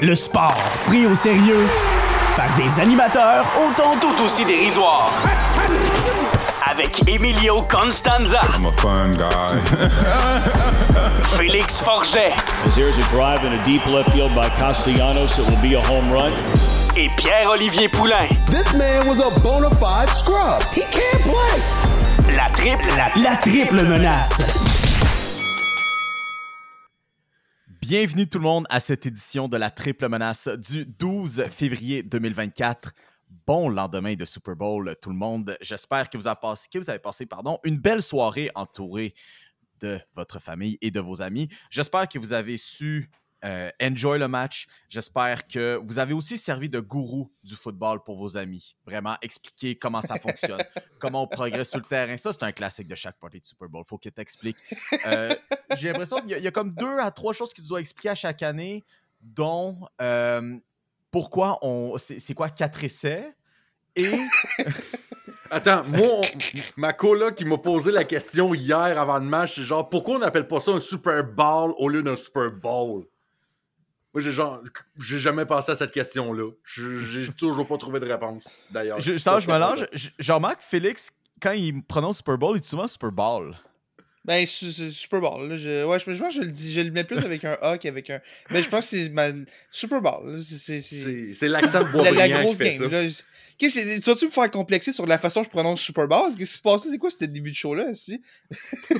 Le 0.00 0.14
sport 0.14 0.54
pris 0.86 1.06
au 1.06 1.14
sérieux 1.14 1.66
par 2.36 2.46
des 2.56 2.80
animateurs 2.80 3.44
autant 3.56 3.92
tout 4.00 4.24
aussi 4.24 4.44
dérisoires. 4.44 5.10
Avec 6.70 7.02
Emilio 7.08 7.62
Constanza. 7.62 8.40
I'm 8.54 8.66
a 8.66 8.72
fun 8.72 9.10
guy. 9.10 9.60
Félix 11.36 11.80
Forget. 11.80 12.32
As 12.64 12.76
there's 12.76 12.96
a 12.96 13.08
drive 13.10 13.44
in 13.44 13.58
a 13.58 13.64
deep 13.64 13.84
left 13.86 14.10
field 14.12 14.32
by 14.34 14.48
Castellanos, 14.50 15.38
it 15.38 15.46
will 15.50 15.60
be 15.60 15.74
a 15.74 15.82
home 15.82 16.08
run. 16.10 16.32
Et 16.96 17.08
Pierre-Olivier 17.16 17.88
Poulain. 17.88 18.28
This 18.50 18.72
man 18.74 19.06
was 19.08 19.20
a 19.20 19.40
bona 19.40 19.70
fide 19.70 20.08
scrub. 20.10 20.62
He 20.72 20.82
can't 20.82 21.22
play. 21.22 22.36
La 22.36 22.48
triple, 22.50 22.96
la, 22.96 23.08
la 23.16 23.36
triple 23.36 23.84
menace. 23.84 24.44
Bienvenue 27.88 28.28
tout 28.28 28.36
le 28.36 28.44
monde 28.44 28.66
à 28.68 28.80
cette 28.80 29.06
édition 29.06 29.48
de 29.48 29.56
la 29.56 29.70
triple 29.70 30.10
menace 30.10 30.46
du 30.46 30.84
12 30.84 31.44
février 31.48 32.02
2024. 32.02 32.92
Bon 33.46 33.70
lendemain 33.70 34.12
de 34.12 34.26
Super 34.26 34.54
Bowl, 34.56 34.94
tout 35.00 35.08
le 35.08 35.16
monde. 35.16 35.56
J'espère 35.62 36.10
que 36.10 36.18
vous 36.18 36.26
avez 36.28 36.98
passé, 36.98 37.24
pardon, 37.24 37.58
une 37.64 37.78
belle 37.78 38.02
soirée 38.02 38.50
entourée 38.54 39.14
de 39.80 39.98
votre 40.14 40.38
famille 40.38 40.76
et 40.82 40.90
de 40.90 41.00
vos 41.00 41.22
amis. 41.22 41.48
J'espère 41.70 42.06
que 42.08 42.18
vous 42.18 42.34
avez 42.34 42.58
su 42.58 43.08
euh, 43.44 43.70
enjoy 43.82 44.18
le 44.18 44.28
match. 44.28 44.66
J'espère 44.88 45.46
que 45.46 45.80
vous 45.84 45.98
avez 45.98 46.12
aussi 46.14 46.36
servi 46.36 46.68
de 46.68 46.80
gourou 46.80 47.30
du 47.42 47.54
football 47.54 48.02
pour 48.04 48.16
vos 48.18 48.36
amis. 48.36 48.76
Vraiment 48.86 49.16
expliquer 49.22 49.76
comment 49.76 50.00
ça 50.02 50.16
fonctionne, 50.16 50.62
comment 50.98 51.22
on 51.22 51.26
progresse 51.28 51.68
sur 51.70 51.78
le 51.78 51.84
terrain. 51.84 52.16
Ça, 52.16 52.32
c'est 52.32 52.42
un 52.42 52.52
classique 52.52 52.88
de 52.88 52.94
chaque 52.94 53.18
partie 53.18 53.40
de 53.40 53.44
Super 53.44 53.68
Bowl. 53.68 53.84
Faut 53.86 53.98
qu'il 53.98 54.12
t'explique. 54.12 54.56
Euh, 55.06 55.34
J'ai 55.76 55.88
l'impression 55.88 56.18
qu'il 56.20 56.30
y, 56.30 56.34
a- 56.34 56.38
il 56.38 56.44
y 56.44 56.48
a 56.48 56.50
comme 56.52 56.74
deux 56.74 56.98
à 56.98 57.10
trois 57.10 57.32
choses 57.32 57.52
qu'il 57.54 57.66
doit 57.66 57.80
expliquer 57.80 58.08
à 58.10 58.14
chaque 58.14 58.42
année, 58.42 58.84
dont 59.20 59.78
euh, 60.00 60.56
pourquoi 61.10 61.58
on. 61.62 61.96
C'est 61.98 62.34
quoi 62.34 62.50
quatre 62.50 62.82
essais 62.84 63.34
et 63.96 64.10
Attends, 65.50 65.82
moi, 65.84 66.20
ma 66.76 66.92
coloc 66.92 67.34
qui 67.36 67.44
m'a 67.46 67.56
posé 67.56 67.90
la 67.90 68.04
question 68.04 68.52
hier 68.52 68.76
avant 69.00 69.18
le 69.18 69.24
match, 69.24 69.54
c'est 69.54 69.62
genre, 69.62 69.88
pourquoi 69.88 70.16
on 70.16 70.18
n'appelle 70.18 70.46
pas 70.46 70.60
ça 70.60 70.72
un 70.72 70.80
Super 70.80 71.24
Bowl 71.24 71.72
au 71.78 71.88
lieu 71.88 72.02
d'un 72.02 72.16
Super 72.16 72.50
Bowl? 72.50 73.06
Moi, 74.18 74.24
j'ai 74.24 74.32
genre, 74.32 74.60
j'ai 75.00 75.20
jamais 75.20 75.46
pensé 75.46 75.70
à 75.70 75.76
cette 75.76 75.92
question-là. 75.92 76.50
Je- 76.64 76.98
J'ai 76.98 77.28
toujours 77.32 77.68
pas 77.68 77.78
trouvé 77.78 78.00
de 78.00 78.06
réponse, 78.06 78.44
d'ailleurs. 78.68 78.98
je, 78.98 79.16
ça, 79.16 79.38
je 79.38 79.46
mélange. 79.46 79.86
Je, 79.92 80.08
je 80.18 80.32
remarque 80.32 80.60
Félix, 80.60 81.10
quand 81.40 81.52
il 81.52 81.84
prononce 81.84 82.16
Super 82.16 82.36
Bowl, 82.36 82.56
il 82.56 82.60
dit 82.60 82.66
souvent 82.66 82.88
Super 82.88 83.12
Bowl. 83.12 83.56
Ben, 84.24 84.44
su- 84.44 84.72
su- 84.72 84.90
Super 84.90 85.20
Bowl. 85.20 85.48
Là, 85.48 85.56
je, 85.56 85.84
ouais, 85.86 85.98
je, 86.00 86.10
je 86.12 86.18
pense 86.20 86.34
que 86.34 86.40
je 86.42 86.46
le 86.46 86.50
dis, 86.52 86.72
je 86.72 86.80
le 86.80 86.90
mets 86.90 87.04
plus 87.04 87.18
avec 87.18 87.44
un 87.44 87.56
A 87.62 87.78
qu'avec 87.78 88.10
un. 88.10 88.20
Mais 88.50 88.60
je 88.60 88.68
pense 88.68 88.90
que 88.90 88.96
c'est 88.96 89.08
ma- 89.08 89.28
Super 89.70 90.02
Bowl. 90.02 90.32
là, 90.32 90.38
c'est- 90.42 90.56
c'est- 90.58 90.80
c'est- 90.80 91.02
C'est 91.28 91.34
c'est 91.34 91.48
l'accent 91.48 91.78
de 91.80 91.84
La, 91.84 91.92
Boisbriand 91.92 92.18
la 92.18 92.38
qui 92.38 92.42
grosse 92.44 92.56
fait 92.56 92.72
ça. 92.72 92.86
game. 92.88 92.90
Là. 93.04 93.08
Qu'est-ce 93.58 93.80
que 93.80 93.98
Tu 93.98 94.10
vas-tu 94.10 94.24
me 94.26 94.30
faire 94.30 94.50
complexer 94.50 94.92
sur 94.92 95.04
la 95.06 95.18
façon 95.18 95.40
dont 95.40 95.44
je 95.44 95.50
prononce 95.50 95.80
Super 95.80 96.06
Bowl? 96.06 96.28
Qu'est-ce 96.36 96.52
qui 96.52 96.56
se 96.58 96.62
passe? 96.62 96.88
C'est 96.88 96.98
quoi 96.98 97.10
ce 97.10 97.24
début 97.24 97.50
de 97.50 97.56
show-là? 97.56 97.94
Si? 97.94 98.22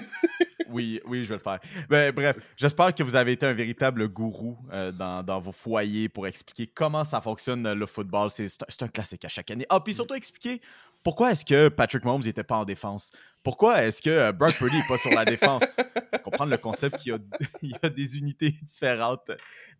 Oui, 0.70 1.00
oui, 1.06 1.24
je 1.24 1.28
vais 1.28 1.36
le 1.36 1.40
faire. 1.40 1.60
Ben, 1.88 2.12
bref, 2.12 2.36
j'espère 2.56 2.94
que 2.94 3.02
vous 3.02 3.16
avez 3.16 3.32
été 3.32 3.46
un 3.46 3.52
véritable 3.52 4.08
gourou 4.08 4.58
euh, 4.72 4.92
dans, 4.92 5.22
dans 5.22 5.40
vos 5.40 5.52
foyers 5.52 6.08
pour 6.08 6.26
expliquer 6.26 6.66
comment 6.66 7.04
ça 7.04 7.20
fonctionne 7.20 7.66
euh, 7.66 7.74
le 7.74 7.86
football. 7.86 8.30
C'est 8.30 8.50
un, 8.82 8.88
classique 8.88 9.24
à 9.24 9.28
chaque 9.28 9.50
année. 9.50 9.66
Ah, 9.68 9.80
puis 9.80 9.94
surtout 9.94 10.14
expliquer 10.14 10.60
pourquoi 11.02 11.32
est-ce 11.32 11.44
que 11.44 11.68
Patrick 11.68 12.04
Mahomes 12.04 12.22
n'était 12.22 12.44
pas 12.44 12.56
en 12.56 12.64
défense? 12.64 13.10
Pourquoi 13.42 13.82
est-ce 13.82 14.02
que 14.02 14.10
euh, 14.10 14.32
Brock 14.32 14.56
Purdy 14.56 14.76
n'est 14.76 14.88
pas 14.88 14.98
sur 14.98 15.10
la 15.10 15.24
défense? 15.24 15.80
Comprendre 16.24 16.50
le 16.50 16.58
concept 16.58 16.98
qu'il 16.98 17.18
y 17.62 17.74
a 17.82 17.88
des 17.88 18.18
unités 18.18 18.50
différentes 18.62 19.30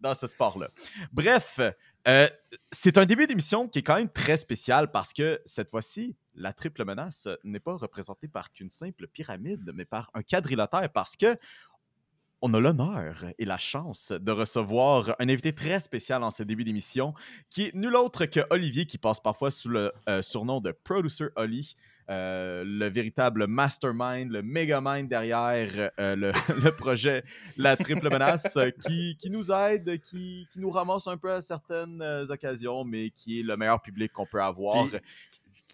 dans 0.01 0.15
ce 0.15 0.27
sport-là. 0.27 0.71
Bref, 1.13 1.61
euh, 2.07 2.29
c'est 2.71 2.97
un 2.97 3.07
début 3.07 3.27
d'émission 3.27 3.69
qui 3.69 3.81
est 3.81 3.83
quand 3.83 3.97
même 3.97 4.11
très 4.11 4.37
spécial 4.37 4.91
parce 4.91 5.13
que 5.13 5.41
cette 5.45 5.71
fois-ci, 5.71 6.17
la 6.35 6.53
triple 6.53 6.85
menace 6.85 7.29
n'est 7.45 7.61
pas 7.61 7.77
représentée 7.77 8.29
par 8.29 8.53
qu'une 8.53 8.71
simple 8.71 9.09
pyramide, 9.09 9.73
mais 9.75 9.85
par 9.85 10.11
un 10.15 10.23
quadrilatère 10.23 10.91
parce 10.91 11.17
que 11.17 11.37
on 12.41 12.55
a 12.55 12.61
l'honneur 12.61 13.25
et 13.39 13.45
la 13.45 13.59
chance 13.59 14.13
de 14.13 14.31
recevoir 14.31 15.17
un 15.19 15.29
invité 15.29 15.53
très 15.53 15.81
spécial 15.81 16.23
en 16.23 16.31
ce 16.31 16.45
début 16.45 16.63
d'émission 16.63 17.15
qui 17.51 17.65
est 17.65 17.75
nul 17.75 17.97
autre 17.97 18.27
que 18.27 18.41
Olivier 18.51 18.87
qui 18.87 18.97
passe 18.97 19.19
parfois 19.21 19.51
sous 19.51 19.69
le 19.69 19.93
euh, 20.09 20.23
surnom 20.23 20.61
de 20.61 20.71
Producer 20.71 21.27
Oli. 21.35 21.75
Euh, 22.11 22.65
le 22.67 22.89
véritable 22.89 23.47
mastermind, 23.47 24.31
le 24.33 24.43
megamind 24.43 25.09
derrière 25.09 25.91
euh, 26.01 26.17
le, 26.17 26.33
le 26.65 26.71
projet 26.71 27.23
La 27.57 27.77
Triple 27.77 28.09
Menace, 28.11 28.57
euh, 28.57 28.71
qui, 28.71 29.17
qui 29.19 29.31
nous 29.31 29.51
aide, 29.51 30.01
qui, 30.01 30.49
qui 30.53 30.61
nous 30.61 30.71
ramasse 30.71 31.07
un 31.07 31.17
peu 31.17 31.33
à 31.33 31.41
certaines 31.41 32.03
occasions, 32.31 32.85
mais 32.85 33.11
qui 33.11 33.41
est 33.41 33.43
le 33.43 33.57
meilleur 33.57 33.83
public 33.83 34.13
qu'on 34.13 34.27
peut 34.27 34.43
avoir. 34.43 34.87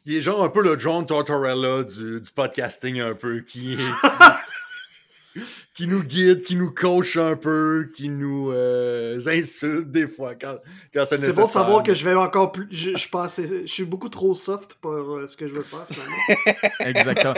Qui- 0.04 0.16
est 0.16 0.20
genre 0.20 0.44
un 0.44 0.50
peu 0.50 0.62
le 0.62 0.78
John 0.78 1.06
Tortorella 1.06 1.82
du, 1.84 2.20
du 2.20 2.30
podcasting, 2.30 3.00
un 3.00 3.14
peu, 3.14 3.40
qui, 3.40 3.78
qui 5.72 5.73
nous 5.88 6.02
guide, 6.04 6.42
qui 6.42 6.54
nous 6.54 6.70
coach 6.70 7.16
un 7.16 7.34
peu, 7.34 7.90
qui 7.94 8.08
nous 8.08 8.52
euh, 8.52 9.18
insulte 9.26 9.90
des 9.90 10.06
fois 10.06 10.34
quand, 10.40 10.54
quand 10.92 11.04
c'est 11.04 11.16
C'est 11.20 11.26
nécessaire. 11.28 11.34
bon 11.42 11.46
de 11.48 11.52
savoir 11.52 11.82
que 11.82 11.94
je 11.94 12.04
vais 12.04 12.14
encore 12.14 12.52
plus. 12.52 12.68
Je, 12.70 12.96
je, 12.96 13.08
pense, 13.08 13.40
je 13.40 13.66
suis 13.66 13.84
beaucoup 13.84 14.08
trop 14.08 14.34
soft 14.36 14.74
pour 14.80 14.92
euh, 14.92 15.26
ce 15.26 15.36
que 15.36 15.48
je 15.48 15.54
veux 15.54 15.62
faire, 15.62 15.84
finalement. 15.90 16.68
Exactement. 16.86 17.34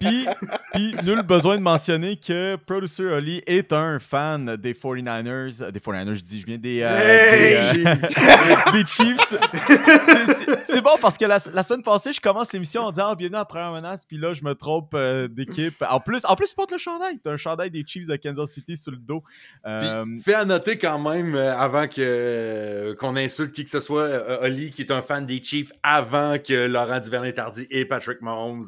Puis, 0.00 0.26
puis, 0.72 0.94
nul 1.04 1.22
besoin 1.22 1.56
de 1.56 1.62
mentionner 1.62 2.16
que 2.16 2.56
Producer 2.56 3.04
Oli 3.04 3.40
est 3.46 3.72
un 3.72 3.98
fan 4.00 4.56
des 4.56 4.74
49ers. 4.74 5.62
euh, 5.62 5.70
Des 5.70 5.78
49ers, 5.80 6.14
je 6.14 6.20
dis, 6.22 6.40
je 6.40 6.46
viens 6.46 6.58
des, 6.58 6.80
euh, 6.82 6.98
Hey! 6.98 7.76
des, 7.84 7.86
euh, 7.86 7.94
des 8.72 8.84
Chiefs. 8.86 9.16
C'est- 9.28 10.34
c'est- 10.34 10.46
C'est 10.66 10.80
bon 10.82 10.96
parce 11.00 11.16
que 11.16 11.24
la, 11.24 11.38
la 11.54 11.62
semaine 11.62 11.82
passée, 11.82 12.12
je 12.12 12.20
commence 12.20 12.52
l'émission 12.52 12.82
en 12.82 12.90
disant 12.90 13.08
ah, 13.10 13.14
bienvenue 13.14 13.36
à 13.36 13.40
la 13.40 13.44
première 13.46 13.72
menace, 13.72 14.04
puis 14.04 14.18
là, 14.18 14.32
je 14.34 14.42
me 14.44 14.54
trompe 14.54 14.92
euh, 14.94 15.26
d'équipe. 15.28 15.82
En 15.88 16.00
plus, 16.00 16.22
en 16.26 16.34
plus, 16.36 16.48
tu 16.50 16.54
portes 16.54 16.72
le 16.72 16.76
chandail. 16.78 17.18
T'as 17.22 17.35
un 17.36 17.38
chandail 17.38 17.70
des 17.70 17.84
Chiefs 17.86 18.08
de 18.08 18.16
Kansas 18.16 18.50
City 18.50 18.76
sur 18.76 18.90
le 18.92 18.98
dos. 18.98 19.22
Puis, 19.62 19.72
Euh, 19.86 20.04
Fais 20.24 20.34
à 20.34 20.44
noter 20.44 20.78
quand 20.78 20.98
même, 20.98 21.34
euh, 21.34 21.56
avant 21.56 21.86
que 21.86 21.94
euh, 22.00 22.94
qu'on 22.96 23.16
insulte 23.16 23.52
qui 23.52 23.64
que 23.64 23.70
ce 23.70 23.80
soit, 23.80 24.42
Oli, 24.42 24.70
qui 24.70 24.82
est 24.82 24.90
un 24.90 25.02
fan 25.02 25.24
des 25.26 25.42
Chiefs, 25.42 25.72
avant 25.82 26.36
que 26.38 26.66
Laurent 26.66 26.98
Duvernay-Tardy 26.98 27.66
et 27.70 27.84
Patrick 27.84 28.20
Mahomes 28.22 28.64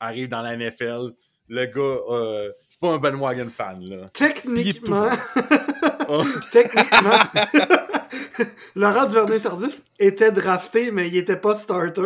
arrivent 0.00 0.28
dans 0.28 0.42
la 0.42 0.56
NFL. 0.56 1.12
Le 1.50 1.64
gars, 1.64 1.80
euh, 2.10 2.50
c'est 2.68 2.78
pas 2.78 2.92
un 2.92 2.98
bandwagon 2.98 3.48
fan, 3.48 3.82
là. 3.88 4.08
Techniquement, 4.12 5.08
Oh. 6.10 6.22
techniquement, 6.52 7.18
Laurent 8.74 9.06
Duvernay-Tardif 9.06 9.80
était 9.98 10.30
drafté, 10.30 10.90
mais 10.90 11.08
il 11.08 11.16
était 11.16 11.36
pas 11.36 11.56
starter. 11.56 12.02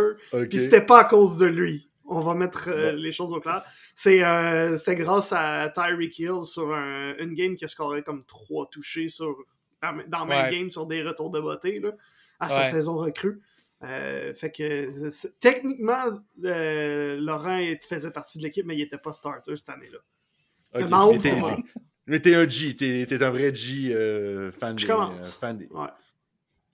Puis 0.48 0.58
c'était 0.58 0.80
pas 0.80 1.00
à 1.00 1.04
cause 1.04 1.36
de 1.38 1.46
lui. 1.46 1.88
On 2.14 2.20
va 2.20 2.34
mettre 2.34 2.68
euh, 2.68 2.92
les 2.92 3.12
choses 3.12 3.32
au 3.32 3.40
clair. 3.40 3.62
C'est, 3.94 4.22
euh, 4.24 4.76
c'était 4.76 4.96
grâce 4.96 5.32
à 5.32 5.68
Tyreek 5.74 6.18
Hill 6.18 6.44
sur 6.44 6.72
un- 6.74 7.14
une 7.18 7.34
game 7.34 7.54
qui 7.56 7.64
a 7.64 7.68
scoré 7.68 8.02
comme 8.02 8.24
trois 8.24 8.68
touchés 8.70 9.08
sur, 9.08 9.34
dans 9.82 9.92
dans 10.08 10.24
la 10.24 10.24
même 10.26 10.44
Ouais. 10.46 10.58
game 10.58 10.70
sur 10.70 10.86
des 10.86 11.02
retours 11.02 11.30
de 11.30 11.40
beauté 11.40 11.80
là, 11.80 11.90
à 12.40 12.48
sa 12.48 12.66
saison 12.66 12.96
recrue. 12.96 13.40
Euh, 13.84 14.32
fait 14.34 14.52
que 14.52 15.10
techniquement, 15.40 16.04
euh, 16.44 17.16
Laurent 17.18 17.58
faisait 17.88 18.12
partie 18.12 18.38
de 18.38 18.44
l'équipe, 18.44 18.64
mais 18.64 18.76
il 18.76 18.80
était 18.82 18.96
pas 18.98 19.12
starter 19.12 19.56
cette 19.56 19.70
année-là. 19.70 19.98
Mais 20.74 20.84
Mahomes, 20.86 21.14
Mais 21.14 21.18
t'es-. 21.20 21.42
Mais 22.06 22.20
t'es 22.20 22.34
un 22.36 22.48
G, 22.48 22.76
t'es 22.76 23.06
t'es 23.08 23.22
un 23.22 23.30
vrai 23.30 23.52
G 23.54 23.92
euh, 23.92 24.50
fan, 24.52 24.78
Je 24.78 24.86
des, 24.86 24.92
commence. 24.92 25.36
euh, 25.36 25.40
fan 25.40 25.58
des- 25.58 25.66
Ouais. 25.68 25.88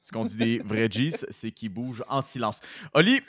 Ce 0.00 0.12
qu'on 0.12 0.24
dit 0.24 0.36
des 0.36 0.58
vrais 0.60 0.88
G's, 0.88 1.26
c'est 1.30 1.50
qu'ils 1.50 1.68
bougent 1.70 2.04
en 2.08 2.20
silence. 2.22 2.60
Oli, 2.94 3.20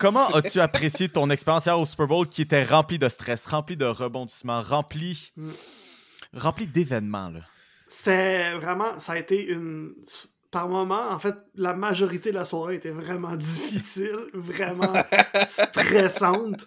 comment 0.00 0.26
as-tu 0.34 0.58
apprécié 0.58 1.08
ton 1.08 1.30
expérience 1.30 1.66
hier 1.66 1.78
au 1.78 1.84
Super 1.84 2.08
Bowl 2.08 2.26
qui 2.26 2.42
était 2.42 2.64
remplie 2.64 2.98
de 2.98 3.08
stress, 3.08 3.46
remplie 3.46 3.76
de 3.76 3.84
rebondissements, 3.84 4.62
remplie, 4.62 5.32
remplie 6.34 6.66
d'événements? 6.66 7.32
C'était 7.86 8.54
vraiment, 8.54 8.98
ça 8.98 9.12
a 9.12 9.18
été 9.18 9.44
une. 9.44 9.94
Par 10.50 10.68
moment, 10.68 11.10
en 11.10 11.20
fait, 11.20 11.36
la 11.54 11.74
majorité 11.74 12.30
de 12.30 12.34
la 12.34 12.44
soirée 12.44 12.74
était 12.74 12.90
vraiment 12.90 13.36
difficile, 13.36 14.26
vraiment 14.34 14.92
stressante. 15.46 16.66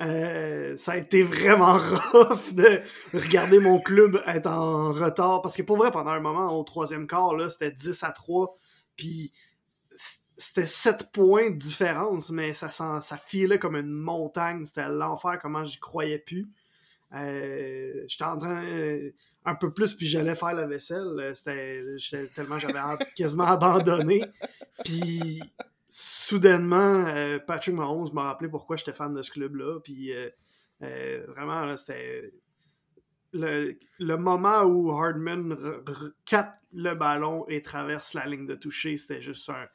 Euh, 0.00 0.76
ça 0.76 0.92
a 0.92 0.96
été 0.96 1.22
vraiment 1.22 1.78
rough 1.78 2.52
de 2.54 2.80
regarder 3.12 3.60
mon 3.60 3.78
club 3.80 4.20
être 4.26 4.48
en 4.48 4.92
retard. 4.92 5.42
Parce 5.42 5.56
que 5.56 5.62
pour 5.62 5.76
vrai, 5.76 5.92
pendant 5.92 6.10
un 6.10 6.20
moment, 6.20 6.58
au 6.58 6.64
troisième 6.64 7.06
quart, 7.06 7.34
c'était 7.50 7.70
10 7.70 8.02
à 8.02 8.10
3. 8.10 8.56
Puis 8.96 9.32
c'était 10.36 10.66
7 10.66 11.12
points 11.12 11.50
de 11.50 11.56
différence, 11.56 12.30
mais 12.30 12.54
ça, 12.54 12.68
ça 12.68 13.16
filait 13.18 13.58
comme 13.58 13.76
une 13.76 13.92
montagne. 13.92 14.64
C'était 14.64 14.88
l'enfer, 14.88 15.38
comment 15.40 15.64
j'y 15.64 15.78
croyais 15.78 16.18
plus. 16.18 16.48
Euh, 17.14 18.04
J'étais 18.08 18.24
en 18.24 18.36
train 18.38 18.64
euh, 18.64 19.10
un 19.44 19.54
peu 19.54 19.72
plus, 19.72 19.94
puis 19.94 20.06
j'allais 20.06 20.34
faire 20.34 20.54
la 20.54 20.66
vaisselle. 20.66 21.06
Euh, 21.20 21.34
C'était 21.34 22.28
tellement 22.34 22.58
j'avais 22.58 22.80
quasiment 23.16 23.44
abandonné. 23.44 24.24
Puis 24.84 25.40
soudainement, 25.88 27.04
euh, 27.06 27.38
Patrick 27.38 27.74
Mahomes 27.74 28.12
m'a 28.12 28.24
rappelé 28.24 28.50
pourquoi 28.50 28.76
j'étais 28.76 28.92
fan 28.92 29.14
de 29.14 29.22
ce 29.22 29.30
club-là. 29.30 29.80
Puis 29.80 30.12
vraiment, 30.80 31.76
c'était. 31.76 32.32
le, 33.32 33.78
le 34.00 34.16
moment 34.16 34.62
où 34.62 34.90
Hardman 34.90 35.56
capte 36.24 36.58
le 36.72 36.94
ballon 36.94 37.46
et 37.48 37.62
traverse 37.62 38.14
la 38.14 38.26
ligne 38.26 38.46
de 38.46 38.56
toucher, 38.56 38.96
c'était 38.96 39.20
juste 39.20 39.48
un 39.48 39.66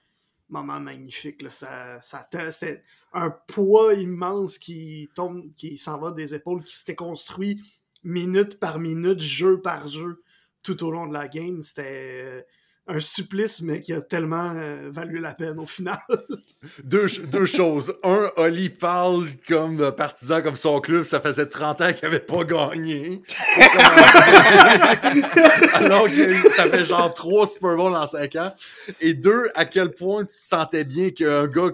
moment 0.50 0.80
magnifique. 0.80 1.42
Là. 1.42 1.52
Ça, 1.52 2.02
ça, 2.02 2.28
c'était 2.52 2.84
un 3.14 3.30
poids 3.30 3.94
immense 3.94 4.58
qui 4.58 5.10
tombe, 5.16 5.54
qui 5.56 5.78
s'en 5.78 5.98
va 6.00 6.12
des 6.12 6.36
épaules, 6.36 6.64
qui 6.64 6.76
s'était 6.76 6.96
construit 6.96 7.62
minute 8.04 8.60
par 8.60 8.80
minute, 8.80 9.20
jeu 9.20 9.62
par 9.62 9.88
jeu, 9.88 10.24
tout 10.64 10.84
au 10.84 10.92
long 10.92 11.08
de 11.08 11.14
la 11.14 11.28
game. 11.28 11.64
C'était 11.64 12.22
euh, 12.26 12.42
un 12.90 13.00
supplice, 13.00 13.62
mais 13.62 13.82
qui 13.82 13.94
a 13.94 14.02
tellement 14.02 14.52
euh, 14.56 14.90
valu 14.92 15.20
la 15.20 15.36
peine 15.36 15.60
au 15.60 15.68
final. 15.68 16.00
Deux, 16.84 17.08
deux 17.32 17.46
choses. 17.46 17.94
Un, 18.04 18.30
Oli 18.38 18.70
parle 18.70 19.28
comme 19.48 19.80
euh, 19.80 19.92
partisan, 19.92 20.42
comme 20.42 20.56
son 20.56 20.82
club, 20.82 21.04
ça 21.04 21.22
faisait 21.22 21.46
30 21.46 21.82
ans 21.82 21.94
qu'il 21.94 22.06
avait 22.06 22.20
pas 22.20 22.44
gagné. 22.44 23.22
Alors 25.74 26.08
que 26.08 26.52
ça 26.56 26.70
fait 26.70 26.86
genre 26.86 27.14
trois 27.14 27.48
Super 27.48 27.76
Bowls 27.76 27.96
en 27.96 28.08
5 28.08 28.36
ans. 28.38 28.54
Et 29.00 29.14
deux, 29.14 29.50
à 29.56 29.66
quel 29.66 29.92
point 29.92 30.22
tu 30.22 30.28
te 30.28 30.34
sentais 30.34 30.84
bien 30.84 31.12
qu'un 31.12 31.46
gars, 31.48 31.70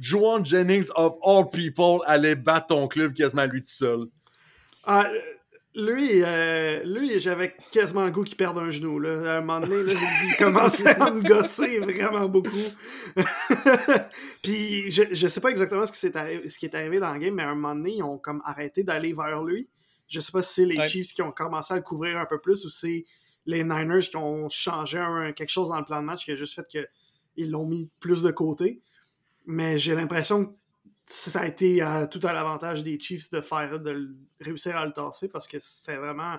Joan 0.00 0.44
Jennings 0.44 0.88
of 0.96 1.14
all 1.24 1.50
people, 1.50 2.00
allait 2.06 2.36
battre 2.36 2.68
ton 2.68 2.88
club 2.88 3.12
quasiment 3.12 3.44
lui 3.44 3.60
tout 3.60 3.70
seul? 3.70 4.06
Ah, 4.84 5.06
euh, 5.06 5.18
lui, 5.74 6.22
euh, 6.22 6.82
lui 6.84 7.18
j'avais 7.20 7.52
quasiment 7.72 8.04
le 8.04 8.10
goût 8.10 8.24
qu'il 8.24 8.36
perde 8.36 8.58
un 8.58 8.70
genou. 8.70 8.98
Là. 8.98 9.34
À 9.34 9.38
un 9.38 9.40
moment 9.40 9.60
donné, 9.60 9.82
là, 9.84 9.92
il 9.92 10.36
commençait 10.38 11.00
à 11.00 11.10
me 11.10 11.22
gosser 11.22 11.78
vraiment 11.80 12.28
beaucoup. 12.28 12.50
Puis 14.42 14.90
je, 14.90 15.02
je 15.12 15.28
sais 15.28 15.40
pas 15.40 15.50
exactement 15.50 15.86
ce 15.86 15.92
qui, 15.92 15.98
s'est 15.98 16.10
arri- 16.10 16.48
ce 16.48 16.58
qui 16.58 16.66
est 16.66 16.74
arrivé 16.74 16.98
dans 17.00 17.12
le 17.12 17.18
game, 17.18 17.34
mais 17.34 17.42
à 17.42 17.50
un 17.50 17.54
moment 17.54 17.74
donné, 17.74 17.96
ils 17.96 18.02
ont 18.02 18.18
comme 18.18 18.42
arrêté 18.44 18.82
d'aller 18.84 19.12
vers 19.12 19.42
lui. 19.42 19.68
Je 20.08 20.20
sais 20.20 20.32
pas 20.32 20.42
si 20.42 20.54
c'est 20.54 20.66
les 20.66 20.76
Ouais. 20.78 20.88
Chiefs 20.88 21.12
qui 21.14 21.22
ont 21.22 21.32
commencé 21.32 21.72
à 21.72 21.76
le 21.76 21.82
couvrir 21.82 22.18
un 22.18 22.26
peu 22.26 22.38
plus 22.40 22.64
ou 22.64 22.68
c'est 22.68 23.04
les 23.46 23.64
Niners 23.64 24.00
qui 24.00 24.16
ont 24.16 24.48
changé 24.48 24.98
un- 24.98 25.32
quelque 25.32 25.50
chose 25.50 25.68
dans 25.68 25.78
le 25.78 25.84
plan 25.84 26.00
de 26.00 26.06
match 26.06 26.24
qui 26.24 26.32
a 26.32 26.36
juste 26.36 26.54
fait 26.54 26.66
qu'ils 26.68 27.50
l'ont 27.50 27.66
mis 27.66 27.88
plus 28.00 28.22
de 28.22 28.30
côté. 28.30 28.82
Mais 29.46 29.78
j'ai 29.78 29.94
l'impression 29.94 30.46
que 30.46 30.52
ça 31.06 31.40
a 31.40 31.46
été 31.46 31.82
à- 31.82 32.06
tout 32.06 32.20
à 32.24 32.32
l'avantage 32.32 32.82
des 32.82 32.98
Chiefs 32.98 33.30
de 33.30 33.40
faire 33.40 33.80
de 33.80 33.90
le- 33.90 34.14
réussir 34.40 34.76
à 34.76 34.86
le 34.86 34.92
tasser 34.92 35.28
parce 35.28 35.46
que 35.48 35.58
c'était 35.58 35.96
vraiment. 35.96 36.36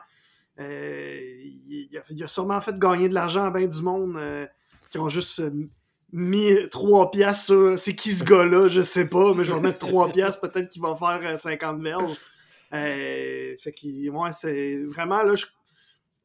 euh, 0.60 1.19
il, 1.68 1.89
a, 1.98 2.01
il 2.10 2.24
a 2.24 2.27
sûrement 2.27 2.62
fait 2.62 2.77
gagner 2.77 3.10
de 3.10 3.13
l'argent 3.13 3.45
à 3.45 3.51
bien 3.51 3.68
du 3.68 3.81
monde 3.81 4.15
euh, 4.18 4.45
qui 4.89 5.00
ont 5.00 5.10
juste 5.10 5.39
euh, 5.39 5.51
mis 6.12 6.69
3 6.69 7.10
piastres 7.12 7.45
sur 7.45 7.80
c'est 7.80 7.95
qui 7.95 8.12
ce 8.12 8.24
gars-là, 8.24 8.68
je 8.69 8.81
sais 8.81 9.06
pas, 9.06 9.33
mais 9.33 9.45
je 9.45 9.51
vais 9.54 9.60
mettre 9.60 9.80
3 9.80 10.10
piastres, 10.12 10.39
peut-être 10.42 10.69
qu'il 10.69 10.81
va 10.81 10.95
faire 10.95 11.19
euh, 11.24 11.38
50 11.38 11.81
verges. 11.81 12.18
Euh, 12.74 13.56
fait 13.62 13.71
que, 13.71 14.10
ouais, 14.10 14.33
c'est 14.33 14.77
vraiment 14.86 15.24
là. 15.24 15.36
je- 15.36 15.45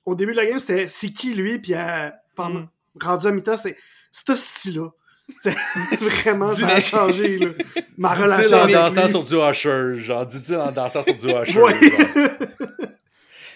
au 0.06 0.14
début 0.14 0.32
de 0.32 0.36
la 0.38 0.46
game, 0.46 0.58
c'était 0.58 0.88
c'est 0.88 1.10
qui 1.12 1.34
lui, 1.34 1.58
puis 1.58 1.74
euh, 1.74 2.08
pendant, 2.34 2.60
Mm. 2.60 2.68
rendu 3.02 3.26
à 3.26 3.30
mi-temps, 3.30 3.56
c'est 3.58 3.76
ce 4.10 4.34
style-là. 4.36 4.88
Vraiment, 6.00 6.52
ça 6.54 6.68
a 6.68 6.80
changé, 6.80 7.38
là. 7.38 7.46
Ma 7.96 8.10
Dis-tu 8.14 8.22
relation 8.22 8.56
en 8.56 8.60
avec 8.62 8.74
dansant 8.74 9.02
lui. 9.04 9.10
sur 9.10 9.24
du 9.24 9.34
Usher, 9.34 9.98
genre, 9.98 10.26
dis-tu 10.26 10.56
en 10.56 10.72
dansant 10.72 11.02
sur 11.02 11.14
du 11.14 11.26
Usher. 11.42 11.60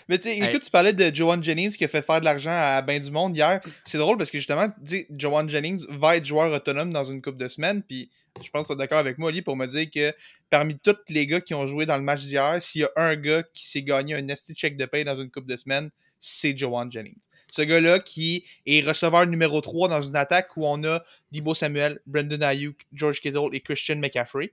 Mais 0.09 0.19
tu 0.19 0.29
sais, 0.29 0.39
écoute, 0.39 0.63
tu 0.63 0.71
parlais 0.71 0.93
de 0.93 1.15
Joanne 1.15 1.43
Jennings 1.43 1.73
qui 1.77 1.85
a 1.85 1.89
fait 1.89 2.03
faire 2.03 2.21
de 2.21 2.25
l'argent 2.25 2.51
à 2.53 2.83
ben 2.83 3.01
du 3.01 3.11
monde 3.11 3.37
hier. 3.37 3.61
C'est 3.85 3.99
drôle 3.99 4.19
parce 4.19 4.31
que 4.31 4.39
justement, 4.39 4.69
tu 4.69 4.99
sais, 4.99 5.07
Joanne 5.17 5.49
Jennings 5.49 5.85
va 5.91 6.17
être 6.17 6.25
joueur 6.25 6.53
autonome 6.53 6.93
dans 6.93 7.05
une 7.05 7.23
couple 7.23 7.39
de 7.39 7.49
semaines. 7.49 7.83
Puis 7.83 8.11
je 8.43 8.51
pense 8.51 8.67
que 8.67 8.73
tu 8.73 8.79
es 8.79 8.79
d'accord 8.79 8.99
avec 8.99 9.17
moi, 9.19 9.29
Oli, 9.31 9.43
pour 9.43 9.57
me 9.57 9.67
dire 9.67 9.89
que 9.91 10.13
parmi 10.51 10.77
tous 10.79 10.97
les 11.09 11.27
gars 11.27 11.41
qui 11.41 11.55
ont 11.55 11.67
joué 11.67 11.87
dans 11.87 11.97
le 11.97 12.03
match 12.03 12.23
d'hier, 12.23 12.61
s'il 12.61 12.83
y 12.83 12.85
a 12.85 12.91
un 12.97 13.15
gars 13.17 13.43
qui 13.55 13.67
s'est 13.67 13.83
gagné 13.83 14.15
un 14.15 14.23
nasty 14.23 14.55
check 14.55 14.77
de 14.77 14.85
paye 14.87 15.05
dans 15.05 15.15
une 15.17 15.31
couple 15.31 15.49
de 15.49 15.57
semaines, 15.57 15.91
c'est 16.23 16.57
Joanne 16.57 16.91
Jennings. 16.91 17.21
Ce 17.51 17.61
gars-là 17.61 17.99
qui 17.99 18.45
est 18.65 18.81
receveur 18.81 19.27
numéro 19.27 19.61
3 19.61 19.89
dans 19.89 20.01
une 20.01 20.17
attaque 20.17 20.57
où 20.57 20.65
on 20.65 20.83
a 20.85 21.03
Debo 21.33 21.53
Samuel, 21.53 22.01
Brendan 22.07 22.43
Ayuk, 22.43 22.87
George 22.93 23.21
Kittle 23.21 23.49
et 23.53 23.61
Christian 23.61 23.97
McCaffrey, 23.97 24.53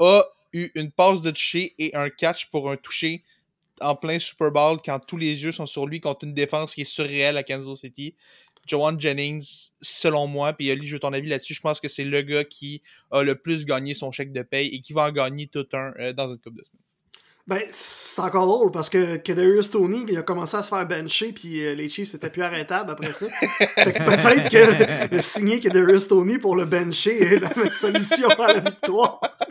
a 0.00 0.24
eu 0.52 0.70
une 0.74 0.90
passe 0.90 1.20
de 1.20 1.30
toucher 1.30 1.74
et 1.78 1.94
un 1.94 2.10
catch 2.10 2.50
pour 2.50 2.70
un 2.70 2.76
toucher 2.76 3.22
en 3.80 3.94
plein 3.94 4.18
Super 4.18 4.50
Bowl 4.50 4.78
quand 4.84 4.98
tous 5.00 5.18
les 5.18 5.44
yeux 5.44 5.52
sont 5.52 5.66
sur 5.66 5.86
lui 5.86 6.00
contre 6.00 6.24
une 6.24 6.34
défense 6.34 6.74
qui 6.74 6.80
est 6.80 6.84
surréelle 6.84 7.36
à 7.36 7.42
Kansas 7.42 7.78
City. 7.78 8.14
Joanne 8.66 8.98
Jennings, 8.98 9.70
selon 9.80 10.26
moi, 10.26 10.52
puis 10.52 10.70
Ali, 10.70 10.86
je 10.86 10.94
veux 10.94 11.00
ton 11.00 11.12
avis 11.12 11.28
là-dessus, 11.28 11.54
je 11.54 11.60
pense 11.60 11.80
que 11.80 11.88
c'est 11.88 12.04
le 12.04 12.22
gars 12.22 12.44
qui 12.44 12.82
a 13.10 13.22
le 13.22 13.34
plus 13.34 13.64
gagné 13.64 13.94
son 13.94 14.12
chèque 14.12 14.32
de 14.32 14.42
paye 14.42 14.68
et 14.68 14.80
qui 14.80 14.92
va 14.92 15.08
en 15.08 15.12
gagner 15.12 15.48
tout 15.48 15.66
un 15.72 15.92
euh, 15.98 16.12
dans 16.12 16.30
une 16.30 16.38
coupe 16.38 16.56
de 16.56 16.62
semaines. 16.62 16.82
Ben, 17.48 17.60
c'est 17.72 18.20
encore 18.20 18.46
drôle 18.46 18.70
parce 18.70 18.88
que 18.88 19.16
Kadarius 19.16 19.68
Tony, 19.70 20.04
il 20.08 20.16
a 20.16 20.22
commencé 20.22 20.56
à 20.56 20.62
se 20.62 20.68
faire 20.68 20.86
bencher, 20.86 21.32
puis 21.32 21.66
euh, 21.66 21.74
les 21.74 21.88
Chiefs 21.88 22.10
c'était 22.10 22.30
plus 22.30 22.42
arrêtable 22.42 22.92
après 22.92 23.12
ça. 23.12 23.26
fait 23.26 23.92
que 23.92 24.04
peut-être 24.04 24.48
que 24.48 25.16
de 25.16 25.20
signer 25.20 25.58
Kadarius 25.58 26.06
Tony 26.06 26.38
pour 26.38 26.54
le 26.54 26.66
bencher 26.66 27.20
est 27.20 27.40
la 27.40 27.72
solution 27.72 28.28
à 28.28 28.54
la 28.54 28.60
victoire. 28.60 29.20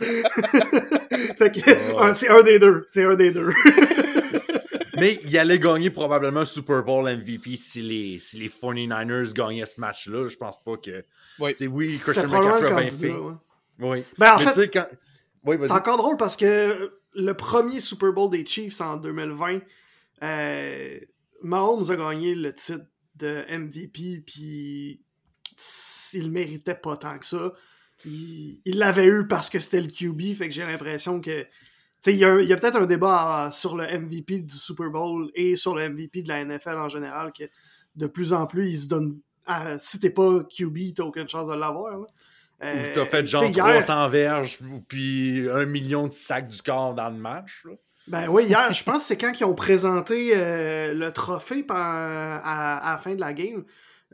fait 1.36 1.52
que 1.52 2.14
c'est 2.14 2.28
un 2.30 2.42
des 2.42 2.58
deux. 2.58 2.86
C'est 2.88 3.04
un 3.04 3.14
des 3.14 3.30
deux. 3.30 3.52
Mais 4.98 5.18
il 5.24 5.36
allait 5.36 5.58
gagner 5.58 5.90
probablement 5.90 6.40
un 6.40 6.46
Super 6.46 6.84
Bowl 6.84 7.04
MVP 7.04 7.56
si 7.56 7.82
les, 7.82 8.18
si 8.18 8.38
les 8.38 8.48
49ers 8.48 9.32
gagnaient 9.34 9.66
ce 9.66 9.80
match-là. 9.80 10.28
Je 10.28 10.36
pense 10.36 10.62
pas 10.62 10.76
que. 10.76 11.04
Oui. 11.38 11.54
Christian 11.54 12.28
McCaffrey 12.28 12.72
a 12.72 12.76
bien 12.76 12.88
candidat. 12.88 13.08
fait. 13.08 13.12
ouais. 13.12 13.34
Oui. 13.80 14.04
Ben, 14.16 14.34
en 14.34 14.38
Mais 14.38 14.52
fait, 14.52 14.68
quand. 14.68 14.86
Oui, 15.44 15.56
C'est 15.60 15.72
encore 15.72 15.96
drôle 15.96 16.16
parce 16.16 16.36
que 16.36 17.01
le 17.14 17.34
premier 17.34 17.80
Super 17.80 18.12
Bowl 18.12 18.30
des 18.30 18.46
Chiefs 18.46 18.80
en 18.80 18.96
2020, 18.96 19.60
euh, 20.22 20.98
Mahomes 21.42 21.90
a 21.90 21.96
gagné 21.96 22.34
le 22.34 22.54
titre 22.54 22.84
de 23.16 23.44
MVP, 23.50 24.22
puis 24.26 25.02
il 26.14 26.30
méritait 26.30 26.74
pas 26.74 26.96
tant 26.96 27.18
que 27.18 27.26
ça. 27.26 27.52
Il 28.04 28.78
l'avait 28.78 29.06
eu 29.06 29.26
parce 29.28 29.50
que 29.50 29.60
c'était 29.60 29.80
le 29.80 29.88
QB, 29.88 30.36
fait 30.36 30.48
que 30.48 30.54
j'ai 30.54 30.64
l'impression 30.64 31.20
que. 31.20 31.46
Il 32.06 32.16
y 32.16 32.24
a, 32.24 32.56
peut-être 32.56 32.78
un 32.78 32.86
débat 32.86 33.50
sur 33.52 33.76
le 33.76 33.86
MVP 33.86 34.40
du 34.40 34.56
Super 34.56 34.90
Bowl 34.90 35.30
et 35.36 35.54
sur 35.54 35.76
le 35.76 35.88
MVP 35.88 36.22
de 36.22 36.28
la 36.28 36.44
NFL 36.44 36.74
en 36.74 36.88
général, 36.88 37.32
que 37.32 37.44
de 37.94 38.06
plus 38.08 38.32
en 38.32 38.48
plus, 38.48 38.68
ils 38.68 38.80
se 38.80 38.86
donnent. 38.88 39.20
si 39.78 40.00
t'es 40.00 40.10
pas 40.10 40.42
QB, 40.42 40.94
t'as 40.96 41.04
aucune 41.04 41.28
chance 41.28 41.48
de 41.48 41.54
l'avoir. 41.54 42.04
Ou 42.62 42.66
Euh, 42.66 42.92
t'as 42.94 43.06
fait 43.06 43.26
genre 43.26 43.44
hier- 43.44 43.64
300 43.64 44.08
verges 44.08 44.58
puis 44.88 45.48
un 45.50 45.66
million 45.66 46.06
de 46.06 46.12
sacs 46.12 46.46
du 46.48 46.62
corps 46.62 46.94
dans 46.94 47.10
le 47.10 47.16
match. 47.16 47.62
là. 47.64 47.72
Ben 48.08 48.28
oui, 48.28 48.44
hier, 48.44 48.72
je 48.72 48.82
pense 48.84 48.98
que 49.02 49.02
c'est 49.08 49.16
quand 49.16 49.32
ils 49.38 49.44
ont 49.44 49.54
présenté 49.54 50.32
euh, 50.34 50.92
le 50.94 51.10
trophée 51.12 51.64
à, 51.68 52.88
à 52.88 52.92
la 52.92 52.98
fin 52.98 53.14
de 53.14 53.20
la 53.20 53.32
game. 53.32 53.64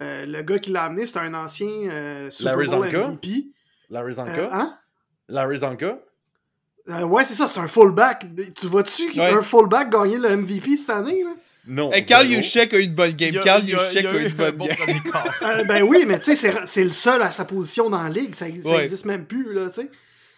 Euh, 0.02 0.26
le 0.26 0.42
gars 0.42 0.58
qui 0.58 0.70
l'a 0.70 0.84
amené, 0.84 1.06
c'était 1.06 1.20
un 1.20 1.34
ancien 1.34 1.66
euh, 1.68 2.30
Super 2.30 2.56
Larry 2.56 2.66
Bowl? 2.92 3.10
MVP. 3.12 3.46
Larry 3.90 4.12
Zonka. 4.14 4.50
hein? 4.52 4.78
Larry 5.28 5.58
Zonka. 5.58 5.98
Euh, 6.90 7.02
ouais, 7.04 7.24
c'est 7.24 7.34
ça, 7.34 7.48
c'est 7.48 7.60
un 7.60 7.68
fullback. 7.68 8.26
Tu 8.54 8.66
vois-tu 8.66 9.10
Ouais. 9.18 9.32
un 9.32 9.42
fullback 9.42 9.90
gagner 9.90 10.16
le 10.18 10.36
MVP 10.36 10.76
cette 10.76 10.90
année? 10.90 11.22
Là? 11.24 11.30
Non. 11.68 11.92
Hey, 11.92 12.02
Carl. 12.04 12.26
Juszczyk 12.26 12.72
a 12.74 12.78
eu 12.78 12.82
une 12.84 12.94
bonne 12.94 13.12
game. 13.12 13.36
A- 13.36 13.40
Carl 13.40 13.62
a- 13.62 13.64
eu 13.66 14.26
une 14.26 14.34
bonne 14.34 14.46
un 14.48 14.52
bon 14.52 14.66
game. 14.66 14.76
Euh, 15.42 15.64
ben 15.64 15.82
oui, 15.82 16.04
mais 16.06 16.18
tu 16.18 16.24
sais, 16.26 16.36
c'est- 16.36 16.66
c'est 16.66 16.84
le 16.84 16.90
seul 16.90 17.22
à 17.22 17.30
sa 17.30 17.44
position 17.44 17.90
dans 17.90 18.02
la 18.02 18.08
ligue. 18.08 18.34
Ça, 18.34 18.46
ça 18.62 18.70
Ouais. 18.70 18.82
existe 18.82 19.04
même 19.04 19.26
plus, 19.26 19.52
là, 19.52 19.68
tu 19.68 19.82
sais. 19.82 19.90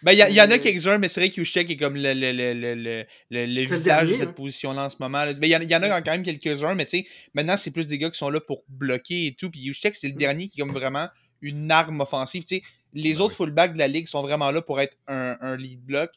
Ben, 0.03 0.13
il 0.13 0.17
y, 0.17 0.41
en 0.41 0.49
a 0.49 0.55
Euh, 0.55 0.57
quelques-uns, 0.57 0.97
mais 0.97 1.07
c'est 1.09 1.19
vrai 1.19 1.29
que 1.29 1.35
Juszczyk 1.35 1.69
est 1.69 1.77
comme 1.77 1.95
le, 1.95 2.13
le, 2.13 2.31
le, 2.31 2.53
le, 2.53 2.73
le, 2.73 3.05
le- 3.29 3.45
le 3.45 3.65
C'est 3.65 3.73
le 3.73 3.77
visage 3.77 3.83
dernier, 3.83 4.11
de 4.13 4.17
cette 4.17 4.29
hein. 4.29 4.33
position-là 4.33 4.85
en 4.85 4.89
ce 4.89 4.95
moment. 4.99 5.23
là. 5.25 5.33
Ben, 5.33 5.45
il 5.45 5.49
y 5.51 5.55
en, 5.55 5.61
il 5.61 5.69
y 5.69 5.75
en 5.75 5.83
a 5.83 6.01
quand 6.01 6.11
même 6.11 6.23
quelques-uns, 6.23 6.73
mais 6.73 6.85
tu 6.85 6.97
sais, 6.99 7.05
maintenant, 7.35 7.55
c'est 7.55 7.69
plus 7.71 7.85
des 7.85 7.99
gars 7.99 8.09
qui 8.09 8.17
sont 8.17 8.29
là 8.31 8.39
pour 8.41 8.63
bloquer 8.67 9.27
et 9.27 9.35
tout. 9.35 9.51
Puis 9.51 9.63
Juszczyk, 9.63 9.93
c'est 9.95 10.07
le 10.07 10.15
dernier 10.15 10.47
qui 10.49 10.59
est 10.59 10.63
comme 10.63 10.73
vraiment 10.73 11.07
une 11.43 11.69
arme 11.71 12.01
offensive. 12.01 12.41
Tu 12.43 12.55
sais, 12.57 12.61
les 12.93 13.21
autres 13.21 13.35
fullbacks 13.35 13.73
de 13.73 13.77
la 13.79 13.87
ligue 13.87 14.07
sont 14.07 14.23
vraiment 14.23 14.49
là 14.51 14.61
pour 14.63 14.81
être 14.81 14.97
un, 15.07 15.37
un 15.39 15.55
lead 15.55 15.81
block. 15.85 16.09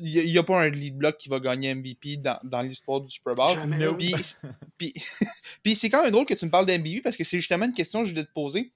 Il 0.00 0.26
n'y 0.26 0.38
a, 0.38 0.42
pas 0.42 0.60
un 0.60 0.68
lead 0.68 0.96
block 0.96 1.16
qui 1.16 1.28
va 1.28 1.40
gagner 1.40 1.74
MVP 1.74 2.18
dans, 2.18 2.38
dans 2.44 2.60
l'histoire 2.60 3.00
du 3.00 3.08
Super 3.08 3.34
Bowl. 3.34 3.56
Puis, 4.78 5.74
c'est 5.74 5.88
quand 5.88 6.02
même 6.02 6.10
drôle 6.10 6.26
que 6.26 6.34
tu 6.34 6.44
me 6.44 6.50
parles 6.50 6.66
de 6.66 6.76
MVP 6.76 7.00
parce 7.00 7.16
que 7.16 7.24
c'est 7.24 7.38
justement 7.38 7.64
une 7.64 7.72
question 7.72 8.00
que 8.00 8.06
je 8.06 8.10
voulais 8.10 8.24
te 8.24 8.32
poser. 8.32 8.72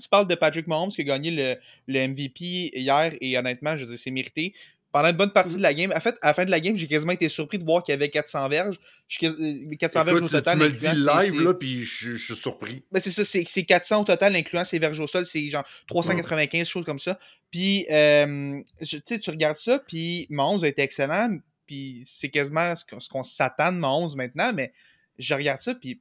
Tu 0.00 0.08
parles 0.08 0.26
de 0.26 0.34
Patrick 0.34 0.66
Mahomes 0.66 0.90
qui 0.90 1.00
a 1.00 1.04
gagné 1.04 1.30
le, 1.30 1.56
le 1.86 2.08
MVP 2.08 2.72
hier 2.74 3.14
et 3.20 3.36
honnêtement, 3.36 3.76
je 3.76 3.84
veux 3.84 3.90
dire, 3.90 3.98
c'est 3.98 4.10
mérité. 4.10 4.54
Pendant 4.92 5.08
une 5.08 5.16
bonne 5.16 5.32
partie 5.32 5.56
de 5.56 5.62
la 5.62 5.72
game, 5.72 5.90
en 5.96 6.00
fait, 6.00 6.16
à 6.20 6.28
la 6.28 6.34
fin 6.34 6.44
de 6.44 6.50
la 6.50 6.60
game, 6.60 6.76
j'ai 6.76 6.86
quasiment 6.86 7.12
été 7.12 7.28
surpris 7.30 7.58
de 7.58 7.64
voir 7.64 7.82
qu'il 7.82 7.92
y 7.92 7.94
avait 7.94 8.10
400 8.10 8.46
verges. 8.50 8.78
Je 9.08 9.16
suis 9.16 9.26
quas- 9.26 9.42
euh, 9.42 9.76
400 9.76 10.04
verges 10.04 10.16
au 10.22 10.28
total. 10.28 10.58
tu 10.58 10.64
me 10.64 10.68
le 10.68 10.72
dis 10.72 10.86
live, 11.30 11.40
là, 11.40 11.54
puis 11.54 11.84
je 11.84 12.16
suis 12.16 12.36
surpris. 12.36 12.84
ben, 12.92 13.00
c'est 13.00 13.10
ça, 13.10 13.24
c'est 13.24 13.44
c'est 13.48 13.62
400 13.64 14.02
au 14.02 14.04
total, 14.04 14.36
incluant 14.36 14.64
ses 14.64 14.78
verges 14.78 15.00
au 15.00 15.06
sol, 15.06 15.24
c'est 15.24 15.48
genre 15.48 15.64
395, 15.86 16.68
choses 16.68 16.84
comme 16.84 16.98
ça. 16.98 17.18
Puis, 17.50 17.86
euh, 17.90 18.60
tu 18.86 19.00
sais, 19.04 19.18
tu 19.18 19.30
regardes 19.30 19.56
ça, 19.56 19.78
puis 19.78 20.26
Mahomes 20.30 20.62
a 20.64 20.68
été 20.68 20.82
excellent, 20.82 21.38
puis 21.66 22.02
c'est 22.04 22.28
quasiment 22.28 22.74
ce 22.76 23.08
qu'on 23.08 23.22
s'attend 23.22 23.72
de 23.72 23.78
Mahomes 23.78 24.14
maintenant, 24.16 24.52
mais 24.54 24.72
je 25.18 25.34
regarde 25.34 25.60
ça, 25.60 25.74
puis 25.74 26.00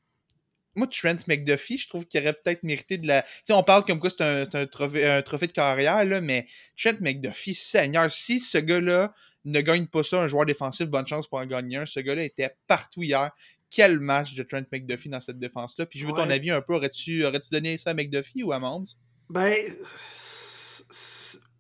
moi, 0.75 0.87
Trent 0.87 1.27
McDuffie, 1.27 1.77
je 1.77 1.87
trouve 1.87 2.05
qu'il 2.05 2.21
aurait 2.21 2.33
peut-être 2.33 2.63
mérité 2.63 2.97
de 2.97 3.07
la. 3.07 3.23
Tu 3.23 3.29
sais, 3.45 3.53
on 3.53 3.63
parle 3.63 3.83
comme 3.83 3.99
quoi 3.99 4.09
c'est 4.09 4.21
un, 4.21 4.45
un, 4.53 4.65
trophée, 4.65 5.05
un 5.05 5.21
trophée 5.21 5.47
de 5.47 5.51
carrière, 5.51 6.03
là, 6.05 6.21
mais 6.21 6.47
Trent 6.81 6.99
McDuffie, 7.01 7.53
Seigneur, 7.53 8.09
si 8.09 8.39
ce 8.39 8.57
gars-là 8.57 9.13
ne 9.45 9.61
gagne 9.61 9.87
pas 9.87 10.03
ça, 10.03 10.21
un 10.21 10.27
joueur 10.27 10.45
défensif, 10.45 10.87
bonne 10.87 11.07
chance 11.07 11.27
pour 11.27 11.39
en 11.39 11.45
gagner 11.45 11.77
un. 11.77 11.85
Ce 11.85 11.99
gars-là 11.99 12.23
était 12.23 12.55
partout 12.67 13.03
hier. 13.03 13.31
Quel 13.69 13.99
match 13.99 14.35
de 14.35 14.43
Trent 14.43 14.63
McDuffie 14.71 15.09
dans 15.09 15.21
cette 15.21 15.39
défense-là? 15.39 15.85
Puis 15.85 15.99
je 15.99 16.05
veux 16.05 16.11
ton 16.11 16.29
avis 16.29 16.51
un 16.51 16.61
peu. 16.61 16.75
Aurais-tu 16.75 17.25
aurais 17.25 17.41
donné 17.51 17.77
ça 17.77 17.91
à 17.91 17.93
McDuffie 17.93 18.43
ou 18.43 18.51
à 18.51 18.59
Mahomes? 18.59 18.85
Ben, 19.29 19.55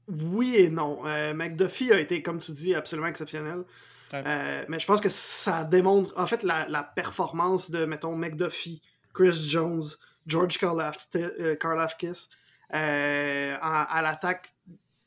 oui 0.09 0.55
et 0.57 0.69
non. 0.69 1.07
Euh, 1.07 1.33
McDuffie 1.33 1.91
a 1.93 1.99
été, 1.99 2.21
comme 2.21 2.39
tu 2.39 2.51
dis, 2.51 2.75
absolument 2.75 3.07
exceptionnel. 3.07 3.63
Ouais. 4.11 4.23
Euh, 4.25 4.65
mais 4.67 4.79
je 4.79 4.85
pense 4.85 4.99
que 4.99 5.07
ça 5.07 5.63
démontre, 5.63 6.11
en 6.17 6.27
fait, 6.27 6.43
la, 6.43 6.67
la 6.67 6.83
performance 6.83 7.71
de, 7.71 7.85
mettons, 7.85 8.17
McDuffie, 8.17 8.81
Chris 9.13 9.33
Jones, 9.47 9.83
George 10.27 10.59
euh, 10.63 11.55
Karlafkis, 11.55 12.29
euh, 12.73 13.57
à 13.61 14.01
l'attaque. 14.01 14.49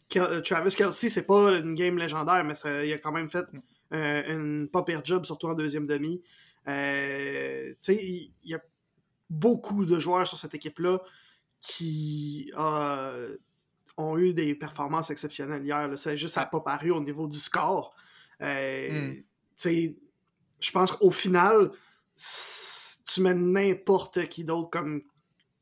Kel- 0.08 0.42
Travis 0.42 0.75
Kelsey, 0.75 1.08
c'est 1.08 1.26
pas 1.26 1.52
une 1.58 1.75
game 1.75 1.96
légendaire, 1.99 2.44
mais 2.44 2.54
ça- 2.54 2.84
il 2.84 2.92
a 2.92 2.99
quand 2.99 3.12
même 3.12 3.30
fait 3.30 3.46
euh, 3.92 4.23
une 4.28 4.68
pas 4.68 4.82
pire 4.82 5.02
job, 5.04 5.25
surtout 5.25 5.49
en 5.49 5.54
deuxième 5.54 5.87
demi. 5.87 6.23
Euh, 6.68 7.75
il 7.88 8.32
il 8.42 8.50
y 8.50 8.54
a 8.54 8.61
beaucoup 9.30 9.84
de 9.87 9.99
joueurs 9.99 10.26
sur 10.26 10.38
cette 10.38 10.54
équipe-là 10.54 10.99
qui 11.61 12.52
euh, 12.58 13.37
ont 13.96 14.18
eu 14.18 14.34
des 14.34 14.54
performances 14.54 15.11
exceptionnelles 15.11 15.64
hier. 15.64 15.88
là. 15.88 15.96
C'est 15.96 16.16
juste, 16.16 16.34
ça 16.34 16.40
n'a 16.40 16.46
pas 16.46 16.61
paru 16.61 16.90
au 16.90 17.00
niveau 17.00 17.26
du 17.26 17.38
score. 17.38 17.94
Euh, 18.42 19.12
Mm. 19.64 19.92
Je 20.61 20.70
pense 20.73 20.90
qu'au 20.92 21.11
final, 21.11 21.70
tu 23.14 23.21
mets 23.23 23.35
n'importe 23.35 24.26
qui 24.28 24.44
d'autre 24.44 24.71
comme 24.71 25.02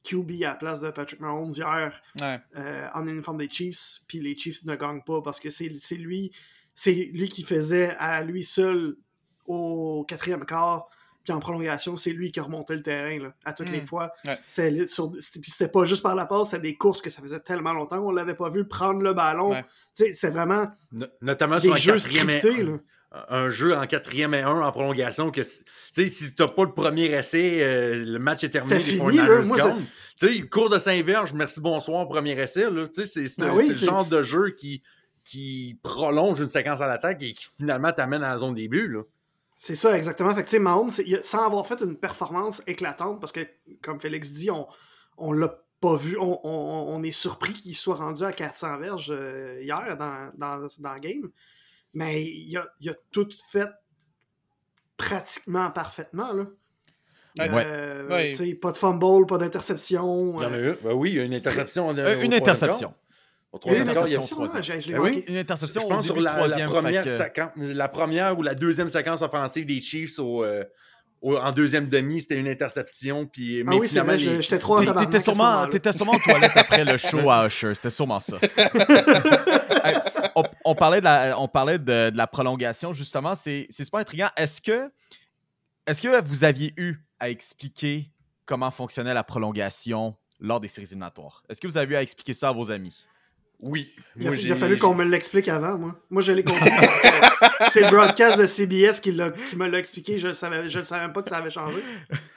QB 0.05 0.43
à 0.43 0.49
la 0.49 0.55
place 0.57 0.81
de 0.81 0.91
Patrick 0.91 1.21
Mahomes 1.21 1.53
hier 1.55 2.01
Ouais. 2.21 2.39
euh, 2.57 2.89
en 2.95 3.07
uniforme 3.07 3.39
des 3.39 3.49
Chiefs, 3.49 4.01
puis 4.09 4.21
les 4.21 4.37
Chiefs 4.37 4.65
ne 4.65 4.75
gagnent 4.75 5.03
pas 5.03 5.23
parce 5.23 5.39
que 5.39 5.51
c'est 5.51 5.73
c'est 5.79 5.95
lui, 5.97 6.33
c'est 6.75 6.93
lui 7.13 7.29
qui 7.29 7.43
faisait 7.45 7.95
à 7.99 8.23
lui 8.23 8.43
seul 8.45 8.97
au 9.47 10.05
quatrième 10.09 10.45
quart, 10.45 10.89
puis 11.25 11.33
en 11.33 11.39
prolongation, 11.41 11.97
c'est 11.97 12.11
lui 12.13 12.33
qui 12.33 12.41
remontait 12.41 12.75
le 12.75 12.83
terrain 12.83 13.19
là, 13.21 13.35
à 13.45 13.53
toutes 13.53 13.71
les 13.71 13.87
fois. 13.87 14.11
Ouais. 14.27 14.39
C'était 14.49 14.71
li- 14.73 14.89
sur- 14.89 15.13
c'était- 15.21 15.39
Puis 15.41 15.51
c'était 15.53 15.71
pas 15.71 15.85
juste 15.85 16.03
par 16.03 16.15
la 16.17 16.27
passe, 16.27 16.51
c'était 16.51 16.63
des 16.63 16.75
courses 16.77 17.01
que 17.01 17.11
ça 17.11 17.23
faisait 17.23 17.39
tellement 17.41 17.73
longtemps 17.73 18.01
qu'on 18.01 18.11
l'avait 18.13 18.35
pas 18.35 18.51
vu 18.51 18.65
prendre 18.67 19.03
le 19.03 19.13
ballon. 19.15 19.51
Ouais. 19.51 19.63
Tu 19.95 20.05
sais, 20.07 20.13
C'est 20.13 20.31
vraiment 20.31 20.67
No- 20.91 21.07
notamment 21.21 21.61
sur 21.61 21.75
un 21.75 21.77
jeux 21.77 21.93
quatrième 21.95 22.29
scriptés. 22.41 22.67
Un 23.29 23.51
jeu 23.51 23.77
en 23.77 23.87
quatrième 23.87 24.35
et 24.35 24.41
un 24.43 24.61
en 24.61 24.73
prolongation 24.73 25.31
que 25.31 25.43
si 25.43 26.35
t'as 26.35 26.49
pas 26.49 26.65
le 26.65 26.73
premier 26.73 27.07
essai 27.07 27.63
euh, 27.63 28.05
le 28.05 28.19
match 28.19 28.43
est 28.45 28.51
terminé 28.51 28.79
les 28.79 28.83
fini, 28.85 29.01
49ers 29.19 29.29
là. 29.29 29.43
Moi, 29.43 29.59
ça- 29.59 29.69
gagnent. 29.69 29.85
tu 30.41 30.49
cours 30.49 30.71
de 30.71 30.79
Saint-Verge 30.79 31.33
merci 31.35 31.61
bonsoir 31.61 32.09
premier 32.09 32.33
essai 32.41 32.71
là 32.71 32.87
tu 32.89 33.03
sais 33.03 33.07
c'est 33.07 33.29
c'est- 33.29 33.41
Ben 33.41 33.53
oui, 33.55 33.65
c'est 33.67 33.73
le 33.73 33.79
genre 33.79 34.07
de 34.07 34.23
jeu 34.23 34.51
qui 34.57 34.83
qui 35.25 35.79
prolonge 35.83 36.41
une 36.41 36.49
séquence 36.49 36.81
à 36.81 36.87
l'attaque 36.87 37.23
et 37.23 37.33
qui 37.35 37.47
finalement 37.59 37.93
t'amène 37.93 38.23
à 38.23 38.31
la 38.33 38.39
zone 38.39 38.55
début 38.55 38.89
là 38.89 39.03
C'est 39.57 39.77
ça, 39.77 39.97
exactement. 39.97 40.35
Fait 40.35 40.43
que, 40.45 40.57
Mahomes, 40.59 40.91
sans 41.23 41.47
avoir 41.47 41.65
fait 41.67 41.81
une 41.81 41.97
performance 41.97 42.61
éclatante, 42.67 43.21
parce 43.21 43.31
que, 43.31 43.41
comme 43.83 44.01
Félix 44.01 44.33
dit, 44.33 44.51
on, 44.51 44.67
on 45.19 45.31
l'a 45.33 45.55
pas 45.81 45.95
vu, 45.97 46.17
on, 46.19 46.41
on- 46.45 46.87
on 46.97 47.03
est 47.05 47.13
surpris 47.13 47.53
qu'il 47.53 47.77
soit 47.77 47.95
rendu 47.95 48.25
à 48.25 48.33
400 48.33 48.79
verges 48.79 49.13
euh, 49.17 49.61
hier 49.63 49.97
dans, 49.97 50.33
dans, 50.37 50.67
dans 50.81 50.95
le 50.95 51.01
game, 51.01 51.31
mais 51.95 52.23
il 52.25 52.57
a, 52.57 52.67
il 52.81 52.91
a 52.91 52.95
tout 53.11 53.29
fait 53.51 53.69
pratiquement 54.97 55.71
parfaitement. 55.71 56.33
Là. 56.33 56.45
Ouais. 57.39 57.49
Euh, 57.67 58.09
Ouais. 58.09 58.31
tu 58.33 58.45
sais, 58.47 58.55
Pas 58.55 58.73
de 58.73 58.77
fumble, 58.77 59.27
pas 59.27 59.39
d'interception. 59.39 60.41
il 60.41 60.43
y 60.43 60.47
en 60.47 60.53
a 60.53 60.57
euh, 60.57 60.73
eu 60.75 60.77
ben 60.85 60.93
oui 60.93 61.11
il 61.13 61.17
y 61.17 61.21
a 61.21 61.25
une 61.25 61.33
interception 61.35 61.89
Euh, 61.89 61.93
une 61.93 61.95
troisième 61.95 62.33
interception. 62.35 62.95
troisième 63.59 63.89
une 63.89 63.95
quart, 63.95 64.07
il 64.07 64.13
y 64.13 64.17
a- 64.17 64.21
interception, 64.21 64.93
Ben 64.97 65.01
oui. 65.03 65.25
Une 65.29 65.37
interception 65.37 65.81
je 65.81 65.87
pense 65.87 66.05
sur 66.05 66.21
la, 66.21 66.47
la 66.47 66.67
première 66.67 67.05
que- 67.05 67.11
séquence- 67.11 67.53
la 67.57 67.89
première 67.89 68.39
ou 68.39 68.43
la 68.43 68.55
deuxième 68.55 68.89
séquence 68.91 69.23
offensive 69.23 69.65
des 69.67 69.81
Chiefs 69.81 70.19
au, 70.19 70.45
en 71.23 71.51
deuxième 71.53 71.89
demi 71.89 72.21
c'était 72.21 72.39
une 72.39 72.49
interception 72.49 73.27
puis 73.27 73.61
Ah 73.67 73.71
mais 73.71 73.77
oui, 73.77 73.89
c'est 73.89 74.01
vrai, 74.01 74.17
les- 74.17 74.43
j'étais 74.43 74.59
trop 74.59 74.79
en 74.79 74.95
T'étais 74.95 75.19
ce 75.19 75.25
sûrement, 75.25 75.67
t'étais 75.69 75.93
sûrement 75.93 76.13
aux 76.15 76.19
toilettes 76.19 76.57
après 76.57 76.85
le 76.85 76.97
show 76.97 77.31
à 77.31 77.47
Usher. 77.47 77.75
C'était 77.75 77.91
sûrement 77.91 78.21
ça. 78.21 78.37
Hey, 79.85 79.97
on, 80.37 80.45
on 80.65 80.75
parlait, 80.77 81.01
de 81.01 81.05
la, 81.05 81.37
on 81.41 81.49
parlait 81.49 81.79
de, 81.79 82.11
de 82.11 82.17
la 82.17 82.29
prolongation, 82.29 82.93
justement. 82.93 83.35
C'est 83.35 83.67
c'est 83.69 83.85
super 83.85 83.99
intriguant. 84.01 84.29
Est-ce 84.37 84.61
que, 84.63 84.93
est 85.89 86.01
que 86.01 86.23
vous 86.25 86.45
aviez 86.45 86.73
eu 86.77 86.97
à 87.19 87.29
expliquer 87.31 88.09
comment 88.47 88.71
fonctionnait 88.71 89.13
la 89.15 89.25
prolongation 89.25 90.15
lors 90.39 90.61
des 90.61 90.69
séries 90.69 90.87
éliminatoires? 90.87 91.43
Est-ce 91.49 91.61
que 91.61 91.67
vous 91.67 91.77
avez 91.77 91.95
eu 91.95 91.97
à 91.97 92.03
expliquer 92.03 92.33
ça 92.35 92.51
à 92.51 92.53
vos 92.53 92.71
amis? 92.71 93.09
Oui 93.63 93.93
Il 94.17 94.27
a, 94.27 94.31
Moi, 94.31 94.37
il 94.39 94.45
a 94.53 94.55
j'ai- 94.55 94.61
fallu 94.61 94.77
qu'on 94.77 94.95
me 94.95 95.05
l'explique 95.05 95.49
avant, 95.49 95.79
moi. 95.79 95.99
Moi, 96.11 96.21
je 96.21 96.33
l'ai 96.33 96.45
compris. 96.45 96.69
c'est 97.71 97.81
le 97.81 97.91
broadcast 97.91 98.37
de 98.39 98.45
CBS 98.47 99.01
qui, 99.01 99.13
l'a- 99.13 99.31
qui 99.31 99.57
me 99.57 99.67
l'a 99.67 99.79
expliqué. 99.79 100.19
Je 100.19 100.29
ne 100.29 100.35
savais, 100.35 100.69
je 100.69 100.79
le 100.81 100.85
savais 100.85 101.03
même 101.03 101.13
pas 101.15 101.23
que 101.23 101.29
ça 101.31 101.39
avait 101.39 101.51
changé. 101.51 101.79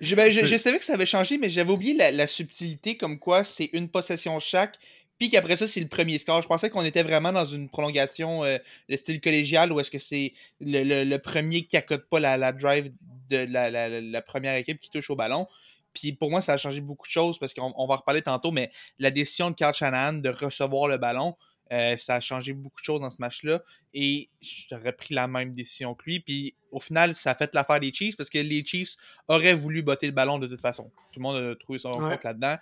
Je, 0.00 0.14
ben, 0.14 0.30
je- 0.30 0.44
je 0.44 0.56
savais 0.56 0.78
que 0.78 0.84
ça 0.84 0.94
avait 0.94 1.06
changé, 1.06 1.38
mais 1.38 1.50
j'avais 1.50 1.70
oublié 1.72 1.94
la, 1.94 2.10
la 2.12 2.26
subtilité 2.26 2.96
comme 2.96 3.18
quoi 3.18 3.42
c'est 3.44 3.70
une 3.72 3.88
possession 3.88 4.38
chaque, 4.40 4.76
puis 5.18 5.28
qu'après 5.30 5.56
ça, 5.56 5.66
c'est 5.66 5.80
le 5.80 5.88
premier 5.88 6.18
score. 6.18 6.42
Je 6.42 6.48
pensais 6.48 6.70
qu'on 6.70 6.84
était 6.84 7.02
vraiment 7.02 7.32
dans 7.32 7.44
une 7.44 7.68
prolongation 7.68 8.44
euh, 8.44 8.58
de 8.88 8.96
style 8.96 9.20
collégial 9.20 9.72
où 9.72 9.80
est-ce 9.80 9.90
que 9.90 9.98
c'est 9.98 10.32
le, 10.60 10.82
le- 10.82 11.04
le 11.04 11.18
premier 11.18 11.62
qui 11.66 11.76
accote 11.76 12.06
pas 12.08 12.20
la, 12.20 12.36
la 12.36 12.52
drive 12.52 12.90
de 13.28 13.46
la- 13.50 13.70
la- 13.70 14.00
la 14.00 14.22
première 14.22 14.54
équipe 14.56 14.78
qui 14.80 14.90
touche 14.90 15.10
au 15.10 15.16
ballon. 15.16 15.46
Puis 15.94 16.12
pour 16.12 16.30
moi, 16.30 16.40
ça 16.40 16.52
a 16.54 16.56
changé 16.56 16.80
beaucoup 16.80 17.06
de 17.06 17.12
choses 17.12 17.38
parce 17.38 17.54
qu'on 17.54 17.72
on 17.76 17.86
va 17.86 17.94
en 17.94 17.96
reparler 17.98 18.22
tantôt, 18.22 18.50
mais 18.50 18.70
la 18.98 19.10
décision 19.10 19.50
de 19.50 19.54
Carl 19.56 19.74
Shanahan 19.74 20.14
de 20.14 20.28
recevoir 20.28 20.88
le 20.88 20.98
ballon, 20.98 21.36
euh, 21.72 21.96
ça 21.96 22.16
a 22.16 22.20
changé 22.20 22.52
beaucoup 22.52 22.80
de 22.80 22.84
choses 22.84 23.00
dans 23.00 23.10
ce 23.10 23.18
match-là. 23.20 23.62
Et 23.94 24.28
j'aurais 24.40 24.92
pris 24.92 25.14
la 25.14 25.28
même 25.28 25.52
décision 25.52 25.94
que 25.94 26.02
lui. 26.04 26.20
Puis 26.20 26.54
au 26.72 26.80
final, 26.80 27.14
ça 27.14 27.30
a 27.30 27.34
fait 27.34 27.54
l'affaire 27.54 27.78
des 27.80 27.92
Chiefs 27.92 28.16
parce 28.16 28.28
que 28.30 28.38
les 28.38 28.64
Chiefs 28.64 28.96
auraient 29.28 29.54
voulu 29.54 29.82
botter 29.82 30.06
le 30.06 30.12
ballon 30.12 30.38
de 30.38 30.46
toute 30.48 30.60
façon. 30.60 30.90
Tout 31.12 31.20
le 31.20 31.22
monde 31.22 31.36
a 31.36 31.54
trouvé 31.56 31.78
son 31.78 31.92
Ouais. 32.00 32.10
compte 32.14 32.24
là-dedans. 32.24 32.56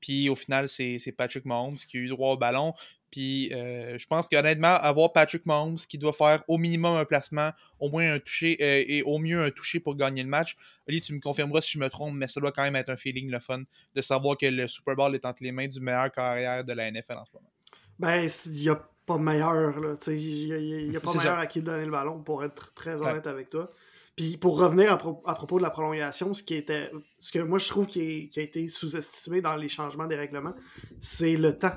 Puis 0.00 0.28
au 0.30 0.34
final, 0.34 0.68
c'est 0.68 1.14
Patrick 1.16 1.44
Mahomes 1.44 1.76
qui 1.76 1.98
a 1.98 2.00
eu 2.00 2.08
droit 2.08 2.32
au 2.32 2.36
ballon. 2.36 2.74
Puis 3.10 3.52
euh, 3.52 3.98
je 3.98 4.06
pense 4.06 4.28
qu'honnêtement, 4.28 4.68
avoir 4.74 5.12
Patrick 5.12 5.44
Mahomes 5.46 5.76
qui 5.88 5.98
doit 5.98 6.12
faire 6.12 6.44
au 6.46 6.58
minimum 6.58 6.96
un 6.96 7.04
placement, 7.04 7.50
au 7.80 7.88
moins 7.88 8.12
un 8.14 8.18
toucher 8.20 8.56
euh, 8.60 8.84
et 8.86 9.02
au 9.02 9.18
mieux 9.18 9.42
un 9.42 9.50
toucher 9.50 9.80
pour 9.80 9.96
gagner 9.96 10.22
le 10.22 10.28
match. 10.28 10.56
Oli, 10.88 11.00
tu 11.00 11.12
me 11.14 11.20
confirmeras 11.20 11.60
si 11.60 11.72
je 11.72 11.78
me 11.78 11.88
trompe, 11.88 12.14
mais 12.14 12.28
ça 12.28 12.40
doit 12.40 12.52
quand 12.52 12.62
même 12.62 12.76
être 12.76 12.88
un 12.90 12.96
feeling 12.96 13.30
le 13.30 13.40
fun 13.40 13.62
de 13.94 14.00
savoir 14.00 14.36
que 14.38 14.46
le 14.46 14.68
Super 14.68 14.94
Bowl 14.94 15.14
est 15.14 15.24
entre 15.24 15.42
les 15.42 15.50
mains 15.52 15.66
du 15.68 15.80
meilleur 15.80 16.10
carrière 16.12 16.64
de 16.64 16.72
la 16.72 16.90
NFL 16.90 17.14
en 17.14 17.24
ce 17.24 17.30
moment. 17.34 17.50
Ben, 17.98 18.28
il 18.46 18.52
n'y 18.52 18.68
a 18.68 18.76
pas 19.06 19.18
meilleur. 19.18 19.74
Il 20.06 20.90
n'y 20.90 20.94
a, 20.96 20.98
a 20.98 21.00
pas 21.02 21.08
meilleur 21.10 21.22
ça. 21.22 21.38
à 21.40 21.46
qui 21.46 21.60
donner 21.62 21.84
le 21.84 21.90
ballon, 21.90 22.20
pour 22.22 22.44
être 22.44 22.72
très 22.74 23.00
Ouais. 23.00 23.06
honnête 23.08 23.26
avec 23.26 23.50
toi. 23.50 23.70
Puis 24.16 24.36
pour 24.36 24.58
revenir 24.58 24.92
à, 24.92 24.98
pro- 24.98 25.22
à 25.26 25.34
propos 25.34 25.58
de 25.58 25.62
la 25.62 25.70
prolongation, 25.70 26.32
ce 26.34 26.42
qui 26.42 26.54
était, 26.54 26.90
ce 27.20 27.32
que 27.32 27.38
moi 27.40 27.58
je 27.58 27.68
trouve 27.68 27.86
qui, 27.86 28.00
est- 28.00 28.28
qui 28.28 28.38
a 28.40 28.42
été 28.42 28.68
sous-estimé 28.68 29.40
dans 29.40 29.56
les 29.56 29.68
changements 29.68 30.06
des 30.06 30.16
règlements, 30.16 30.54
c'est 31.00 31.36
le 31.36 31.56
temps. 31.58 31.74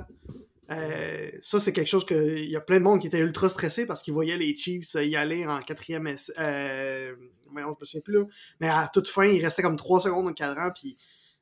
Euh, 0.74 1.30
ça, 1.42 1.60
c'est 1.60 1.74
quelque 1.74 1.88
chose 1.88 2.06
que. 2.06 2.38
Il 2.38 2.50
y 2.50 2.56
a 2.56 2.62
plein 2.62 2.80
de 2.80 2.84
monde 2.84 3.01
qui 3.01 3.08
était 3.08 3.20
ultra 3.20 3.50
stressé 3.50 3.86
parce 3.86 4.01
qu'ils 4.01 4.13
voyaient 4.13 4.38
les 4.38 4.56
Chiefs 4.56 4.96
y 4.96 5.15
aller 5.15 5.46
en 5.46 5.62
quatrième. 5.62 6.08
Euh, 6.08 7.15
je 7.56 7.60
me 7.60 7.74
souviens 7.86 8.01
plus. 8.01 8.25
Mais 8.60 8.70
à 8.70 8.89
toute 8.92 9.08
fin, 9.08 9.25
il 9.25 9.44
restait 9.44 9.62
comme 9.62 9.77
3 9.77 10.01
secondes 10.01 10.24
dans 10.24 10.30
le 10.30 10.36
cadran. 10.36 10.72
Puis 10.74 10.98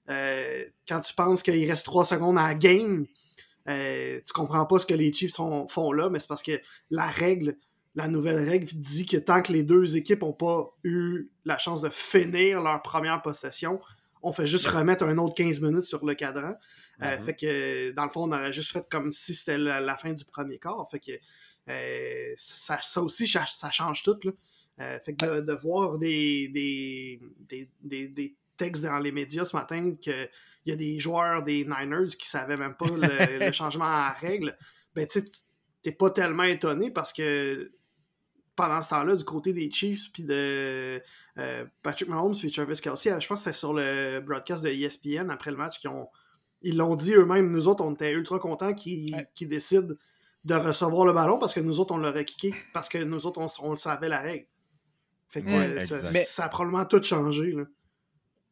euh, 0.10 0.66
quand 0.88 1.02
tu 1.02 1.14
penses 1.14 1.44
qu'il 1.44 1.70
reste 1.70 1.86
3 1.86 2.06
secondes 2.06 2.38
à 2.38 2.48
la 2.50 2.54
game, 2.54 3.06
tu 3.68 4.34
comprends 4.34 4.66
pas 4.66 4.80
ce 4.80 4.86
que 4.86 4.94
les 4.94 5.14
Chiefs 5.14 5.36
font 5.36 5.92
là, 5.94 6.10
mais 6.10 6.20
c'est 6.20 6.28
parce 6.28 6.44
que 6.44 6.60
la 6.90 7.06
règle, 7.06 7.58
la 7.96 8.08
nouvelle 8.08 8.38
règle 8.48 8.68
dit 8.74 9.06
que 9.06 9.18
tant 9.18 9.42
que 9.42 9.54
les 9.54 9.64
deux 9.64 9.96
équipes 9.96 10.22
n'ont 10.22 10.34
pas 10.34 10.70
eu 10.84 11.30
la 11.46 11.58
chance 11.58 11.82
de 11.82 11.90
finir 11.90 12.62
leur 12.62 12.82
première 12.82 13.22
possession, 13.22 13.80
on 14.24 14.32
fait 14.32 14.48
juste 14.48 14.68
remettre 14.68 15.04
un 15.04 15.18
autre 15.18 15.36
15 15.36 15.60
minutes 15.62 15.86
sur 15.86 16.06
le 16.06 16.14
cadran. 16.14 16.56
Euh, 17.02 17.18
Mhm. 17.18 17.26
Fait 17.26 17.36
que 17.36 17.92
dans 17.92 18.04
le 18.06 18.10
fond, 18.10 18.24
on 18.24 18.32
aurait 18.32 18.54
juste 18.54 18.72
fait 18.72 18.86
comme 18.90 19.12
si 19.12 19.34
c'était 19.34 19.58
la, 19.58 19.80
la 19.82 19.98
fin 19.98 20.14
du 20.14 20.26
premier 20.26 20.60
quart. 20.60 20.88
Fait 20.92 21.00
que 21.00 21.12
euh, 21.70 22.34
ça, 22.38 22.80
ça 22.82 23.02
aussi, 23.02 23.28
ça, 23.28 23.46
ça 23.46 23.72
change 23.72 24.04
tout. 24.04 24.18
Là. 24.24 24.32
Euh, 24.80 25.00
fait 25.00 25.14
que 25.16 25.26
de, 25.26 25.42
de 25.42 25.54
voir 25.54 25.98
des, 25.98 26.48
des, 26.50 27.20
des, 27.40 27.70
des, 27.82 28.08
des 28.08 28.36
textes 28.58 28.84
dans 28.84 29.00
les 29.00 29.12
médias 29.12 29.46
ce 29.46 29.56
matin 29.56 29.96
qu'il 29.96 30.30
y 30.66 30.72
a 30.72 30.76
des 30.76 31.00
joueurs 31.00 31.44
des 31.44 31.66
Niners 31.66 32.16
qui 32.18 32.28
savaient 32.28 32.58
même 32.58 32.76
pas 32.76 32.88
le, 32.88 33.46
le 33.46 33.52
changement 33.52 33.86
à 33.86 34.10
règle, 34.12 34.58
ben 34.96 35.08
tu 35.08 35.20
sais, 35.20 35.26
t'es 35.82 35.92
pas 35.92 36.10
tellement 36.12 36.44
étonné 36.44 36.92
parce 36.92 37.12
que 37.12 37.72
pendant 38.56 38.82
ce 38.82 38.90
temps-là, 38.90 39.16
du 39.16 39.24
côté 39.24 39.54
des 39.54 39.72
Chiefs 39.72 40.12
puis 40.14 40.24
de 40.24 41.02
euh, 41.38 41.66
Patrick 41.84 42.10
Mahomes 42.10 42.36
puis 42.36 42.52
Travis 42.52 42.80
Kelsey, 42.82 43.10
je 43.20 43.28
pense 43.28 43.40
que 43.40 43.44
c'était 43.46 43.58
sur 43.58 43.74
le 43.74 44.20
broadcast 44.20 44.64
de 44.64 44.70
ESPN 44.70 45.30
après 45.30 45.52
le 45.52 45.58
match 45.58 45.80
qui 45.80 45.88
ont 45.88 46.08
ils 46.62 46.78
l'ont 46.78 46.96
dit 46.96 47.14
eux-mêmes, 47.14 47.52
nous 47.52 47.68
autres, 47.68 47.84
on 47.84 47.94
était 47.94 48.12
ultra 48.12 48.38
contents 48.40 48.74
qu'ils 48.74 49.16
Ouais. 49.16 49.28
qu'ils 49.34 49.50
décident 49.50 49.96
de 50.44 50.56
recevoir 50.56 51.06
le 51.06 51.14
ballon 51.14 51.40
parce 51.40 51.54
que 51.54 51.60
nous 51.60 51.80
autres, 51.80 51.94
on 51.94 51.98
l'aurait 51.98 52.26
kické, 52.26 52.54
parce 52.74 52.90
que 52.90 52.98
nous 53.00 53.26
autres, 53.26 53.40
on, 53.40 53.48
on 53.68 53.72
le 53.72 53.78
savait 53.78 54.10
la 54.10 54.20
règle. 54.20 54.46
Fait 55.30 55.42
que 55.42 55.48
Ouais, 55.48 55.68
euh, 55.68 55.80
ça, 55.80 55.98
exact. 55.98 56.14
Mais- 56.14 56.24
ça 56.24 56.46
a 56.46 56.50
probablement 56.50 56.86
tout 56.86 57.02
changé. 57.02 57.52
Là. 57.52 57.64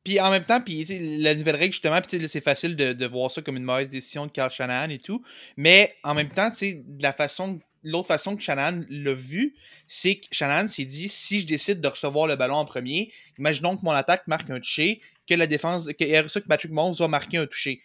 Puis 0.03 0.19
en 0.19 0.31
même 0.31 0.45
temps, 0.45 0.61
puis 0.61 0.85
la 1.19 1.35
nouvelle 1.35 1.57
règle, 1.57 1.73
justement, 1.73 1.99
puis 2.01 2.27
c'est 2.27 2.41
facile 2.41 2.75
de, 2.75 2.93
de, 2.93 3.05
voir 3.05 3.29
ça 3.29 3.41
comme 3.41 3.57
une 3.57 3.63
mauvaise 3.63 3.89
décision 3.89 4.25
de 4.25 4.31
Carl 4.31 4.49
Shanahan 4.49 4.89
et 4.89 4.97
tout. 4.97 5.21
Mais 5.57 5.93
en 6.03 6.15
même 6.15 6.29
temps, 6.29 6.49
de 6.49 7.03
la 7.03 7.11
façon 7.13 7.59
l'autre 7.83 8.07
façon 8.07 8.35
que 8.35 8.41
Shanahan 8.41 8.83
l'a 8.89 9.13
vu, 9.13 9.55
c'est 9.87 10.15
que 10.15 10.27
Shanahan 10.31 10.67
s'est 10.67 10.85
dit 10.85 11.09
si 11.09 11.39
je 11.39 11.47
décide 11.47 11.81
de 11.81 11.87
recevoir 11.87 12.27
le 12.27 12.35
ballon 12.35 12.55
en 12.55 12.65
premier, 12.65 13.11
imaginons 13.37 13.77
que 13.77 13.83
mon 13.83 13.91
attaque 13.91 14.27
marque 14.27 14.49
un 14.49 14.59
toucher, 14.59 15.01
que 15.27 15.35
la 15.35 15.47
défense, 15.47 15.85
que, 15.85 15.93
que 15.93 16.47
Patrick 16.47 16.71
Mahomes 16.71 16.93
va 16.93 17.07
marquer 17.07 17.37
un 17.37 17.45
toucher. 17.45 17.81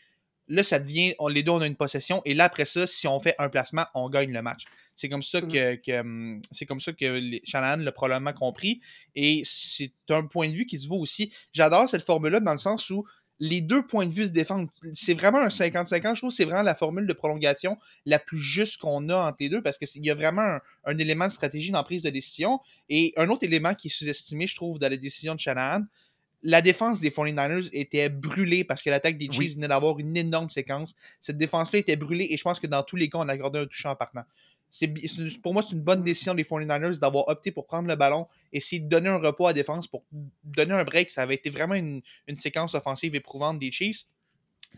Là, 0.47 0.63
ça 0.63 0.79
devient, 0.79 1.15
on, 1.19 1.29
les 1.29 1.43
deux, 1.43 1.53
on 1.53 1.61
a 1.63 1.67
une 1.67 1.77
possession, 1.77 2.21
et 2.27 2.35
là, 2.35 2.45
après 2.45 2.67
ça, 2.67 2.87
si 2.87 3.07
on 3.07 3.19
fait 3.19 3.35
un 3.39 3.49
placement, 3.49 3.87
on 3.95 4.11
gagne 4.11 4.31
le 4.31 4.43
match. 4.43 4.65
C'est 4.95 5.09
comme 5.09 5.23
ça 5.23 5.41
que, 5.41 5.77
que 5.77 6.01
hum, 6.01 6.43
c'est 6.51 6.67
comme 6.67 6.81
ça 6.81 6.93
que 6.93 7.05
les, 7.05 7.41
Shanahan 7.45 7.83
l'a 7.83 7.93
probablement 7.93 8.35
compris, 8.35 8.81
et 9.15 9.41
c'est 9.45 9.93
un 10.11 10.27
point 10.27 10.49
de 10.49 10.55
vue 10.55 10.67
qui 10.67 10.79
se 10.79 10.87
vaut 10.87 10.99
aussi. 10.99 11.33
J'adore 11.53 11.89
cette 11.89 12.03
formule-là 12.03 12.41
dans 12.41 12.53
le 12.53 12.59
sens 12.59 12.91
où 12.91 13.07
les 13.41 13.61
deux 13.61 13.87
points 13.87 14.07
de 14.07 14.13
vue 14.13 14.27
se 14.27 14.31
défendent. 14.31 14.69
C'est 14.95 15.15
vraiment 15.15 15.39
un 15.39 15.49
50-50. 15.49 16.15
Je 16.15 16.21
trouve 16.21 16.31
que 16.31 16.35
c'est 16.35 16.45
vraiment 16.45 16.63
la 16.63 16.75
formule 16.75 17.07
de 17.07 17.13
prolongation 17.13 17.77
la 18.07 18.19
plus 18.19 18.39
juste 18.39 18.79
qu'on 18.79 19.09
a 19.09 19.17
entre 19.17 19.37
les 19.41 19.49
deux 19.49 19.63
parce 19.63 19.79
qu'il 19.79 20.05
y 20.05 20.11
a 20.11 20.15
vraiment 20.15 20.59
un, 20.85 20.99
élément 20.99 21.27
de 21.27 21.33
stratégie 21.33 21.71
dans 21.71 21.79
la 21.79 21.85
prise 21.85 22.03
de 22.05 22.11
décision. 22.11 22.61
Et 22.89 23.13
un 23.17 23.29
autre 23.29 23.45
élément 23.45 23.75
qui 23.75 23.89
est 23.89 23.91
sous-estimé, 23.91 24.47
je 24.47 24.55
trouve, 24.55 24.79
dans 24.79 24.89
la 24.89 24.97
décision 24.97 25.35
de 25.35 25.41
Shanahan, 25.41 25.83
la 26.43 26.61
défense 26.61 27.01
des 27.01 27.11
49ers 27.11 27.71
était 27.73 28.11
brûlée 28.11 28.65
parce 28.65 28.83
que 28.83 28.91
l'attaque 28.91 29.17
des 29.17 29.31
Chiefs 29.33 29.55
venait 29.55 29.69
d'avoir 29.69 29.99
une 29.99 30.17
énorme 30.17 30.51
séquence. 30.51 30.95
Cette 31.21 31.39
défense-là 31.39 31.79
était 31.79 31.97
brûlée 31.97 32.29
et 32.31 32.37
je 32.37 32.43
pense 32.43 32.61
que 32.61 32.67
dans 32.67 32.83
tous 32.83 32.97
les 32.97 33.09
cas, 33.09 33.19
on 33.19 33.29
a 33.29 33.33
accordé 33.33 33.59
un 33.61 33.67
touchant 33.67 33.91
en 33.91 33.97
partant 33.97 34.25
pour 35.43 35.53
moi, 35.53 35.63
c'est 35.63 35.75
une 35.75 35.83
bonne 35.83 36.03
décision 36.03 36.35
des 36.35 36.43
49ers 36.43 36.99
d'avoir 36.99 37.29
opté 37.29 37.53
pour 37.53 37.67
prendre 37.67 37.89
le 37.89 37.95
ballon, 37.95 38.27
essayer 38.53 38.81
de 38.81 38.89
donner 38.89 39.09
un 39.09 39.19
repos 39.19 39.47
à 39.47 39.53
défense 39.53 39.87
pour 39.87 40.05
donner 40.43 40.73
un 40.73 40.85
break. 40.85 41.11
Ça 41.11 41.23
avait 41.23 41.35
été 41.35 41.51
vraiment 41.51 41.75
une, 41.75 42.03
séquence 42.37 42.75
offensive 42.75 43.15
éprouvante 43.15 43.59
des 43.59 43.71
Chiefs. 43.71 44.07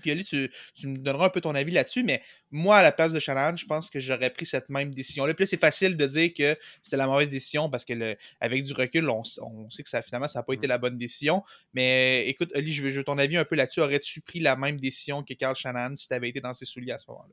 Puis 0.03 0.11
Ali, 0.11 0.25
tu, 0.25 0.51
me 0.87 0.99
donneras 0.99 1.27
un 1.27 1.29
peu 1.31 1.41
ton 1.41 1.55
avis 1.55 1.73
là-dessus, 1.73 2.03
mais 2.03 2.21
moi, 2.51 2.77
à 2.77 2.83
la 2.83 2.93
place 2.93 3.15
de 3.15 3.19
Shannon, 3.19 3.57
je 3.57 3.65
pense 3.65 3.89
que 3.89 3.99
j'aurais 3.99 4.29
pris 4.29 4.45
cette 4.45 4.69
même 4.69 4.93
décision-là. 4.93 5.33
Puis 5.33 5.45
là, 5.45 5.47
c'est 5.47 5.61
facile 5.61 5.97
de 5.97 6.07
dire 6.07 6.35
que 6.35 6.59
c'est 6.83 6.99
la 6.99 7.07
mauvaise 7.07 7.31
décision 7.31 7.71
parce 7.71 7.87
que 7.87 8.15
avec 8.39 8.63
du 8.65 8.75
recul, 8.75 9.09
on, 9.09 9.25
sait 9.25 9.83
que 9.83 9.89
ça, 9.89 10.03
finalement, 10.03 10.29
ça 10.29 10.41
n'a 10.41 10.43
pas 10.43 10.53
été 10.53 10.67
la 10.67 10.77
bonne 10.77 10.99
décision. 10.99 11.43
Mais 11.73 12.27
écoute, 12.29 12.55
Ali, 12.55 12.73
je 12.73 12.83
veux, 12.83 12.91
je 12.91 12.99
veux 12.99 13.05
ton 13.05 13.17
avis 13.17 13.39
un 13.39 13.47
peu 13.47 13.57
là-dessus. 13.57 13.81
Aurais-tu 13.81 14.21
pris 14.21 14.41
la 14.41 14.55
même 14.55 14.79
décision 14.79 15.23
que 15.23 15.33
Carl 15.33 15.57
Shannon 15.57 15.97
si 15.97 16.07
tu 16.07 16.13
avais 16.13 16.29
été 16.29 16.43
dans 16.43 16.53
ses 16.53 16.67
souliers 16.67 16.93
à 16.93 16.99
ce 16.99 17.07
moment-là? 17.09 17.33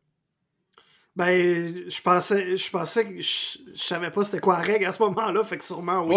Ben, 1.16 1.90
je 1.90 2.02
pensais, 2.02 2.58
je 2.58 2.72
pensais 2.72 3.06
que 3.06 3.22
je, 3.22 3.58
savais 3.76 4.10
pas 4.10 4.24
c'était 4.24 4.40
quoi 4.40 4.58
la 4.58 4.64
règle 4.64 4.86
à 4.86 4.92
ce 4.92 5.02
moment-là, 5.04 5.44
fait 5.44 5.58
que 5.58 5.64
sûrement 5.64 6.04
oui. 6.08 6.16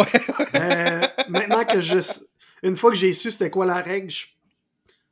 Euh, 0.54 1.06
maintenant 1.28 1.64
que 1.66 1.82
je. 1.82 1.98
Une 2.62 2.76
fois 2.76 2.90
que 2.90 2.96
j'ai 2.96 3.12
su 3.12 3.30
c'était 3.30 3.50
quoi 3.50 3.66
la 3.66 3.82
règle, 3.82 4.10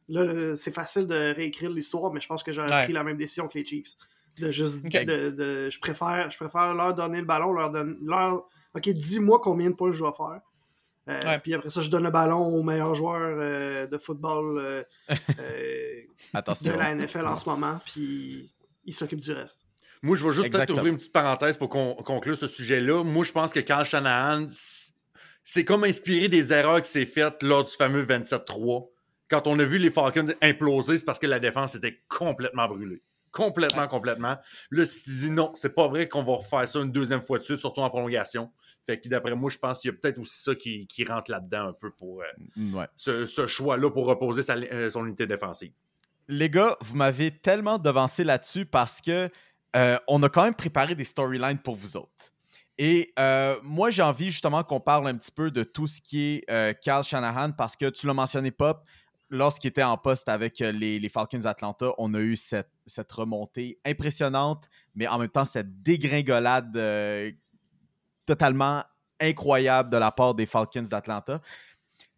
là, 0.09 0.57
c'est 0.57 0.73
facile 0.73 1.07
de 1.07 1.35
réécrire 1.35 1.71
l'histoire, 1.71 2.11
mais 2.15 2.21
je 2.21 2.27
pense 2.27 2.43
que 2.43 2.51
j'aurais 2.51 2.85
pris 2.85 2.95
la 2.95 3.05
même 3.05 3.19
décision 3.19 3.47
que 3.47 3.59
les 3.59 3.67
Chiefs. 3.67 3.97
De 4.39 4.51
juste 4.51 4.83
de, 4.83 5.69
je 5.71 5.79
préfère 5.79 6.31
je 6.31 6.37
préfère 6.39 6.75
leur 6.75 6.95
donner 6.95 7.19
le 7.19 7.27
ballon, 7.27 7.53
leur 7.53 7.71
donner 7.71 7.95
leur. 8.03 8.49
Ok, 8.75 8.89
dis-moi 8.89 9.39
combien 9.41 9.69
de 9.69 9.77
points 9.77 9.93
je 9.93 9.99
dois 9.99 10.15
faire. 10.17 10.41
Euh, 11.07 11.39
puis 11.41 11.53
après 11.53 11.69
ça, 11.69 11.83
je 11.83 11.91
donne 11.91 12.05
le 12.05 12.11
ballon 12.11 12.41
au 12.41 12.63
meilleur 12.63 12.95
joueur 12.95 13.21
euh, 13.21 13.87
de 13.87 13.99
football 13.99 14.87
de 15.09 16.71
la 16.71 16.95
NFL 16.95 17.27
en 17.27 17.37
ce 17.37 17.49
moment, 17.49 17.79
puis 17.85 18.51
il 18.87 18.95
s'occupe 18.95 19.21
du 19.21 19.33
reste. 19.33 19.67
Moi, 20.05 20.17
je 20.17 20.27
vais 20.27 20.33
juste 20.33 20.51
peut-être 20.51 20.71
ouvrir 20.71 20.89
une 20.89 20.97
petite 20.97 21.15
parenthèse 21.15 21.57
pour 21.57 21.71
qu'on 21.71 21.95
conclure 21.95 22.37
ce 22.37 22.47
sujet-là. 22.47 23.03
Moi, 23.03 23.25
je 23.25 23.33
pense 23.33 23.53
que 23.53 23.61
Carl 23.61 23.87
Shanahan, 23.87 24.47
c'est 25.43 25.65
comme 25.65 25.85
inspiré 25.85 26.29
des 26.29 26.53
erreurs 26.53 26.83
qui 26.83 26.91
s'est 26.91 27.07
faites 27.07 27.43
lors 27.43 27.65
du 27.65 27.73
fameux 27.73 28.05
27-3. 28.05 28.91
Quand 29.31 29.47
on 29.47 29.59
a 29.59 29.65
vu 29.65 29.79
les 29.79 29.91
Falcons 29.91 30.29
imploser, 30.43 30.99
c'est 30.99 31.07
parce 31.07 31.19
que 31.19 31.27
la 31.27 31.41
défense 31.41 31.75
était 31.75 32.03
complètement 32.09 32.69
brûlée. 32.69 33.03
Complètement, 33.31 33.89
complètement. 33.89 34.37
Là, 34.71 34.85
il 35.07 35.17
dit 35.17 35.31
non, 35.31 35.53
c'est 35.55 35.75
pas 35.75 35.89
vrai 35.89 36.07
qu'on 36.07 36.23
va 36.23 36.35
refaire 36.35 36.69
ça 36.69 36.81
une 36.81 36.93
deuxième 36.93 37.23
fois 37.23 37.39
de 37.39 37.43
suite, 37.43 37.57
surtout 37.57 37.81
en 37.81 37.89
prolongation. 37.89 38.53
Fait 38.85 39.01
que 39.01 39.09
d'après 39.09 39.35
moi, 39.35 39.49
je 39.49 39.57
pense 39.57 39.81
qu'il 39.81 39.91
y 39.91 39.95
a 39.95 39.97
peut-être 39.97 40.19
aussi 40.19 40.43
ça 40.43 40.55
qui, 40.55 40.87
rentre 41.09 41.31
là-dedans 41.31 41.69
un 41.69 41.73
peu 41.73 41.91
pour 41.91 42.21
euh, 42.21 42.27
mm, 42.57 42.85
ce, 42.97 43.47
choix-là 43.47 43.91
pour 43.91 44.05
reposer 44.05 44.43
euh, 44.51 44.91
son 44.91 45.07
unité 45.07 45.27
défensive. 45.27 45.73
Les 46.29 46.51
gars, 46.51 46.77
vous 46.83 46.95
m'avez 46.95 47.31
tellement 47.31 47.79
devancé 47.79 48.23
là-dessus 48.23 48.67
parce 48.67 49.01
que 49.01 49.31
euh, 49.77 49.99
on 50.09 50.23
a 50.23 50.29
quand 50.29 50.45
même 50.45 50.55
préparé 50.55 50.95
des 50.95 51.05
storylines 51.05 51.59
pour 51.59 51.77
vous 51.77 51.97
autres. 51.97 52.33
Et 52.77 53.13
euh, 53.19 53.59
moi, 53.63 53.91
j'ai 53.91 54.03
envie 54.03 54.31
justement 54.31 54.63
qu'on 54.65 54.81
parle 54.81 55.07
un 55.07 55.17
petit 55.17 55.31
peu 55.31 55.51
de 55.51 55.63
tout 55.63 55.87
ce 55.87 56.01
qui 56.01 56.23
est 56.23 56.51
euh, 56.51 56.73
Carl 56.73 57.05
Shanahan 57.05 57.53
parce 57.53 57.77
que 57.77 57.89
tu 57.89 58.07
l'as 58.07 58.15
mentionné, 58.15 58.51
Pop, 58.51 58.85
lorsqu'il 59.31 59.69
était 59.69 59.83
en 59.83 59.97
poste 59.97 60.29
avec 60.29 60.59
les, 60.59 61.09
Falcons 61.09 61.45
Atlanta, 61.45 61.93
on 61.99 62.15
a 62.15 62.19
eu 62.19 62.37
cette, 62.37 62.69
remontée 63.13 63.79
impressionnante, 63.85 64.69
mais 64.95 65.07
en 65.07 65.19
même 65.19 65.29
temps, 65.29 65.45
cette 65.45 65.83
dégringolade 65.83 66.79
totalement 68.27 68.83
incroyable 69.21 69.91
de 69.91 69.97
la 69.97 70.11
part 70.11 70.35
des 70.35 70.47
Falcons 70.47 70.83
d'Atlanta. 70.83 71.41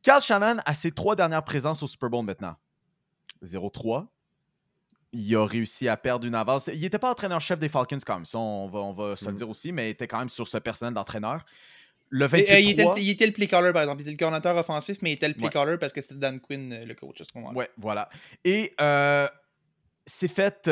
Carl 0.03 0.23
Shanahan 0.23 0.59
a 0.65 0.73
ses 0.73 0.93
trois 0.93 1.17
dernières 1.17 1.45
présences 1.45 1.83
au 1.83 1.87
Super 1.87 2.09
Bowl 2.09 2.25
maintenant. 2.25 2.57
0-3, 3.43 4.07
il 5.13 5.37
a 5.37 5.47
réussi 5.47 5.89
à 5.89 5.97
perdre 5.97 6.27
une 6.27 6.35
avance. 6.35 6.69
Il 6.73 6.81
n'était 6.81 6.99
pas 6.99 7.11
entraîneur-chef 7.11 7.59
des 7.59 7.69
Falcons 7.69 7.99
comme 8.05 8.25
ça, 8.25 8.39
on 8.39 8.69
va, 8.69 8.81
on 8.81 8.93
va 8.93 9.17
se 9.17 9.25
le 9.27 9.33
mm. 9.33 9.37
dire 9.37 9.49
aussi, 9.49 9.73
mais 9.73 9.89
il 9.89 9.91
était 9.91 10.07
quand 10.07 10.19
même 10.19 10.29
sur 10.29 10.49
ce 10.49 10.59
personnel 10.59 10.95
d'entraîneur. 10.95 11.45
Le 12.09 12.27
28 12.27 12.51
euh, 12.51 12.61
il, 12.61 12.71
était, 12.71 12.85
il, 12.99 13.11
était, 13.11 13.27
le 13.27 13.33
play 13.33 13.47
caller, 13.47 13.73
par 13.73 13.83
exemple. 13.83 14.03
Il 14.03 14.05
était 14.05 14.13
le 14.13 14.17
coordinateur 14.17 14.57
offensif, 14.57 14.99
mais 15.03 15.11
il 15.11 15.15
était 15.15 15.29
le 15.29 15.35
play 15.35 15.49
caller 15.49 15.77
parce 15.77 15.93
que 15.93 16.01
c'était 16.01 16.15
Dan 16.15 16.41
Quinn, 16.41 16.73
euh, 16.73 16.85
le 16.85 16.95
coach 16.95 17.21
à 17.21 17.25
ce 17.25 17.31
moment-là. 17.35 17.57
Ouais, 17.57 17.71
voilà. 17.77 18.09
Et 18.45 18.75
euh, 18.81 19.27
c'est 20.07 20.29
fait 20.29 20.71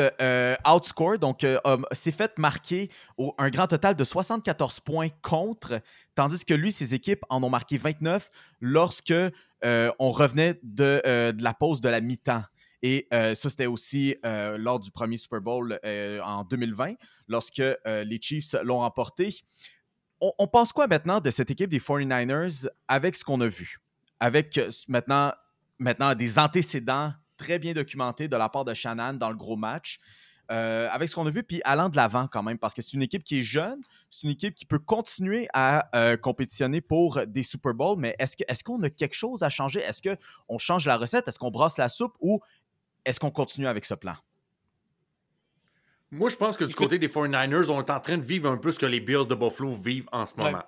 outscore, 0.65 1.19
donc 1.19 1.45
c'est 1.91 2.13
fait 2.13 2.37
marquer 2.37 2.89
un 3.37 3.49
grand 3.49 3.67
total 3.67 3.95
de 3.95 4.03
74 4.05 4.79
points 4.79 5.09
contre, 5.21 5.81
tandis 6.15 6.45
que 6.45 6.53
lui, 6.53 6.71
ses 6.71 6.93
équipes 6.93 7.25
en 7.29 7.43
ont 7.43 7.49
marqué 7.49 7.77
29 7.77 8.29
lorsque 8.61 9.13
on 9.61 10.09
revenait 10.09 10.57
de, 10.63 11.31
de 11.31 11.43
la 11.43 11.53
pause 11.53 11.81
de 11.81 11.89
la 11.89 11.99
mi-temps. 11.99 12.43
Et 12.87 13.07
euh, 13.11 13.33
ça, 13.33 13.49
c'était 13.49 13.65
aussi 13.65 14.15
euh, 14.23 14.59
lors 14.59 14.79
du 14.79 14.91
premier 14.91 15.17
Super 15.17 15.41
Bowl 15.41 15.79
euh, 15.83 16.21
en 16.21 16.43
2020, 16.43 16.93
lorsque 17.27 17.57
les 17.57 18.19
Chiefs 18.21 18.55
l'ont 18.61 18.77
remporté. 18.77 19.39
On, 20.21 20.45
pense 20.47 20.71
quoi 20.71 20.85
maintenant 20.85 21.19
de 21.19 21.31
cette 21.31 21.49
équipe 21.49 21.71
des 21.71 21.79
49ers 21.79 22.67
avec 22.87 23.15
ce 23.15 23.23
qu'on 23.23 23.41
a 23.41 23.47
vu? 23.47 23.79
Avec 24.19 24.59
maintenant, 24.87 25.33
maintenant 25.79 26.13
des 26.13 26.37
antécédents 26.37 27.11
très 27.37 27.57
bien 27.57 27.73
documentés 27.73 28.27
de 28.27 28.37
la 28.37 28.49
part 28.49 28.65
de 28.65 28.73
Shannon 28.75 29.13
dans 29.15 29.29
le 29.29 29.35
gros 29.35 29.55
match. 29.55 29.99
avec 30.47 31.09
ce 31.09 31.15
qu'on 31.15 31.25
a 31.25 31.31
vu, 31.31 31.41
puis 31.41 31.61
allant 31.65 31.89
de 31.89 31.95
l'avant 31.95 32.27
quand 32.27 32.43
même, 32.43 32.59
parce 32.59 32.75
que 32.75 32.83
c'est 32.83 32.93
une 32.93 33.01
équipe 33.01 33.23
qui 33.23 33.39
est 33.39 33.43
jeune, 33.43 33.81
c'est 34.11 34.23
une 34.23 34.29
équipe 34.29 34.53
qui 34.53 34.65
peut 34.65 34.79
continuer 34.79 35.47
à 35.53 35.89
compétitionner 36.21 36.81
pour 36.81 37.25
des 37.25 37.43
Super 37.43 37.73
Bowls, 37.73 37.97
mais 37.97 38.15
est-ce 38.19 38.63
qu'on 38.63 38.83
est 38.83 38.85
a 38.85 38.89
quelque 38.91 39.15
chose 39.15 39.41
à 39.41 39.49
changer? 39.49 39.79
Est-ce 39.79 40.01
qu'on 40.03 40.57
change 40.59 40.85
la 40.85 40.97
recette? 40.97 41.27
Est-ce 41.27 41.39
qu'on 41.39 41.51
brasse 41.51 41.77
la 41.77 41.89
soupe 41.89 42.15
ou 42.19 42.41
est-ce 43.05 43.19
qu'on 43.19 43.31
continue 43.31 43.67
avec 43.67 43.85
ce 43.85 43.93
plan? 43.93 44.15
Moi, 46.11 46.29
je 46.29 46.35
pense 46.35 46.55
que 46.57 46.63
du 46.63 46.75
côté 46.75 46.97
des 46.99 47.07
49ers, 47.07 47.69
on 47.69 47.79
est 47.81 47.89
en 47.89 47.99
train 47.99 48.17
de 48.17 48.25
vivre 48.25 48.49
un 48.49 48.57
peu 48.57 48.71
ce 48.71 48.79
que 48.79 48.85
les 48.85 48.99
Bills 48.99 49.27
de 49.27 49.35
Buffalo 49.35 49.73
vivent 49.73 50.07
en 50.11 50.25
ce 50.25 50.35
moment. 50.37 50.63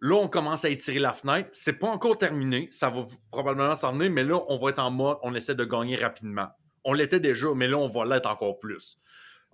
Là, 0.00 0.16
on 0.16 0.28
commence 0.28 0.64
à 0.64 0.68
étirer 0.68 0.98
la 0.98 1.12
fenêtre. 1.12 1.48
C'est 1.52 1.74
pas 1.74 1.88
encore 1.88 2.18
terminé. 2.18 2.68
Ça 2.70 2.90
va 2.90 3.06
probablement 3.30 3.76
s'en 3.76 3.92
venir, 3.92 4.10
mais 4.10 4.24
là, 4.24 4.40
on 4.48 4.58
va 4.58 4.70
être 4.70 4.78
en 4.78 4.90
mode, 4.90 5.18
on 5.22 5.34
essaie 5.34 5.54
de 5.54 5.64
gagner 5.64 5.96
rapidement. 5.96 6.48
On 6.84 6.92
l'était 6.92 7.20
déjà, 7.20 7.48
mais 7.54 7.68
là, 7.68 7.78
on 7.78 7.88
va 7.88 8.04
l'être 8.04 8.26
encore 8.26 8.58
plus. 8.58 8.98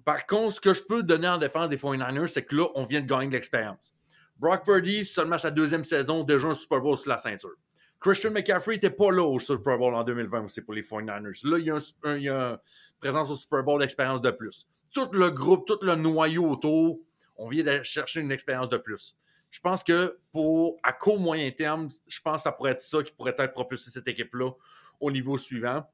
Par 0.05 0.27
contre, 0.27 0.57
ce 0.57 0.61
que 0.61 0.75
je 0.75 0.83
peux 0.83 1.03
donner 1.03 1.29
en 1.29 1.39
défense 1.39 1.69
des 1.69 1.77
49ers, 1.77 2.27
c'est 2.27 2.45
que 2.45 2.57
là, 2.57 2.67
on 2.75 2.85
vient 2.85 3.01
de 3.01 3.07
gagner 3.07 3.29
de 3.29 3.33
l'expérience. 3.33 3.95
Brock 4.37 4.65
Purdy, 4.65 5.05
seulement 5.05 5.39
sa 5.39 5.51
deuxième 5.51 5.85
saison, 5.85 6.25
déjà 6.25 6.49
un 6.49 6.55
Super 6.55 6.81
Bowl 6.81 6.97
sur 6.97 7.11
la 7.11 7.19
ceinture. 7.19 7.55
Christian 8.03 8.33
McCaffrey 8.33 8.75
n'était 8.75 8.91
pas 8.91 9.13
là 9.13 9.23
au 9.23 9.39
Super 9.39 9.79
Bowl 9.79 9.95
en 9.95 10.03
2020 10.03 10.45
aussi 10.45 10.61
pour 10.61 10.75
les 10.75 10.83
49ers. 10.83 11.49
Là, 11.49 11.59
il 11.59 12.23
y 12.23 12.29
a, 12.29 12.51
une 12.51 12.59
présence 12.99 13.31
au 13.31 13.37
Super 13.37 13.63
Bowl 13.63 13.81
d'expérience 13.81 14.21
de 14.21 14.31
plus. 14.31 14.67
Tout 14.93 15.09
le 15.13 15.31
groupe, 15.31 15.67
tout 15.67 15.79
le 15.83 15.95
noyau 15.95 16.51
autour, 16.51 16.99
on 17.37 17.49
vient 17.49 17.63
de 17.63 17.83
chercher 17.85 18.21
une 18.21 18.33
expérience 18.33 18.69
de 18.69 18.77
plus. 18.77 19.17
Je 19.51 19.61
pense 19.61 19.85
que 19.85 20.19
pour 20.33 20.79
à 20.83 20.93
court 20.93 21.21
moyen 21.21 21.51
terme, 21.53 21.89
je 22.09 22.21
pense 22.21 22.37
que 22.37 22.43
ça 22.43 22.53
pourrait 22.53 22.73
être 22.73 22.81
ça 22.81 23.03
qui 23.03 23.13
pourrait 23.13 23.37
être 23.39 23.53
propulsé 23.53 23.91
cette 23.91 24.09
équipe-là 24.09 24.51
au 24.99 25.11
niveau 25.13 25.39
suivant. 25.39 25.85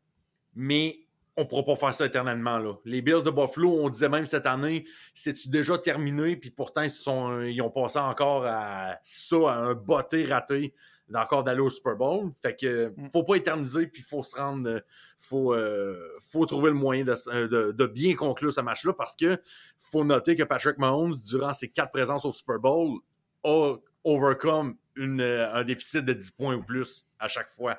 Mais 0.54 1.00
on 1.38 1.42
ne 1.42 1.46
pourra 1.46 1.62
pas 1.62 1.76
faire 1.76 1.94
ça 1.94 2.04
éternellement. 2.04 2.58
Là. 2.58 2.74
Les 2.84 3.00
Bills 3.00 3.22
de 3.24 3.30
Buffalo, 3.30 3.78
on 3.80 3.88
disait 3.88 4.08
même 4.08 4.24
cette 4.24 4.44
année, 4.44 4.84
c'est-tu 5.14 5.48
déjà 5.48 5.78
terminé? 5.78 6.36
Puis 6.36 6.50
pourtant, 6.50 6.82
ils, 6.82 6.90
sont, 6.90 7.42
ils 7.42 7.62
ont 7.62 7.70
passé 7.70 8.00
encore 8.00 8.44
à 8.44 8.98
ça, 9.04 9.36
à 9.48 9.58
un 9.58 9.74
botté 9.74 10.24
raté 10.24 10.74
encore 11.14 11.44
d'aller 11.44 11.60
au 11.60 11.70
Super 11.70 11.94
Bowl. 11.94 12.32
Fait 12.42 12.56
que 12.56 12.88
mm. 12.88 13.10
faut 13.12 13.22
pas 13.22 13.36
éterniser, 13.36 13.86
puis 13.86 14.02
il 14.02 14.04
faut 14.04 14.24
se 14.24 14.36
rendre, 14.36 14.68
euh, 14.68 14.80
faut, 15.18 15.54
euh, 15.54 16.18
faut 16.20 16.44
trouver 16.44 16.70
le 16.70 16.76
moyen 16.76 17.04
euh, 17.28 17.72
de, 17.72 17.86
bien 17.86 18.16
conclure 18.16 18.52
ce 18.52 18.60
match-là 18.60 18.92
parce 18.92 19.14
que 19.14 19.40
faut 19.78 20.04
noter 20.04 20.34
que 20.34 20.42
Patrick 20.42 20.76
Mahomes, 20.78 21.14
durant 21.28 21.52
ses 21.52 21.68
quatre 21.68 21.92
présences 21.92 22.24
au 22.24 22.32
Super 22.32 22.58
Bowl, 22.58 22.98
a 23.44 23.76
overcome 24.02 24.76
une, 24.96 25.20
un 25.20 25.62
déficit 25.62 26.04
de 26.04 26.12
10 26.12 26.32
points 26.32 26.56
ou 26.56 26.64
plus 26.64 27.06
à 27.20 27.28
chaque 27.28 27.48
fois. 27.48 27.78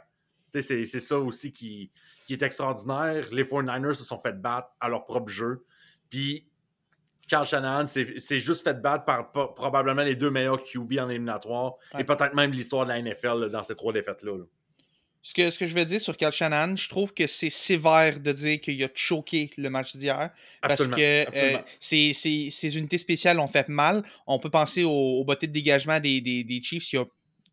C'est 0.51 0.85
c'est 0.85 0.99
ça 0.99 1.17
aussi 1.19 1.51
qui, 1.51 1.91
qui 2.25 2.33
est 2.33 2.41
extraordinaire. 2.41 3.27
Les 3.31 3.43
49ers 3.43 3.93
se 3.93 4.03
sont 4.03 4.17
fait 4.19 4.33
battre 4.39 4.69
à 4.79 4.89
leur 4.89 5.05
propre 5.05 5.29
jeu. 5.29 5.63
Puis 6.09 6.45
Carl 7.27 7.45
Shanahan 7.45 7.85
s'est 7.85 8.39
juste 8.39 8.63
fait 8.63 8.81
battre 8.81 9.05
par 9.05 9.31
po- 9.31 9.49
probablement 9.49 10.01
les 10.01 10.15
deux 10.15 10.31
meilleurs 10.31 10.61
QB 10.63 10.93
en 10.99 11.09
éliminatoire 11.09 11.73
Ouais. 11.93 12.01
et 12.01 12.03
peut-être 12.03 12.33
même 12.33 12.51
l'histoire 12.51 12.85
de 12.85 12.89
la 12.91 12.99
NFL 13.01 13.41
là, 13.41 13.49
dans 13.49 13.63
ces 13.63 13.75
trois 13.75 13.93
défaites-là. 13.93 14.37
là. 14.37 14.43
Ce 15.21 15.33
que, 15.33 15.51
ce 15.51 15.59
que 15.59 15.67
je 15.67 15.75
veux 15.75 15.83
dire 15.85 15.99
sur 15.99 16.15
Kyle 16.15 16.31
Shanahan, 16.31 16.75
je 16.77 16.87
trouve 16.89 17.13
que 17.13 17.27
c'est 17.27 17.49
sévère 17.49 18.19
de 18.21 18.31
dire 18.31 18.61
qu'il 18.61 18.81
a 18.83 18.87
choqué 18.95 19.51
le 19.57 19.69
match 19.69 19.95
d'hier. 19.97 20.31
Parce 20.61 20.87
que 20.87 21.25
euh, 21.37 21.57
ces, 21.79 22.13
ces- 22.13 22.49
ces 22.49 22.77
unités 22.77 22.97
spéciales 22.97 23.37
ont 23.39 23.47
fait 23.47 23.67
mal. 23.67 24.01
On 24.25 24.39
peut 24.39 24.49
penser 24.49 24.85
au, 24.85 24.89
au 24.89 25.23
botté 25.25 25.45
de 25.45 25.51
dégagement 25.51 25.99
des, 25.99 26.21
des, 26.21 26.43
des 26.45 26.63
Chiefs. 26.63 26.93
Il 26.93 26.99
a 26.99 27.05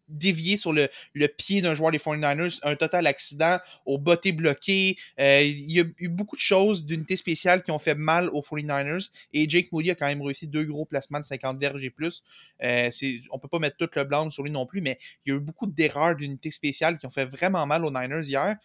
dévié 0.09 0.57
sur 0.57 0.73
le, 0.73 0.88
pied 1.37 1.61
d'un 1.62 1.75
joueur 1.75 1.90
des 1.90 1.99
49ers, 1.99 2.61
un 2.62 2.77
total 2.77 3.07
accident, 3.07 3.59
au 3.85 3.99
botté 3.99 4.33
bloqué. 4.33 4.97
Euh, 5.21 5.42
il 5.42 5.73
y 5.73 5.81
a 5.81 5.85
eu 5.99 6.09
beaucoup 6.09 6.37
de 6.37 6.40
choses 6.40 6.87
d'unités 6.87 7.16
spéciales 7.16 7.62
qui 7.62 7.71
ont 7.71 7.79
fait 7.79 7.95
mal 7.95 8.29
aux 8.29 8.42
49ers. 8.42 9.11
Et 9.33 9.49
Jake 9.49 9.73
Moody 9.73 9.90
a 9.90 9.95
quand 9.95 10.07
même 10.07 10.23
réussi 10.23 10.49
deux 10.49 10.64
gros 10.64 10.85
placements 10.85 11.21
de 11.21 11.25
50 11.25 11.59
verges 11.59 11.85
et 11.85 11.90
plus. 11.90 12.23
Euh, 12.62 12.90
on 13.31 13.38
peut 13.38 13.49
pas 13.49 13.59
mettre 13.59 13.77
tout 13.77 13.88
le 13.95 14.05
blanc 14.05 14.31
sur 14.31 14.42
lui 14.42 14.51
non 14.51 14.66
plus, 14.66 14.81
mais 14.81 14.99
il 15.25 15.33
y 15.33 15.35
a 15.35 15.38
eu 15.38 15.40
beaucoup 15.40 15.66
d'erreurs 15.66 16.16
d'unités 16.16 16.51
spéciales 16.51 16.99
qui 16.99 17.07
ont 17.07 17.11
fait 17.11 17.27
vraiment 17.27 17.66
mal 17.66 17.85
aux 17.85 17.90
Niners 17.90 18.27
hier. 18.27 18.57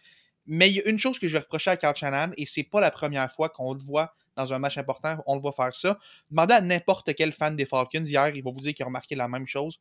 Mais 0.46 0.68
il 0.68 0.74
y 0.74 0.80
a 0.80 0.88
une 0.88 0.98
chose 0.98 1.18
que 1.18 1.28
je 1.28 1.34
vais 1.34 1.38
reprocher 1.38 1.70
à 1.70 1.76
Carl 1.76 1.94
Shanahan, 1.94 2.32
et 2.36 2.46
c'est 2.46 2.64
pas 2.64 2.80
la 2.80 2.90
première 2.90 3.30
fois 3.30 3.48
qu'on 3.48 3.74
le 3.74 3.82
voit 3.82 4.12
dans 4.34 4.52
un 4.52 4.58
match 4.58 4.76
important, 4.76 5.16
on 5.26 5.36
le 5.36 5.40
voit 5.40 5.52
faire 5.52 5.74
ça. 5.74 5.98
Demandez 6.30 6.54
à 6.54 6.60
n'importe 6.60 7.14
quel 7.14 7.32
fan 7.32 7.54
des 7.54 7.64
Falcons 7.64 8.04
hier, 8.04 8.34
il 8.34 8.42
va 8.42 8.50
vous 8.50 8.60
dire 8.60 8.74
qu'il 8.74 8.82
a 8.82 8.86
remarqué 8.86 9.14
la 9.14 9.28
même 9.28 9.46
chose. 9.46 9.80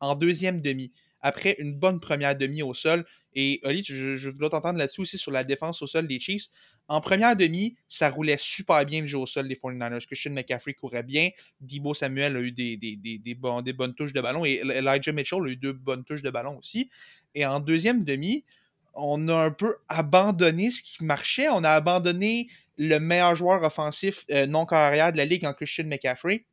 En 0.00 0.14
deuxième 0.14 0.60
demi, 0.60 0.92
après 1.20 1.56
une 1.58 1.74
bonne 1.74 2.00
première 2.00 2.36
demi 2.36 2.62
au 2.62 2.74
sol, 2.74 3.04
et 3.34 3.60
Oli, 3.62 3.84
je, 3.84 4.30
dois 4.30 4.50
t'entendre 4.50 4.78
là-dessus 4.78 5.02
aussi 5.02 5.18
sur 5.18 5.30
la 5.30 5.44
défense 5.44 5.80
au 5.82 5.86
sol 5.86 6.08
des 6.08 6.18
Chiefs. 6.18 6.48
En 6.88 7.00
première 7.00 7.36
demi, 7.36 7.76
ça 7.86 8.10
roulait 8.10 8.38
super 8.38 8.84
bien 8.84 9.02
le 9.02 9.06
jeu 9.06 9.18
au 9.18 9.26
sol 9.26 9.46
des 9.46 9.54
49ers. 9.54 10.04
Christian 10.06 10.32
McCaffrey 10.32 10.74
courait 10.74 11.02
bien. 11.02 11.30
Debo 11.60 11.94
Samuel 11.94 12.36
a 12.36 12.40
eu 12.40 12.50
des 12.50 13.34
bonnes 13.74 13.94
touches 13.94 14.12
de 14.12 14.20
ballon 14.20 14.44
et 14.44 14.60
Elijah 14.64 15.12
Mitchell 15.12 15.40
a 15.44 15.48
eu 15.48 15.56
deux 15.56 15.72
bonnes 15.72 16.04
touches 16.04 16.22
de 16.22 16.30
ballon 16.30 16.58
aussi. 16.58 16.90
Et 17.34 17.46
en 17.46 17.60
deuxième 17.60 18.02
demi, 18.02 18.44
on 18.94 19.28
a 19.28 19.36
un 19.36 19.50
peu 19.50 19.76
abandonné 19.88 20.70
ce 20.70 20.82
qui 20.82 21.04
marchait. 21.04 21.48
On 21.48 21.62
a 21.62 21.70
abandonné 21.70 22.48
le 22.76 22.98
meilleur 22.98 23.34
joueur 23.34 23.62
offensif 23.62 24.24
euh, 24.30 24.46
non 24.46 24.66
carrière 24.66 25.12
de 25.12 25.16
la 25.18 25.24
ligue 25.24 25.44
en 25.44 25.52
Christian 25.52 25.84
McCaffrey, 25.84 26.44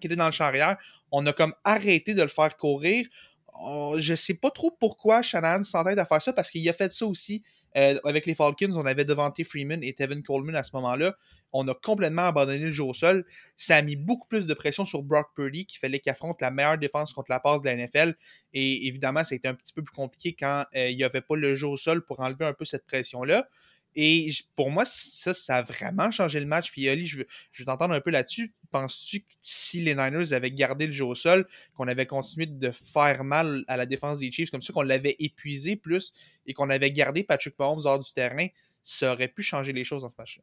qui 0.00 0.06
était 0.06 0.16
dans 0.16 0.26
le 0.26 0.32
champ 0.32 0.44
arrière. 0.44 0.76
On 1.10 1.24
a 1.26 1.32
comme 1.32 1.54
arrêté 1.64 2.14
de 2.14 2.22
le 2.22 2.28
faire 2.28 2.56
courir. 2.56 3.06
On- 3.54 3.96
je 3.98 4.14
sais 4.14 4.34
pas 4.34 4.50
trop 4.50 4.70
pourquoi 4.70 5.22
Shanahan 5.22 5.62
s'entête 5.62 5.98
à 5.98 6.04
faire 6.06 6.20
ça, 6.22 6.32
parce 6.32 6.50
qu'il 6.50 6.68
a 6.68 6.72
fait 6.72 6.92
ça 6.92 7.06
aussi 7.06 7.42
euh, 7.76 7.98
avec 8.04 8.26
les 8.26 8.34
Falcons. 8.34 8.70
On 8.76 8.86
avait 8.86 9.04
Devante 9.04 9.42
Freeman 9.44 9.82
et 9.82 9.92
Tevin 9.94 10.22
Coleman 10.22 10.54
à 10.56 10.62
ce 10.62 10.70
moment-là. 10.74 11.14
On 11.52 11.66
a 11.68 11.74
complètement 11.74 12.22
abandonné 12.22 12.58
le 12.58 12.70
jeu 12.72 12.82
au 12.84 12.92
sol. 12.92 13.24
Ça 13.56 13.76
a 13.76 13.82
mis 13.82 13.94
beaucoup 13.96 14.26
plus 14.26 14.46
de 14.46 14.54
pression 14.54 14.84
sur 14.84 15.02
Brock 15.02 15.28
Purdy, 15.36 15.66
qui 15.66 15.78
fallait 15.78 16.00
qu'il 16.00 16.10
affronte 16.10 16.40
la 16.40 16.50
meilleure 16.50 16.78
défense 16.78 17.12
contre 17.12 17.30
la 17.30 17.38
passe 17.40 17.62
de 17.62 17.68
la 17.68 17.76
NFL. 17.76 18.14
Et 18.52 18.86
évidemment, 18.88 19.22
ça 19.24 19.34
a 19.34 19.36
été 19.36 19.46
un 19.48 19.54
petit 19.54 19.72
peu 19.72 19.82
plus 19.82 19.94
compliqué 19.94 20.34
quand 20.38 20.64
euh, 20.74 20.88
il 20.88 20.96
n'y 20.96 21.04
avait 21.04 21.20
pas 21.20 21.36
le 21.36 21.54
jeu 21.54 21.68
au 21.68 21.76
sol 21.76 22.04
pour 22.04 22.20
enlever 22.20 22.44
un 22.44 22.54
peu 22.54 22.64
cette 22.64 22.86
pression-là. 22.86 23.48
Et 23.96 24.28
pour 24.56 24.70
moi, 24.70 24.84
ça, 24.84 25.34
ça 25.34 25.56
a 25.56 25.62
vraiment 25.62 26.10
changé 26.10 26.40
le 26.40 26.46
match. 26.46 26.70
Puis 26.72 26.88
Ali, 26.88 27.06
je 27.06 27.18
veux, 27.18 27.26
je 27.52 27.62
veux 27.62 27.66
t'entendre 27.66 27.94
un 27.94 28.00
peu 28.00 28.10
là-dessus. 28.10 28.52
Penses-tu 28.70 29.20
que 29.20 29.32
si 29.40 29.80
les 29.80 29.94
Niners 29.94 30.32
avaient 30.32 30.50
gardé 30.50 30.86
le 30.86 30.92
jeu 30.92 31.04
au 31.04 31.14
sol, 31.14 31.46
qu'on 31.74 31.86
avait 31.86 32.06
continué 32.06 32.46
de 32.46 32.70
faire 32.70 33.24
mal 33.24 33.64
à 33.68 33.76
la 33.76 33.86
défense 33.86 34.18
des 34.18 34.32
Chiefs, 34.32 34.50
comme 34.50 34.60
ça 34.60 34.72
qu'on 34.72 34.82
l'avait 34.82 35.16
épuisé 35.18 35.76
plus 35.76 36.12
et 36.46 36.54
qu'on 36.54 36.70
avait 36.70 36.90
gardé 36.90 37.22
Patrick 37.22 37.58
Mahomes 37.58 37.82
hors 37.84 38.00
du 38.00 38.12
terrain, 38.12 38.48
ça 38.82 39.12
aurait 39.12 39.28
pu 39.28 39.42
changer 39.42 39.72
les 39.72 39.84
choses 39.84 40.02
dans 40.02 40.08
ce 40.08 40.16
match-là? 40.18 40.42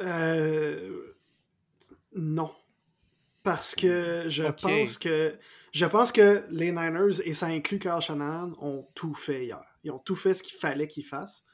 Euh, 0.00 1.16
non. 2.14 2.52
Parce 3.42 3.74
que 3.74 4.24
je 4.28 4.44
pense 4.44 4.98
que 4.98 5.36
je 5.72 5.86
pense 5.86 6.12
que 6.12 6.44
les 6.50 6.70
Niners, 6.70 7.20
et 7.24 7.32
ça 7.32 7.46
inclut 7.46 7.78
Kyle 7.78 8.00
Shanahan, 8.00 8.52
ont 8.60 8.86
tout 8.94 9.14
fait 9.14 9.46
hier. 9.46 9.64
Ils 9.82 9.90
ont 9.90 9.98
tout 9.98 10.14
fait 10.14 10.34
ce 10.34 10.42
qu'il 10.42 10.56
fallait 10.56 10.86
qu'ils 10.86 11.04
fassent. 11.04 11.44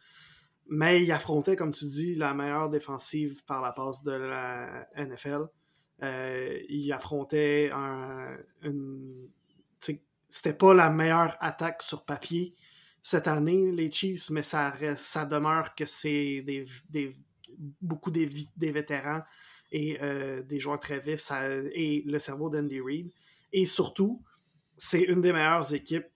Mais 0.69 1.03
ils 1.03 1.13
affrontaient, 1.13 1.57
comme 1.57 1.73
tu 1.73 1.87
dis, 1.87 2.15
la 2.15 2.35
meilleure 2.35 2.69
défensive 2.71 3.43
par 3.47 3.63
la 3.63 3.73
passe 3.73 4.03
de 4.05 4.13
la 4.13 4.89
NFL. 4.97 5.47
Euh, 6.03 6.59
ils 6.69 6.93
affrontaient 6.93 7.71
un, 7.73 8.37
C'était 10.31 10.53
pas 10.55 10.75
la 10.75 10.91
meilleure 10.91 11.37
attaque 11.41 11.83
sur 11.83 12.05
papier 12.05 12.55
cette 13.01 13.29
année, 13.29 13.73
les 13.73 13.91
Chiefs, 13.91 14.29
mais 14.31 14.43
ça, 14.43 14.69
reste- 14.71 15.01
ça 15.05 15.25
demeure 15.25 15.75
que 15.75 15.87
c'est 15.87 16.43
des, 16.43 16.67
des- 16.91 17.17
beaucoup 17.81 18.11
des, 18.11 18.29
vétérans 18.57 19.23
et 19.73 19.99
euh, 20.03 20.43
des 20.43 20.61
joueurs 20.61 20.79
très 20.79 21.01
vifs 21.01 21.31
et 21.73 22.03
le 22.07 22.19
cerveau 22.19 22.51
d'Andy 22.51 22.81
Reid. 22.81 23.11
Et 23.53 23.65
surtout, 23.65 24.23
c'est 24.77 25.01
une 25.03 25.23
des 25.23 25.33
meilleures 25.33 25.73
équipes 25.73 26.07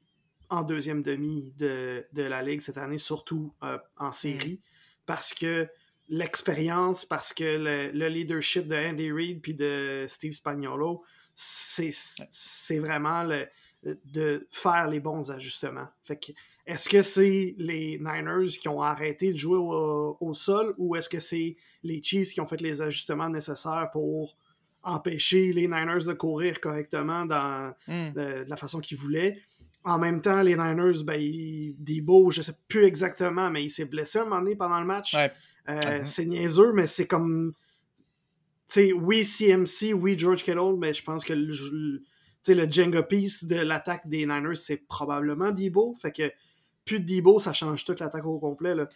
en 0.53 0.62
deuxième 0.62 1.03
demi 1.03 1.53
de, 1.59 2.05
de 2.12 2.23
la 2.23 2.43
Ligue 2.43 2.61
cette 2.61 2.79
année, 2.79 2.99
surtout 2.99 3.53
euh, 3.62 3.79
en 3.97 4.12
série, 4.12 4.61
parce 5.07 5.33
que 5.35 5.67
l'expérience, 6.09 7.05
parce 7.05 7.33
que 7.33 7.43
le, 7.67 7.91
le 7.93 8.09
leadership 8.09 8.69
de 8.69 8.77
Andy 8.77 9.11
Reid 9.11 9.41
puis 9.41 9.55
de 9.55 10.05
Steve 10.09 10.33
Spagnuolo, 10.33 11.03
c'est 11.35 12.79
vraiment 12.79 13.23
le- 13.25 13.49
de 14.05 14.47
faire 14.51 14.88
les 14.88 15.01
bons 15.01 15.31
ajustements. 15.31 15.88
Que, 16.07 16.15
est-ce 16.67 16.88
que 16.88 17.03
c'est 17.03 17.55
les 17.59 17.99
Niners 17.99 18.47
qui 18.61 18.69
ont 18.69 18.81
arrêté 18.83 19.33
de 19.33 19.37
jouer 19.38 19.57
au, 19.59 20.17
au 20.21 20.35
sol 20.35 20.75
ou 20.79 20.95
est-ce 20.97 21.09
que 21.09 21.19
c'est 21.19 21.57
les 21.83 22.01
Chiefs 22.03 22.33
qui 22.35 22.41
ont 22.41 22.47
fait 22.47 22.61
les 22.61 22.81
ajustements 22.81 23.29
nécessaires 23.29 23.88
pour 23.93 24.37
empêcher 24.85 25.53
les 25.53 25.67
Niners 25.69 26.05
de 26.07 26.12
courir 26.12 26.61
correctement 26.61 27.25
dans 27.27 27.73
Hmm. 27.88 28.12
de, 28.12 28.45
de 28.45 28.51
la 28.51 28.57
façon 28.57 28.79
qu'ils 28.81 28.99
voulaient? 28.99 29.41
En 29.85 29.99
même 29.99 30.21
temps, 30.21 30.42
les 30.42 30.55
Niners, 30.57 31.03
ben, 31.05 31.21
il- 31.21 31.75
Debo, 31.79 32.31
je 32.31 32.42
sais 32.42 32.55
plus 32.68 32.85
exactement, 32.85 33.51
mais 33.51 33.64
il 33.64 33.71
s'est 33.71 33.85
blessé 33.85 34.18
un 34.18 34.25
moment 34.25 34.40
donné 34.40 34.55
pendant 34.57 34.79
le 34.81 34.87
match. 34.87 35.14
Ouais. 35.14 35.33
Euh, 35.68 35.99
Mhm. 36.01 36.07
C'est 36.07 36.25
niaiseux, 36.27 36.73
mais 36.73 36.87
c'est 36.87 37.07
comme. 37.07 37.53
Tu 38.68 38.75
sais, 38.88 38.92
oui, 38.92 39.25
CMC, 39.25 39.92
oui, 39.92 40.18
George 40.18 40.42
Kittle, 40.42 40.77
mais 40.79 40.95
je 40.95 41.03
pense 41.03 41.25
que 41.25 41.33
le, 41.35 41.53
le- 42.49 42.71
Jenga 42.71 43.03
piece 43.03 43.45
de 43.45 43.57
l'attaque 43.57 44.09
des 44.09 44.25
Niners, 44.27 44.57
c'est 44.57 44.79
probablement 44.88 45.51
Debo. 45.53 45.95
Fait 46.01 46.11
que 46.12 46.31
plus 46.85 47.01
de 47.01 47.07
Debo, 47.16 47.38
ça 47.38 47.53
change 47.53 47.85
toute 47.85 48.01
l'attaque 48.01 48.25
au 48.27 48.38
complet. 48.38 48.75
Là. 48.75 48.88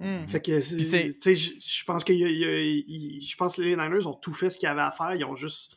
Hmm. 0.00 0.26
Fait 0.28 0.40
que, 0.40 0.60
je 0.60 1.84
pense 1.84 2.04
que 2.04 2.12
je 2.12 3.36
pense 3.36 3.56
que 3.56 3.62
les 3.62 3.76
Niners 3.76 4.06
ont 4.06 4.14
tout 4.14 4.32
fait 4.32 4.50
ce 4.50 4.58
qu'il 4.58 4.66
y 4.66 4.70
avait 4.70 4.80
à 4.82 4.92
faire. 4.92 5.14
Ils 5.14 5.24
ont 5.24 5.34
juste, 5.34 5.76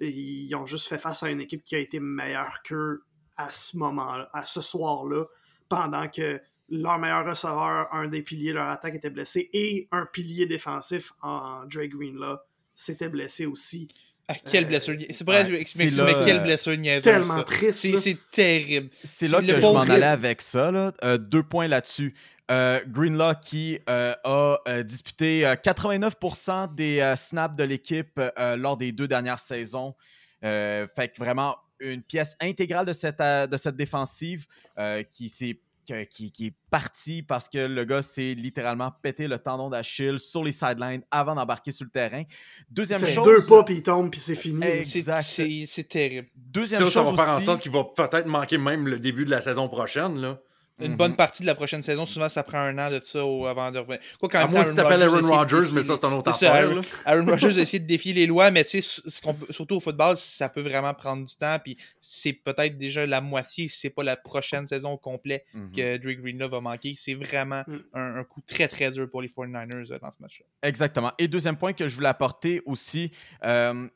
ils 0.00 0.54
ont 0.54 0.66
juste 0.66 0.88
fait 0.88 0.98
face 0.98 1.22
à 1.22 1.30
une 1.30 1.40
équipe 1.40 1.62
qui 1.64 1.74
a 1.76 1.78
été 1.78 2.00
meilleure 2.00 2.62
qu'eux 2.64 3.02
à 3.36 3.50
ce 3.50 3.76
moment, 3.76 4.16
à 4.32 4.44
ce 4.46 4.60
soir-là, 4.60 5.24
pendant 5.68 6.08
que 6.08 6.40
leur 6.70 6.98
meilleur 6.98 7.26
receveur, 7.26 7.88
un 7.92 8.08
des 8.08 8.22
piliers 8.22 8.50
de 8.50 8.56
leur 8.56 8.68
attaque 8.68 8.94
était 8.94 9.10
blessé 9.10 9.50
et 9.52 9.88
un 9.92 10.06
pilier 10.06 10.46
défensif 10.46 11.12
en 11.22 11.64
Dre 11.66 11.84
Green 11.86 12.16
là 12.18 12.42
s'était 12.74 13.08
blessé 13.08 13.46
aussi. 13.46 13.88
Ah, 14.26 14.34
quelle 14.50 14.64
Euh, 14.64 14.68
blessure. 14.68 14.94
C'est 15.10 15.24
vrai, 15.26 15.42
ouais, 15.42 15.48
je 15.48 15.52
m'excuse, 15.52 16.02
mais 16.02 16.12
quelle 16.24 16.38
euh, 16.38 16.44
blessure 16.44 16.76
niaiseuse. 16.78 17.02
Tellement 17.04 17.36
ça. 17.36 17.44
triste. 17.44 17.96
C'est 17.98 18.16
terrible. 18.30 18.88
C'est 19.04 19.28
là 19.28 19.40
que 19.40 19.46
je 19.46 19.60
m'en 19.60 19.80
allais 19.82 20.02
avec 20.02 20.40
ça. 20.40 20.70
Là. 20.70 20.92
Euh, 21.04 21.18
deux 21.18 21.42
points 21.42 21.68
là-dessus. 21.68 22.14
Euh, 22.50 22.80
Greenlaw 22.86 23.34
qui 23.42 23.78
euh, 23.88 24.14
a 24.24 24.58
euh, 24.68 24.82
disputé 24.82 25.46
euh, 25.46 25.54
89% 25.56 26.74
des 26.74 27.00
euh, 27.00 27.16
snaps 27.16 27.56
de 27.56 27.64
l'équipe 27.64 28.18
euh, 28.18 28.56
lors 28.56 28.76
des 28.76 28.92
deux 28.92 29.08
dernières 29.08 29.38
saisons. 29.38 29.94
Euh, 30.42 30.86
fait 30.94 31.08
que 31.08 31.16
vraiment 31.18 31.56
une 31.80 32.02
pièce 32.02 32.36
intégrale 32.40 32.86
de 32.86 32.92
cette, 32.92 33.20
euh, 33.20 33.46
de 33.46 33.56
cette 33.56 33.76
défensive 33.76 34.46
euh, 34.78 35.02
qui 35.02 35.28
s'est 35.28 35.60
qui, 36.08 36.32
qui 36.32 36.46
est 36.46 36.54
partie 36.70 37.22
parce 37.22 37.46
que 37.46 37.58
le 37.58 37.84
gars 37.84 38.00
s'est 38.00 38.32
littéralement 38.32 38.90
pété 39.02 39.28
le 39.28 39.38
tendon 39.38 39.68
d'Achille 39.68 40.18
sur 40.18 40.42
les 40.42 40.50
sidelines 40.50 41.02
avant 41.10 41.34
d'embarquer 41.34 41.72
sur 41.72 41.84
le 41.84 41.90
terrain. 41.90 42.22
Deuxième 42.70 43.02
Il 43.02 43.06
fait 43.08 43.12
chose. 43.12 43.26
deux 43.26 43.44
pas 43.44 43.62
puis 43.64 43.74
il 43.74 43.82
tombe 43.82 44.10
puis 44.10 44.18
c'est 44.18 44.34
fini. 44.34 44.62
C'est- 44.86 45.00
Exact. 45.00 45.20
C'est 45.20 45.66
c'est 45.68 45.84
terrible. 45.86 46.28
Deuxième 46.34 46.82
Ça, 46.86 46.90
ça 46.90 47.02
va 47.02 47.10
chose 47.10 47.18
faire 47.20 47.28
en 47.28 47.36
aussi- 47.36 47.44
sorte 47.44 47.60
qu'il 47.60 47.70
va 47.72 47.84
peut-être 47.84 48.24
manquer 48.24 48.56
même 48.56 48.88
le 48.88 48.98
début 48.98 49.26
de 49.26 49.30
la 49.30 49.42
saison 49.42 49.68
prochaine. 49.68 50.18
Là. 50.22 50.40
Une 50.80 50.90
Mhm. 50.92 50.96
bonne 50.96 51.14
partie 51.14 51.42
de 51.42 51.46
la 51.46 51.54
prochaine 51.54 51.84
saison, 51.84 52.04
souvent, 52.04 52.28
ça 52.28 52.42
prend 52.42 52.58
un 52.58 52.76
an 52.78 52.90
de 52.90 53.00
ça 53.04 53.24
au- 53.24 53.46
avant 53.46 53.70
de 53.70 53.78
revenir. 53.78 54.00
Quoi 54.18 54.28
qu'en 54.28 54.38
À 54.40 54.42
même 54.46 54.50
moins 54.54 54.64
tu 54.64 54.74
t'appelles 54.74 55.02
Aaron 55.02 55.20
Rodgers, 55.22 55.70
mais 55.72 55.82
ça, 55.84 55.94
c'est 55.94 56.04
un 56.04 56.12
autre 56.12 56.28
affaire. 56.30 56.52
Aaron, 56.52 56.74
là. 56.74 56.80
Aaron 57.06 57.26
Rodgers 57.26 57.56
a 57.58 57.60
essayé 57.62 57.78
de 57.78 57.86
défier 57.86 58.12
les 58.12 58.26
lois, 58.26 58.50
mais 58.50 58.64
tu 58.64 58.82
sais, 58.82 59.02
surtout 59.50 59.76
au 59.76 59.80
football, 59.80 60.16
ça 60.16 60.48
peut 60.48 60.62
vraiment 60.62 60.92
prendre 60.92 61.24
du 61.26 61.36
temps. 61.36 61.58
Puis 61.62 61.76
c'est 62.00 62.32
peut-être 62.32 62.76
déjà 62.76 63.06
la 63.06 63.20
moitié, 63.20 63.68
si 63.68 63.78
c'est 63.78 63.90
pas 63.90 64.02
la 64.02 64.16
prochaine 64.16 64.66
saison 64.66 64.90
au 64.90 64.96
complet 64.98 65.44
Mhm. 65.54 65.70
que 65.70 65.96
Drake 65.98 66.20
Greenlaw 66.20 66.48
va 66.48 66.60
manquer. 66.60 66.94
C'est 66.96 67.14
vraiment 67.14 67.62
Mm. 67.68 67.76
un, 67.94 68.16
un 68.16 68.24
coup 68.24 68.40
très 68.44 68.66
très 68.66 68.90
dur 68.90 69.08
pour 69.08 69.22
les 69.22 69.28
49ers 69.28 69.92
euh, 69.92 69.98
dans 70.00 70.10
ce 70.10 70.20
match-là. 70.20 70.46
Exactement. 70.64 71.12
Et 71.18 71.28
deuxième 71.28 71.56
point 71.56 71.72
que 71.72 71.86
je 71.86 71.94
voulais 71.94 72.08
apporter 72.08 72.60
aussi, 72.66 73.12
euh, 73.44 73.86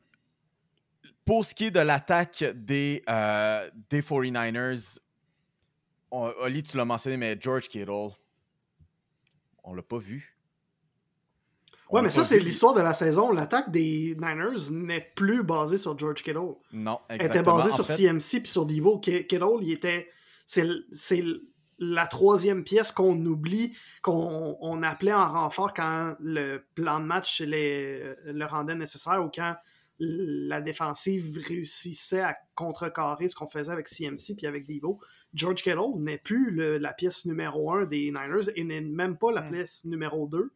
pour 1.24 1.44
ce 1.44 1.54
qui 1.54 1.64
est 1.66 1.70
de 1.72 1.80
l'attaque 1.80 2.44
des, 2.54 3.02
euh, 3.08 3.68
des 3.90 4.00
49ers, 4.00 5.00
on- 6.10 6.32
Oli, 6.40 6.62
tu 6.62 6.76
l'as 6.76 6.84
mentionné, 6.84 7.16
mais 7.16 7.36
George 7.40 7.68
Kittle, 7.68 8.10
on 9.64 9.74
l'a 9.74 9.82
pas 9.82 9.98
vu. 9.98 10.34
On 11.90 11.96
Ouais, 11.96 12.02
mais 12.02 12.10
ça, 12.10 12.22
c'est 12.22 12.38
l'histoire 12.38 12.74
de 12.74 12.80
la 12.82 12.92
saison. 12.92 13.32
L'attaque 13.32 13.70
des 13.70 14.14
Niners 14.20 14.70
n'est 14.70 15.10
plus 15.14 15.42
basée 15.42 15.78
sur 15.78 15.98
George 15.98 16.22
Kittle. 16.22 16.54
Non, 16.72 17.00
Elle 17.08 17.22
était 17.22 17.42
basée 17.42 17.72
En 17.72 17.76
sur 17.76 17.86
fait, 17.86 17.96
CMC 17.96 18.40
puis 18.40 18.50
sur 18.50 18.66
Debo. 18.66 18.98
Ki- 18.98 19.26
Kittle, 19.26 19.46
il 19.62 19.72
était. 19.72 20.08
C'est 20.44 21.24
la 21.78 22.06
troisième 22.06 22.64
pièce 22.64 22.90
qu'on 22.92 23.16
oublie, 23.24 23.74
qu'on 24.02 24.56
on 24.60 24.82
appelait 24.82 25.12
en 25.14 25.26
renfort 25.28 25.72
quand 25.72 26.14
le 26.20 26.58
plan 26.74 27.00
de 27.00 27.04
match 27.06 27.40
les- 27.40 28.14
le 28.24 28.44
rendait 28.44 28.74
nécessaire 28.74 29.24
ou 29.24 29.30
quand 29.34 29.56
la 29.98 30.60
défensive 30.60 31.38
réussissait 31.48 32.20
à 32.20 32.34
contrecarrer 32.54 33.28
ce 33.28 33.34
qu'on 33.34 33.48
faisait 33.48 33.72
avec 33.72 33.88
CMC 33.88 34.36
puis 34.36 34.46
avec 34.46 34.66
Debo. 34.66 35.00
George 35.34 35.62
Kittle 35.62 35.98
n'est 35.98 36.18
plus 36.18 36.50
le- 36.50 36.78
la 36.78 36.92
pièce 36.92 37.24
numéro 37.24 37.72
un 37.72 37.84
des 37.84 38.06
Niners 38.12 38.50
et 38.54 38.64
n'est 38.64 38.80
même 38.80 39.18
pas 39.18 39.32
la 39.32 39.42
Mm. 39.42 39.50
pièce 39.50 39.84
numéro 39.84 40.26
2. 40.28 40.52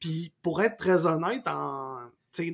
Puis 0.00 0.32
pour 0.42 0.62
être 0.62 0.76
très 0.76 1.06
honnête, 1.06 1.46
en, 1.46 1.98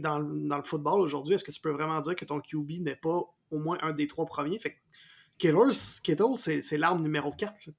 dans, 0.01 0.18
le- 0.18 0.49
dans 0.49 0.57
le 0.57 0.64
football 0.64 1.01
aujourd'hui, 1.01 1.35
est-ce 1.35 1.44
que 1.44 1.53
tu 1.53 1.61
peux 1.61 1.70
vraiment 1.70 2.01
dire 2.01 2.16
que 2.16 2.25
ton 2.25 2.40
QB 2.40 2.81
n'est 2.81 2.97
pas 2.97 3.20
au 3.51 3.59
moins 3.59 3.79
un 3.83 3.92
des 3.92 4.07
trois 4.07 4.25
premiers? 4.27 4.59
Fait 4.59 4.70
que 4.70 4.79
Kittle, 5.38 5.70
Kittle, 6.03 6.37
c'est 6.62 6.79
l'arme 6.79 7.03
numéro 7.03 7.31
4 7.31 7.66
là, 7.66 7.73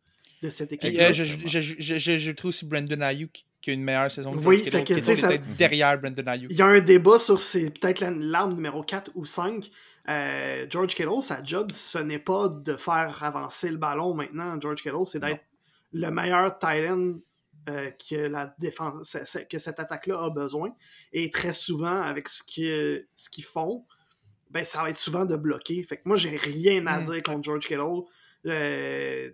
de 0.44 0.50
cette 0.50 0.72
équipe. 0.74 0.94
Euh, 1.00 1.12
je, 1.14 1.24
je, 1.24 1.40
je, 1.46 1.60
je, 1.60 1.98
je- 2.00 2.18
je 2.18 2.32
trouve 2.32 2.50
aussi 2.50 2.66
Brandon 2.66 3.02
Ayuk 3.02 3.46
qui 3.66 3.72
a 3.72 3.74
une 3.74 3.84
meilleure 3.84 4.12
saison 4.12 4.32
que 4.32 4.46
Oui, 4.48 4.64
George 4.72 4.84
Kittle. 4.84 5.16
ça- 5.16 5.34
était 5.34 5.44
derrière 5.58 6.00
Brandon 6.00 6.24
Ayuk. 6.28 6.52
Il 6.52 6.56
y 6.56 6.62
a 6.62 6.68
un 6.68 6.80
débat 6.82 7.18
sur 7.18 7.40
c'est 7.40 7.72
peut-être 7.72 8.00
la- 8.00 8.12
l'arme 8.12 8.54
numéro 8.54 8.82
4 8.84 9.10
ou 9.16 9.26
5. 9.26 9.72
Euh, 10.08 10.68
George 10.70 10.94
Kittle, 10.94 11.22
sa 11.24 11.44
job, 11.44 11.72
ce 11.72 11.98
n'est 11.98 12.20
pas 12.20 12.48
de 12.48 12.76
faire 12.76 13.18
avancer 13.24 13.72
le 13.72 13.78
ballon 13.78 14.14
maintenant. 14.14 14.56
George 14.62 14.84
Kittle, 14.84 15.06
c'est 15.06 15.18
d'être 15.20 15.42
le 15.94 16.10
meilleur 16.12 16.60
tight 16.60 16.88
end 16.90 17.14
euh, 17.68 17.90
que 18.08 18.16
la 18.18 18.54
défense 18.60 19.18
que 19.50 19.58
cette 19.58 19.80
attaque-là 19.80 20.26
a 20.26 20.30
besoin. 20.30 20.70
Et 21.12 21.32
très 21.32 21.52
souvent, 21.54 22.00
avec 22.04 22.30
ce 22.30 22.44
qu'ils 22.44 23.08
ce 23.16 23.42
font, 23.42 23.84
ben, 24.52 24.64
ça 24.64 24.84
va 24.84 24.92
être 24.92 25.00
souvent 25.00 25.26
de 25.26 25.36
bloquer. 25.36 25.82
Fait 25.82 25.98
que 25.98 26.04
moi, 26.06 26.16
j'ai 26.18 26.36
rien 26.38 26.86
à 26.86 27.00
Mm. 27.00 27.04
dire 27.06 27.22
contre 27.24 27.44
George 27.44 27.66
Kittle. 27.66 28.04
Euh, 28.46 29.32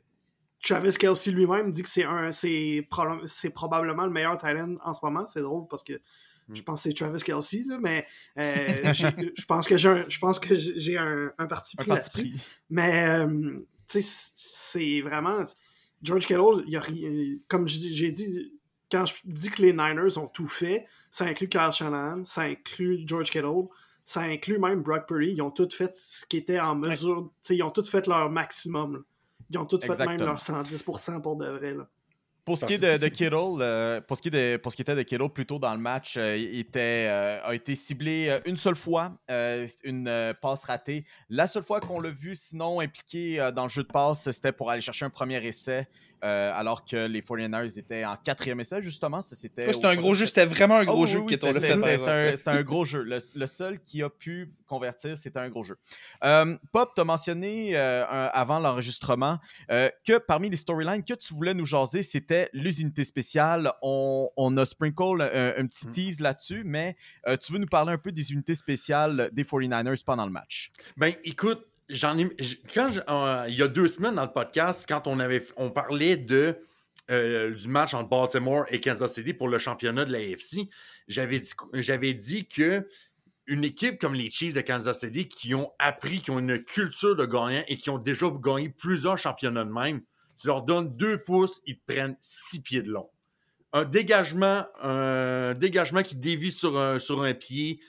Travis 0.62 0.96
Kelsey 0.98 1.32
lui-même 1.32 1.72
dit 1.72 1.82
que 1.84 1.90
c'est 1.90 2.04
un 2.04 2.32
c'est 2.32 2.88
probab- 2.92 3.26
c'est 3.26 3.50
probablement 3.50 4.04
le 4.06 4.12
meilleur 4.12 4.38
end 4.44 4.76
en 4.84 4.94
ce 4.94 5.00
moment. 5.04 5.26
C'est 5.28 5.42
drôle 5.42 5.68
parce 5.70 5.84
que 5.84 5.94
je 6.54 6.62
pense 6.64 6.84
que 6.84 6.90
c'est 6.90 6.96
Travis 6.96 7.22
Kelsey, 7.24 7.64
là, 7.66 7.78
mais 7.82 8.06
euh, 8.38 8.94
je 8.94 9.46
pense 9.46 9.68
que 9.68 9.78
j'ai 9.78 9.90
un, 9.90 10.06
je 10.10 10.20
pense 10.20 10.40
que 10.40 10.54
j'ai 10.56 10.98
un, 10.98 11.32
un 11.38 11.46
parti 11.48 11.78
pris 11.78 11.88
là-dessus. 11.90 12.34
Mais, 12.70 13.08
euh, 13.08 13.60
c'est 13.88 15.02
vraiment. 15.02 15.44
George 16.02 16.26
Kittle, 16.26 16.64
il 16.68 16.76
a 16.78 16.82
comme 17.48 17.68
j'ai 17.68 18.12
dit, 18.12 18.54
quand 18.92 19.06
je 19.06 19.14
dis 19.24 19.50
que 19.50 19.62
les 19.62 19.72
Niners 19.72 20.18
ont 20.18 20.28
tout 20.28 20.48
fait, 20.48 20.86
ça 21.12 21.26
inclut 21.26 21.48
Kyle 21.48 21.72
Shanahan, 21.72 22.24
ça 22.24 22.42
inclut 22.42 23.04
George 23.06 23.30
Kittle, 23.30 23.68
ça 24.04 24.22
inclut 24.22 24.58
même 24.60 24.82
Brock 24.82 25.08
Purdy. 25.08 25.34
Ils 25.34 25.42
ont 25.42 25.52
tout 25.52 25.70
fait 25.72 25.94
ce 25.96 26.26
qui 26.26 26.38
était 26.38 26.60
en 26.60 26.76
mesure. 26.76 27.32
Ils 27.50 27.64
ont 27.64 27.70
tout 27.70 27.84
fait 27.84 28.08
leur 28.08 28.30
maximum. 28.30 28.94
là. 28.94 29.00
Ils 29.52 29.58
ont 29.58 29.66
tout 29.66 29.80
fait 29.80 29.90
même 29.90 30.12
Exactement. 30.12 30.26
leur 30.26 30.40
110% 30.40 31.22
pour 31.22 31.36
de 31.36 31.48
vrai. 31.48 31.74
Là. 31.74 31.88
Pour 32.44 32.58
ce 32.58 32.66
qui 32.66 32.74
est 32.74 32.80
de, 32.80 32.98
de 32.98 33.08
Kittle, 33.08 33.36
euh, 33.60 34.02
pour, 34.02 34.18
ce 34.18 34.22
qui 34.24 34.30
est 34.30 34.32
de, 34.32 34.58
pour 34.58 34.72
ce 34.72 34.76
qui 34.76 34.82
était 34.82 34.96
de 34.96 35.04
Kittle, 35.04 35.30
plus 35.30 35.46
tôt 35.46 35.60
dans 35.60 35.74
le 35.74 35.80
match, 35.80 36.18
euh, 36.18 36.36
il 36.36 36.60
était, 36.60 37.06
euh, 37.08 37.40
a 37.44 37.54
été 37.54 37.76
ciblé 37.76 38.36
une 38.46 38.58
seule 38.58 38.76
fois, 38.76 39.14
euh, 39.30 39.68
une 39.84 40.08
euh, 40.08 40.34
passe 40.34 40.64
ratée. 40.64 41.06
La 41.30 41.46
seule 41.46 41.62
fois 41.62 41.80
qu'on 41.80 42.00
l'a 42.00 42.10
vu, 42.10 42.36
sinon 42.36 42.80
impliqué 42.80 43.40
euh, 43.40 43.52
dans 43.52 43.64
le 43.64 43.70
jeu 43.70 43.84
de 43.84 43.88
passe, 43.90 44.30
c'était 44.32 44.52
pour 44.52 44.72
aller 44.72 44.82
chercher 44.82 45.06
un 45.06 45.12
premier 45.12 45.46
essai, 45.46 45.88
euh, 46.24 46.52
alors 46.54 46.86
que 46.86 47.08
les 47.08 47.22
49ers 47.22 47.78
étaient 47.80 48.06
en 48.06 48.16
quatrième 48.16 48.60
essai, 48.60 48.82
justement. 48.82 49.22
C'était 49.22 49.74
au 49.74 49.86
un 49.86 49.96
gros 49.96 50.14
jeu, 50.14 50.26
c'était 50.26 50.46
vraiment 50.46 50.76
un 50.78 50.84
Oh, 50.84 50.94
gros 50.94 51.04
oui, 51.04 51.10
jeu 51.10 51.20
oui, 51.20 51.34
Kittle 51.34 51.48
a 51.48 51.54
c'était- 51.54 51.68
fait. 52.38 52.48
un, 52.50 52.64
gros 52.64 52.86
jeu. 52.86 53.02
Le, 53.04 53.18
le 53.36 53.48
seul 53.48 53.80
qui 53.84 54.04
a 54.04 54.10
pu 54.10 54.54
convertir, 54.68 55.18
c'était 55.18 55.40
un 55.40 55.50
gros 55.50 55.64
jeu. 55.64 55.78
Euh, 56.24 56.58
Pop, 56.72 56.92
tu 56.96 57.02
as 57.02 57.04
mentionné 57.04 57.76
euh, 57.76 58.06
un- 58.08 58.30
avant 58.34 58.60
l'enregistrement 58.60 59.40
euh, 59.70 59.90
que 60.06 60.18
parmi 60.18 60.50
les 60.50 60.58
storylines 60.58 61.04
que 61.04 61.14
tu 61.14 61.34
voulais 61.34 61.54
nous 61.54 61.66
jaser, 61.66 62.04
c'était 62.04 62.50
les 62.54 62.82
unités 62.82 63.04
spéciales. 63.04 63.72
On, 63.82 64.30
on 64.38 64.56
a 64.58 64.66
sprinkle 64.66 65.22
un, 65.22 65.54
un 65.58 65.68
petit 65.68 65.88
Mm. 65.88 65.92
tease 65.92 66.20
là-dessus, 66.20 66.62
mais 66.66 66.96
euh, 67.28 67.36
tu 67.38 67.52
veux 67.54 67.60
nous 67.60 67.66
parler 67.68 67.92
un 67.94 67.98
peu 67.98 68.12
des 68.12 68.32
unités 68.32 68.56
spéciales 68.56 69.30
des 69.34 69.44
49ers 69.44 70.04
pendant 70.06 70.26
le 70.26 70.32
match? 70.32 70.72
Ben, 70.98 71.14
écoute, 71.24 71.66
j'en 71.92 72.18
ai. 72.18 72.30
j- 72.40 72.62
Quand 72.74 72.90
je- 72.90 73.02
euh, 73.08 73.46
il 73.48 73.56
y 73.56 73.62
a 73.62 73.68
deux 73.68 73.88
semaines 73.88 74.16
dans 74.16 74.26
le 74.26 74.32
podcast, 74.32 74.86
quand 74.88 75.08
on 75.08 75.20
avait 75.20 75.44
on 75.58 75.70
parlait 75.72 76.18
de 76.18 76.58
euh, 77.10 77.52
du 77.54 77.68
match 77.68 77.94
entre 77.94 78.10
Baltimore 78.10 78.66
et 78.70 78.80
Kansas 78.80 79.14
City 79.14 79.34
pour 79.34 79.50
le 79.50 79.58
championnat 79.58 80.06
de 80.06 80.12
la 80.14 80.20
AFC, 80.20 80.70
j'avais 81.08 81.40
dit, 81.40 81.52
j'avais 81.74 82.14
dit 82.14 82.48
que 82.48 82.88
une 83.48 83.64
équipe 83.66 84.00
comme 84.00 84.14
les 84.14 84.32
Chiefs 84.32 84.54
de 84.54 84.62
Kansas 84.62 85.00
City 85.02 85.28
qui 85.28 85.54
ont 85.56 85.72
appris, 85.78 86.20
qui 86.20 86.32
ont 86.32 86.40
une 86.40 86.64
culture 86.64 87.16
de 87.16 87.26
gagnant 87.26 87.64
et 87.68 87.76
qui 87.76 87.90
ont 87.90 87.98
déjà 87.98 88.28
gagné 88.42 88.70
plusieurs 88.70 89.18
championnats 89.18 89.66
de 89.66 89.72
même, 89.72 90.02
tu 90.40 90.48
leur 90.48 90.62
donnes 90.62 90.96
deux 90.96 91.22
pouces, 91.22 91.60
ils 91.66 91.78
te 91.78 91.82
prennent 91.92 92.16
six 92.22 92.62
pieds 92.62 92.82
de 92.82 92.92
long. 92.92 93.10
Un 93.74 93.84
dégagement, 93.84 94.66
un 94.82 95.54
dégagement 95.54 96.04
qui 96.04 96.16
dévie 96.16 96.52
sur 96.52 96.78
un, 96.80 97.00
sur 97.00 97.24
un 97.24 97.34
pied, 97.34 97.80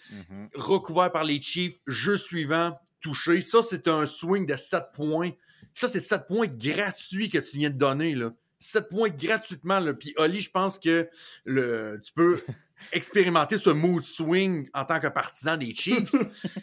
recouvert 0.54 1.12
par 1.12 1.24
les 1.24 1.40
Chiefs, 1.40 1.78
jeu 1.86 2.16
suivant, 2.16 2.76
touché. 3.02 3.40
Ça, 3.42 3.60
c'est 3.62 3.88
un 3.88 4.06
swing 4.06 4.46
de 4.46 4.56
7 4.56 4.84
points. 4.94 5.32
Ça, 5.74 5.88
c'est 5.88 6.00
7 6.00 6.26
points 6.26 6.46
gratuits 6.46 7.28
que 7.28 7.38
tu 7.38 7.58
viens 7.58 7.70
de 7.70 7.76
donner. 7.76 8.14
Là. 8.14 8.30
7 8.62 8.88
points 8.88 9.10
gratuitement. 9.10 9.80
Là. 9.80 9.92
Puis 9.94 10.14
Oli, 10.16 10.40
je 10.40 10.50
pense 10.50 10.78
que 10.78 11.08
le, 11.44 12.00
tu 12.04 12.12
peux 12.12 12.40
expérimenter 12.92 13.58
ce 13.58 13.70
mood 13.70 14.02
swing 14.02 14.68
en 14.74 14.84
tant 14.84 14.98
que 15.00 15.06
partisan 15.06 15.56
des 15.56 15.72
Chiefs. 15.74 16.14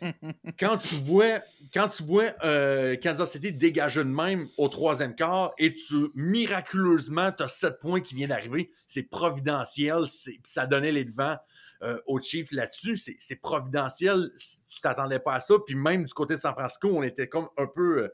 quand 0.60 0.78
tu 0.78 0.96
vois, 0.96 1.40
quand 1.74 1.88
tu 1.88 2.04
vois 2.04 2.32
euh, 2.44 2.96
Kansas 3.02 3.32
City 3.32 3.54
dégager 3.54 4.04
de 4.04 4.10
même 4.10 4.48
au 4.58 4.68
troisième 4.68 5.16
quart 5.16 5.54
et 5.58 5.74
tu 5.74 6.10
miraculeusement, 6.16 7.32
tu 7.32 7.44
as 7.44 7.48
7 7.48 7.80
points 7.80 8.02
qui 8.02 8.16
viennent 8.16 8.30
d'arriver, 8.30 8.72
c'est 8.88 9.04
providentiel. 9.04 10.04
Ça 10.44 10.66
donnait 10.68 10.92
les 10.92 11.06
devants 11.06 11.38
euh, 11.84 12.00
aux 12.08 12.20
Chiefs 12.20 12.52
là-dessus. 12.52 12.98
C'est 12.98 13.16
c'est 13.20 13.38
providentiel. 13.38 14.32
Tu 14.68 14.82
t'attendais 14.82 15.20
pas 15.20 15.36
à 15.36 15.42
ça. 15.42 15.56
Puis 15.66 15.76
même 15.76 16.04
du 16.06 16.14
côté 16.14 16.34
de 16.36 16.40
San 16.40 16.54
Francisco, 16.54 16.90
on 16.92 17.04
était 17.04 17.28
comme 17.30 17.48
un 17.58 17.68
peu 17.68 18.04
euh, 18.04 18.10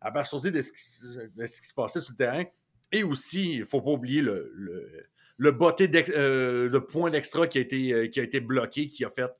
abasourdi 0.00 0.50
de, 0.50 0.62
ce 0.62 0.72
qui- 0.72 1.28
de 1.36 1.46
ce 1.46 1.60
qui 1.60 1.68
se 1.68 1.74
passait 1.74 2.00
sur 2.00 2.12
le 2.12 2.16
terrain. 2.16 2.44
Et 2.92 3.02
aussi, 3.04 3.54
il 3.56 3.64
faut 3.64 3.80
pas 3.80 3.90
oublier 3.90 4.20
le, 4.20 4.52
le, 4.54 5.06
le 5.36 5.52
botté 5.52 5.90
euh, 6.10 6.68
de 6.68 6.78
points 6.78 7.10
d'extra 7.10 7.46
qui, 7.46 7.58
a 7.58 7.60
été, 7.62 7.92
euh, 7.92 8.08
qui 8.08 8.20
a 8.20 8.22
été 8.22 8.40
bloqué, 8.40 8.88
qui 8.88 9.04
a 9.04 9.10
fait 9.10 9.30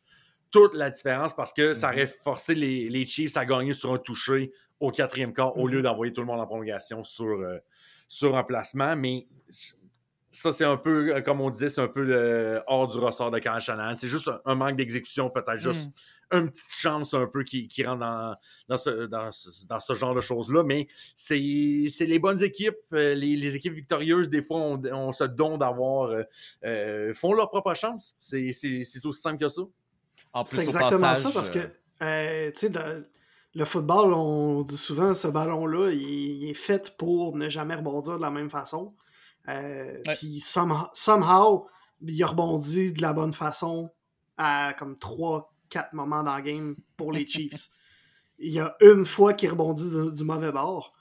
toute 0.51 0.75
la 0.75 0.91
différence 0.91 1.35
parce 1.35 1.53
que 1.53 1.75
ça 1.75 1.91
aurait 1.91 2.07
forcé 2.07 2.55
les, 2.55 2.89
les 2.89 3.07
Chiefs 3.07 3.37
à 3.37 3.45
gagner 3.45 3.75
sur 3.75 3.93
un 3.93 3.99
touché 3.99 4.53
au 4.81 4.91
quatrième 4.91 5.33
quart 5.33 5.57
au 5.59 5.69
lieu 5.69 5.83
d'envoyer 5.83 6.13
tout 6.13 6.23
le 6.23 6.27
monde 6.27 6.41
en 6.41 6.47
prolongation 6.47 7.05
sur, 7.05 7.27
euh, 7.27 7.59
sur 8.09 8.37
un 8.37 8.45
placement. 8.45 8.97
Mais 8.97 9.27
ça, 10.33 10.53
c'est 10.53 10.65
un 10.65 10.77
peu, 10.77 11.15
euh, 11.17 11.21
comme 11.23 11.41
on 11.41 11.51
disait, 11.51 11.69
c'est 11.71 11.81
un 11.81 11.89
peu 11.89 12.07
euh, 12.09 12.61
hors 12.69 12.87
du 12.87 12.99
ressort 12.99 13.31
de 13.31 13.39
Kyle 13.41 13.59
Shanahan. 13.59 13.97
C'est 13.97 14.07
juste 14.09 14.29
un, 14.29 14.41
un 14.45 14.55
manque 14.55 14.77
d'exécution, 14.77 15.29
peut-être 15.31 15.57
juste 15.57 15.89
une 16.33 16.49
petite 16.49 16.71
chance 16.73 17.13
un 17.15 17.27
peu 17.27 17.43
qui, 17.43 17.67
qui 17.67 17.85
rentre 17.85 17.99
dans, 18.01 18.37
dans, 18.69 18.77
ce, 18.77 19.07
dans, 19.07 19.33
ce, 19.33 19.49
dans 19.67 19.81
ce 19.81 19.95
genre 19.95 20.15
de 20.15 20.21
choses-là. 20.21 20.63
Mais 20.63 20.87
c'est 21.17 21.87
c'est 21.89 22.07
les 22.07 22.21
bonnes 22.21 22.41
équipes, 22.43 22.77
euh, 22.93 23.15
les, 23.15 23.37
les 23.37 23.57
équipes 23.57 23.73
victorieuses, 23.75 24.29
des 24.29 24.41
fois, 24.43 24.59
on, 24.61 24.81
on 24.93 25.11
se 25.13 25.25
donne 25.25 25.59
d'avoir, 25.59 26.11
euh, 26.11 26.23
euh, 26.65 27.13
font 27.15 27.33
leur 27.33 27.49
propre 27.49 27.75
chance. 27.75 28.15
C'est 28.21 28.53
c'est- 28.53 28.85
c'est 28.85 29.05
aussi 29.07 29.21
simple 29.21 29.39
que 29.39 29.49
ça. 29.49 29.63
En 30.33 30.45
C'est 30.45 30.63
exactement 30.63 31.01
passage, 31.01 31.23
ça 31.25 31.31
parce 31.33 31.51
que, 31.51 32.51
tu 32.51 32.57
sais, 32.57 32.71
le 33.57 33.65
football, 33.65 34.13
on 34.15 34.63
dit 34.63 34.77
souvent 34.77 35.13
ce 35.13 35.27
ballon-là, 35.27 35.91
il, 35.91 36.01
il 36.45 36.51
est 36.51 36.55
fait 36.55 36.97
pour 36.97 37.37
ne 37.37 37.49
jamais 37.49 37.75
rebondir 37.75 38.17
de 38.17 38.23
la 38.23 38.31
même 38.31 38.49
façon. 38.49 38.95
Euh, 39.49 40.01
Ouais. 40.07 40.15
Puis 40.17 40.41
somehow, 40.41 40.87
somehow, 40.95 41.67
il 42.03 42.23
a 42.23 42.27
rebondi 42.29 42.93
de 42.93 43.03
la 43.03 43.13
bonne 43.13 43.33
façon 43.33 43.91
à 44.37 44.75
comme 44.79 44.95
3-4 44.97 45.45
moments 45.93 46.23
dans 46.23 46.37
le 46.37 46.43
game 46.43 46.77
pour 46.97 47.13
les 47.13 47.27
Chiefs. 47.27 47.69
il 48.39 48.53
y 48.53 48.61
a 48.61 48.75
une 48.81 49.05
fois 49.07 49.33
qu'il 49.35 49.51
rebondit 49.51 49.91
du, 49.91 50.13
du 50.13 50.25
mauvais 50.25 50.53
bord. 50.53 50.95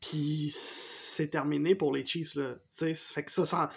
Puis 0.00 0.50
c'est 0.52 1.28
terminé 1.28 1.74
pour 1.76 1.92
les 1.94 2.04
Chiefs. 2.04 2.34
Là. 2.34 2.54
Fait 2.68 3.22
que 3.24 3.30
ça, 3.30 3.70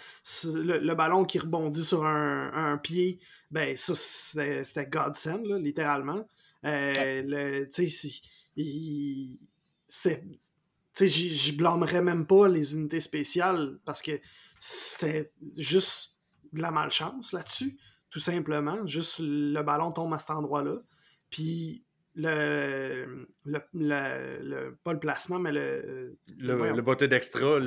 le, 0.54 0.78
le 0.78 0.94
ballon 0.94 1.24
qui 1.24 1.38
rebondit 1.38 1.84
sur 1.84 2.04
un, 2.04 2.50
un 2.72 2.78
pied, 2.78 3.20
ben 3.50 3.76
ça, 3.76 3.94
c'était 3.94 4.86
Godsend, 4.86 5.44
là, 5.46 5.58
littéralement. 5.58 6.26
Euh, 6.64 7.22
le- 7.24 7.70
il- 8.56 9.38
sais, 10.96 11.08
je 11.08 11.56
blâmerais 11.56 12.02
même 12.02 12.26
pas 12.26 12.48
les 12.48 12.74
unités 12.74 13.00
spéciales 13.00 13.78
parce 13.84 14.00
que 14.02 14.12
c'était 14.58 15.32
juste 15.56 16.14
de 16.52 16.62
la 16.62 16.70
malchance 16.70 17.32
là-dessus, 17.32 17.76
tout 18.10 18.20
simplement. 18.20 18.86
Juste 18.86 19.18
le 19.20 19.60
ballon 19.62 19.92
tombe 19.92 20.14
à 20.14 20.18
cet 20.18 20.30
endroit-là. 20.30 20.76
Puis 21.28 21.84
le, 22.14 23.26
le, 23.44 23.60
le- 23.74 24.38
le- 24.42 24.78
pas 24.82 24.94
le 24.94 24.98
placement, 25.00 25.38
mais 25.38 25.52
le, 25.52 26.16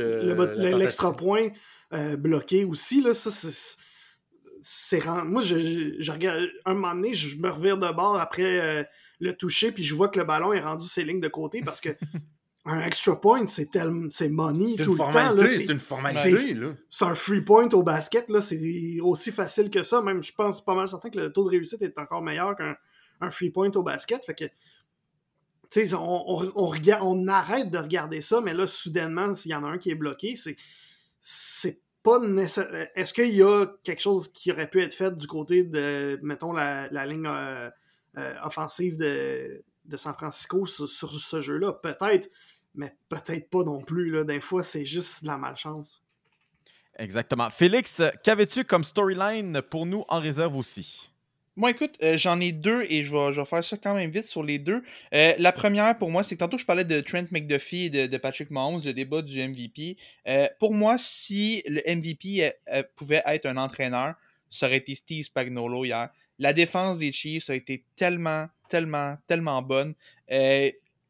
Le, 0.02 0.30
le 0.30 0.34
botté 0.36 0.56
d'extra. 0.62 0.78
l'extra 0.80 1.16
point 1.16 1.50
euh, 1.94 2.18
bloqué 2.18 2.64
aussi, 2.66 3.02
là, 3.04 3.14
ça, 3.14 3.30
c'est. 3.32 5.06
Moi, 5.26 5.42
je, 5.42 5.60
je- 5.60 5.96
je 6.00 6.12
regarde. 6.12 6.48
Un 6.66 6.74
moment 6.74 6.96
donné, 6.96 7.14
je 7.14 7.38
me 7.38 7.50
revire 7.50 7.78
de 7.78 7.92
bord 7.94 8.20
après 8.20 8.60
euh, 8.60 8.84
le 9.20 9.34
toucher, 9.38 9.72
puis 9.72 9.84
je 9.84 9.94
vois 9.96 10.10
que 10.10 10.20
le 10.20 10.26
ballon 10.26 10.52
est 10.52 10.62
rendu 10.62 10.88
ses 10.88 11.04
lignes 11.04 11.22
de 11.22 11.28
côté 11.28 11.62
parce 11.62 11.80
que 11.80 11.90
un 12.70 12.82
extra 12.82 13.20
point, 13.20 13.46
c'est 13.48 13.70
tellement. 13.72 14.08
C'est 14.12 14.30
money 14.30 14.76
C'est 14.78 14.84
tout 14.84 14.92
le 14.94 14.98
temps. 14.98 15.12
c'est- 15.48 15.66
une 15.74 15.80
formalité, 15.80 16.38
c'est- 16.38 16.54
là. 16.54 16.70
c'est 16.90 17.06
un 17.06 17.16
free 17.16 17.42
point 17.42 17.68
au 17.70 17.84
basket, 17.84 18.30
là, 18.30 18.42
c'est 18.42 18.60
aussi 19.02 19.32
facile 19.32 19.70
que 19.70 19.84
ça. 19.84 20.02
Même, 20.02 20.24
je 20.24 20.32
pense 20.34 20.64
pas 20.64 20.76
mal 20.76 20.88
certain 20.88 21.10
que 21.10 21.18
le 21.20 21.32
taux 21.34 21.44
de 21.46 21.50
réussite 21.50 21.82
est 21.82 21.98
encore 22.00 22.22
meilleur 22.22 22.56
qu'un 22.56 22.76
un 23.22 23.32
free 23.32 23.50
point 23.50 23.70
au 23.76 23.84
basket. 23.84 24.26
Fait 24.26 24.34
que, 24.34 24.46
tu 24.46 25.86
sais, 25.86 25.94
on, 25.94 26.00
on, 26.30 26.52
on 26.56 26.74
on 27.02 27.28
arrête 27.28 27.70
de 27.70 27.78
regarder 27.78 28.22
ça, 28.22 28.42
mais 28.42 28.54
là, 28.54 28.66
soudainement, 28.66 29.36
s'il 29.36 29.52
y 29.52 29.56
en 29.56 29.64
a 29.64 29.68
un 29.68 29.78
qui 29.78 29.92
est 29.92 29.96
bloqué, 29.96 30.36
c'est, 30.36 30.56
c'est 31.22 31.82
pas 32.02 32.20
nécessaire. 32.20 32.88
Est-ce 32.96 33.14
qu'il 33.14 33.36
y 33.36 33.44
a 33.44 33.66
quelque 33.84 34.02
chose 34.02 34.30
qui 34.32 34.52
aurait 34.52 34.70
pu 34.70 34.82
être 34.82 34.94
fait 34.94 35.16
du 35.18 35.28
côté 35.28 35.64
de, 35.64 36.18
mettons, 36.24 36.54
la, 36.54 36.88
la 36.92 37.06
ligne 37.06 37.28
euh, 37.28 37.70
euh, 38.18 38.34
offensive 38.46 38.96
de, 38.98 39.62
de 39.86 39.98
San 39.98 40.14
Francisco 40.14 40.66
sur, 40.66 40.88
sur 40.88 41.12
ce 41.12 41.42
jeu-là? 41.42 41.74
Peut-être, 41.74 42.30
mais 42.76 42.96
peut-être 43.10 43.50
pas 43.50 43.64
non 43.64 43.82
plus. 43.82 44.12
Là. 44.12 44.24
Des 44.24 44.40
fois, 44.40 44.64
c'est 44.64 44.86
juste 44.86 45.24
de 45.24 45.28
la 45.28 45.38
malchance. 45.38 46.04
Exactement. 46.98 47.50
Félix, 47.50 48.02
qu'avais-tu 48.24 48.66
comme 48.66 48.84
storyline 48.84 49.62
pour 49.62 49.86
nous 49.86 50.04
en 50.10 50.20
réserve 50.20 50.56
aussi? 50.56 51.10
Moi, 51.60 51.72
écoute, 51.72 51.96
euh, 52.04 52.18
j'en 52.18 52.40
ai 52.40 52.54
deux 52.54 52.86
et 52.90 53.04
je 53.04 53.12
vais, 53.12 53.34
je 53.34 53.42
vais 53.42 53.46
faire 53.46 53.64
ça 53.64 53.76
quand 53.76 53.94
même 53.94 54.10
vite 54.10 54.24
sur 54.24 54.44
les 54.44 54.60
deux. 54.60 54.82
Euh, 55.14 55.34
la 55.40 55.52
première, 55.52 55.98
pour 55.98 56.10
moi, 56.10 56.24
c'est 56.24 56.36
que 56.36 56.40
tantôt, 56.40 56.58
je 56.58 56.66
parlais 56.66 56.86
de 56.86 57.02
Trent 57.02 57.26
McDuffie 57.32 57.86
et 57.86 57.90
de, 57.90 58.08
de 58.08 58.18
Patrick 58.18 58.50
Mahomes, 58.50 58.80
le 58.86 58.94
débat 58.94 59.22
du 59.22 59.46
MVP. 59.46 59.98
Euh, 60.28 60.48
pour 60.58 60.74
moi, 60.74 60.96
si 60.98 61.62
le 61.68 61.82
MVP 61.86 62.50
pouvait 62.96 63.22
être 63.26 63.46
un 63.46 63.58
entraîneur, 63.58 64.16
ça 64.50 64.68
aurait 64.68 64.78
été 64.78 64.96
Steve 64.96 65.26
Spagnuolo 65.26 65.84
hier. 65.84 66.10
La 66.38 66.54
défense 66.54 67.00
des 67.00 67.12
Chiefs 67.12 67.50
a 67.50 67.56
été 67.56 67.84
tellement, 67.98 68.48
tellement, 68.70 69.18
tellement 69.28 69.62
bonne. 69.62 69.96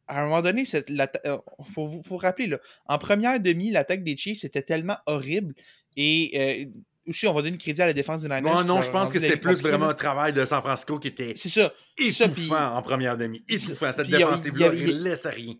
Euh, 0.09 0.13
à 0.13 0.21
un 0.21 0.23
moment 0.25 0.41
donné, 0.41 0.63
il 0.63 1.39
faut 1.73 1.85
vous 1.85 2.03
faut 2.03 2.17
rappeler, 2.17 2.47
là, 2.47 2.59
en 2.87 2.97
première 2.97 3.39
demi, 3.39 3.71
l'attaque 3.71 4.03
des 4.03 4.17
Chiefs 4.17 4.43
était 4.43 4.61
tellement 4.61 4.97
horrible. 5.05 5.53
Et 5.95 6.31
euh, 6.35 7.09
aussi, 7.09 7.27
on 7.27 7.33
va 7.33 7.41
donner 7.41 7.51
le 7.51 7.57
crédit 7.57 7.81
à 7.81 7.85
la 7.85 7.93
défense 7.93 8.21
des 8.21 8.27
Niners. 8.29 8.41
Non, 8.41 8.63
non, 8.63 8.81
je 8.81 8.89
pense 8.91 9.11
que 9.11 9.19
vie 9.19 9.35
plus 9.35 9.61
vraiment 9.61 9.89
un 9.89 9.93
travail 9.93 10.33
de 10.33 10.45
San 10.45 10.61
Francisco 10.61 10.97
qui 10.97 11.09
était 11.09 11.33
C'est 11.35 11.49
ça. 11.49 11.73
Ça, 12.11 12.25
étouffant 12.25 12.31
puis- 12.31 12.51
en 12.53 12.81
première 12.81 13.17
demi. 13.17 13.43
Étouffant. 13.49 13.91
Cette 13.91 14.09
défensive-là, 14.09 14.71
il 14.73 14.89
il 14.89 15.03
laisse 15.03 15.25
rien. 15.25 15.55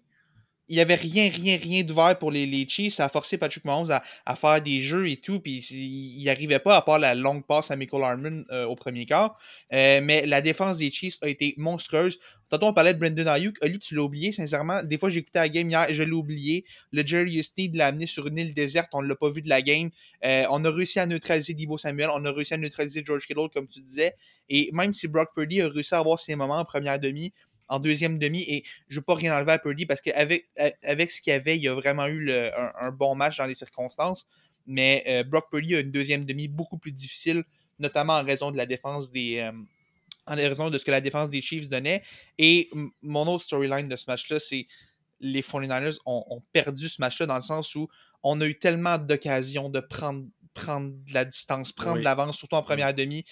Il 0.70 0.78
y 0.78 0.82
avait 0.82 0.96
rien, 0.96 1.30
rien, 1.30 1.58
rien 1.58 1.84
d'ouvert 1.84 2.18
pour 2.18 2.32
les, 2.32 2.46
les 2.46 2.68
Chiefs. 2.70 2.94
Ça 2.94 3.06
a 3.06 3.10
forcé 3.10 3.38
Patrick 3.38 3.66
Mahomes 3.66 3.92
à, 4.26 4.36
faire 4.36 4.62
des 4.62 4.82
jeux 4.82 5.10
et 5.10 5.18
tout. 5.18 5.40
Puis 5.40 5.66
il 5.72 6.20
n'y 6.20 6.30
arrivait 6.30 6.60
pas 6.60 6.78
à 6.78 6.82
part 6.82 7.00
la 7.00 7.16
longue 7.16 7.44
passe 7.46 7.72
à 7.72 7.76
Michael 7.76 8.04
Harmon 8.04 8.44
euh, 8.52 8.66
au 8.66 8.76
premier 8.76 9.06
quart. 9.06 9.36
Euh, 9.74 10.00
mais 10.04 10.26
la 10.28 10.42
défense 10.42 10.78
des 10.78 10.92
Chiefs 10.92 11.18
a 11.24 11.28
été 11.28 11.56
monstrueuse. 11.58 12.20
Tantôt, 12.50 12.68
on 12.68 12.74
parlait 12.74 12.94
de 12.94 13.00
Brendan 13.00 13.28
Ayuk. 13.28 13.58
Oli, 13.62 13.78
tu 13.78 13.96
l'as 13.96 14.02
oublié, 14.02 14.32
sincèrement. 14.32 14.82
Des 14.84 14.98
fois, 14.98 15.10
j'ai 15.10 15.20
écouté 15.20 15.38
la 15.38 15.50
game 15.50 15.70
hier 15.70 15.86
je 15.92 16.02
l'ai 16.02 16.12
oublié. 16.12 16.66
Le 16.92 17.06
Jerry 17.06 17.44
Sneed 17.44 17.76
l'a 17.76 17.88
amené 17.88 18.08
sur 18.08 18.26
une 18.28 18.38
île 18.38 18.54
déserte. 18.54 18.90
On 18.94 19.04
ne 19.04 19.08
l'a 19.08 19.16
pas 19.16 19.30
vu 19.30 19.42
de 19.42 19.50
la 19.50 19.62
game. 19.62 19.90
Euh, 20.26 20.46
on 20.50 20.64
a 20.66 20.72
réussi 20.72 21.00
à 21.00 21.06
neutraliser 21.06 21.54
Debo 21.54 21.78
Samuel. 21.78 22.10
On 22.14 22.26
a 22.26 22.32
réussi 22.32 22.56
à 22.56 22.58
neutraliser 22.58 23.04
George 23.06 23.28
Kittle, 23.28 23.50
comme 23.54 23.68
tu 23.68 23.82
disais. 23.82 24.16
Et 24.50 24.70
même 24.74 24.94
si 24.94 25.08
Brock 25.08 25.30
Purdy 25.36 25.62
a 25.62 25.70
réussi 25.70 25.94
à 25.94 26.00
avoir 26.00 26.20
ses 26.20 26.36
moments 26.36 26.58
en 26.58 26.66
première 26.66 27.00
demi, 27.00 27.34
en 27.70 27.80
deuxième 27.80 28.18
demi, 28.18 28.42
et 28.48 28.64
je 28.88 28.96
ne 28.96 29.00
veux 29.02 29.06
pas 29.06 29.16
rien 29.16 29.36
enlever 29.38 29.52
à 29.54 29.60
Purdy 29.60 29.86
parce 29.86 30.02
qu'avec 30.02 30.50
avec 30.84 31.12
ce 31.12 31.22
qu'il 31.22 31.32
y 31.32 31.36
avait, 31.36 31.58
il 31.58 31.68
a 31.68 31.76
vraiment 31.76 32.08
eu 32.08 32.20
le- 32.20 32.52
un, 32.60 32.72
un 32.80 32.92
bon 32.92 33.16
match 33.16 33.38
dans 33.38 33.46
les 33.46 33.56
circonstances. 33.56 34.28
Mais 34.66 35.04
euh, 35.08 35.24
Brock 35.24 35.50
Purdy 35.52 35.76
a 35.76 35.80
une 35.80 35.92
deuxième 35.92 36.26
demi 36.26 36.48
beaucoup 36.48 36.78
plus 36.78 36.92
difficile, 36.92 37.44
notamment 37.80 38.14
en 38.14 38.24
raison 38.24 38.52
de 38.52 38.58
la 38.58 38.66
défense 38.66 39.12
des. 39.12 39.38
euh, 39.38 39.52
en 40.28 40.36
raison 40.36 40.70
de 40.70 40.78
ce 40.78 40.86
que 40.86 40.92
la 40.92 41.02
défense 41.02 41.32
des 41.32 41.42
Chiefs 41.42 41.70
donnait. 41.70 42.04
Et 42.38 42.70
mon 43.02 43.26
autre 43.28 43.44
storyline 43.44 43.88
de 43.88 43.96
ce 43.96 44.06
match-là, 44.08 44.40
c'est 44.40 44.68
les 45.20 45.42
49ers 45.42 45.98
ont, 46.06 46.24
ont 46.30 46.42
perdu 46.54 46.88
ce 46.88 47.02
match-là 47.02 47.26
dans 47.26 47.36
le 47.36 47.42
sens 47.42 47.74
où 47.74 47.88
on 48.22 48.40
a 48.42 48.46
eu 48.46 48.54
tellement 48.58 49.00
d'occasions 49.00 49.70
de 49.70 49.80
prendre, 49.80 50.26
prendre 50.54 50.92
de 50.92 51.14
la 51.16 51.26
distance, 51.26 51.72
prendre 51.72 51.94
Oui. 51.96 52.00
de 52.02 52.06
l'avance, 52.06 52.38
surtout 52.38 52.58
en 52.58 52.62
première 52.62 52.94
demi. 52.94 53.26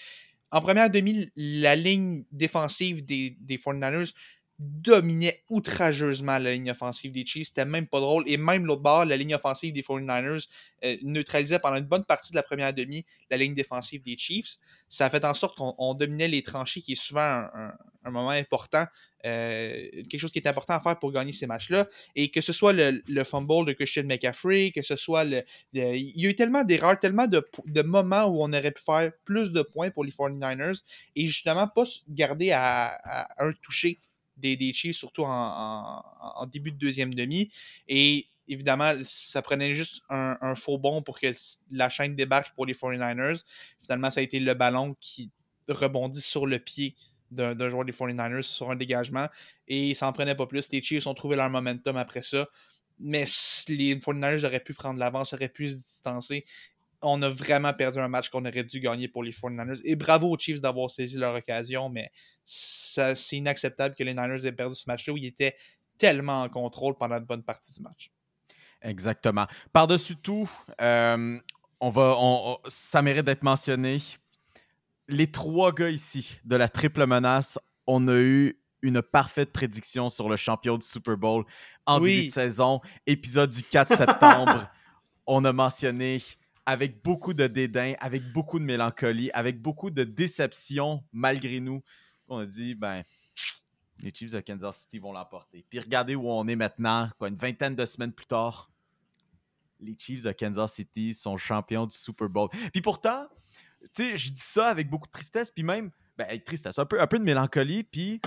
En 0.50 0.60
première 0.60 0.90
demi, 0.90 1.30
la 1.36 1.76
ligne 1.76 2.24
défensive 2.32 3.04
des, 3.04 3.36
des 3.40 3.58
49ers 3.58 4.12
dominait 4.58 5.44
outrageusement 5.50 6.38
la 6.38 6.52
ligne 6.52 6.72
offensive 6.72 7.12
des 7.12 7.24
Chiefs. 7.24 7.48
C'était 7.48 7.64
même 7.64 7.86
pas 7.86 8.00
drôle. 8.00 8.24
Et 8.26 8.36
même 8.36 8.66
l'autre 8.66 8.82
bord, 8.82 9.04
la 9.04 9.16
ligne 9.16 9.34
offensive 9.34 9.72
des 9.72 9.82
49ers 9.82 10.48
euh, 10.84 10.96
neutralisait 11.02 11.60
pendant 11.60 11.76
une 11.76 11.84
bonne 11.84 12.04
partie 12.04 12.32
de 12.32 12.36
la 12.36 12.42
première 12.42 12.74
demi 12.74 13.04
la 13.30 13.36
ligne 13.36 13.54
défensive 13.54 14.02
des 14.02 14.16
Chiefs. 14.18 14.56
Ça 14.88 15.06
a 15.06 15.10
fait 15.10 15.24
en 15.24 15.34
sorte 15.34 15.56
qu'on 15.56 15.74
on 15.78 15.94
dominait 15.94 16.28
les 16.28 16.42
tranchées, 16.42 16.80
qui 16.80 16.92
est 16.92 17.00
souvent 17.00 17.46
un, 17.54 18.10
moment 18.10 18.30
important, 18.30 18.86
euh, 19.26 19.86
quelque 20.08 20.18
chose 20.18 20.32
qui 20.32 20.38
est 20.38 20.48
important 20.48 20.74
à 20.74 20.80
faire 20.80 20.98
pour 20.98 21.12
gagner 21.12 21.32
ces 21.32 21.46
matchs-là. 21.46 21.86
Et 22.16 22.30
que 22.30 22.40
ce 22.40 22.52
soit 22.52 22.72
le, 22.72 23.02
le 23.06 23.24
fumble 23.24 23.66
de 23.66 23.74
Christian 23.74 24.04
McCaffrey, 24.04 24.72
que 24.74 24.82
ce 24.82 24.96
soit 24.96 25.24
le. 25.24 25.44
il 25.72 26.20
y 26.20 26.26
a 26.26 26.30
eu 26.30 26.34
tellement 26.34 26.64
d'erreurs, 26.64 26.98
tellement 26.98 27.26
de, 27.26 27.42
moments 27.82 28.24
où 28.24 28.42
on 28.42 28.52
aurait 28.52 28.72
pu 28.72 28.82
faire 28.82 29.12
plus 29.24 29.52
de 29.52 29.62
points 29.62 29.90
pour 29.90 30.04
les 30.04 30.10
49ers 30.10 30.82
et 31.14 31.26
justement 31.26 31.68
pas 31.68 31.84
garder 32.08 32.50
à, 32.50 32.86
à 33.04 33.44
un 33.44 33.52
toucher 33.62 34.00
des, 34.38 34.56
des 34.56 34.72
Chiefs, 34.72 34.96
surtout 34.96 35.24
en, 35.24 36.46
début 36.50 36.72
de 36.72 36.78
deuxième 36.78 37.14
demi. 37.14 37.50
Et 37.88 38.26
évidemment, 38.48 38.92
ça 39.02 39.42
prenait 39.42 39.72
juste 39.72 40.02
un, 40.08 40.54
faux 40.54 40.78
bond 40.78 41.02
pour 41.02 41.20
que 41.20 41.32
la 41.70 41.88
chaîne 41.88 42.16
débarque 42.16 42.54
pour 42.54 42.66
les 42.66 42.74
49ers. 42.74 43.44
Finalement, 43.82 44.10
ça 44.10 44.20
a 44.20 44.22
été 44.22 44.40
le 44.40 44.54
ballon 44.54 44.96
qui 45.00 45.30
rebondit 45.68 46.20
sur 46.20 46.46
le 46.46 46.58
pied 46.58 46.94
d'un 47.30 47.68
joueur 47.68 47.84
des 47.84 47.92
49ers 47.92 48.42
sur 48.42 48.70
un 48.70 48.76
dégagement. 48.76 49.28
Et 49.66 49.92
ça 49.94 50.06
n'en 50.06 50.12
prenait 50.12 50.34
pas 50.34 50.46
plus. 50.46 50.70
Les 50.72 50.80
Chiefs 50.80 51.06
ont 51.06 51.14
trouvé 51.14 51.36
leur 51.36 51.50
momentum 51.50 51.96
après 51.96 52.22
ça. 52.22 52.48
Mais 53.00 53.24
les 53.68 53.94
49ers 53.96 54.44
auraient 54.44 54.60
pu 54.60 54.74
prendre 54.74 54.98
l'avance, 54.98 55.32
auraient 55.32 55.48
pu 55.48 55.68
se 55.70 55.82
distancer. 55.82 56.44
On 57.02 57.22
a 57.22 57.28
vraiment 57.28 57.72
perdu 57.72 57.98
un 57.98 58.08
match 58.08 58.28
qu'on 58.28 58.44
aurait 58.44 58.64
dû 58.64 58.80
gagner 58.80 59.06
pour 59.08 59.22
les 59.22 59.30
49ers. 59.30 59.80
Et 59.84 59.94
bravo 59.94 60.28
aux 60.30 60.38
Chiefs 60.38 60.60
d'avoir 60.60 60.90
saisi 60.90 61.16
leur 61.16 61.34
occasion, 61.34 61.88
mais 61.88 62.10
c'est 62.44 63.14
inacceptable 63.32 63.94
que 63.94 64.02
les 64.02 64.14
Niners 64.14 64.44
aient 64.46 64.52
perdu 64.52 64.74
ce 64.74 64.84
match-là 64.88 65.12
où 65.12 65.16
ils 65.16 65.26
étaient 65.26 65.54
tellement 65.96 66.42
en 66.42 66.48
contrôle 66.48 66.96
pendant 66.96 67.16
une 67.18 67.24
bonne 67.24 67.42
partie 67.44 67.72
du 67.72 67.80
match. 67.82 68.10
Exactement. 68.82 69.46
Par-dessus 69.72 70.16
tout, 70.16 70.50
euh, 70.80 71.38
on 71.80 71.90
va, 71.90 72.14
on- 72.18 72.52
on- 72.52 72.58
ça 72.68 73.02
mérite 73.02 73.24
d'être 73.24 73.42
mentionné. 73.42 73.98
Les 75.08 75.30
trois 75.30 75.72
gars 75.72 75.90
ici 75.90 76.40
de 76.44 76.56
la 76.56 76.68
triple 76.68 77.06
menace, 77.06 77.58
on 77.86 78.06
a 78.08 78.14
eu 78.16 78.60
une 78.82 79.02
parfaite 79.02 79.52
prédiction 79.52 80.08
sur 80.08 80.28
le 80.28 80.36
champion 80.36 80.76
du 80.78 80.86
Super 80.86 81.16
Bowl 81.16 81.44
en 81.86 82.00
Oui. 82.00 82.10
début 82.16 82.26
de 82.28 82.32
saison. 82.32 82.80
Épisode 83.06 83.50
du 83.50 83.62
4 83.62 83.96
septembre, 83.96 84.68
on 85.26 85.44
a 85.44 85.52
mentionné 85.52 86.20
avec 86.68 87.02
beaucoup 87.02 87.32
de 87.32 87.46
dédain, 87.46 87.94
avec 87.98 88.30
beaucoup 88.30 88.58
de 88.58 88.64
mélancolie, 88.64 89.30
avec 89.32 89.62
beaucoup 89.62 89.90
de 89.90 90.04
déception 90.04 91.02
malgré 91.12 91.60
nous. 91.60 91.82
On 92.28 92.40
a 92.40 92.44
dit, 92.44 92.74
ben, 92.74 93.04
les 94.00 94.12
Chiefs 94.14 94.32
de 94.32 94.40
Kansas 94.40 94.82
City 94.82 94.98
vont 94.98 95.14
l'emporter. 95.14 95.64
Puis 95.70 95.80
regardez 95.80 96.14
où 96.14 96.30
on 96.30 96.46
est 96.46 96.56
maintenant, 96.56 97.08
quoi, 97.16 97.28
une 97.28 97.36
vingtaine 97.36 97.74
de 97.74 97.86
semaines 97.86 98.12
plus 98.12 98.26
tard. 98.26 98.70
Les 99.80 99.96
Chiefs 99.98 100.24
de 100.24 100.32
Kansas 100.32 100.74
City 100.74 101.14
sont 101.14 101.38
champions 101.38 101.86
du 101.86 101.96
Super 101.96 102.28
Bowl. 102.28 102.50
Puis 102.70 102.82
pourtant, 102.82 103.26
tu 103.94 104.04
sais, 104.04 104.18
je 104.18 104.30
dis 104.30 104.42
ça 104.42 104.68
avec 104.68 104.90
beaucoup 104.90 105.06
de 105.06 105.12
tristesse, 105.12 105.50
puis 105.50 105.62
même, 105.62 105.90
ben, 106.18 106.38
tristesse, 106.38 106.78
un 106.78 106.84
peu, 106.84 107.00
un 107.00 107.06
peu 107.06 107.18
de 107.18 107.24
mélancolie, 107.24 107.82
puis 107.82 108.20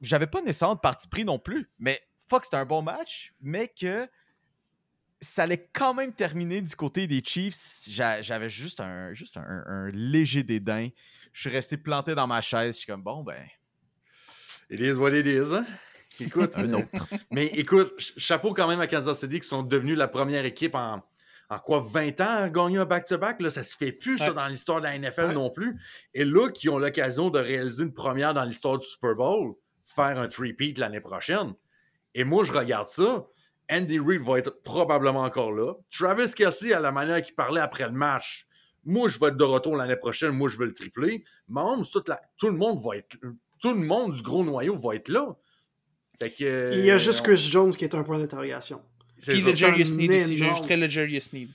j'avais 0.00 0.26
pas 0.26 0.40
nécessairement 0.40 0.74
de 0.74 0.80
parti 0.80 1.06
pris 1.06 1.24
non 1.24 1.38
plus. 1.38 1.70
Mais 1.78 2.02
fuck, 2.26 2.44
c'était 2.44 2.56
un 2.56 2.66
bon 2.66 2.82
match, 2.82 3.32
mais 3.40 3.68
que 3.68 4.08
ça 5.20 5.44
allait 5.44 5.68
quand 5.72 5.94
même 5.94 6.12
terminer 6.12 6.60
du 6.60 6.74
côté 6.76 7.06
des 7.06 7.22
Chiefs. 7.24 7.84
J'a- 7.88 8.20
J'avais 8.22 8.48
juste 8.48 8.80
un, 8.80 9.12
juste 9.14 9.36
un, 9.36 9.62
un 9.66 9.90
léger 9.92 10.42
dédain. 10.42 10.88
Je 11.32 11.40
suis 11.42 11.50
resté 11.50 11.76
planté 11.76 12.14
dans 12.14 12.26
ma 12.26 12.40
chaise. 12.40 12.74
Je 12.74 12.78
suis 12.80 12.86
comme, 12.86 13.02
bon, 13.02 13.22
ben, 13.22 13.42
It 14.70 14.80
is 14.80 14.92
what 14.92 15.12
it 15.12 15.26
is. 15.26 15.54
hein? 15.54 15.66
Écoute, 16.20 16.52
un 16.56 16.72
autre. 16.74 17.06
mais 17.30 17.46
écoute, 17.46 17.92
ch- 17.98 18.14
chapeau 18.18 18.54
quand 18.54 18.68
même 18.68 18.80
à 18.80 18.86
Kansas 18.86 19.18
City 19.18 19.40
qui 19.40 19.48
sont 19.48 19.62
devenus 19.62 19.96
la 19.96 20.08
première 20.08 20.44
équipe 20.44 20.74
en, 20.74 21.02
en 21.50 21.58
quoi, 21.58 21.80
20 21.80 22.20
ans 22.20 22.42
à 22.44 22.50
gagner 22.50 22.78
un 22.78 22.84
back-to-back. 22.84 23.40
Là, 23.40 23.50
ça 23.50 23.64
se 23.64 23.76
fait 23.76 23.92
plus, 23.92 24.18
ça, 24.18 24.32
dans 24.32 24.46
l'histoire 24.46 24.78
de 24.80 24.84
la 24.84 24.98
NFL 24.98 25.26
Ouais. 25.28 25.34
non 25.34 25.50
plus. 25.50 25.78
Et 26.14 26.24
là, 26.24 26.50
qui 26.50 26.68
ont 26.68 26.78
l'occasion 26.78 27.30
de 27.30 27.38
réaliser 27.38 27.82
une 27.82 27.92
première 27.92 28.32
dans 28.34 28.44
l'histoire 28.44 28.78
du 28.78 28.86
Super 28.86 29.14
Bowl, 29.16 29.54
faire 29.84 30.18
un 30.18 30.28
three-peat 30.28 30.78
l'année 30.78 31.00
prochaine. 31.00 31.52
Et 32.14 32.24
moi, 32.24 32.44
je 32.44 32.52
regarde 32.52 32.86
ça. 32.86 33.26
Andy 33.70 33.98
Reid 33.98 34.22
va 34.22 34.38
être 34.38 34.62
probablement 34.62 35.22
encore 35.22 35.52
là. 35.52 35.74
Travis 35.90 36.32
Kelsey, 36.34 36.72
à 36.72 36.80
la 36.80 36.92
manière 36.92 37.22
qu'il 37.22 37.34
parlait 37.34 37.60
après 37.60 37.84
le 37.84 37.92
match, 37.92 38.46
moi, 38.84 39.08
je 39.08 39.18
vais 39.18 39.28
être 39.28 39.36
de 39.36 39.44
retour 39.44 39.76
l'année 39.76 39.96
prochaine. 39.96 40.30
Moi, 40.32 40.48
je 40.50 40.56
veux 40.58 40.66
le 40.66 40.74
tripler. 40.74 41.24
Mahomes, 41.48 41.84
toute 41.90 42.08
la- 42.08 42.20
tout 42.36 42.46
le 42.48 42.56
monde 42.56 42.78
va 42.84 42.96
être 42.98 43.16
tout 43.62 43.72
le 43.72 43.80
monde 43.80 44.12
du 44.12 44.20
gros 44.22 44.44
noyau 44.44 44.76
va 44.76 44.94
être 44.94 45.08
là. 45.08 45.34
Fait 46.20 46.30
que, 46.30 46.70
Il 46.74 46.84
y 46.84 46.90
a 46.90 46.98
juste 46.98 47.20
on- 47.20 47.24
Chris 47.24 47.48
Jones 47.50 47.74
qui 47.74 47.84
est 47.84 47.94
un 47.94 48.02
point 48.02 48.18
d'interrogation. 48.18 48.82
Puis 49.26 49.40
le 49.40 49.54
Jarius 49.54 49.92
un 49.92 49.94
Sneed 49.94 50.10
aussi. 50.12 50.36
J'ajouterais 50.36 50.76
le 50.76 50.88
Jarius 50.88 51.24
Sneed. 51.24 51.48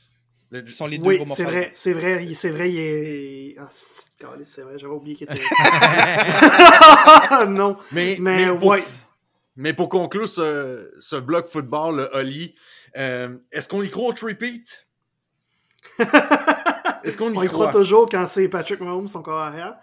Le- 0.52 0.62
Qui 0.64 0.72
sont 0.72 0.88
les 0.88 0.98
deux 0.98 1.06
Oui, 1.06 1.18
gros 1.18 1.28
c'est 1.36 1.44
vrai, 1.44 1.70
c'est 1.76 1.94
vrai, 1.94 2.26
c'est 2.34 2.50
vrai, 2.50 2.72
il 2.72 2.80
est. 2.80 3.56
Ah, 3.60 3.70
c'est 3.72 4.62
vrai, 4.64 4.80
j'avais 4.80 4.92
oublié 4.94 5.16
qu'il 5.16 5.28
était. 5.30 5.40
non, 7.48 7.78
Mais, 7.92 8.18
mais, 8.20 8.48
mais 8.48 8.58
pour, 8.58 8.70
ouais. 8.70 8.84
Mais 9.60 9.74
pour 9.74 9.90
conclure 9.90 10.28
ce, 10.30 10.90
ce 11.00 11.16
bloc 11.18 11.48
football, 11.48 11.98
le 11.98 12.10
Oli, 12.18 12.56
euh, 12.98 13.38
est-ce 13.52 13.68
qu'on 13.68 13.84
y 13.84 13.90
croit 13.90 14.08
au 14.10 14.26
repeat? 14.26 14.88
Est-ce 17.04 17.18
qu'on 17.18 17.32
y, 17.34 17.38
On 17.38 17.44
y 17.44 17.48
croit? 17.48 17.68
croit? 17.70 17.82
toujours 17.82 18.10
quand 18.10 18.26
c'est 18.28 18.48
Patrick 18.50 18.80
Mahomes, 18.82 19.08
son 19.08 19.22
corps 19.22 19.40
arrière. 19.40 19.76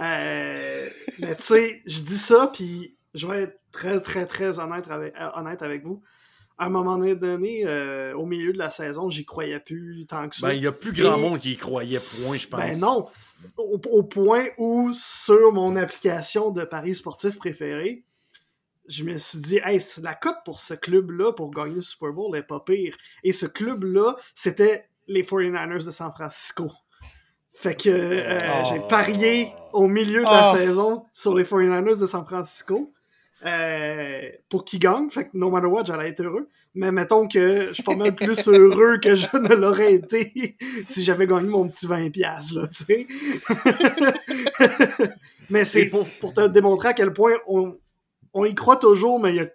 Euh, 0.00 0.84
mais 1.18 1.34
tu 1.36 1.42
sais, 1.42 1.82
je 1.86 2.00
dis 2.00 2.16
ça, 2.18 2.50
puis 2.52 2.96
je 3.14 3.26
vais 3.26 3.42
être 3.42 3.58
très, 3.72 4.00
très, 4.00 4.26
très 4.26 4.58
honnête 4.58 4.84
avec, 4.90 5.14
euh, 5.20 5.28
honnête 5.34 5.62
avec 5.62 5.84
vous. 5.84 6.02
À 6.58 6.66
un 6.66 6.68
moment 6.68 6.96
donné, 6.98 7.64
euh, 7.66 8.14
au 8.14 8.26
milieu 8.26 8.52
de 8.52 8.58
la 8.58 8.70
saison, 8.70 9.10
j'y 9.10 9.24
croyais 9.24 9.60
plus 9.60 10.06
tant 10.06 10.28
que 10.28 10.36
ça. 10.36 10.48
Ben, 10.48 10.54
il 10.54 10.62
y 10.62 10.66
a 10.66 10.72
plus 10.72 10.92
grand 10.92 11.16
Et- 11.16 11.20
monde 11.20 11.38
qui 11.38 11.52
y 11.52 11.56
croyait, 11.56 11.98
point, 11.98 12.36
je 12.36 12.46
pense. 12.46 12.60
Ben 12.60 12.78
non. 12.78 13.08
Au, 13.56 13.80
au 13.90 14.02
point 14.02 14.44
où, 14.58 14.92
sur 14.94 15.52
mon 15.52 15.74
application 15.76 16.50
de 16.50 16.64
paris 16.64 16.94
sportif 16.94 17.36
préféré, 17.38 18.04
je 18.88 19.04
me 19.04 19.16
suis 19.18 19.38
dit, 19.40 19.60
hey, 19.64 19.80
la 20.02 20.14
cote 20.14 20.38
pour 20.44 20.58
ce 20.60 20.74
club-là, 20.74 21.32
pour 21.32 21.50
gagner 21.50 21.76
le 21.76 21.82
Super 21.82 22.12
Bowl, 22.12 22.36
est 22.36 22.42
pas 22.42 22.60
pire. 22.60 22.96
Et 23.22 23.32
ce 23.32 23.46
club-là, 23.46 24.16
c'était 24.34 24.88
les 25.06 25.22
49ers 25.22 25.84
de 25.84 25.90
San 25.90 26.10
Francisco. 26.12 26.70
Fait 27.52 27.74
que 27.74 27.90
euh, 27.90 28.38
Oh. 28.42 28.68
j'ai 28.72 28.80
parié 28.88 29.52
au 29.72 29.86
milieu 29.88 30.20
de 30.20 30.24
la 30.24 30.52
Oh. 30.52 30.56
saison 30.56 31.04
sur 31.12 31.34
les 31.34 31.44
49ers 31.44 31.98
de 32.00 32.06
San 32.06 32.24
Francisco 32.24 32.92
euh, 33.44 34.28
pour 34.48 34.64
qu'ils 34.64 34.78
gagnent. 34.78 35.10
Fait 35.10 35.24
que 35.24 35.30
no 35.34 35.50
matter 35.50 35.66
what, 35.66 35.84
j'allais 35.84 36.08
être 36.10 36.22
heureux. 36.22 36.48
Mais 36.74 36.92
mettons 36.92 37.26
que 37.26 37.68
je 37.68 37.72
suis 37.72 37.82
pas 37.82 37.96
mal 37.96 38.14
plus 38.14 38.46
heureux 38.48 38.98
que 38.98 39.14
je 39.16 39.26
ne 39.36 39.54
l'aurais 39.54 39.94
été 39.94 40.56
si 40.86 41.02
j'avais 41.04 41.26
gagné 41.26 41.48
mon 41.48 41.68
petit 41.68 41.86
20$, 41.86 42.54
là, 42.54 42.66
tu 42.68 42.84
sais. 42.84 43.06
mais 45.50 45.64
c'est 45.64 45.86
pour... 45.86 46.06
te 46.34 46.46
démontrer 46.48 46.88
à 46.88 46.94
quel 46.94 47.12
point 47.12 47.34
on, 47.46 47.76
on 48.34 48.44
y 48.44 48.54
croit 48.54 48.76
toujours, 48.76 49.20
mais 49.20 49.30
il 49.30 49.36
y 49.36 49.40
a- 49.40 49.50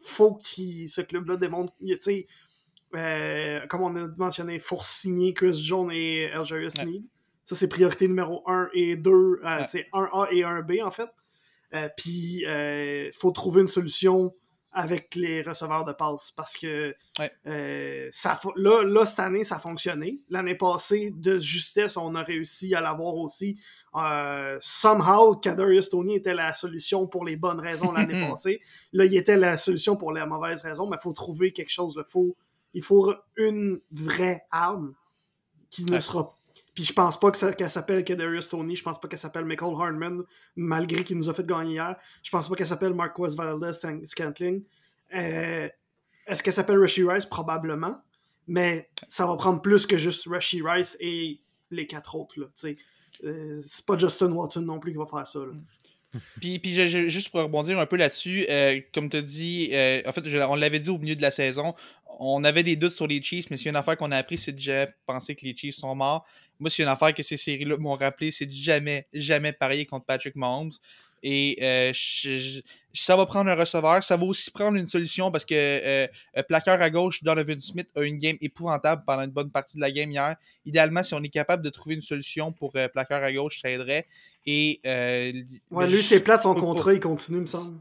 faut 0.00 0.34
que 0.34 0.44
ce 0.44 1.00
club-là 1.00 1.36
démontre. 1.36 1.72
il 1.80 1.88
y 1.88 1.92
a, 1.92 1.96
Tu 1.96 2.02
sais, 2.02 2.26
euh, 2.96 3.66
comme 3.66 3.82
on 3.82 3.94
a 3.96 4.08
mentionné, 4.16 4.58
faut 4.58 4.78
signer 4.82 5.34
Chris 5.34 5.52
Jones 5.54 5.90
et 5.92 6.30
Algerius 6.32 6.74
Ouais. 6.76 6.82
Sneed. 6.84 7.04
Ça, 7.44 7.54
c'est 7.56 7.68
priorité 7.68 8.08
numéro 8.08 8.42
1 8.46 8.68
et 8.74 8.96
2. 8.96 9.10
euh, 9.12 9.38
Ouais. 9.42 9.66
C'est 9.68 9.86
1A 9.92 10.28
et 10.32 10.44
1B, 10.44 10.82
en 10.82 10.90
fait. 10.90 11.08
Euh, 11.74 11.88
Puis, 11.96 12.42
il 12.46 13.10
faut 13.18 13.30
trouver 13.30 13.62
une 13.62 13.68
solution 13.68 14.34
avec 14.72 15.14
les 15.14 15.42
receveurs 15.42 15.84
de 15.84 15.92
passe 15.92 16.30
parce 16.30 16.56
que 16.56 16.94
Ouais. 17.18 17.30
euh, 17.46 18.08
ça, 18.12 18.38
là, 18.56 18.82
là, 18.84 19.06
cette 19.06 19.18
année, 19.20 19.42
ça 19.42 19.56
a 19.56 19.58
fonctionné. 19.58 20.20
L'année 20.28 20.54
passée, 20.54 21.10
de 21.16 21.38
justesse, 21.38 21.96
on 21.96 22.14
a 22.14 22.22
réussi 22.22 22.74
à 22.74 22.80
l'avoir 22.80 23.14
aussi. 23.16 23.58
Euh, 23.94 24.56
somehow, 24.60 25.34
Kadarius 25.36 25.88
Tony 25.88 26.16
était 26.16 26.34
la 26.34 26.52
solution 26.54 27.06
pour 27.06 27.24
les 27.24 27.36
bonnes 27.36 27.60
raisons 27.60 27.92
l'année 27.92 28.20
passée. 28.30 28.60
Là, 28.92 29.06
il 29.06 29.16
était 29.16 29.36
la 29.38 29.56
solution 29.56 29.96
pour 29.96 30.12
les 30.12 30.24
mauvaises 30.26 30.62
raisons, 30.62 30.86
mais 30.88 30.96
il 31.00 31.02
faut 31.02 31.12
trouver 31.14 31.52
quelque 31.52 31.72
chose. 31.72 31.96
là. 31.96 32.04
Faut, 32.06 32.36
il 32.74 32.82
faut 32.84 33.14
une 33.36 33.80
vraie 33.90 34.42
arme 34.50 34.94
qui 35.70 35.84
ne 35.84 35.92
Ouais. 35.92 36.00
sera 36.00 36.28
puis 36.78 36.84
je 36.84 36.92
pense 36.92 37.18
pas 37.18 37.32
qu'elle 37.32 37.70
s'appelle 37.72 38.04
Kadarius 38.04 38.50
Tony, 38.50 38.76
je 38.76 38.84
pense 38.84 39.00
pas 39.00 39.08
qu'elle 39.08 39.18
s'appelle 39.18 39.44
Michael 39.44 39.74
Hardman, 39.76 40.22
malgré 40.54 41.02
qu'il 41.02 41.16
nous 41.16 41.28
a 41.28 41.34
fait 41.34 41.44
gagner 41.44 41.72
hier. 41.72 41.96
Je 42.22 42.30
pense 42.30 42.48
pas 42.48 42.54
qu'elle 42.54 42.68
s'appelle 42.68 42.94
Marquez 42.94 43.34
Valdez 43.36 43.72
Scantling. 44.04 44.62
Euh, 45.12 45.68
Est-ce 46.24 46.40
qu'elle 46.40 46.52
s'appelle 46.52 46.78
Rushy 46.78 47.02
Rice? 47.02 47.26
Probablement. 47.26 48.00
Mais 48.46 48.88
ça 49.08 49.26
va 49.26 49.34
prendre 49.34 49.60
plus 49.60 49.86
que 49.86 49.98
juste 49.98 50.28
Rushy 50.28 50.62
Rice 50.64 50.96
et 51.00 51.40
les 51.72 51.88
quatre 51.88 52.14
autres. 52.14 52.38
Là. 52.38 52.46
Euh, 53.24 53.60
c'est 53.66 53.84
pas 53.84 53.98
Justin 53.98 54.30
Watson 54.30 54.60
non 54.60 54.78
plus 54.78 54.92
qui 54.92 54.98
va 54.98 55.06
faire 55.06 55.26
ça. 55.26 55.40
Puis, 56.40 56.60
juste 57.10 57.30
pour 57.30 57.42
rebondir 57.42 57.78
un 57.78 57.86
peu 57.86 57.96
là-dessus, 57.96 58.46
euh, 58.48 58.80
comme 58.94 59.10
tu 59.10 59.16
as 59.16 59.22
dit, 59.22 59.70
euh, 59.72 60.00
en 60.06 60.12
fait, 60.12 60.22
on 60.48 60.54
l'avait 60.54 60.80
dit 60.80 60.90
au 60.90 60.98
milieu 60.98 61.16
de 61.16 61.22
la 61.22 61.30
saison, 61.30 61.74
on 62.18 62.44
avait 62.44 62.62
des 62.62 62.76
doutes 62.76 62.92
sur 62.92 63.06
les 63.06 63.22
Chiefs, 63.22 63.50
mais 63.50 63.56
s'il 63.56 63.66
y 63.66 63.68
a 63.68 63.70
une 63.70 63.76
affaire 63.76 63.96
qu'on 63.96 64.10
a 64.10 64.16
appris, 64.16 64.38
c'est 64.38 64.52
de 64.52 64.58
jamais 64.58 64.92
penser 65.06 65.34
que 65.34 65.44
les 65.44 65.56
Chiefs 65.56 65.76
sont 65.76 65.94
morts. 65.94 66.26
Moi, 66.58 66.70
s'il 66.70 66.84
y 66.84 66.86
a 66.86 66.90
une 66.90 66.94
affaire 66.94 67.14
que 67.14 67.22
ces 67.22 67.36
séries-là 67.36 67.76
m'ont 67.78 67.94
rappelé, 67.94 68.30
c'est 68.30 68.46
de 68.46 68.52
jamais, 68.52 69.06
jamais 69.12 69.52
parier 69.52 69.86
contre 69.86 70.06
Patrick 70.06 70.34
Mahomes. 70.34 70.72
Et 71.22 71.58
euh, 71.62 71.92
je- 71.94 72.36
je- 72.38 72.60
ça 72.94 73.16
va 73.16 73.26
prendre 73.26 73.50
un 73.50 73.54
receveur. 73.54 74.02
Ça 74.02 74.16
va 74.16 74.24
aussi 74.24 74.50
prendre 74.50 74.76
une 74.76 74.86
solution 74.86 75.30
parce 75.30 75.44
que 75.44 75.54
euh, 75.54 76.06
plaqueur 76.48 76.80
à 76.80 76.90
gauche, 76.90 77.22
Donovan 77.22 77.60
Smith 77.60 77.88
a 77.94 78.02
une 78.02 78.18
game 78.18 78.36
épouvantable 78.40 79.02
pendant 79.06 79.22
une 79.22 79.30
bonne 79.30 79.50
partie 79.50 79.76
de 79.76 79.80
la 79.80 79.90
game 79.92 80.10
hier. 80.10 80.34
Idéalement, 80.64 81.02
si 81.04 81.14
on 81.14 81.22
est 81.22 81.28
capable 81.28 81.62
de 81.62 81.70
trouver 81.70 81.94
une 81.96 82.02
solution 82.02 82.52
pour 82.52 82.72
euh, 82.76 82.88
plaqueur 82.88 83.22
à 83.22 83.32
gauche, 83.32 83.60
ça 83.60 83.70
aiderait. 83.70 84.06
Et, 84.46 84.80
Ouais, 85.70 85.86
lui, 85.86 85.96
je- 85.98 86.00
c'est 86.02 86.20
plate, 86.20 86.42
son 86.42 86.54
pas- 86.54 86.60
contrat, 86.60 86.94
il 86.94 87.00
continue, 87.00 87.40
me 87.40 87.46
semble. 87.46 87.78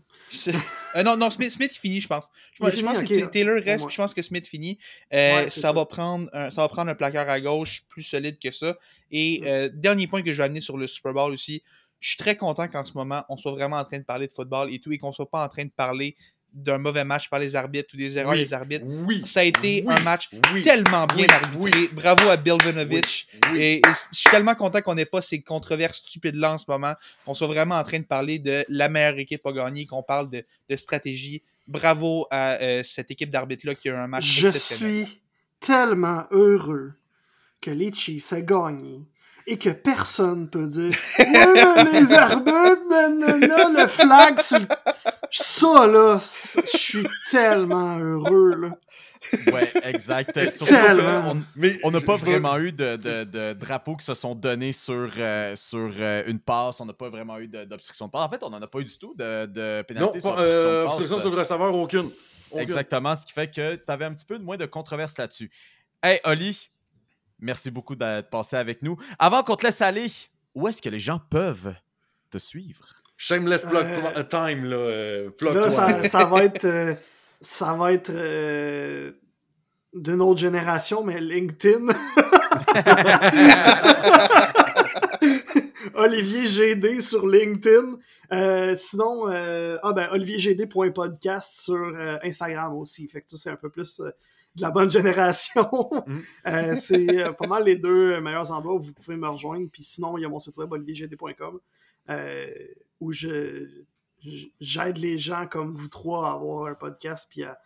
non, 1.03 1.15
non, 1.17 1.29
Smith, 1.31 1.51
Smith 1.51 1.71
il 1.73 1.79
finit, 1.79 2.01
je 2.01 2.07
pense. 2.07 2.27
Je, 2.53 2.63
Il 2.63 2.69
je 2.69 2.75
finit, 2.75 2.83
pense 2.83 3.03
que. 3.03 3.25
Taylor 3.27 3.63
reste, 3.63 3.85
puis 3.85 3.95
je 3.95 4.01
pense 4.01 4.13
que 4.13 4.21
Smith 4.21 4.47
finit. 4.47 4.77
Ouais, 5.11 5.45
ça, 5.49 5.61
ça. 5.61 5.71
Va 5.71 5.85
prendre 5.85 6.29
un, 6.33 6.49
ça 6.49 6.61
va 6.61 6.67
prendre 6.67 6.91
un 6.91 6.95
plaqueur 6.95 7.29
à 7.29 7.39
gauche 7.39 7.83
plus 7.87 8.03
solide 8.03 8.37
que 8.39 8.51
ça. 8.51 8.77
Et 9.11 9.41
Mm. 9.41 9.79
dernier 9.79 10.07
point 10.07 10.21
que 10.21 10.31
je 10.33 10.37
vais 10.37 10.43
amener 10.45 10.61
sur 10.61 10.77
le 10.77 10.87
Super 10.87 11.13
Bowl 11.13 11.31
aussi, 11.31 11.63
je 11.99 12.09
suis 12.09 12.17
très 12.17 12.35
content 12.35 12.67
qu'en 12.67 12.83
ce 12.83 12.93
moment, 12.93 13.23
on 13.29 13.37
soit 13.37 13.51
vraiment 13.51 13.77
en 13.77 13.85
train 13.85 13.97
de 13.99 14.03
parler 14.03 14.27
de 14.27 14.33
football 14.33 14.71
et 14.73 14.79
tout, 14.79 14.91
et 14.91 14.97
qu'on 14.97 15.11
soit 15.11 15.29
pas 15.29 15.43
en 15.43 15.47
train 15.49 15.65
de 15.65 15.71
parler 15.75 16.15
d'un 16.53 16.77
mauvais 16.77 17.03
match 17.03 17.29
par 17.29 17.39
les 17.39 17.55
arbitres 17.55 17.89
ou 17.93 17.97
des 17.97 18.17
erreurs 18.17 18.31
Oui. 18.31 18.39
des 18.39 18.53
arbitres. 18.53 18.85
Oui. 18.87 19.21
Ça 19.25 19.41
a 19.41 19.43
été 19.43 19.83
Oui. 19.85 19.93
un 19.93 20.01
match 20.01 20.29
tellement 20.63 21.05
bien 21.07 21.27
arbitré. 21.29 21.89
Bravo 21.91 22.29
à 22.29 22.37
Bill 22.37 22.55
Vinovich. 22.63 23.27
Et, 23.55 23.75
et 23.77 23.81
je 24.11 24.17
suis 24.17 24.29
tellement 24.31 24.55
content 24.55 24.81
qu'on 24.81 24.95
n'ait 24.95 25.05
pas 25.05 25.21
ces 25.21 25.41
controverses 25.41 25.99
stupides-là 25.99 26.53
en 26.53 26.57
ce 26.57 26.65
moment. 26.67 26.93
Qu'on 27.25 27.33
soit 27.35 27.47
vraiment 27.47 27.75
en 27.75 27.83
train 27.83 27.99
de 27.99 28.05
parler 28.05 28.39
de 28.39 28.65
la 28.69 28.89
meilleure 28.89 29.19
équipe 29.19 29.45
à 29.45 29.51
gagner, 29.51 29.85
qu'on 29.85 30.01
parle 30.03 30.29
de, 30.29 30.43
de 30.69 30.75
stratégie. 30.75 31.43
Bravo 31.67 32.25
à 32.31 32.53
euh, 32.61 32.81
cette 32.81 33.11
équipe 33.11 33.29
d'arbitres-là 33.29 33.75
qui 33.75 33.89
a 33.89 33.91
eu 33.91 33.95
un 33.95 34.07
match 34.07 34.23
Je 34.25 34.47
suis 34.47 35.21
tellement 35.59 36.25
heureux 36.31 36.93
que 37.61 37.71
les 37.71 37.91
Chiefs 37.93 38.31
aient 38.33 38.41
gagné 38.43 39.01
et 39.47 39.57
que 39.57 39.69
personne 39.69 40.49
peut 40.49 40.67
dire 40.67 40.91
Ouais, 41.19 41.83
mais 41.83 42.01
les 42.01 42.11
arbitres, 42.11 42.87
nanana, 42.89 43.81
le 43.81 43.87
flag 43.87 44.39
sur 44.39 44.59
le- 44.59 44.67
Ça, 45.31 45.87
là, 45.87 46.19
je 46.21 46.77
suis 46.77 47.07
tellement 47.31 47.97
heureux, 47.97 48.55
là. 48.55 48.69
Ouais, 49.51 49.71
exact. 49.83 50.39
Surtout 50.49 50.73
Mais 51.55 51.79
On 51.83 51.91
n'a 51.91 51.99
pas 52.01 52.15
veux- 52.15 52.25
vraiment 52.29 52.57
eu 52.59 52.71
de, 52.71 52.95
de- 52.97 53.23
de 53.23 53.53
drapeaux 53.53 53.95
qui 53.95 54.05
se 54.05 54.13
sont 54.13 54.35
donnés 54.35 54.71
sur, 54.71 55.09
euh, 55.17 55.55
sur 55.55 55.89
euh, 55.97 56.23
une 56.27 56.39
passe. 56.39 56.79
On 56.79 56.85
n'a 56.85 56.93
pas 56.93 57.09
vraiment 57.09 57.37
eu 57.39 57.47
de- 57.47 57.65
d'obstruction 57.65 58.05
de 58.05 58.11
passe. 58.11 58.21
En 58.25 58.29
fait, 58.29 58.43
on 58.43 58.49
n'en 58.51 58.61
a 58.61 58.67
pas 58.67 58.79
eu 58.79 58.85
du 58.85 58.97
tout 58.97 59.15
de, 59.17 59.45
de 59.47 59.77
Non, 59.79 59.83
pénalité 59.83 60.19
sur 60.19 60.35
pas, 60.35 60.41
obstruction 60.41 60.45
euh, 60.45 60.79
de 60.81 60.85
passe. 60.85 60.93
obstruction 60.93 61.19
sur 61.19 61.31
le 61.31 61.37
receveur, 61.39 61.75
aucune. 61.75 62.11
Aucune. 62.51 62.61
Exactement, 62.61 63.15
ce 63.15 63.25
qui 63.25 63.33
fait 63.33 63.47
que 63.53 63.75
tu 63.75 63.83
avais 63.87 64.05
un 64.05 64.13
petit 64.13 64.23
peu 64.25 64.37
moins 64.37 64.55
de 64.55 64.65
controverse 64.65 65.17
là-dessus. 65.17 65.49
Hey, 66.01 66.19
Oli, 66.23 66.69
merci 67.39 67.71
beaucoup 67.71 67.95
d'être 67.95 68.29
passé 68.29 68.55
avec 68.55 68.81
nous. 68.81 68.97
Avant 69.19 69.43
qu'on 69.43 69.55
te 69.55 69.65
laisse 69.65 69.81
aller, 69.81 70.11
où 70.55 70.67
est-ce 70.67 70.81
que 70.81 70.89
les 70.89 70.99
gens 70.99 71.19
peuvent 71.29 71.73
te 72.29 72.37
suivre? 72.37 72.85
Shameless 73.17 73.65
plug 73.65 73.85
Euh, 73.85 74.23
time, 74.23 74.65
là. 74.65 74.75
euh, 74.75 75.29
plug 75.31 75.55
Là, 75.55 75.71
ça, 75.71 76.03
ça 76.03 76.25
va 76.25 76.37
être. 76.43 76.65
euh, 76.65 76.93
ça 77.41 77.73
va 77.73 77.93
être. 77.93 78.11
euh, 78.11 79.11
d'une 79.93 80.21
autre 80.21 80.39
génération, 80.39 81.03
mais 81.03 81.19
LinkedIn. 81.19 81.87
Olivier 85.97 86.47
GD 86.47 87.01
sur 87.01 87.27
LinkedIn. 87.27 87.97
Euh, 88.31 88.75
sinon, 88.75 89.29
euh, 89.29 89.77
ah 89.83 89.93
ben, 89.93 90.07
oliviergd.podcast 90.11 91.61
sur 91.61 91.75
euh, 91.75 92.17
Instagram 92.23 92.75
aussi. 92.75 93.07
Fait 93.07 93.21
que 93.21 93.31
ça, 93.31 93.37
c'est 93.37 93.49
un 93.49 93.55
peu 93.55 93.69
plus 93.69 93.99
de 93.99 94.61
la 94.61 94.71
bonne 94.71 94.89
génération. 94.97 95.69
Mm. 96.05 96.75
C'est 96.75 97.25
pas 97.37 97.47
mal 97.47 97.63
les 97.65 97.75
deux 97.75 98.19
meilleurs 98.21 98.51
endroits 98.51 98.75
où 98.75 98.81
vous 98.81 98.93
pouvez 98.93 99.17
me 99.17 99.27
rejoindre. 99.27 99.67
Puis 99.71 99.83
sinon, 99.83 100.17
il 100.17 100.21
y 100.21 100.25
a 100.25 100.29
mon 100.29 100.39
site 100.39 100.55
web 100.57 100.71
oliviergd.com 100.71 101.59
où 102.99 103.11
je- 103.11 103.83
j'aide 104.59 104.97
les 104.97 105.17
gens 105.17 105.45
comme 105.47 105.73
vous 105.73 105.87
trois 105.89 106.29
à 106.29 106.33
avoir 106.33 106.67
un 106.67 106.73
podcast 106.75 107.27
puis 107.29 107.43
à, 107.43 107.59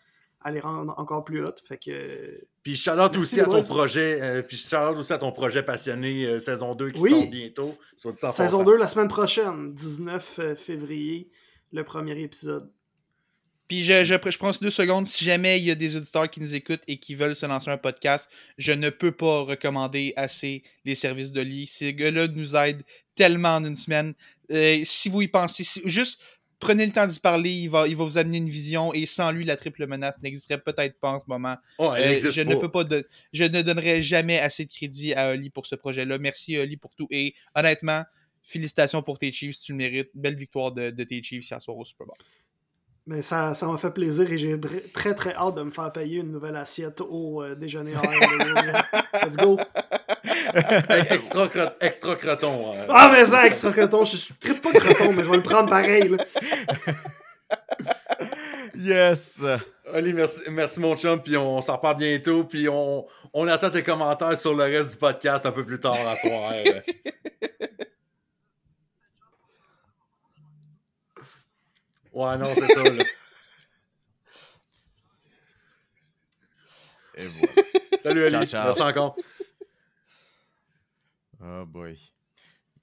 à 0.44 0.52
les 0.52 0.60
rendre 0.60 0.94
encore 0.98 1.24
plus 1.24 1.44
hot. 1.46 1.54
Fait 1.68 1.78
que 1.78 2.44
Puis 2.64 2.82
Merci, 2.86 3.18
aussi 3.18 3.40
à 3.40 3.46
ton 3.46 3.62
projet. 3.64 4.20
euh, 4.22 4.42
puis 4.42 4.58
aussi 4.98 5.14
à 5.14 5.18
ton 5.18 5.32
projet 5.32 5.64
passionné 5.64 6.26
euh, 6.26 6.40
saison 6.40 6.76
2 6.76 6.92
qui 6.92 7.02
Oui. 7.02 7.12
sort 7.12 7.28
bientôt. 7.30 7.70
Soit 7.98 8.16
saison 8.16 8.28
passant. 8.60 8.64
2 8.64 8.78
la 8.78 8.88
semaine 8.88 9.08
prochaine, 9.08 9.74
19 9.74 10.40
euh, 10.40 10.56
février, 10.56 11.30
le 11.72 11.84
premier 11.84 12.20
épisode. 12.22 12.72
Puis 13.68 13.84
je, 13.86 14.04
je, 14.04 14.16
je 14.30 14.38
prends 14.38 14.52
ces 14.52 14.66
deux 14.66 14.70
secondes. 14.72 15.08
Si 15.08 15.24
jamais 15.24 15.58
il 15.58 15.64
y 15.66 15.72
a 15.72 15.76
des 15.76 15.96
auditeurs 15.96 16.30
qui 16.30 16.42
nous 16.42 16.54
écoutent 16.56 16.82
et 16.88 16.98
qui 16.98 17.16
veulent 17.16 17.36
se 17.38 17.46
lancer 17.46 17.70
un 17.72 17.78
podcast, 17.78 18.30
je 18.58 18.74
ne 18.74 18.90
peux 18.90 19.14
pas 19.14 19.42
recommander 19.44 20.12
assez 20.18 20.64
les 20.84 20.94
services 20.96 21.32
de 21.32 21.40
lit. 21.42 21.68
Ces 21.68 21.94
gars-là 21.94 22.28
nous 22.28 22.56
aident 22.58 22.84
tellement 23.16 23.56
en 23.56 23.64
une 23.64 23.78
semaine. 23.78 24.14
Euh, 24.52 24.80
si 24.84 25.08
vous 25.08 25.22
y 25.22 25.30
pensez, 25.30 25.64
si- 25.64 25.82
juste 25.86 26.22
prenez 26.62 26.86
le 26.86 26.94
temps 26.94 27.06
d'y 27.08 27.20
parler, 27.20 27.50
il 27.50 27.68
va, 27.70 27.88
il 27.88 27.96
va 27.98 28.06
vous 28.06 28.18
amener 28.18 28.38
une 28.38 28.48
vision, 28.50 28.94
et 28.94 29.06
sans 29.06 29.32
lui, 29.32 29.44
la 29.44 29.58
triple 29.58 29.86
menace 29.88 30.22
n'existerait 30.22 30.62
peut-être 30.62 30.98
pas 31.00 31.12
en 31.12 31.20
ce 31.20 31.26
moment. 31.28 31.58
Oh, 31.80 31.92
elle 31.94 32.26
Euh, 32.26 32.32
je 32.32 32.42
ne 32.42 32.56
peux 32.56 32.70
pas 32.72 32.86
de- 32.86 33.06
je 33.34 33.44
ne 33.44 33.62
donnerai 33.62 34.02
jamais 34.02 34.40
assez 34.40 34.64
de 34.66 34.72
crédit 34.72 35.14
à 35.14 35.32
Oli 35.32 35.50
pour 35.50 35.66
ce 35.66 35.76
projet-là. 35.76 36.18
Merci 36.20 36.58
Oli 36.58 36.78
pour 36.78 36.96
tout. 36.96 37.08
Et 37.12 37.34
honnêtement, 37.56 38.04
félicitations 38.44 39.02
pour 39.04 39.18
tes 39.18 39.32
Chiefs, 39.32 39.60
tu 39.60 39.74
le 39.74 39.78
mérites. 39.80 40.10
Belle 40.14 40.36
victoire 40.36 40.72
de, 40.72 40.90
de 40.92 41.04
tes 41.04 41.22
Chiefs 41.22 41.50
hier 41.50 41.62
soir 41.62 41.76
au 41.78 41.84
Super 41.86 42.08
Bowl. 42.08 42.16
Mais 43.08 43.24
ça, 43.24 43.56
ça 43.56 43.66
m'a 43.66 43.78
fait 43.80 43.90
plaisir 43.92 44.32
et 44.32 44.38
j'ai 44.38 44.56
br- 44.56 44.92
très 44.92 45.16
très 45.16 45.34
hâte 45.34 45.56
de 45.56 45.64
me 45.64 45.72
faire 45.72 45.92
payer 45.92 46.20
une 46.20 46.32
nouvelle 46.32 46.56
assiette 46.56 47.02
au 47.02 47.42
euh, 47.42 47.56
déjeuner. 47.56 47.94
Let's 49.24 49.36
go! 49.38 49.58
Extra, 51.10 51.48
cro- 51.48 51.74
extra 51.82 52.16
croton. 52.16 52.74
euh. 52.76 52.86
Ah, 52.90 53.10
mais 53.14 53.26
ça, 53.26 53.46
extra 53.46 53.72
coton, 53.72 54.06
je 54.06 54.16
suis 54.18 54.34
très 54.36 54.54
pas 54.56 54.72
de 54.72 54.80
coton, 54.80 55.14
mais 55.14 55.24
je 55.24 55.30
vais 55.32 55.38
le 55.38 55.44
prendre 55.44 55.70
pareil. 55.70 56.10
Là. 56.10 56.18
Yes! 58.76 59.42
Oli, 59.94 60.14
merci, 60.14 60.40
merci 60.50 60.80
mon 60.80 60.96
chum, 60.96 61.22
puis 61.22 61.36
on 61.38 61.60
s'en 61.62 61.76
reparle 61.76 61.98
bientôt, 61.98 62.46
puis 62.46 62.70
on, 62.70 63.06
on 63.34 63.48
attend 63.48 63.70
tes 63.70 63.84
commentaires 63.84 64.38
sur 64.38 64.54
le 64.56 64.64
reste 64.64 64.92
du 64.92 64.98
podcast 64.98 65.46
un 65.46 65.52
peu 65.52 65.66
plus 65.66 65.80
tard 65.80 65.98
la 66.04 66.16
soirée. 66.16 66.82
ouais, 72.14 72.38
non, 72.38 72.46
c'est 72.54 72.74
ça. 72.74 72.84
Là. 72.84 73.04
Et 77.16 77.24
voilà. 77.24 77.54
Salut 78.04 78.26
Ali, 78.26 78.32
Ciao, 78.32 78.46
ciao. 78.46 78.66
merci 78.66 78.82
encore. 78.82 79.16
Oh 81.44 81.66
boy. 81.66 81.98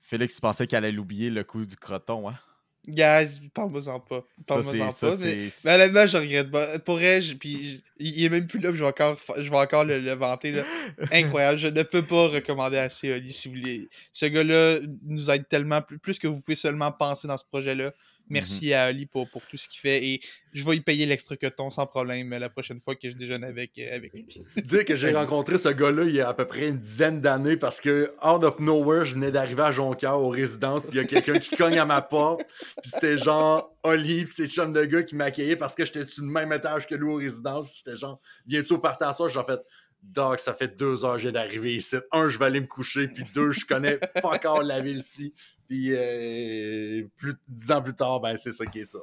Félix, 0.00 0.36
tu 0.36 0.40
pensais 0.40 0.66
qu'elle 0.66 0.84
allait 0.84 0.92
l'oublier 0.92 1.30
le 1.30 1.44
coup 1.44 1.64
du 1.64 1.76
croton, 1.76 2.28
hein? 2.28 2.38
Gars, 2.86 3.26
parle-moi-en 3.52 4.00
pas. 4.00 4.24
Parle-moi-en 4.46 4.92
pas. 4.92 5.16
Mais, 5.18 5.48
mais 5.64 5.74
honnêtement, 5.74 6.06
je 6.06 6.16
regrette 6.16 6.50
pas. 6.50 6.78
Pour 6.78 6.94
vrai, 6.94 7.20
je- 7.20 7.34
puis 7.34 7.82
il 7.98 8.24
est 8.24 8.30
même 8.30 8.46
plus 8.46 8.60
là, 8.60 8.70
puis 8.70 8.78
je 8.78 8.82
vais 8.84 8.88
encore, 8.88 9.18
je 9.36 9.50
vais 9.50 9.56
encore 9.56 9.84
le, 9.84 10.00
le 10.00 10.12
vanter. 10.14 10.52
Là. 10.52 10.64
Incroyable. 11.12 11.58
Je 11.58 11.68
ne 11.68 11.82
peux 11.82 12.00
pas 12.02 12.28
recommander 12.28 12.78
assez 12.78 13.12
Oli 13.12 13.30
si 13.30 13.48
vous 13.48 13.56
voulez. 13.56 13.88
Ce 14.12 14.24
gars-là 14.24 14.78
nous 15.02 15.28
aide 15.30 15.46
tellement, 15.48 15.82
plus, 15.82 15.98
plus 15.98 16.18
que 16.18 16.26
vous 16.28 16.40
pouvez 16.40 16.56
seulement 16.56 16.90
penser 16.90 17.28
dans 17.28 17.36
ce 17.36 17.44
projet-là. 17.44 17.92
Merci 18.30 18.74
à 18.74 18.84
Ali 18.84 19.06
pour, 19.06 19.28
pour 19.28 19.46
tout 19.46 19.56
ce 19.56 19.68
qu'il 19.68 19.80
fait. 19.80 20.04
Et 20.04 20.20
je 20.52 20.64
vais 20.64 20.76
y 20.76 20.80
payer 20.80 21.06
l'extra 21.06 21.36
coton 21.36 21.70
sans 21.70 21.86
problème 21.86 22.30
la 22.30 22.48
prochaine 22.48 22.80
fois 22.80 22.94
que 22.94 23.08
je 23.08 23.16
déjeune 23.16 23.44
avec, 23.44 23.78
euh, 23.78 23.94
avec 23.94 24.12
lui. 24.12 24.26
Dire 24.56 24.84
que 24.84 24.96
j'ai 24.96 25.12
rencontré 25.12 25.58
ce 25.58 25.68
gars-là 25.68 26.04
il 26.04 26.14
y 26.14 26.20
a 26.20 26.28
à 26.28 26.34
peu 26.34 26.46
près 26.46 26.68
une 26.68 26.78
dizaine 26.78 27.20
d'années 27.20 27.56
parce 27.56 27.80
que, 27.80 28.12
out 28.24 28.44
of 28.44 28.58
nowhere, 28.58 29.04
je 29.04 29.14
venais 29.14 29.30
d'arriver 29.30 29.62
à 29.62 29.70
Jonquière 29.70 30.18
aux 30.18 30.30
résidences, 30.30 30.82
puis 30.82 30.98
il 30.98 31.02
y 31.02 31.04
a 31.04 31.04
quelqu'un 31.04 31.38
qui 31.38 31.56
cogne 31.56 31.78
à 31.78 31.84
ma 31.84 32.02
porte, 32.02 32.42
puis 32.82 32.90
c'était 32.90 33.16
genre 33.16 33.74
Oli, 33.82 34.24
puis 34.24 34.32
c'est 34.34 34.42
le 34.42 34.48
chum 34.48 34.72
de 34.72 34.84
gars 34.84 35.02
qui 35.02 35.16
m'accueillait 35.16 35.56
parce 35.56 35.74
que 35.74 35.84
j'étais 35.84 36.04
sur 36.04 36.24
le 36.24 36.30
même 36.30 36.52
étage 36.52 36.86
que 36.86 36.94
lui 36.94 37.08
aux 37.08 37.16
résidences. 37.16 37.76
J'étais 37.78 37.96
genre, 37.96 38.20
viens-tu 38.46 38.74
au 38.74 38.78
partage 38.78 39.16
ça? 39.16 39.28
J'ai 39.28 39.42
fait, 39.44 39.60
Doc, 40.02 40.40
ça 40.40 40.54
fait 40.54 40.68
deux 40.76 41.04
heures 41.04 41.14
que 41.14 41.18
j'ai 41.20 41.32
d'arriver 41.32 41.76
ici. 41.76 41.96
Un, 42.12 42.28
je 42.28 42.38
vais 42.38 42.46
aller 42.46 42.60
me 42.60 42.66
coucher, 42.66 43.08
puis 43.08 43.24
deux, 43.34 43.50
je 43.52 43.66
connais 43.66 43.98
fuck 44.22 44.44
all 44.44 44.66
la 44.66 44.80
ville 44.80 44.98
ici. 44.98 45.34
Puis 45.68 45.92
euh, 45.92 47.06
plus, 47.16 47.34
dix 47.46 47.70
ans 47.70 47.82
plus 47.82 47.94
tard, 47.94 48.20
ben 48.20 48.36
c'est 48.36 48.52
ça 48.52 48.64
qui 48.66 48.80
est 48.80 48.84
ça. 48.84 49.00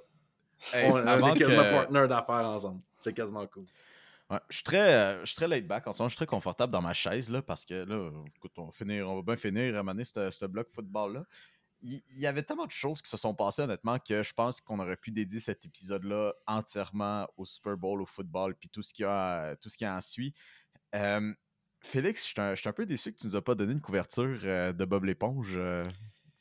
Hey, 0.74 0.90
on, 0.90 0.96
on 0.96 1.34
est 1.34 1.38
quasiment 1.38 1.64
que- 1.64 1.72
partner 1.72 2.08
d'affaires 2.08 2.48
ensemble. 2.50 2.82
C'est 3.00 3.14
quasiment 3.14 3.46
cool. 3.48 3.66
Ouais, 4.32 4.40
je 4.50 4.56
suis 4.56 4.64
très, 4.64 4.94
euh, 4.96 5.20
je 5.22 5.26
suis 5.28 5.36
très 5.36 5.48
laid 5.48 5.62
back 5.68 5.86
en 5.86 5.92
ce 5.92 6.00
moment. 6.00 6.10
Je 6.10 6.14
suis 6.16 6.18
très 6.18 6.26
confortable 6.26 6.74
dans 6.74 6.82
ma 6.82 6.94
chaise 6.94 7.30
là, 7.30 7.44
parce 7.44 7.64
que 7.64 7.84
là, 7.84 8.10
écoute, 8.36 8.54
on 8.58 8.66
va, 8.66 8.72
finir, 8.72 9.08
on 9.08 9.18
va 9.18 9.22
bien 9.22 9.36
finir 9.36 9.78
à 9.78 9.84
mener 9.84 10.04
ce 10.04 10.32
ce 10.32 10.46
bloc 10.48 10.68
football-là. 10.74 11.24
Il 11.84 12.02
il 12.10 12.20
y 12.20 12.26
avait 12.26 12.42
tellement 12.42 12.66
de 12.66 12.72
choses 12.72 13.04
qui 13.04 13.10
se 13.12 13.18
sont 13.18 13.36
passées, 13.36 13.62
honnêtement, 13.62 14.00
que 14.00 14.24
je 14.24 14.34
pense 14.34 14.60
qu'on 14.62 14.80
aurait 14.80 14.96
pu 14.98 15.12
dédier 15.12 15.40
cet 15.40 15.64
épisode-là 15.66 16.34
entièrement 16.48 17.28
au 17.38 17.46
Super 17.46 17.78
Bowl, 17.78 18.02
au 18.02 18.08
football, 18.08 18.56
puis 18.56 18.70
tout 18.70 18.82
ce 18.82 18.92
qui 18.92 19.04
a, 19.04 19.56
tout 19.58 19.70
ce 19.70 19.78
qui 19.78 19.86
en 19.86 20.02
suit. 20.02 20.34
Euh, 20.96 21.34
Félix, 21.82 22.26
je 22.36 22.56
suis 22.56 22.70
un, 22.70 22.74
peu 22.74 22.86
déçu 22.86 23.12
que 23.14 23.18
tu 23.18 23.28
nous 23.28 23.36
as 23.36 23.44
pas 23.44 23.54
donné 23.54 23.74
une 23.74 23.82
couverture 23.82 24.40
euh, 24.44 24.74
de 24.74 24.86
Bob 24.86 25.04
l'éponge. 25.04 25.54
euh. 25.56 25.84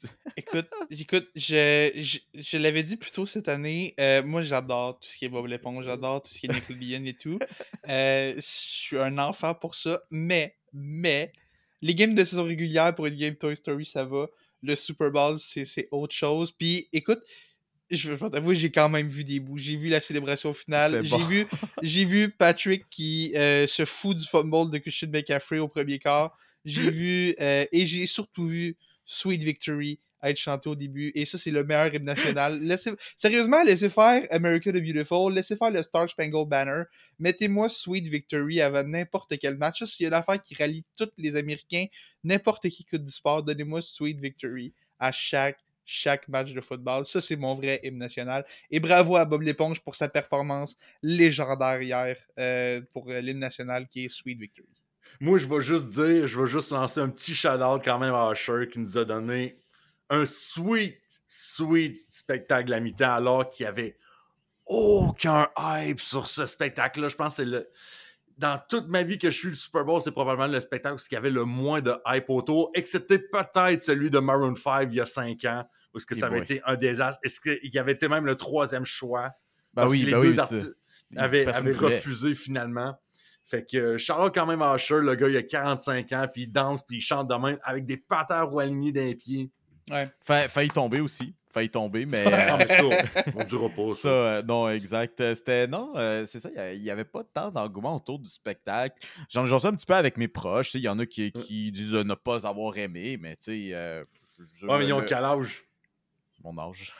Écoute, 0.36 0.68
écoute, 0.90 1.28
je, 1.36 1.90
je, 1.94 2.18
je 2.34 2.56
l'avais 2.56 2.82
dit 2.82 2.96
plus 2.96 3.12
tôt 3.12 3.26
cette 3.26 3.48
année, 3.48 3.94
euh, 4.00 4.24
moi 4.24 4.42
j'adore 4.42 4.98
tout 4.98 5.08
ce 5.08 5.16
qui 5.16 5.24
est 5.24 5.28
Bob 5.28 5.46
l'éponge, 5.46 5.84
j'adore 5.84 6.20
tout 6.20 6.32
ce 6.32 6.40
qui 6.40 6.46
est 6.46 6.52
Nickelodeon 6.52 7.04
et 7.04 7.14
tout. 7.14 7.38
Je 7.86 8.34
suis 8.40 8.98
un 8.98 9.18
enfant 9.18 9.54
pour 9.54 9.76
ça, 9.76 10.02
mais, 10.10 10.56
mais, 10.72 11.32
les 11.80 11.94
games 11.94 12.14
de 12.14 12.24
saison 12.24 12.42
régulière 12.42 12.92
pour 12.94 13.06
une 13.06 13.14
game 13.14 13.36
Toy 13.36 13.54
Story, 13.54 13.86
ça 13.86 14.04
va. 14.04 14.26
Le 14.62 14.74
Super 14.74 15.12
Bowl, 15.12 15.38
c'est 15.38 15.64
c'est 15.64 15.88
autre 15.92 16.14
chose. 16.14 16.50
Puis 16.50 16.88
écoute, 16.92 17.20
je 17.90 18.12
vais 18.12 18.30
t'avouer, 18.30 18.54
j'ai 18.54 18.70
quand 18.70 18.88
même 18.88 19.08
vu 19.08 19.24
des 19.24 19.40
bouts. 19.40 19.58
J'ai 19.58 19.76
vu 19.76 19.88
la 19.88 20.00
célébration 20.00 20.52
finale. 20.52 21.04
J'ai 21.04 21.10
bon. 21.10 21.24
vu, 21.24 21.46
j'ai 21.82 22.04
vu 22.04 22.30
Patrick 22.30 22.88
qui 22.90 23.32
euh, 23.36 23.66
se 23.66 23.84
fout 23.84 24.16
du 24.16 24.24
fumble 24.24 24.70
de 24.70 24.78
Christian 24.78 25.08
McCaffrey 25.08 25.58
au 25.58 25.68
premier 25.68 25.98
quart. 25.98 26.36
J'ai 26.64 26.90
vu, 26.90 27.34
euh, 27.40 27.66
et 27.72 27.84
j'ai 27.84 28.06
surtout 28.06 28.46
vu 28.46 28.76
Sweet 29.04 29.42
Victory 29.42 30.00
être 30.30 30.38
chanté 30.38 30.68
au 30.68 30.74
début. 30.74 31.12
Et 31.14 31.24
ça, 31.24 31.38
c'est 31.38 31.50
le 31.50 31.64
meilleur 31.64 31.94
hymne 31.94 32.04
national. 32.04 32.58
Laissez, 32.62 32.90
sérieusement, 33.16 33.62
laissez 33.62 33.90
faire 33.90 34.26
America 34.30 34.72
the 34.72 34.76
Beautiful, 34.76 35.32
laissez 35.32 35.56
faire 35.56 35.70
le 35.70 35.82
Star 35.82 36.08
Spangled 36.08 36.48
Banner. 36.48 36.84
Mettez-moi 37.18 37.68
Sweet 37.68 38.06
Victory 38.08 38.60
avant 38.60 38.82
n'importe 38.82 39.38
quel 39.38 39.56
match. 39.56 39.84
S'il 39.84 40.04
y 40.04 40.06
a 40.06 40.08
une 40.08 40.14
affaire 40.14 40.40
qui 40.40 40.54
rallie 40.54 40.84
tous 40.96 41.10
les 41.18 41.36
Américains, 41.36 41.86
n'importe 42.22 42.68
qui 42.68 42.82
écoute 42.82 43.04
du 43.04 43.12
sport, 43.12 43.42
donnez-moi 43.42 43.82
Sweet 43.82 44.20
Victory 44.20 44.72
à 44.98 45.12
chaque 45.12 45.58
chaque 45.84 46.28
match 46.28 46.52
de 46.52 46.60
football. 46.60 47.06
Ça, 47.06 47.20
c'est 47.20 47.36
mon 47.36 47.54
vrai 47.54 47.80
hymne 47.82 47.98
national. 47.98 48.44
Et 48.70 48.80
bravo 48.80 49.16
à 49.16 49.24
Bob 49.24 49.42
l'éponge 49.42 49.80
pour 49.80 49.94
sa 49.94 50.08
performance 50.08 50.76
légendaire 51.02 51.80
hier 51.82 52.16
euh, 52.38 52.80
pour 52.92 53.10
euh, 53.10 53.20
l'hymne 53.20 53.38
national 53.38 53.88
qui 53.88 54.06
est 54.06 54.08
Sweet 54.08 54.38
Victory. 54.38 54.68
Moi, 55.20 55.38
je 55.38 55.46
vais 55.46 55.60
juste 55.60 55.88
dire, 55.88 56.26
je 56.26 56.40
vais 56.40 56.46
juste 56.46 56.72
lancer 56.72 57.00
un 57.00 57.08
petit 57.08 57.34
shout-out 57.34 57.82
quand 57.84 57.98
même 57.98 58.14
à 58.14 58.32
Usher 58.32 58.68
qui 58.70 58.78
nous 58.80 58.98
a 58.98 59.04
donné 59.04 59.58
un 60.10 60.26
sweet, 60.26 60.98
sweet 61.28 61.96
spectacle 62.08 62.72
à 62.72 62.80
mi-temps 62.80 63.14
alors 63.14 63.48
qu'il 63.48 63.64
y 63.64 63.66
avait 63.66 63.96
aucun 64.66 65.48
hype 65.58 66.00
sur 66.00 66.26
ce 66.26 66.46
spectacle-là. 66.46 67.08
Je 67.08 67.16
pense 67.16 67.36
que 67.36 67.42
c'est 67.42 67.48
le. 67.48 67.70
Dans 68.36 68.60
toute 68.68 68.88
ma 68.88 69.04
vie 69.04 69.16
que 69.16 69.30
je 69.30 69.38
suis 69.38 69.48
le 69.48 69.54
Super 69.54 69.84
Bowl, 69.84 70.00
c'est 70.00 70.10
probablement 70.10 70.48
le 70.48 70.60
spectacle 70.60 71.00
y 71.12 71.16
avait 71.16 71.30
le 71.30 71.44
moins 71.44 71.80
de 71.80 71.94
hype 72.04 72.28
autour, 72.30 72.72
excepté 72.74 73.20
peut-être 73.20 73.80
celui 73.80 74.10
de 74.10 74.18
Maroon 74.18 74.56
5 74.56 74.88
il 74.90 74.96
y 74.96 75.00
a 75.00 75.06
5 75.06 75.44
ans, 75.44 75.64
où 75.94 76.00
ce 76.00 76.06
que 76.06 76.14
ça 76.14 76.26
avait 76.26 76.40
été 76.40 76.60
un 76.66 76.76
désastre? 76.76 77.20
Est-ce 77.22 77.40
qu'il 77.40 77.72
y 77.72 77.78
avait 77.78 77.92
été 77.92 78.08
même 78.08 78.26
le 78.26 78.36
troisième 78.36 78.84
choix? 78.84 79.28
Bah 79.72 79.82
Parce 79.82 79.92
oui, 79.92 80.00
que 80.02 80.06
les 80.06 80.12
bah 80.12 80.20
deux 80.20 80.30
oui, 80.32 80.38
artistes 80.38 80.76
avaient, 81.16 81.44
refusé 81.44 82.34
finalement. 82.34 82.98
Fait 83.44 83.64
que 83.70 83.76
euh, 83.76 83.98
Charlotte 83.98 84.34
quand 84.34 84.46
même 84.46 84.62
à 84.62 84.74
Usher, 84.74 85.00
le 85.00 85.14
gars 85.16 85.28
il 85.28 85.36
a 85.36 85.42
45 85.42 86.12
ans, 86.12 86.26
puis 86.32 86.42
il 86.44 86.48
danse, 86.52 86.82
puis 86.86 86.96
il 86.96 87.00
chante 87.00 87.28
de 87.28 87.34
même 87.34 87.58
avec 87.62 87.84
des 87.84 87.98
patins 87.98 88.44
ou 88.44 88.58
alignés 88.58 88.90
d'un 88.92 89.12
pied. 89.12 89.50
Ouais. 89.90 90.08
Fa- 90.22 90.48
failli 90.48 90.70
tomber 90.70 91.00
aussi. 91.00 91.34
Failli 91.50 91.68
tomber, 91.68 92.06
mais. 92.06 92.24
Euh, 92.26 92.56
mais 92.58 92.68
ça, 92.68 92.82
on 93.36 93.44
dira 93.44 93.68
pas 93.68 93.92
Ça, 93.92 93.96
ça. 94.02 94.08
euh, 94.08 94.42
non, 94.42 94.68
exact. 94.70 95.20
Euh, 95.20 95.34
C'était, 95.34 95.66
non, 95.66 95.92
euh, 95.94 96.24
c'est 96.26 96.40
ça, 96.40 96.48
il 96.72 96.80
n'y 96.82 96.90
avait 96.90 97.04
pas 97.04 97.22
tant 97.22 97.50
d'engouement 97.50 97.94
autour 97.96 98.18
du 98.18 98.28
spectacle. 98.30 98.96
J'en 99.28 99.44
j'en 99.46 99.58
sais 99.58 99.68
un 99.68 99.74
petit 99.74 99.84
peu 99.86 99.94
avec 99.94 100.16
mes 100.16 100.26
proches, 100.28 100.68
tu 100.68 100.72
sais, 100.72 100.78
il 100.78 100.84
y 100.84 100.88
en 100.88 100.98
a 100.98 101.04
qui, 101.06 101.30
qui 101.32 101.70
disent 101.70 101.94
euh, 101.94 102.02
ne 102.02 102.14
pas 102.14 102.46
avoir 102.46 102.76
aimé, 102.78 103.18
mais 103.20 103.36
tu 103.36 103.68
sais, 103.68 103.74
euh, 103.74 104.02
je- 104.58 104.66
Ouais, 104.66 104.78
mais 104.78 104.86
ils 104.86 104.92
ont 104.94 105.02
quel 105.04 105.22
âge? 105.22 105.64
Mon 106.44 106.56
âge. 106.58 106.92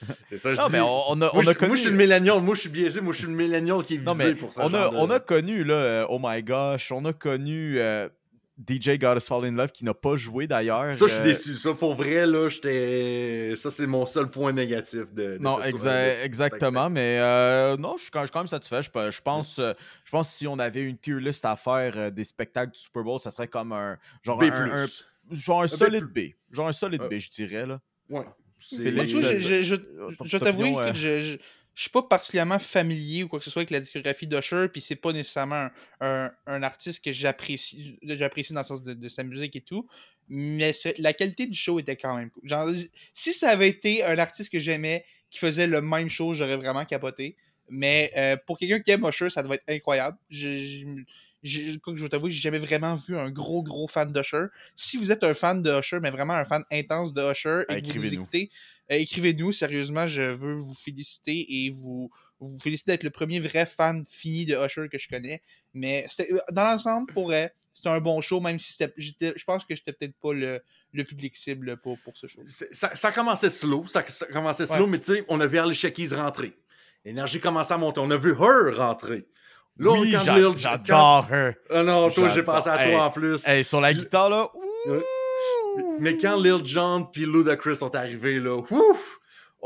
C'est 0.28 0.36
ça, 0.38 0.54
je 0.54 0.60
Non, 0.60 0.66
dis. 0.66 0.72
mais 0.72 0.80
on, 0.80 1.10
on 1.10 1.14
a, 1.14 1.16
moi, 1.16 1.30
on 1.34 1.42
je, 1.42 1.50
a 1.50 1.54
connu... 1.54 1.68
moi, 1.68 1.76
je 1.76 1.80
suis 1.82 1.90
le 1.90 1.96
millénial, 1.96 2.40
moi, 2.42 2.54
je 2.54 2.60
suis 2.60 2.68
biaisé, 2.68 3.00
moi, 3.00 3.12
je 3.12 3.18
suis 3.18 3.26
le 3.28 3.32
millénial 3.34 3.82
qui 3.84 3.94
est 3.94 3.98
visé 3.98 4.06
non, 4.10 4.14
mais 4.14 4.34
pour 4.34 4.52
ça. 4.52 4.62
on 4.64 4.72
a, 4.74 4.88
on 4.90 5.10
a 5.10 5.20
connu, 5.20 5.64
là, 5.64 5.74
euh, 5.74 6.06
oh 6.10 6.18
my 6.22 6.42
gosh, 6.42 6.92
on 6.92 7.04
a 7.06 7.12
connu 7.14 7.78
euh, 7.78 8.06
DJ 8.68 8.98
God 8.98 9.16
Us 9.16 9.26
Fall 9.26 9.46
in 9.46 9.52
Love 9.52 9.72
qui 9.72 9.84
n'a 9.86 9.94
pas 9.94 10.16
joué 10.16 10.46
d'ailleurs. 10.46 10.94
Ça, 10.94 11.06
je 11.06 11.12
suis 11.12 11.20
euh, 11.22 11.24
déçu. 11.24 11.54
Ça, 11.54 11.72
pour 11.72 11.94
vrai, 11.94 12.26
là, 12.26 12.48
j'étais. 12.50 13.54
Ça, 13.56 13.70
c'est 13.70 13.86
mon 13.86 14.04
seul 14.04 14.28
point 14.28 14.52
négatif 14.52 15.14
de. 15.14 15.36
de 15.36 15.38
Non, 15.40 15.60
exa- 15.60 16.22
exactement, 16.22 16.90
mais 16.90 17.18
euh, 17.18 17.76
non, 17.78 17.96
je 17.96 18.02
suis 18.02 18.10
quand, 18.10 18.20
je 18.20 18.26
suis 18.26 18.32
quand 18.32 18.40
même 18.40 18.46
satisfait. 18.48 18.82
Je, 18.82 18.90
pe- 18.90 19.10
je 19.10 19.22
pense, 19.22 19.56
je 19.56 20.10
pense 20.10 20.30
que 20.30 20.36
si 20.36 20.46
on 20.46 20.58
avait 20.58 20.82
une 20.82 20.98
tier 20.98 21.18
list 21.20 21.44
à 21.46 21.56
faire 21.56 22.12
des 22.12 22.24
spectacles 22.24 22.72
du 22.72 22.80
Super 22.80 23.02
Bowl, 23.02 23.18
ça 23.18 23.30
serait 23.30 23.48
comme 23.48 23.72
un 23.72 23.96
genre 24.22 24.36
B+. 24.38 24.44
un, 24.44 24.84
un- 24.84 24.86
genre 25.30 25.62
un 25.62 25.66
B+. 25.66 25.68
solide 25.68 26.04
B, 26.04 26.18
genre 26.50 26.68
un 26.68 26.72
solide 26.72 27.02
B, 27.10 27.14
je 27.14 27.30
dirais 27.30 27.66
là. 27.66 27.80
Ouais. 28.10 28.24
C'est- 28.58 28.76
je, 29.22 29.40
je, 29.40 29.64
je, 29.64 29.74
opinion, 30.64 30.76
que 30.76 30.80
euh, 30.90 30.94
je, 30.94 31.22
je, 31.22 31.36
je 31.74 31.80
suis 31.82 31.90
pas 31.90 32.02
particulièrement 32.02 32.58
familier 32.58 33.22
ou 33.24 33.28
quoi 33.28 33.38
que 33.38 33.44
ce 33.44 33.50
soit 33.50 33.60
avec 33.60 33.70
la 33.70 33.80
discographie 33.80 34.26
d'Usher, 34.26 34.66
puis 34.72 34.80
c'est 34.80 34.96
pas 34.96 35.12
nécessairement 35.12 35.68
un, 36.00 36.26
un, 36.26 36.32
un 36.46 36.62
artiste 36.62 37.04
que 37.04 37.12
j'apprécie 37.12 37.98
j'apprécie 38.02 38.52
dans 38.54 38.60
le 38.60 38.64
sens 38.64 38.82
de, 38.82 38.94
de 38.94 39.08
sa 39.08 39.22
musique 39.24 39.54
et 39.56 39.60
tout, 39.60 39.86
mais 40.28 40.72
la 40.98 41.12
qualité 41.12 41.46
du 41.46 41.56
show 41.56 41.78
était 41.78 41.96
quand 41.96 42.16
même 42.16 42.30
cool. 42.30 42.48
Genre, 42.48 42.68
si 43.12 43.32
ça 43.32 43.50
avait 43.50 43.68
été 43.68 44.02
un 44.04 44.18
artiste 44.18 44.50
que 44.50 44.58
j'aimais 44.58 45.04
qui 45.30 45.38
faisait 45.38 45.66
le 45.66 45.82
même 45.82 46.08
show, 46.08 46.32
j'aurais 46.32 46.56
vraiment 46.56 46.84
capoté. 46.84 47.36
Mais 47.68 48.12
euh, 48.16 48.36
pour 48.46 48.58
quelqu'un 48.58 48.78
qui 48.80 48.92
aime 48.92 49.04
Usher, 49.06 49.28
ça 49.28 49.42
devait 49.42 49.56
être 49.56 49.68
incroyable. 49.68 50.16
Je- 50.30 50.94
je- 51.42 51.62
j'ai- 51.62 51.78
quoi 51.78 51.92
que 51.92 51.98
je 51.98 52.02
vais 52.04 52.08
t'avouer, 52.08 52.30
j'ai 52.30 52.40
jamais 52.40 52.58
vraiment 52.58 52.94
vu 52.94 53.16
un 53.16 53.30
gros, 53.30 53.62
gros 53.62 53.88
fan 53.88 54.12
d'Usher. 54.12 54.46
Si 54.74 54.96
vous 54.96 55.12
êtes 55.12 55.22
un 55.24 55.34
fan 55.34 55.62
de 55.62 55.70
Usher, 55.78 56.00
mais 56.00 56.10
vraiment 56.10 56.34
un 56.34 56.44
fan 56.44 56.64
intense 56.72 57.12
de 57.14 57.22
Usher, 57.30 57.62
et 57.68 57.80
que 57.82 57.86
vous 57.88 57.94
nous 57.94 57.96
Écrivez-nous. 57.96 58.22
écoutez, 58.22 58.50
euh, 58.90 58.96
écrivez-nous. 58.96 59.52
Sérieusement, 59.52 60.06
je 60.06 60.22
veux 60.22 60.54
vous 60.54 60.74
féliciter 60.74 61.64
et 61.64 61.70
vous, 61.70 62.10
vous 62.40 62.58
féliciter 62.58 62.92
d'être 62.92 63.04
le 63.04 63.10
premier 63.10 63.40
vrai 63.40 63.66
fan 63.66 64.04
fini 64.08 64.46
de 64.46 64.54
Usher 64.56 64.88
que 64.90 64.98
je 64.98 65.08
connais. 65.08 65.40
Mais 65.74 66.06
euh, 66.20 66.38
dans 66.52 66.64
l'ensemble, 66.64 67.12
pour 67.12 67.24
vrai, 67.26 67.52
c'était 67.72 67.88
un 67.90 68.00
bon 68.00 68.20
show, 68.22 68.40
même 68.40 68.58
si 68.58 68.74
je 68.96 69.44
pense 69.44 69.64
que 69.64 69.74
j'étais 69.76 69.92
peut-être 69.92 70.16
pas 70.20 70.32
le, 70.32 70.62
le 70.92 71.04
public 71.04 71.36
cible 71.36 71.76
pour, 71.76 71.98
pour 71.98 72.16
ce 72.16 72.26
show. 72.26 72.40
Ça, 72.46 72.96
ça 72.96 73.12
commençait 73.12 73.50
slow, 73.50 73.86
ça, 73.86 74.02
ça 74.08 74.24
commençait 74.26 74.64
slow, 74.66 74.84
Ouais. 74.84 74.90
mais 74.92 74.98
tu 75.00 75.12
sais, 75.14 75.24
on 75.28 75.38
a 75.40 75.46
vu 75.46 75.58
Alicia 75.58 75.90
Keys 75.90 76.14
rentrer. 76.14 76.54
L'énergie 77.04 77.38
commençait 77.38 77.74
à 77.74 77.78
monter. 77.78 78.00
On 78.00 78.10
a 78.10 78.16
vu 78.16 78.32
Her 78.32 78.74
rentrer. 78.76 79.26
Là, 79.78 79.90
oui, 79.92 80.12
quand 80.12 80.54
j'adore 80.56 81.26
her. 81.30 81.54
Ah 81.70 81.82
non, 81.82 82.10
toi, 82.10 82.28
j'ai 82.30 82.42
pensé 82.42 82.68
à 82.68 82.78
toi 82.78 82.86
Hey, 82.86 82.96
en 82.96 83.10
plus. 83.10 83.46
Hey, 83.46 83.62
sur 83.64 83.80
la 83.80 83.92
guitare, 83.92 84.30
là. 84.30 84.48
ouh! 84.54 85.96
Mais 86.00 86.16
quand 86.16 86.40
Lil 86.40 86.64
Jon 86.64 87.04
puis 87.04 87.26
Ludacris 87.26 87.76
sont 87.76 87.94
arrivés, 87.94 88.38
là, 88.38 88.56
ouf! 88.70 89.15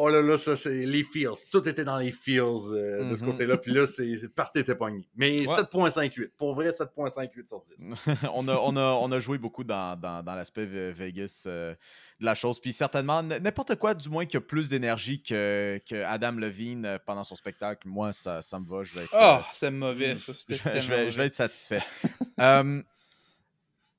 Oh 0.03 0.09
là 0.09 0.23
là, 0.23 0.39
ça, 0.39 0.57
c'est 0.57 0.87
les 0.87 1.05
feels. 1.05 1.29
Tout 1.53 1.69
était 1.69 1.85
dans 1.85 1.99
les 1.99 2.11
feels 2.11 2.41
euh, 2.73 3.11
de 3.11 3.15
ce 3.15 3.23
Mhm. 3.23 3.33
côté-là. 3.33 3.59
Puis 3.59 3.71
là, 3.71 3.87
c'est 3.87 4.17
party 4.35 4.61
était 4.61 4.75
pogné. 4.75 5.07
Mais 5.15 5.37
7.58. 5.37 6.31
Pour 6.39 6.55
vrai, 6.55 6.71
7.58 6.71 7.47
sur 7.49 7.61
10. 7.61 7.75
on, 8.33 8.49
a, 8.49 8.55
on, 8.57 8.77
a, 8.77 8.83
on 8.83 9.13
a 9.13 9.19
joué 9.21 9.37
beaucoup 9.37 9.63
dans, 9.63 9.99
dans, 10.01 10.23
dans 10.23 10.35
l'aspect 10.35 10.65
Ve- 10.65 10.93
Vegas 10.93 11.45
euh, 11.47 11.75
de 12.19 12.25
la 12.25 12.35
chose. 12.35 12.59
Puis 12.61 12.73
certainement, 12.73 13.23
n'importe 13.23 13.77
quoi, 13.77 13.93
du 13.93 14.09
moins, 14.09 14.25
qui 14.25 14.39
a 14.39 14.41
plus 14.41 14.71
d'énergie 14.71 15.23
que, 15.23 15.79
que 15.87 16.03
Adam 16.03 16.33
Levine 16.33 16.87
euh, 16.87 16.99
pendant 17.05 17.23
son 17.25 17.35
spectacle, 17.35 17.87
moi, 17.87 18.13
ça, 18.15 18.41
ça 18.41 18.59
me 18.59 18.67
va. 18.67 18.83
Je 18.83 18.95
vais 18.95 19.05
être, 19.05 19.15
euh, 19.15 19.43
c'était 19.53 19.71
mauvais, 19.71 20.17
ça. 20.17 20.33
je, 20.33 20.33
C'était 20.39 20.55
je 20.55 20.63
tellement 20.63 20.81
vais, 20.81 20.83
je 20.87 20.95
vais 20.95 21.05
mauvais. 21.11 21.27
être 21.27 21.35
satisfait. 21.35 21.83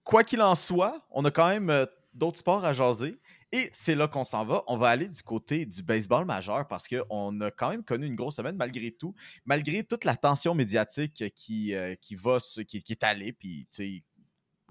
Quoi 0.04 0.24
qu'il 0.24 0.42
en 0.42 0.56
soit, 0.56 1.06
on 1.12 1.24
a 1.26 1.32
quand 1.32 1.48
même 1.48 1.86
d'autres 2.14 2.38
sports 2.40 2.66
à 2.66 2.74
jaser. 2.74 3.18
Et 3.54 3.70
c'est 3.74 3.96
là 3.96 4.08
qu'on 4.08 4.24
s'en 4.24 4.46
va. 4.46 4.64
On 4.68 4.78
va 4.78 4.88
aller 4.90 5.08
du 5.08 5.22
côté 5.24 5.66
du 5.66 5.84
baseball 5.84 6.26
majeur 6.26 6.68
parce 6.68 6.88
qu'on 6.88 7.42
a 7.42 7.52
quand 7.52 7.70
même 7.70 7.84
connu 7.84 8.06
une 8.08 8.16
grosse 8.16 8.38
semaine 8.38 8.56
malgré 8.56 8.92
tout, 8.92 9.14
malgré 9.46 9.84
toute 9.84 10.06
la 10.06 10.16
tension 10.16 10.54
médiatique 10.56 11.24
qui, 11.36 11.74
euh, 11.76 11.96
qui, 12.00 12.16
va, 12.16 12.38
qui, 12.68 12.82
qui 12.82 12.92
est 12.94 13.04
allée, 13.04 13.34
puis 13.34 13.68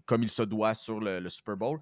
comme 0.07 0.23
il 0.23 0.31
se 0.31 0.43
doit 0.43 0.75
sur 0.75 0.99
le, 1.01 1.21
le 1.21 1.29
Super 1.31 1.57
Bowl. 1.57 1.79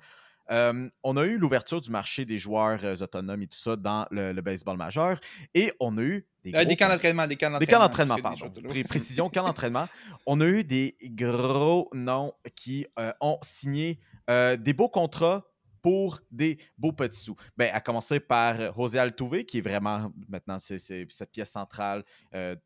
Euh, 0.51 0.89
on 1.03 1.17
a 1.19 1.25
eu 1.27 1.37
l'ouverture 1.37 1.79
du 1.81 1.91
marché 1.91 2.25
des 2.25 2.39
joueurs 2.39 2.83
euh, 2.83 2.95
autonomes 3.03 3.43
et 3.43 3.47
tout 3.47 3.59
ça 3.59 3.77
dans 3.77 4.07
le, 4.11 4.33
le 4.33 4.41
baseball 4.43 4.79
majeur. 4.79 5.21
Et 5.55 5.73
on 5.79 5.97
a 5.99 6.03
eu 6.03 6.27
des, 6.43 6.55
Euh, 6.55 6.65
des 6.65 6.75
camps 6.75 6.89
d'entraînement, 6.89 7.27
des 7.27 7.37
camps 7.37 7.51
camps 7.67 7.79
d'entraînement. 7.81 8.17
pardon. 8.17 8.51
Pré- 8.67 8.83
précision, 8.85 9.29
camp 9.29 9.43
d'entraînement. 9.47 9.87
On 10.27 10.41
a 10.41 10.47
eu 10.47 10.65
des 10.65 10.97
gros 11.03 11.91
noms 11.93 12.33
qui 12.57 12.87
euh, 12.99 13.13
ont 13.21 13.39
signé 13.43 13.99
des 14.29 14.73
beaux 14.75 14.89
contrats 14.91 15.45
pour 15.83 16.21
des 16.31 16.59
beaux 16.77 16.93
petits 16.93 17.21
sous. 17.21 17.37
Ben, 17.57 17.71
à 17.73 17.81
commencer 17.81 18.21
par 18.21 18.61
euh, 18.61 18.71
José 18.77 18.99
Altuve, 18.99 19.45
qui 19.45 19.59
est 19.59 19.63
vraiment, 19.63 20.13
maintenant, 20.29 20.59
cette 20.59 21.31
pièce 21.33 21.51
centrale 21.51 22.05
euh, 22.35 22.57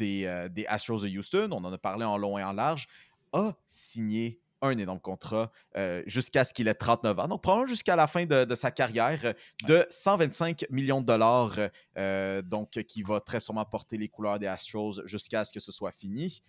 euh, 0.00 0.48
des 0.48 0.66
Astros 0.66 1.02
de 1.02 1.08
Houston. 1.08 1.48
On 1.52 1.64
en 1.64 1.72
a 1.72 1.78
parlé 1.78 2.04
en 2.04 2.16
long 2.16 2.38
et 2.38 2.44
en 2.44 2.52
large. 2.52 2.86
A 3.32 3.54
signé 3.66 4.40
un 4.62 4.76
énorme 4.76 5.00
contrat 5.00 5.50
euh, 5.76 6.02
jusqu'à 6.06 6.44
ce 6.44 6.52
qu'il 6.52 6.68
ait 6.68 6.74
39 6.74 7.18
ans. 7.18 7.28
Donc, 7.28 7.42
probablement 7.42 7.66
jusqu'à 7.66 7.96
la 7.96 8.06
fin 8.06 8.26
de, 8.26 8.44
de 8.44 8.54
sa 8.54 8.70
carrière 8.70 9.20
euh, 9.24 9.32
de 9.66 9.86
125 9.88 10.66
millions 10.70 11.00
de 11.00 11.06
dollars, 11.06 11.56
euh, 11.96 12.42
donc 12.42 12.70
qui 12.70 13.02
va 13.02 13.20
très 13.20 13.40
sûrement 13.40 13.64
porter 13.64 13.96
les 13.96 14.08
couleurs 14.08 14.38
des 14.38 14.46
Astros 14.46 15.00
jusqu'à 15.04 15.44
ce 15.44 15.52
que 15.52 15.60
ce 15.60 15.72
soit 15.72 15.92
fini. 15.92 16.42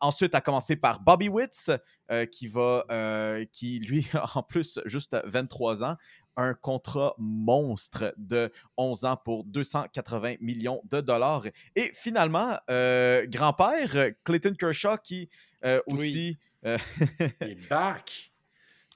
Ensuite, 0.00 0.34
à 0.34 0.40
commencer 0.40 0.76
par 0.76 1.00
Bobby 1.00 1.28
Witts, 1.28 1.70
euh, 2.10 2.26
qui 2.26 2.48
va, 2.48 2.84
qui 3.52 3.78
lui, 3.78 4.06
en 4.34 4.42
plus, 4.42 4.80
juste 4.86 5.16
23 5.24 5.84
ans, 5.84 5.96
un 6.40 6.54
contrat 6.54 7.14
monstre 7.18 8.14
de 8.16 8.52
11 8.76 9.04
ans 9.04 9.16
pour 9.16 9.44
280 9.44 10.36
millions 10.40 10.82
de 10.90 11.00
dollars. 11.00 11.44
Et 11.76 11.92
finalement, 11.94 12.58
euh, 12.70 13.26
grand-père, 13.26 13.96
euh, 13.96 14.10
Clayton 14.24 14.54
Kershaw, 14.58 14.96
qui 15.02 15.28
euh, 15.64 15.80
Oui. 15.86 15.94
aussi... 15.94 16.38
euh, 16.66 16.78
Il 17.42 17.50
est 17.50 17.68
back. 17.68 18.32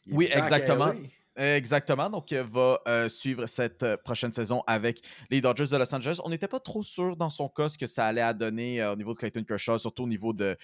Il 0.06 0.12
est 0.12 0.16
Oui, 0.16 0.28
back 0.28 0.38
exactement. 0.38 0.92
Exactement. 1.36 2.08
Donc, 2.10 2.30
il 2.30 2.38
va 2.38 2.80
euh, 2.86 3.08
suivre 3.08 3.46
cette 3.46 3.82
euh, 3.82 3.96
prochaine 3.96 4.32
saison 4.32 4.62
avec 4.68 5.00
les 5.30 5.40
Dodgers 5.40 5.66
de 5.66 5.76
Los 5.76 5.92
Angeles. 5.92 6.20
On 6.24 6.30
n'était 6.30 6.46
pas 6.46 6.60
trop 6.60 6.82
sûr 6.82 7.16
dans 7.16 7.30
son 7.30 7.48
cas 7.48 7.68
ce 7.68 7.76
que 7.76 7.86
ça 7.88 8.06
allait 8.06 8.20
à 8.20 8.32
donner 8.32 8.80
euh, 8.80 8.92
au 8.92 8.96
niveau 8.96 9.14
de 9.14 9.18
Clayton 9.18 9.42
Kershaw, 9.42 9.78
surtout 9.78 10.04
au 10.04 10.06
niveau 10.06 10.32
de, 10.32 10.56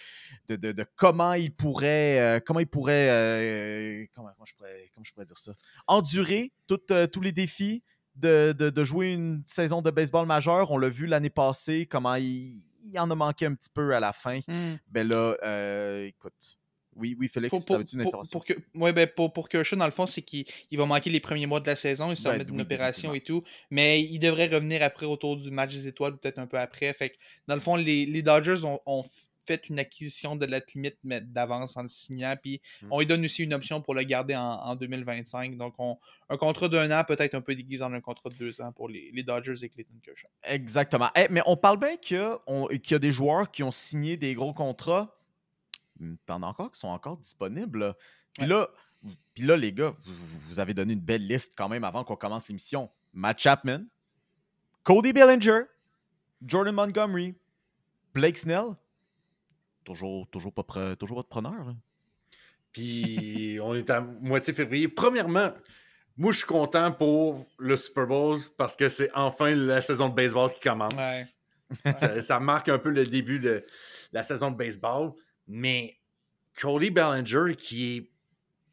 de, 0.48 0.54
de- 0.56 0.70
de 0.72 0.86
comment 0.94 1.32
il 1.34 1.52
pourrait, 1.52 2.20
euh, 2.20 2.40
comment 2.44 2.60
il 2.60 2.68
pourrait, 2.68 3.08
euh, 3.10 4.06
comment, 4.14 4.30
comment 4.36 4.46
je 4.46 4.54
pourrais, 4.54 4.90
comment 4.94 5.04
je 5.04 5.12
pourrais 5.12 5.26
dire 5.26 5.38
ça, 5.38 5.52
endurer 5.88 6.52
tout, 6.68 6.80
euh, 6.92 7.06
tous 7.08 7.20
les 7.20 7.32
défis 7.32 7.82
de, 8.14 8.52
de- 8.56 8.70
de 8.70 8.84
jouer 8.84 9.12
une 9.12 9.42
saison 9.46 9.82
de 9.82 9.90
baseball 9.90 10.26
majeur. 10.26 10.70
On 10.70 10.78
l'a 10.78 10.88
vu 10.88 11.06
l'année 11.06 11.30
passée, 11.30 11.86
comment 11.90 12.14
il, 12.14 12.62
il 12.84 12.98
en 12.98 13.10
a 13.10 13.14
manqué 13.16 13.46
un 13.46 13.54
petit 13.54 13.70
peu 13.74 13.92
à 13.94 13.98
la 13.98 14.12
fin. 14.12 14.38
Hmm. 14.46 14.76
Ben 14.88 15.08
là, 15.08 15.36
euh, 15.42 16.06
écoute. 16.06 16.58
Oui, 16.96 17.16
oui, 17.18 17.28
Félix, 17.28 17.50
Pour, 17.50 17.64
pour, 17.64 17.76
une 17.76 17.82
pour- 17.84 18.00
intervention? 18.00 18.38
pour 18.38 18.44
que, 18.44 18.52
ouais, 18.74 18.92
ben, 18.92 19.06
pour, 19.06 19.32
pour 19.32 19.48
Kershaw, 19.48 19.76
dans 19.76 19.84
le 19.86 19.90
fond, 19.92 20.06
c'est 20.06 20.22
qu'il 20.22 20.44
il 20.70 20.78
va 20.78 20.86
manquer 20.86 21.10
les 21.10 21.20
premiers 21.20 21.46
mois 21.46 21.60
de 21.60 21.66
la 21.66 21.76
saison, 21.76 22.10
il 22.10 22.16
se 22.16 22.24
Ben, 22.24 22.32
remet 22.32 22.44
d'une 22.44 22.56
oui, 22.56 22.62
opération 22.62 23.14
et 23.14 23.20
tout, 23.20 23.42
mais 23.70 24.02
il 24.02 24.18
devrait 24.18 24.48
revenir 24.48 24.82
après 24.82 25.06
autour 25.06 25.36
du 25.36 25.50
match 25.50 25.72
des 25.72 25.86
étoiles 25.88 26.14
ou 26.14 26.16
peut-être 26.16 26.38
un 26.38 26.46
peu 26.46 26.58
après. 26.58 26.92
Fait 26.92 27.10
que, 27.10 27.16
dans 27.46 27.54
le 27.54 27.60
fond, 27.60 27.76
les, 27.76 28.06
les 28.06 28.22
Dodgers 28.22 28.64
ont, 28.64 28.80
ont 28.86 29.02
fait 29.46 29.68
une 29.68 29.78
acquisition 29.78 30.36
de 30.36 30.46
la 30.46 30.60
limite 30.74 30.98
d'avance 31.04 31.76
en 31.76 31.82
le 31.82 31.88
signant, 31.88 32.34
puis 32.40 32.60
Mm. 32.82 32.88
on 32.90 32.98
lui 33.00 33.06
donne 33.06 33.24
aussi 33.24 33.42
une 33.44 33.54
option 33.54 33.80
pour 33.80 33.94
le 33.94 34.02
garder 34.04 34.36
en, 34.36 34.42
en 34.42 34.76
2025. 34.76 35.56
Donc, 35.56 35.74
on- 35.78 35.96
un 36.28 36.36
contrat 36.36 36.68
d'un 36.68 36.90
an, 36.96 37.02
peut-être 37.04 37.34
un 37.34 37.40
peu 37.40 37.54
déguisé 37.54 37.82
en 37.82 37.92
un 37.92 38.00
contrat 38.00 38.30
de 38.30 38.34
deux 38.34 38.60
ans 38.60 38.70
pour 38.72 38.88
les, 38.88 39.10
les 39.12 39.22
Dodgers 39.22 39.64
et 39.64 39.68
Clayton 39.68 39.94
Kershaw. 40.04 40.28
Exactement. 40.44 41.08
Eh, 41.16 41.26
mais 41.30 41.40
on 41.46 41.56
parle 41.56 41.78
bien 41.80 41.96
y, 41.96 42.78
qu'il 42.78 42.92
y 42.92 42.94
a 42.94 42.98
des 42.98 43.10
joueurs 43.12 43.50
qui 43.50 43.62
ont 43.62 43.70
signé 43.72 44.16
des 44.16 44.34
gros 44.34 44.52
contrats. 44.52 45.16
T'en 46.26 46.42
as 46.42 46.46
encore 46.46 46.72
qui 46.72 46.80
sont 46.80 46.88
encore 46.88 47.16
disponibles. 47.18 47.78
là. 47.80 47.96
Puis, 48.38 48.46
là, 48.46 48.68
puis 49.34 49.42
là, 49.44 49.56
les 49.56 49.72
gars, 49.72 49.94
vous, 50.04 50.14
vous- 50.14 50.38
vous 50.40 50.60
avez 50.60 50.72
donné 50.74 50.92
une 50.94 51.00
belle 51.00 51.26
liste 51.26 51.52
quand 51.56 51.68
même 51.68 51.84
avant 51.84 52.04
qu'on 52.04 52.16
commence 52.16 52.48
l'émission. 52.48 52.90
Matt 53.12 53.38
Chapman, 53.40 53.84
Cody 54.82 55.12
Bellinger, 55.12 55.62
Jordan 56.46 56.74
Montgomery, 56.74 57.34
Blake 58.14 58.38
Snell. 58.38 58.74
Toujours, 59.84 60.28
toujours, 60.30 60.52
pas, 60.52 60.62
pre- 60.62 60.96
toujours 60.96 61.16
pas 61.18 61.22
de 61.22 61.28
preneur. 61.28 61.64
là. 61.64 61.74
Puis 62.72 63.58
on 63.62 63.74
est 63.74 63.90
à 63.90 64.00
moitié 64.00 64.52
février. 64.54 64.88
Premièrement, 64.88 65.50
moi 66.16 66.32
je 66.32 66.38
suis 66.38 66.46
content 66.46 66.92
pour 66.92 67.46
le 67.58 67.76
Super 67.76 68.06
Bowl 68.06 68.38
parce 68.56 68.76
que 68.76 68.88
c'est 68.88 69.10
enfin 69.14 69.54
la 69.54 69.80
saison 69.80 70.08
de 70.08 70.14
baseball 70.14 70.50
qui 70.52 70.60
commence. 70.60 70.94
Ouais. 70.94 71.24
ça, 71.94 72.20
ça 72.22 72.40
marque 72.40 72.68
un 72.68 72.78
peu 72.78 72.90
le 72.90 73.06
début 73.06 73.38
de 73.40 73.64
la 74.12 74.22
saison 74.22 74.50
de 74.50 74.56
baseball. 74.56 75.12
Mais 75.50 75.98
Cody 76.58 76.90
Bellinger, 76.90 77.56
qui 77.56 78.08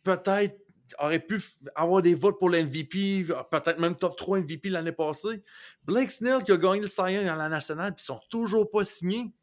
peut-être 0.04 0.60
aurait 1.00 1.20
pu 1.20 1.42
avoir 1.76 2.02
des 2.02 2.16
votes 2.16 2.38
pour 2.40 2.50
l'MVP, 2.50 3.26
peut-être 3.52 3.80
même 3.80 3.96
top 3.96 4.16
3 4.16 4.40
MVP 4.40 4.70
l'année 4.70 4.92
passée. 4.92 5.44
Blake 5.84 6.12
Snell 6.12 6.44
qui 6.44 6.52
a 6.52 6.58
gagné 6.58 6.82
le 6.82 6.88
Cy 6.88 7.14
Young 7.14 7.26
dans 7.26 7.36
la 7.36 7.50
nationale, 7.50 7.94
puis 7.96 8.04
ils 8.04 8.06
sont 8.06 8.22
toujours 8.30 8.70
pas 8.70 8.86
signés. 8.86 9.34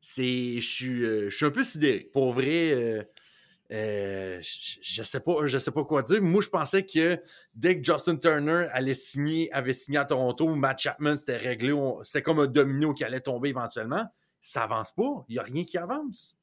C'est, 0.00 0.58
je 0.58 0.66
suis, 0.66 1.04
euh, 1.04 1.30
je 1.30 1.36
suis 1.36 1.46
un 1.46 1.50
peu 1.50 1.62
sidéré. 1.62 2.10
Pour 2.12 2.32
vrai, 2.32 2.72
euh, 2.72 3.02
euh, 3.70 4.40
je, 4.42 4.78
je 4.82 5.02
sais 5.02 5.20
pas, 5.20 5.46
sais 5.46 5.70
pas 5.70 5.84
quoi 5.84 6.02
dire. 6.02 6.20
Moi, 6.20 6.42
je 6.42 6.48
pensais 6.48 6.84
que 6.84 7.20
dès 7.54 7.78
que 7.78 7.84
Justin 7.84 8.16
Turner 8.16 8.66
allait 8.72 8.94
signer, 8.94 9.52
avait 9.52 9.74
signé 9.74 9.98
à 9.98 10.04
Toronto, 10.04 10.48
Matt 10.54 10.80
Chapman 10.80 11.16
c'était 11.16 11.36
réglé, 11.36 11.72
c'était 12.02 12.22
comme 12.22 12.40
un 12.40 12.48
domino 12.48 12.94
qui 12.94 13.04
allait 13.04 13.20
tomber 13.20 13.50
éventuellement. 13.50 14.04
Ça 14.40 14.64
avance 14.64 14.92
pas. 14.92 15.24
Il 15.28 15.36
y 15.36 15.38
a 15.38 15.42
rien 15.42 15.64
qui 15.64 15.78
avance. 15.78 16.36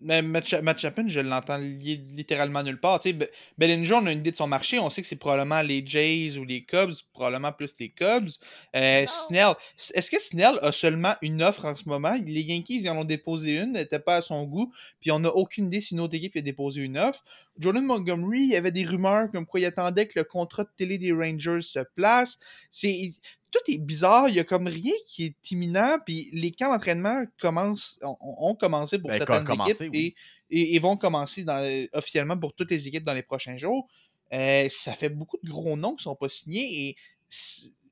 Mais 0.00 0.22
Matt, 0.22 0.52
Matt 0.62 0.78
Chapman, 0.78 1.06
je 1.06 1.20
l'entends 1.20 1.58
li- 1.58 2.02
littéralement 2.16 2.62
nulle 2.62 2.80
part. 2.80 2.98
Tu 2.98 3.10
sais, 3.10 3.12
Be- 3.14 3.28
Bellinger, 3.58 3.94
on 3.94 4.06
a 4.06 4.12
une 4.12 4.18
idée 4.20 4.32
de 4.32 4.36
son 4.36 4.48
marché. 4.48 4.78
On 4.78 4.90
sait 4.90 5.02
que 5.02 5.06
c'est 5.06 5.16
probablement 5.16 5.62
les 5.62 5.86
Jays 5.86 6.38
ou 6.38 6.44
les 6.44 6.64
Cubs, 6.64 6.92
probablement 7.12 7.52
plus 7.52 7.74
les 7.78 7.90
Cubs. 7.90 8.30
Euh, 8.74 9.06
Snell, 9.06 9.54
est-ce 9.94 10.10
que 10.10 10.20
Snell 10.20 10.58
a 10.62 10.72
seulement 10.72 11.14
une 11.22 11.42
offre 11.42 11.66
en 11.66 11.74
ce 11.76 11.88
moment? 11.88 12.16
Les 12.24 12.40
Yankees, 12.40 12.80
ils 12.82 12.90
en 12.90 12.96
ont 12.96 13.04
déposé 13.04 13.58
une, 13.58 13.76
elle 13.76 13.82
n'était 13.82 13.98
pas 14.00 14.16
à 14.16 14.22
son 14.22 14.44
goût. 14.44 14.72
Puis 15.00 15.12
on 15.12 15.20
n'a 15.20 15.30
aucune 15.30 15.66
idée 15.66 15.80
si 15.80 15.94
une 15.94 16.00
autre 16.00 16.16
équipe 16.16 16.34
a 16.36 16.40
déposé 16.40 16.80
une 16.80 16.98
offre. 16.98 17.22
Jordan 17.58 17.84
Montgomery, 17.84 18.40
il 18.42 18.48
y 18.50 18.56
avait 18.56 18.72
des 18.72 18.84
rumeurs 18.84 19.30
comme 19.30 19.46
quoi 19.46 19.60
il 19.60 19.66
attendait 19.66 20.08
que 20.08 20.18
le 20.18 20.24
contrat 20.24 20.64
de 20.64 20.70
télé 20.76 20.98
des 20.98 21.12
Rangers 21.12 21.60
se 21.60 21.80
place. 21.94 22.38
C'est 22.70 23.12
tout 23.52 23.70
est 23.70 23.78
bizarre, 23.78 24.28
il 24.28 24.34
y 24.34 24.40
a 24.40 24.44
comme 24.44 24.66
rien 24.66 24.94
qui 25.06 25.26
est 25.26 25.50
imminent, 25.52 25.98
puis 26.04 26.30
les 26.32 26.50
camps 26.50 26.70
d'entraînement 26.72 27.24
commencent, 27.38 28.00
ont, 28.02 28.16
ont 28.20 28.54
commencé 28.56 28.98
pour 28.98 29.10
Ben, 29.10 29.18
certaines 29.18 29.46
équipes 29.48 29.90
oui. 29.92 30.14
et, 30.50 30.60
et, 30.60 30.74
et 30.74 30.78
vont 30.80 30.96
commencer 30.96 31.44
dans- 31.44 31.86
officiellement 31.92 32.38
pour 32.38 32.54
toutes 32.54 32.70
les 32.70 32.88
équipes 32.88 33.04
dans 33.04 33.14
les 33.14 33.22
prochains 33.22 33.56
jours. 33.56 33.86
Euh, 34.32 34.66
ça 34.70 34.94
fait 34.94 35.10
beaucoup 35.10 35.38
de 35.42 35.50
gros 35.50 35.76
noms 35.76 35.94
qui 35.94 36.04
sont 36.04 36.16
pas 36.16 36.28
signés 36.28 36.88
et 36.88 36.96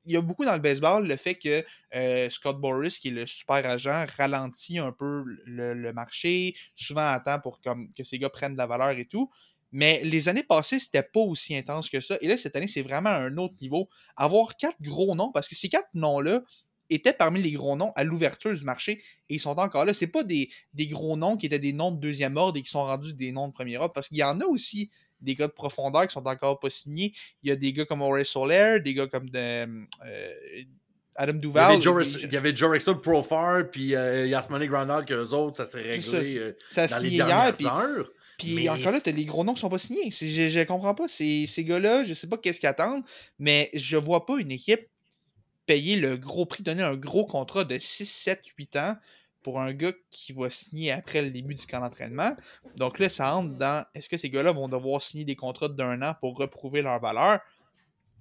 il 0.07 0.15
y 0.15 0.17
a 0.17 0.23
beaucoup 0.23 0.47
dans 0.47 0.55
le 0.55 0.61
baseball 0.61 1.07
le 1.07 1.17
fait 1.17 1.35
que 1.35 1.63
euh, 1.95 2.31
Scott 2.31 2.59
Boris, 2.59 2.99
qui 2.99 3.09
est 3.09 3.11
le 3.13 3.27
super 3.27 3.67
agent, 3.67 4.07
ralentit 4.17 4.79
un 4.79 4.93
peu 4.93 5.23
le, 5.45 5.75
le 5.75 5.93
marché, 5.93 6.55
souvent 6.75 7.07
attend 7.13 7.39
pour 7.39 7.61
comme, 7.61 7.93
que 7.93 8.03
ces 8.03 8.19
gars 8.19 8.31
prennent 8.31 8.55
de 8.55 8.59
la 8.59 8.67
valeur 8.67 8.99
et 8.99 9.05
tout. 9.05 9.31
Mais 9.73 10.01
les 10.05 10.29
années 10.29 10.43
passées, 10.43 10.79
c'était 10.79 11.03
pas 11.03 11.21
aussi 11.21 11.57
intense 11.57 11.89
que 11.89 12.01
ça. 12.01 12.19
Et 12.21 12.29
là, 12.29 12.37
cette 12.37 12.57
année, 12.57 12.67
c'est 12.67 12.83
vraiment 12.83 13.11
un 13.11 13.37
autre 13.37 13.55
niveau. 13.61 13.89
Avoir 14.17 14.57
quatre 14.57 14.81
gros 14.81 15.15
noms, 15.15 15.31
parce 15.33 15.49
que 15.49 15.55
ces 15.55 15.69
quatre 15.69 15.89
noms-là 15.95 16.43
étaient 16.91 17.13
parmi 17.13 17.41
les 17.41 17.53
gros 17.53 17.77
noms 17.77 17.93
à 17.95 18.03
l'ouverture 18.03 18.53
du 18.53 18.65
marché 18.65 19.01
et 19.29 19.35
ils 19.35 19.41
sont 19.41 19.59
encore 19.59 19.85
là. 19.85 19.95
C'est 19.95 20.09
pas 20.09 20.25
des, 20.25 20.51
des 20.75 20.89
gros 20.89 21.17
noms 21.17 21.37
qui 21.37 21.47
étaient 21.47 21.61
des 21.61 21.73
noms 21.73 21.93
de 21.93 22.01
deuxième 22.01 22.37
ordre 22.37 22.59
et 22.59 22.63
qui 22.63 22.71
sont 22.71 22.85
rendus 22.85 23.15
des 23.15 23.31
noms 23.31 23.49
de 23.49 23.53
premier 23.53 23.77
ordre, 23.77 23.93
parce 23.93 24.09
qu'il 24.09 24.19
y 24.19 24.25
en 24.25 24.41
a 24.41 24.45
aussi 24.45 24.91
des 25.21 25.35
gars 25.35 25.47
de 25.47 25.53
profondeur 25.53 26.07
qui 26.07 26.15
sont 26.15 26.27
encore 26.27 26.59
pas 26.59 26.71
signés. 26.71 27.13
Il 27.43 27.49
y 27.49 27.53
a 27.53 27.57
des 27.57 27.73
gars 27.73 27.85
comme 27.85 28.03
Horace 28.03 28.29
Soler, 28.29 28.81
des 28.83 28.95
gars 28.95 29.07
comme 29.07 29.31
de, 29.31 29.39
euh, 29.39 30.63
Adam 31.15 31.35
Duval. 31.35 31.79
il 31.79 32.33
y 32.33 32.37
avait 32.37 32.55
Joe 32.57 32.71
Rexon 32.71 32.97
Profar, 32.97 33.71
puis 33.71 33.95
euh, 33.95 34.27
Yasmani 34.27 34.67
Grandal, 34.67 35.05
que 35.05 35.15
eux 35.15 35.35
autres, 35.35 35.59
ça 35.59 35.67
s'est 35.67 35.83
réglé 35.83 36.01
ça, 36.01 36.17
euh, 36.17 36.53
ça 36.71 36.87
dans 36.87 36.99
les 36.99 37.11
dernières 37.11 37.61
hier, 37.61 37.75
heures. 37.75 38.11
Puis 38.11 38.20
Mais 38.49 38.69
encore 38.69 38.93
là, 38.93 39.01
t'as 39.01 39.13
les 39.13 39.25
gros 39.25 39.45
noms 39.45 39.55
qui 39.55 39.61
sont 39.61 39.69
pas 39.69 39.79
signés. 39.79 40.11
Je, 40.11 40.49
je 40.49 40.65
comprends 40.65 40.95
pas. 40.95 41.09
Ces, 41.09 41.47
ces 41.47 41.65
gars-là, 41.65 42.05
je 42.05 42.15
sais 42.15 42.29
pas 42.29 42.37
qu'est-ce 42.37 42.61
qu'ils 42.61 42.69
attendent, 42.69 43.05
mais 43.39 43.71
je 43.75 43.97
vois 43.97 44.27
pas 44.27 44.39
une 44.39 44.51
équipe 44.51 44.89
payer 45.67 45.97
le 45.97 46.17
gros 46.17 46.47
prix, 46.47 46.63
donner 46.63 46.83
un 46.83 46.97
gros 46.97 47.25
contrat 47.25 47.65
de 47.65 47.79
6, 47.79 48.05
7, 48.05 48.43
8 48.59 48.77
ans 48.77 48.97
pour 49.43 49.61
un 49.61 49.73
gars 49.73 49.93
qui 50.11 50.33
va 50.33 50.51
signer 50.51 50.93
après 50.93 51.23
le 51.23 51.31
début 51.31 51.55
du 51.55 51.67
camp 51.67 51.81
d'entraînement. 51.81 52.37
Donc 52.77 52.99
là, 52.99 53.09
ça 53.09 53.37
entre 53.37 53.57
dans 53.57 53.85
est-ce 53.95 54.09
que 54.09 54.17
ces 54.17 54.31
gars-là 54.31 54.53
vont 54.53 54.69
devoir 54.69 55.01
signer 55.01 55.25
des 55.25 55.37
contrats 55.37 55.69
d'un 55.69 56.03
an 56.03 56.15
pour 56.21 56.37
reprouver 56.37 56.83
leur 56.83 56.99
valeur? 57.01 57.41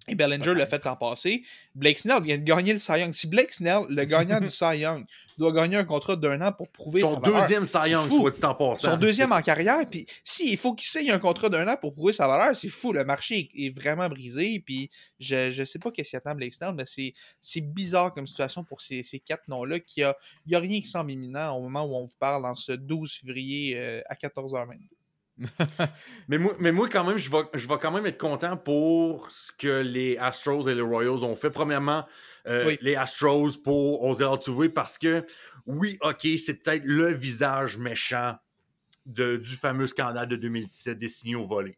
Et 0.08 0.16
Bellinger 0.16 0.54
l'a 0.54 0.66
fait 0.66 0.84
l'an 0.86 0.95
passé. 0.95 1.43
Blake 1.76 2.00
Snell 2.00 2.24
vient 2.24 2.38
de 2.38 2.43
gagner 2.43 2.74
le 2.74 2.80
Cy 2.80 3.00
Young. 3.00 3.14
Si 3.14 3.28
Blake 3.28 3.54
Snell, 3.54 3.84
le 3.89 4.04
gagnant 4.06 4.39
du 4.39 4.47
Cy 4.50 4.80
Young, 4.80 5.06
doit 5.38 5.52
gagner 5.52 5.78
un 5.78 5.86
contrat 5.86 6.16
d'un 6.16 6.41
an 6.41 6.52
pour 6.52 6.70
prouver 6.70 7.02
Son 7.02 7.16
sa 7.16 7.20
valeur, 7.22 7.41
deuxième 7.41 7.66
c'est 7.66 7.82
Cy 7.82 7.91
Young, 7.91 8.10
soit 8.10 8.32
dit 8.32 8.45
en 8.45 8.56
passant. 8.56 8.91
son 8.91 8.97
deuxième 8.97 9.32
en 9.32 9.41
carrière, 9.41 9.89
puis 9.89 10.06
si 10.24 10.52
il 10.52 10.58
faut 10.58 10.74
qu'il 10.74 10.88
signe 10.88 11.12
un 11.12 11.20
contrat 11.20 11.50
d'un 11.50 11.68
an 11.68 11.76
pour 11.80 11.93
prouver 11.93 12.14
sa 12.14 12.28
valeur, 12.28 12.56
c'est 12.56 12.70
fou. 12.70 12.91
Le 12.91 13.06
marché 13.06 13.50
est, 13.56 13.76
vraiment 13.76 14.10
brisé, 14.10 14.62
puis 14.66 14.89
je, 15.20 15.50
je 15.50 15.64
sais 15.64 15.80
pas 15.80 15.91
qu'est-ce 15.91 16.12
qui 16.12 16.16
attend 16.16 16.36
Blake 16.36 16.54
Snell, 16.54 16.74
mais 16.76 16.86
c'est, 16.86 17.62
bizarre 17.62 18.14
comme 18.14 18.28
situation 18.28 18.64
pour 18.64 18.82
ces, 18.82 19.04
ces 19.04 19.20
quatre 19.20 19.47
noms-là, 19.47 19.80
qu'il 19.80 20.02
y 20.02 20.04
a, 20.04 20.16
il 20.45 20.52
y 20.52 20.56
a 20.56 20.60
rien 20.60 20.80
qui 20.82 20.88
semble 20.88 21.12
imminent 21.12 21.56
au 21.56 21.62
moment 21.62 21.84
où 21.84 21.95
on 21.95 22.06
vous 22.06 22.18
parle 22.20 22.45
en 22.45 22.56
ce 22.56 22.72
12 22.74 23.20
février 23.22 23.78
euh, 23.78 24.02
à 24.10 24.16
14h22. 24.16 24.99
Mais 26.28 26.38
moi, 26.38 26.54
mais 26.60 26.72
moi, 26.72 26.88
quand 26.90 27.04
même, 27.04 27.18
je 27.18 27.32
vais, 27.32 27.44
je 27.54 27.68
vais 27.68 27.78
quand 27.82 27.92
même 27.92 28.06
être 28.06 28.18
content 28.20 28.58
pour 28.58 29.30
ce 29.32 29.52
que 29.58 29.82
les 29.82 30.18
Astros 30.18 30.68
et 30.68 30.76
les 30.76 30.82
Royals 30.82 31.24
ont 31.24 31.36
fait. 31.36 31.50
Premièrement, 31.50 32.06
euh, 32.48 32.66
Oui. 32.68 32.78
les 32.82 32.96
Astros 32.96 33.58
pour 33.64 34.04
Oser 34.04 34.26
Altuve 34.26 34.70
parce 34.70 34.98
que, 34.98 35.26
oui, 35.66 35.98
OK, 36.02 36.28
c'est 36.38 36.56
peut-être 36.56 36.84
le 36.86 37.14
visage 37.14 37.78
méchant 37.78 38.36
de, 39.06 39.38
du 39.38 39.56
fameux 39.56 39.88
scandale 39.88 40.28
de 40.28 40.36
2017 40.36 41.00
des 41.00 41.08
signaux 41.08 41.46
volés. 41.46 41.78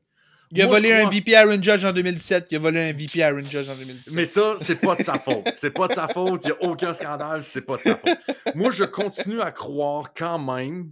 Il 0.53 0.62
a 0.62 0.66
Moi, 0.66 0.76
volé 0.78 0.91
un 0.91 1.07
VP 1.09 1.34
Aaron 1.34 1.62
Judge 1.64 1.86
en 1.86 1.93
2017, 1.93 2.47
il 2.51 2.55
a 2.57 2.59
volé 2.59 2.89
un 2.89 2.91
VP 2.91 3.22
Aaron 3.24 3.41
Judge 3.43 3.70
en 3.70 3.76
2017. 3.76 4.14
Mais 4.16 4.26
ça, 4.26 4.55
c'est 4.57 4.82
pas 4.82 4.95
de 4.97 5.03
sa 5.03 5.18
faute. 5.20 5.47
C'est 5.55 5.72
pas 5.72 5.88
de 5.88 5.93
sa 5.93 6.09
faute. 6.09 6.41
Il 6.43 6.47
n'y 6.47 6.53
a 6.53 6.70
aucun 6.70 6.93
scandale. 6.93 7.41
C'est 7.43 7.62
pas 7.62 7.78
de 7.78 7.82
sa 7.84 7.95
faute. 7.95 8.18
Moi, 8.53 8.72
je 8.72 8.84
continue 8.84 9.39
à 9.39 9.51
croire 9.51 10.14
quand 10.14 10.39
même, 10.39 10.91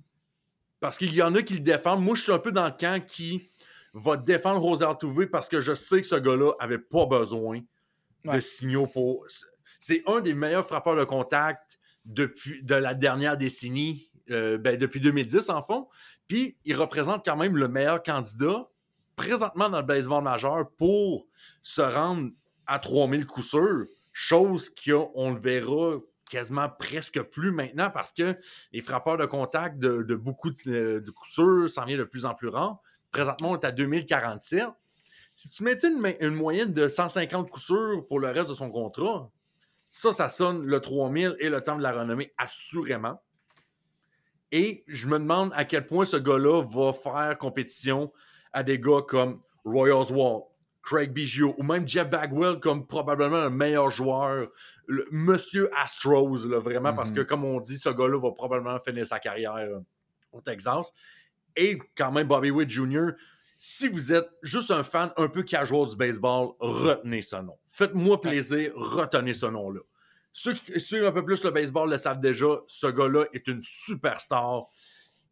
parce 0.79 0.97
qu'il 0.97 1.13
y 1.13 1.21
en 1.21 1.35
a 1.35 1.41
qui 1.41 1.55
le 1.55 1.59
défendent. 1.59 2.03
Moi, 2.03 2.15
je 2.15 2.23
suis 2.23 2.31
un 2.31 2.39
peu 2.39 2.51
dans 2.51 2.65
le 2.65 2.71
camp 2.71 3.03
qui 3.05 3.49
va 3.93 4.17
défendre 4.17 4.61
Roser 4.61 4.85
Touvé 4.99 5.27
parce 5.27 5.49
que 5.49 5.59
je 5.59 5.73
sais 5.73 6.01
que 6.01 6.07
ce 6.07 6.15
gars-là 6.15 6.53
avait 6.59 6.79
pas 6.79 7.05
besoin 7.05 7.61
de 8.25 8.39
signaux 8.39 8.87
pour. 8.87 9.25
C'est 9.79 10.03
un 10.07 10.21
des 10.21 10.33
meilleurs 10.33 10.65
frappeurs 10.65 10.95
de 10.95 11.03
contact 11.03 11.79
depuis 12.05 12.63
de 12.63 12.75
la 12.75 12.93
dernière 12.93 13.37
décennie, 13.37 14.09
euh, 14.29 14.57
ben, 14.57 14.77
depuis 14.77 14.99
2010 14.99 15.49
en 15.49 15.61
fond. 15.61 15.87
Puis 16.27 16.57
il 16.65 16.75
représente 16.75 17.25
quand 17.25 17.37
même 17.37 17.57
le 17.57 17.67
meilleur 17.67 18.01
candidat 18.03 18.67
présentement 19.15 19.69
dans 19.69 19.79
le 19.79 19.85
baseball 19.85 20.23
majeur 20.23 20.69
pour 20.77 21.27
se 21.61 21.81
rendre 21.81 22.29
à 22.67 22.79
3000 22.79 23.25
coups 23.25 23.47
sûrs, 23.47 23.85
chose 24.13 24.69
qu'on 24.69 25.31
le 25.31 25.39
verra 25.39 25.97
quasiment 26.29 26.69
presque 26.69 27.21
plus 27.21 27.51
maintenant 27.51 27.89
parce 27.89 28.11
que 28.11 28.37
les 28.71 28.81
frappeurs 28.81 29.17
de 29.17 29.25
contact 29.25 29.79
de, 29.79 30.15
beaucoup 30.15 30.51
de, 30.51 31.03
de 31.05 31.11
coups 31.11 31.71
s'en 31.73 31.85
vient 31.85 31.97
de 31.97 32.03
plus 32.03 32.25
en 32.25 32.33
plus 32.33 32.47
rare. 32.47 32.79
Présentement, 33.11 33.51
on 33.51 33.59
est 33.59 33.65
à 33.65 33.71
2047. 33.71 34.67
Si 35.35 35.49
tu 35.49 35.63
mettais 35.63 35.87
une, 35.87 36.35
moyenne 36.35 36.73
de 36.73 36.89
150 36.89 37.49
coups 37.49 37.65
sûrs 37.65 38.05
pour 38.07 38.19
le 38.19 38.29
reste 38.29 38.49
de 38.49 38.53
son 38.53 38.69
contrat, 38.69 39.31
ça, 39.87 40.11
ça 40.11 40.27
sonne 40.27 40.65
le 40.65 40.81
3000 40.81 41.37
et 41.39 41.49
le 41.49 41.61
temps 41.61 41.77
de 41.77 41.81
la 41.81 41.93
renommée, 41.93 42.33
assurément. 42.37 43.21
Et 44.51 44.83
je 44.87 45.07
me 45.07 45.17
demande 45.17 45.51
à 45.55 45.63
quel 45.63 45.85
point 45.85 46.05
ce 46.05 46.17
gars-là 46.17 46.63
va 46.63 46.91
faire 46.91 47.37
compétition 47.37 48.11
à 48.51 48.63
des 48.63 48.79
gars 48.79 49.01
comme 49.07 49.41
Roy 49.63 49.97
Oswald, 49.97 50.43
Craig 50.89 51.11
Biggio 51.13 51.53
ou 51.59 51.63
même 51.63 51.87
Jeff 51.87 52.09
Bagwell 52.09 52.59
comme 52.59 52.87
probablement 52.87 53.43
le 53.43 53.49
meilleur 53.51 53.91
joueur, 53.91 54.47
le 54.87 55.05
Monsieur 55.11 55.69
Astros, 55.77 56.47
là, 56.47 56.57
vraiment, 56.59 56.93
parce 56.95 57.11
Mhm. 57.11 57.17
que 57.17 57.21
comme 57.21 57.45
on 57.45 57.59
dit, 57.59 57.77
ce 57.77 57.89
gars-là 57.89 58.17
va 58.19 58.31
probablement 58.31 58.79
finir 58.79 59.05
sa 59.05 59.19
carrière 59.19 59.53
euh, 59.55 59.79
au 60.31 60.41
Texas. 60.41 60.91
Et 61.55 61.77
quand 61.95 62.11
même 62.11 62.27
Bobby 62.27 62.49
Witt 62.49 62.69
Jr., 62.69 63.09
si 63.59 63.87
vous 63.87 64.11
êtes 64.13 64.29
juste 64.41 64.71
un 64.71 64.83
fan 64.83 65.11
un 65.17 65.27
peu 65.27 65.43
casual 65.43 65.87
du 65.87 65.95
baseball, 65.95 66.53
retenez 66.59 67.21
ce 67.21 67.35
nom. 67.35 67.57
Faites-moi 67.67 68.19
plaisir, 68.19 68.71
retenez 68.75 69.33
ce 69.35 69.45
nom-là. 69.45 69.81
Ceux 70.31 70.53
qui 70.53 70.79
suivent 70.79 71.05
un 71.05 71.11
peu 71.11 71.23
plus 71.25 71.43
le 71.43 71.51
baseball 71.51 71.89
le 71.89 71.97
savent 71.99 72.19
déjà, 72.21 72.47
ce 72.67 72.87
gars-là 72.87 73.25
est 73.33 73.47
une 73.47 73.61
superstar. 73.61 74.63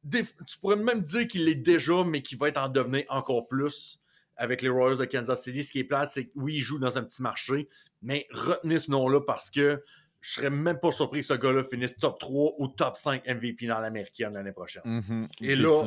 Des- 0.04 0.24
tu 0.46 0.60
pourrais 0.60 0.76
même 0.76 1.02
dire 1.02 1.28
qu'il 1.28 1.46
l'est 1.46 1.56
déjà, 1.56 2.04
mais 2.04 2.22
qu'il 2.22 2.38
va 2.38 2.50
être 2.50 2.58
en 2.58 2.70
devenir 2.70 3.06
encore 3.10 3.48
plus 3.48 4.00
avec 4.38 4.62
les 4.62 4.70
Royals 4.70 4.98
de 4.98 5.06
Kansas 5.06 5.44
City. 5.44 5.64
Ce 5.64 5.72
qui 5.72 5.80
est 5.80 5.84
plate, 5.84 6.10
c'est 6.10 6.26
que 6.26 6.32
oui, 6.36 6.56
il 6.56 6.60
joue 6.62 6.80
dans 6.80 6.98
un 6.98 7.04
petit 7.04 7.22
marché, 7.22 7.68
mais 8.02 8.28
retenez 8.32 8.80
ce 8.80 8.92
nom-là 8.92 9.22
parce 9.22 9.50
que 9.50 9.84
je 10.20 10.32
serais 10.34 10.50
même 10.50 10.80
pas 10.80 10.92
surpris 10.92 11.20
que 11.20 11.26
ce 11.28 11.36
gars-là 11.36 11.64
finisse 11.64 11.96
top 11.96 12.20
3 12.20 12.54
ou 12.58 12.68
top 12.68 12.98
5 12.98 13.26
MVP 13.28 13.68
dans 13.68 13.80
l'américaine 13.80 14.34
l'année 14.34 14.52
prochaine. 14.52 14.82
Mhm, 14.86 15.28
Et 15.42 15.56
là, 15.56 15.84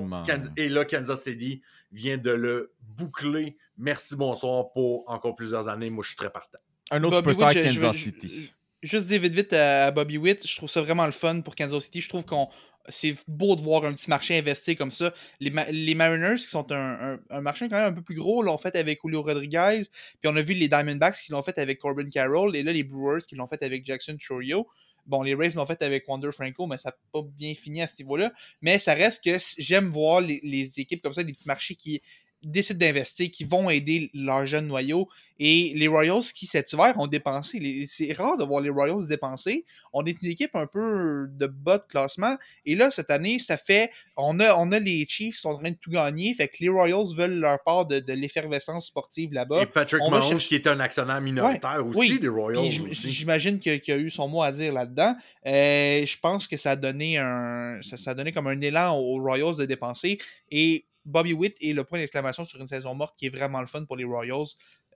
et 0.57 0.87
Kansas 0.87 1.23
City 1.23 1.61
vient 1.91 2.17
de 2.17 2.31
le 2.31 2.73
boucler. 2.81 3.57
Merci, 3.77 4.15
bonsoir 4.17 4.71
pour 4.73 5.09
encore 5.11 5.35
plusieurs 5.35 5.69
années. 5.69 5.91
Moi, 5.91 6.03
je 6.05 6.09
suis 6.11 6.17
très 6.17 6.31
partant. 6.31 6.59
Un 6.93 7.03
autre 7.05 7.23
Bobby 7.23 7.35
superstar 7.35 7.65
Kansas 7.65 7.97
je- 7.97 8.03
City. 8.03 8.55
Juste 8.83 9.07
dire 9.07 9.21
vite 9.21 9.35
vite 9.35 9.53
à, 9.53 9.91
Bobby 9.91 10.17
Witt, 10.17 10.47
je 10.47 10.57
trouve 10.57 10.71
ça 10.71 10.81
vraiment 10.81 11.05
le 11.05 11.13
fun 11.13 11.41
pour 11.43 11.55
Kansas 11.55 11.85
City. 11.85 12.01
Je 12.01 12.09
trouve 12.09 12.25
qu'on 12.25 12.49
c'est 12.89 13.15
beau 13.29 13.57
de 13.57 13.61
voir 13.61 13.85
un 13.85 13.93
petit 13.93 14.09
marché 14.09 14.39
investi 14.39 14.75
comme 14.75 14.91
ça. 14.91 15.13
Les, 15.39 15.51
Ma- 15.51 15.71
les 15.71 15.95
Mariners, 15.95 16.37
qui 16.37 16.49
sont 16.49 16.73
un, 16.73 17.19
un- 17.29 17.41
marché 17.41 17.69
quand 17.69 17.77
même 17.77 17.93
un 17.93 17.95
peu 17.95 18.03
plus 18.03 18.15
gros, 18.15 18.43
l'ont 18.43 18.59
fait 18.59 18.75
avec 18.75 19.01
Julio 19.05 19.23
Rodriguez. 19.23 19.83
Puis 20.21 20.31
on 20.33 20.37
a 20.37 20.43
vu 20.43 20.55
les 20.55 20.69
Diamondbacks 20.69 21.17
qui 21.17 21.33
l'ont 21.33 21.43
fait 21.43 21.59
avec 21.59 21.79
Corbin 21.79 22.09
Carroll. 22.09 22.57
Et 22.57 22.63
là, 22.63 22.73
les 22.73 22.83
Brewers 22.83 23.21
qui 23.29 23.37
l'ont 23.37 23.47
fait 23.47 23.63
avec 23.63 23.85
Jackson 23.85 24.17
Chorio. 24.19 24.67
Bon, 25.07 25.23
les 25.23 25.35
Rays 25.35 25.51
l'ont 25.51 25.67
fait 25.67 25.83
avec 25.83 26.09
Wander 26.09 26.31
Franco, 26.33 26.67
mais 26.67 26.77
ça 26.77 26.91
n'a 26.91 26.97
pas 27.13 27.23
bien 27.23 27.55
fini 27.55 27.83
à 27.83 27.87
ce 27.87 27.97
niveau-là. 27.99 28.33
Mais 28.61 28.79
ça 28.79 28.95
reste 28.95 29.25
que 29.25 29.37
j'aime 29.59 29.89
voir 29.89 30.21
les, 30.21 30.41
les 30.43 30.81
équipes 30.81 31.03
comme 31.03 31.13
ça, 31.13 31.23
des 31.23 31.33
petits 31.33 31.49
marchés 31.49 31.75
qui 31.75 32.01
décident 32.43 32.79
d'investir, 32.79 33.31
qui 33.31 33.45
vont 33.45 33.69
aider 33.71 34.11
leur 34.15 34.47
jeune 34.47 34.67
noyau. 34.67 35.09
Et 35.43 35.73
les 35.75 35.89
Royals 35.89 36.23
qui, 36.35 36.45
cet 36.45 36.71
hiver, 36.75 36.93
ont 36.99 37.07
dépensé. 37.07 37.87
C'est 37.87 38.13
rare 38.13 38.37
de 38.37 38.45
voir 38.45 38.61
les 38.61 38.69
Royals 38.69 39.09
dépenser. 39.09 39.65
On 39.95 40.05
est 40.05 40.21
une 40.21 40.29
équipe 40.29 40.55
un 40.55 40.67
peu 40.67 41.29
de 41.31 41.47
bas 41.47 41.79
de 41.79 41.85
classement. 41.89 42.37
Et 42.67 42.75
là, 42.75 42.91
cette 42.91 43.11
année, 43.11 43.39
ça 43.39 43.57
fait. 43.57 43.91
On 44.19 44.39
a, 44.39 44.55
on 44.57 44.71
a 44.71 44.79
les 44.79 45.07
Chiefs 45.09 45.37
qui 45.37 45.41
sont 45.41 45.49
en 45.49 45.59
train 45.59 45.71
de 45.71 45.77
tout 45.81 45.91
gagner. 45.91 46.35
Fait 46.35 46.49
que 46.49 46.57
les 46.61 46.69
Royals 46.69 47.15
veulent 47.17 47.41
leur 47.41 47.63
part 47.63 47.87
de, 47.87 48.01
de 48.01 48.13
l'effervescence 48.13 48.89
sportive 48.89 49.33
là-bas. 49.33 49.63
Et 49.63 49.67
Patrick 49.67 50.03
on 50.03 50.11
Mahomes, 50.11 50.29
chercher- 50.29 50.47
qui 50.49 50.55
est 50.57 50.67
un 50.67 50.79
actionnaire 50.79 51.23
minoritaire 51.23 51.87
aussi 51.87 51.99
oui. 51.99 52.19
des 52.19 52.29
Royals. 52.29 52.71
J'imagine 52.91 53.59
qu'il 53.59 53.81
a 53.89 53.97
eu 53.97 54.11
son 54.11 54.29
mot 54.29 54.43
à 54.43 54.53
dire 54.53 54.75
là-dedans. 54.75 55.17
Euh, 55.47 56.05
je 56.05 56.19
pense 56.19 56.47
que 56.49 56.59
ça 56.59 56.73
a 56.73 56.77
donné 56.77 57.17
un. 57.17 57.79
Ça, 57.81 57.97
ça 57.97 58.11
a 58.11 58.15
donné 58.15 58.33
comme 58.33 58.47
un 58.47 58.61
élan 58.61 58.95
aux 58.99 59.23
Royals 59.23 59.57
de 59.57 59.65
dépenser. 59.65 60.19
Et 60.51 60.85
Bobby 61.05 61.33
Witt 61.33 61.57
est 61.61 61.73
le 61.73 61.85
point 61.85 61.99
d'exclamation 61.99 62.45
sur 62.45 62.61
une 62.61 62.67
saison 62.67 62.95
morte 62.95 63.17
qui 63.19 63.27
est 63.27 63.31
vraiment 63.35 63.61
le 63.61 63.67
fun 63.67 63.85
pour 63.85 63.97
les 63.97 64.05
Royals. 64.05 64.47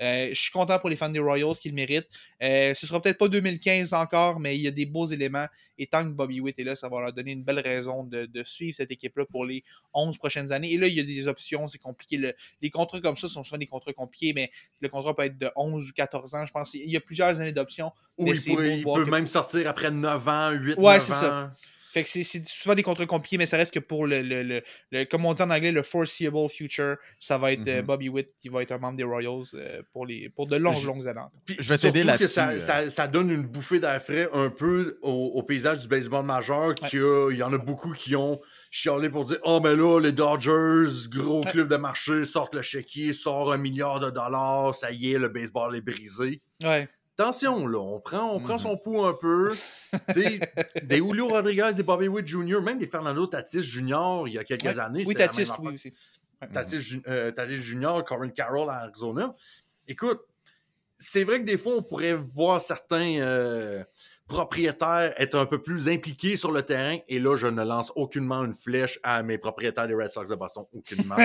Euh, 0.02 0.28
je 0.30 0.34
suis 0.34 0.50
content 0.50 0.76
pour 0.80 0.90
les 0.90 0.96
fans 0.96 1.08
des 1.08 1.20
Royals 1.20 1.54
qui 1.54 1.68
le 1.68 1.74
méritent. 1.74 2.08
Euh, 2.42 2.74
ce 2.74 2.84
sera 2.86 3.00
peut-être 3.00 3.16
pas 3.16 3.28
2015 3.28 3.92
encore, 3.92 4.40
mais 4.40 4.56
il 4.56 4.62
y 4.62 4.66
a 4.66 4.72
des 4.72 4.86
beaux 4.86 5.06
éléments. 5.06 5.46
Et 5.78 5.86
tant 5.86 6.02
que 6.02 6.08
Bobby 6.08 6.40
Witt 6.40 6.58
est 6.58 6.64
là, 6.64 6.74
ça 6.74 6.88
va 6.88 7.00
leur 7.00 7.12
donner 7.12 7.30
une 7.32 7.44
belle 7.44 7.60
raison 7.60 8.02
de, 8.04 8.26
de 8.26 8.42
suivre 8.42 8.74
cette 8.76 8.90
équipe-là 8.90 9.24
pour 9.24 9.44
les 9.46 9.62
11 9.94 10.18
prochaines 10.18 10.50
années. 10.52 10.72
Et 10.72 10.78
là, 10.78 10.88
il 10.88 10.94
y 10.94 11.00
a 11.00 11.04
des 11.04 11.26
options, 11.28 11.68
c'est 11.68 11.78
compliqué. 11.78 12.16
Le- 12.16 12.34
les 12.60 12.70
contrats 12.70 13.00
comme 13.00 13.16
ça 13.16 13.28
sont 13.28 13.44
souvent 13.44 13.58
des 13.58 13.66
contrats 13.66 13.92
compliqués, 13.92 14.32
mais 14.34 14.50
le 14.80 14.88
contrat 14.88 15.14
peut 15.14 15.24
être 15.24 15.38
de 15.38 15.50
11 15.56 15.88
ou 15.88 15.92
14 15.94 16.34
ans, 16.34 16.44
je 16.44 16.52
pense. 16.52 16.74
Il 16.74 16.90
y 16.90 16.96
a 16.96 17.00
plusieurs 17.00 17.40
années 17.40 17.52
d'options. 17.52 17.92
Ou 18.18 18.26
il, 18.26 18.32
pourrait- 18.82 18.82
peut 18.98 19.04
que- 19.04 19.10
même 19.10 19.26
sortir 19.28 19.68
après 19.68 19.90
9 19.92 20.28
ans, 20.28 20.50
8, 20.50 20.74
Ouais, 20.76 20.94
9 20.94 21.02
c'est 21.02 21.12
ans. 21.12 21.20
ça. 21.20 21.54
Fait 21.94 22.02
que 22.02 22.08
c'est- 22.10 22.46
souvent 22.48 22.74
des 22.74 22.82
contrats 22.82 23.06
compliqués, 23.06 23.38
mais 23.38 23.46
ça 23.46 23.56
reste 23.56 23.72
que 23.72 23.78
pour 23.78 24.06
le, 24.06 24.20
le, 24.20 24.42
le, 24.42 24.62
le- 24.90 25.04
comme 25.04 25.24
on 25.24 25.32
dit 25.32 25.40
en 25.42 25.50
anglais, 25.50 25.70
le 25.70 25.84
foreseeable 25.84 26.48
future, 26.48 26.96
ça 27.20 27.38
va 27.38 27.52
être 27.52 27.68
euh, 27.68 27.80
Mhm. 27.80 27.86
Bobby 27.86 28.08
Witt 28.08 28.30
qui 28.36 28.48
va 28.48 28.62
être 28.62 28.72
un 28.72 28.78
membre 28.78 28.96
des 28.96 29.04
Royals 29.04 29.44
euh, 29.54 29.80
pour, 29.92 30.04
les, 30.04 30.28
pour 30.28 30.48
de 30.48 30.56
longues, 30.56 30.76
Je- 30.80 30.86
longues 30.88 31.06
années. 31.06 31.20
Puis 31.46 31.56
Je 31.60 31.68
vais 31.68 31.78
t'aider 31.78 32.02
là-dessus, 32.02 32.26
Ça, 32.32 32.48
euh. 32.50 32.58
ça, 32.58 32.90
ça 32.90 33.06
donne 33.06 33.30
une 33.30 33.44
bouffée 33.44 33.78
d'air 33.78 34.02
frais 34.02 34.28
un 34.32 34.50
peu 34.50 34.98
au, 35.02 35.10
au 35.36 35.42
paysage 35.44 35.78
du 35.80 35.88
baseball 35.88 36.24
majeur. 36.24 36.74
qu'il 36.74 36.98
y 36.98 37.02
a- 37.02 37.30
Il 37.30 37.36
y 37.38 37.42
en 37.44 37.52
a 37.52 37.58
beaucoup 37.58 37.92
qui 37.92 38.16
ont 38.16 38.40
chialé 38.72 39.08
pour 39.08 39.24
dire 39.24 39.38
Oh, 39.44 39.60
mais 39.62 39.76
là, 39.76 40.00
les 40.00 40.10
Dodgers, 40.12 41.08
gros 41.08 41.44
Ouais. 41.44 41.50
club 41.52 41.68
de 41.68 41.76
marché, 41.76 42.24
sortent 42.24 42.56
le 42.56 42.62
chéquier, 42.62 43.12
sort 43.12 43.52
un 43.52 43.56
milliard 43.58 44.00
de 44.00 44.10
dollars, 44.10 44.74
ça 44.74 44.90
y 44.90 45.12
est, 45.12 45.18
le 45.18 45.28
baseball 45.28 45.76
est 45.76 45.80
brisé. 45.80 46.42
Ouais. 46.62 46.88
Attention, 47.16 47.66
là, 47.68 47.78
on 47.78 48.00
prend, 48.00 48.34
on 48.34 48.40
prend 48.40 48.54
Mhm. 48.54 48.58
son 48.58 48.76
pouls 48.76 49.04
un 49.04 49.14
peu. 49.14 49.52
Tu 50.08 50.14
sais, 50.24 50.40
des 50.82 50.96
Julio 50.96 51.28
Rodriguez, 51.28 51.70
des 51.76 51.82
Bobby 51.84 52.08
Witt 52.08 52.26
Jr., 52.26 52.60
même 52.60 52.78
des 52.78 52.88
Fernando 52.88 53.26
Tatis 53.26 53.62
Jr. 53.62 54.24
il 54.26 54.32
y 54.32 54.38
a 54.38 54.44
quelques 54.44 54.64
Ouais. 54.64 54.78
années. 54.80 55.04
Oui, 55.06 55.14
Tatis, 55.14 55.48
oui 55.60 55.74
aussi. 55.74 55.94
Tatis, 56.52 56.80
Ju- 56.80 57.02
euh, 57.06 57.30
Tatis 57.30 57.56
Junior, 57.56 58.02
Corin 58.04 58.28
Carroll 58.30 58.68
à 58.68 58.80
Arizona. 58.82 59.34
Écoute, 59.86 60.20
c'est 60.98 61.22
vrai 61.24 61.40
que 61.40 61.44
des 61.46 61.56
fois, 61.56 61.74
on 61.76 61.82
pourrait 61.82 62.14
voir 62.14 62.60
certains 62.60 63.18
euh, 63.20 63.84
propriétaires 64.26 65.12
être 65.18 65.36
un 65.36 65.46
peu 65.46 65.60
plus 65.60 65.88
impliqués 65.88 66.36
sur 66.36 66.50
le 66.50 66.62
terrain. 66.62 66.96
Et 67.08 67.18
là, 67.18 67.36
je 67.36 67.46
ne 67.46 67.62
lance 67.62 67.92
aucunement 67.94 68.44
une 68.44 68.54
flèche 68.54 68.98
à 69.02 69.22
mes 69.22 69.38
propriétaires 69.38 69.86
des 69.86 69.94
Red 69.94 70.10
Sox 70.10 70.28
de 70.28 70.34
Boston. 70.34 70.64
Aucunement. 70.72 71.16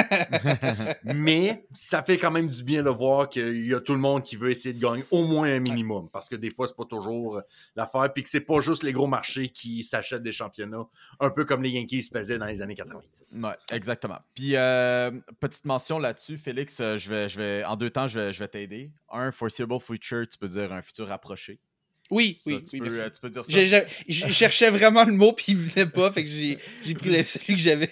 Mais 1.04 1.66
ça 1.74 2.04
fait 2.04 2.18
quand 2.18 2.32
même 2.32 2.50
du 2.50 2.64
bien 2.64 2.84
de 2.84 2.90
voir 2.90 3.30
qu'il 3.30 3.66
y 3.66 3.74
a 3.74 3.80
tout 3.80 3.94
le 3.94 4.00
monde 4.00 4.24
qui 4.24 4.36
veut 4.36 4.52
essayer 4.52 4.74
de 4.74 4.82
gagner 4.82 5.04
au 5.12 5.24
moins 5.24 5.50
un 5.50 5.60
minimum. 5.60 6.10
Parce 6.12 6.28
que 6.28 6.36
des 6.36 6.50
fois, 6.50 6.68
c'est 6.68 6.76
pas 6.76 6.86
toujours 6.86 7.42
l'affaire. 7.76 8.12
Puis 8.14 8.24
que 8.24 8.30
c'est 8.30 8.42
pas 8.42 8.60
juste 8.60 8.84
les 8.84 8.92
gros 8.92 9.08
marchés 9.08 9.50
qui 9.50 9.84
s'achètent 9.84 10.24
des 10.24 10.32
championnats. 10.32 10.88
Un 11.20 11.30
peu 11.30 11.46
comme 11.46 11.64
les 11.64 11.70
Yankees 11.70 12.10
faisaient 12.12 12.38
dans 12.38 12.46
les 12.46 12.62
années 12.62 12.76
90. 12.76 13.42
Ouais, 13.44 13.56
exactement. 13.72 14.20
Puis, 14.36 14.56
euh, 14.56 15.12
petite 15.40 15.66
mention 15.66 16.00
là-dessus, 16.00 16.38
Félix, 16.38 16.80
euh, 16.80 16.98
je 16.98 17.10
vais, 17.10 17.30
je 17.30 17.38
vais, 17.38 17.64
en 17.64 17.76
deux 17.76 17.90
temps, 17.90 18.08
je 18.08 18.20
vais, 18.20 18.34
je 18.34 18.40
vais 18.40 18.48
t'aider. 18.48 18.92
Un, 19.12 19.32
foreseeable 19.32 19.80
future, 19.80 20.28
tu 20.28 20.38
peux 20.38 20.48
dire 20.48 20.74
un 20.74 20.82
futur 20.82 21.08
rapproché. 21.08 21.60
Oui, 22.12 22.36
Ça, 22.40 22.52
oui, 22.52 22.64
tu, 22.64 22.70
oui, 22.74 22.80
peux, 22.80 22.86
merci. 22.86 23.00
euh, 23.02 23.10
tu 23.10 23.22
peux 23.22 23.30
dire 23.30 23.46
ça. 23.46 23.86
Je 24.08 24.28
cherchais 24.30 24.70
vraiment 24.70 25.04
le 25.04 25.14
mot, 25.14 25.32
puis 25.34 25.46
il 25.50 25.58
venait 25.58 25.86
pas, 25.86 26.12
fait 26.12 26.24
que 26.24 26.30
j'ai 26.30 26.58
pris 26.96 27.10
le- 27.10 27.24
celui 27.24 27.56
que 27.56 27.62
j'avais. 27.62 27.90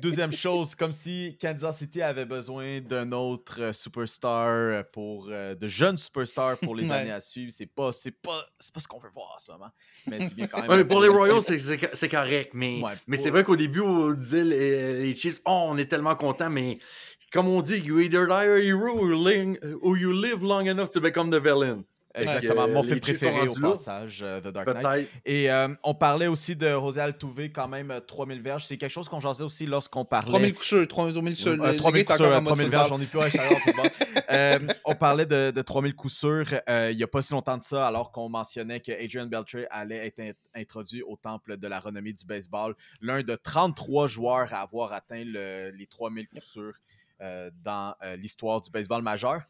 Deuxième 0.00 0.32
chose, 0.32 0.74
comme 0.74 0.92
si 0.92 1.36
Kansas 1.40 1.78
City 1.78 2.00
avait 2.00 2.24
besoin 2.24 2.80
d'un 2.80 3.10
autre 3.12 3.60
euh, 3.60 3.72
superstar 3.72 4.46
euh, 4.48 4.82
pour 4.92 5.26
de 5.26 5.66
jeunes 5.66 5.98
superstars 5.98 6.56
pour 6.58 6.74
les 6.74 6.84
Ouais. 6.90 6.96
années 6.96 7.10
à 7.10 7.20
suivre. 7.20 7.52
C'est 7.52 7.66
pas, 7.66 7.92
c'est 7.92 8.12
pas, 8.22 8.42
c'est 8.58 8.72
pas 8.72 8.80
ce 8.80 8.88
qu'on 8.88 8.98
veut 9.00 9.10
voir 9.12 9.34
en 9.36 9.38
ce 9.38 9.50
moment. 9.52 9.70
Mais 10.06 10.20
c'est 10.20 10.34
bien 10.34 10.46
quand 10.46 10.60
même. 10.62 10.70
Ouais, 10.70 10.76
mais 10.78 10.84
pour 10.84 11.02
les 11.02 11.08
Royals, 11.08 11.42
c'est- 11.94 12.08
correct. 12.08 12.52
Mais, 12.54 12.80
Ouais, 12.80 12.92
mais 13.06 13.16
pour- 13.16 13.24
c'est 13.24 13.30
vrai 13.30 13.44
qu'au 13.44 13.56
début, 13.56 13.80
on 13.80 14.12
disait 14.12 14.44
les, 14.44 15.02
les 15.02 15.14
Chiefs, 15.16 15.40
oh, 15.44 15.66
on 15.68 15.76
est 15.76 15.86
tellement 15.86 16.14
contents, 16.14 16.50
mais 16.50 16.78
comme 17.32 17.48
on 17.48 17.60
dit, 17.60 17.76
you 17.78 17.98
either 18.00 18.26
die 18.26 18.32
a 18.32 18.58
hero 18.58 18.96
or, 18.98 19.08
ling- 19.12 19.58
or 19.82 19.96
you 19.98 20.12
live 20.12 20.42
long 20.42 20.66
enough 20.68 20.88
to 20.90 21.00
become 21.00 21.30
the 21.30 21.40
villain. 21.42 21.84
Exactement, 22.14 22.66
mon 22.68 22.80
euh, 22.80 22.82
film 22.82 23.00
préféré 23.00 23.46
au 23.48 23.54
là? 23.60 23.70
passage, 23.70 24.22
euh, 24.22 24.40
The 24.40 24.48
Dark 24.48 24.66
Knight. 24.82 25.08
Et 25.24 25.50
euh, 25.50 25.68
on 25.84 25.94
parlait 25.94 26.26
aussi 26.26 26.56
de 26.56 26.68
José 26.68 27.00
Altuve, 27.00 27.50
quand 27.52 27.68
même 27.68 27.90
euh, 27.92 28.00
3000 28.00 28.42
verges. 28.42 28.66
C'est 28.66 28.76
quelque 28.76 28.90
chose 28.90 29.08
qu'on 29.08 29.20
jasait 29.20 29.44
aussi 29.44 29.64
lorsqu'on 29.66 30.04
parlait. 30.04 30.28
3000 30.28 30.54
coups 30.54 30.66
sûrs, 30.66 30.88
3000 30.88 31.14
coups 31.14 31.36
sûrs. 31.40 31.56
Le- 31.56 31.62
Euh, 31.64 31.72
le 31.72 31.76
3000 31.78 32.04
gars 32.04 32.14
est 32.14 32.16
coups 32.16 32.16
sûrs, 32.16 32.26
encore 32.26 32.32
en 32.32 32.36
euh, 32.36 32.40
mode 32.40 32.44
3000 32.46 32.64
football. 32.64 32.78
verges, 32.80 32.88
j'en 32.88 33.00
ai 33.00 33.06
plus 33.06 33.20
à. 33.20 34.20
Euh, 34.32 34.58
on 34.84 34.94
parlait 34.94 35.26
de, 35.26 35.50
de 35.50 35.62
3000 35.62 35.94
coups 35.94 36.14
sûrs 36.14 36.46
euh, 36.68 36.88
il 36.92 36.96
n'y 36.96 37.02
a 37.02 37.08
pas 37.08 37.20
si 37.22 37.32
longtemps 37.32 37.56
de 37.58 37.62
ça, 37.62 37.86
alors 37.86 38.12
qu'on 38.12 38.28
mentionnait 38.28 38.78
que 38.80 38.92
Adrian 38.92 39.26
Beltre 39.26 39.58
allait 39.70 40.06
être 40.06 40.20
in- 40.20 40.32
introduit 40.54 41.02
au 41.02 41.16
temple 41.16 41.56
de 41.56 41.66
la 41.68 41.80
renommée 41.80 42.12
du 42.12 42.24
baseball. 42.24 42.74
L'un 43.00 43.22
de 43.22 43.34
33 43.36 44.06
joueurs 44.06 44.52
à 44.54 44.60
avoir 44.62 44.92
atteint 44.92 45.24
le- 45.24 45.70
les 45.70 45.86
3000 45.86 46.28
coups 46.28 46.44
sûrs 46.44 46.74
euh, 47.20 47.50
dans 47.64 47.94
euh, 48.02 48.16
l'histoire 48.16 48.60
du 48.60 48.70
baseball 48.70 49.02
majeur. 49.02 49.42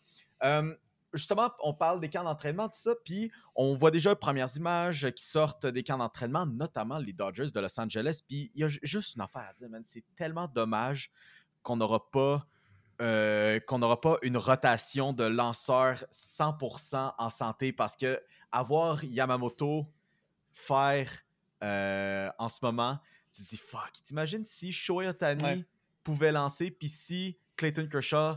Justement, 1.12 1.50
on 1.62 1.74
parle 1.74 1.98
des 2.00 2.08
camps 2.08 2.22
d'entraînement, 2.22 2.68
tout 2.68 2.78
ça, 2.78 2.92
puis 3.04 3.32
on 3.56 3.74
voit 3.74 3.90
déjà 3.90 4.10
les 4.10 4.16
premières 4.16 4.54
images 4.56 5.10
qui 5.10 5.24
sortent 5.24 5.66
des 5.66 5.82
camps 5.82 5.98
d'entraînement, 5.98 6.46
notamment 6.46 6.98
les 6.98 7.12
Dodgers 7.12 7.50
de 7.52 7.58
Los 7.60 7.80
Angeles. 7.80 8.20
Puis 8.28 8.50
il 8.54 8.60
y 8.60 8.64
a 8.64 8.68
ju- 8.68 8.78
juste 8.82 9.16
une 9.16 9.22
affaire 9.22 9.46
à 9.50 9.52
dire, 9.54 9.68
man. 9.68 9.82
C'est 9.84 10.04
tellement 10.14 10.46
dommage 10.46 11.10
qu'on 11.62 11.76
n'aura 11.76 12.10
pas. 12.10 12.46
euh, 13.02 13.58
qu'on 13.60 13.78
n'aura 13.78 13.98
pas 13.98 14.18
une 14.20 14.36
rotation 14.36 15.14
de 15.14 15.24
lanceurs 15.24 16.04
100% 16.10 17.14
en 17.16 17.30
santé 17.30 17.72
parce 17.72 17.96
que 17.96 18.20
avoir 18.52 19.02
Yamamoto 19.02 19.86
faire 20.52 21.10
euh, 21.62 22.30
en 22.38 22.48
ce 22.50 22.58
moment, 22.62 22.98
tu 23.32 23.42
te 23.42 23.48
dis 23.48 23.56
fuck. 23.56 23.90
T'imagines 24.04 24.44
si 24.44 24.70
Shohei 24.72 25.08
Otani 25.08 25.42
Ouais. 25.44 25.64
pouvait 26.02 26.30
lancer, 26.32 26.70
puis 26.70 26.88
si 26.88 27.38
Clayton 27.56 27.86
Kershaw 27.90 28.34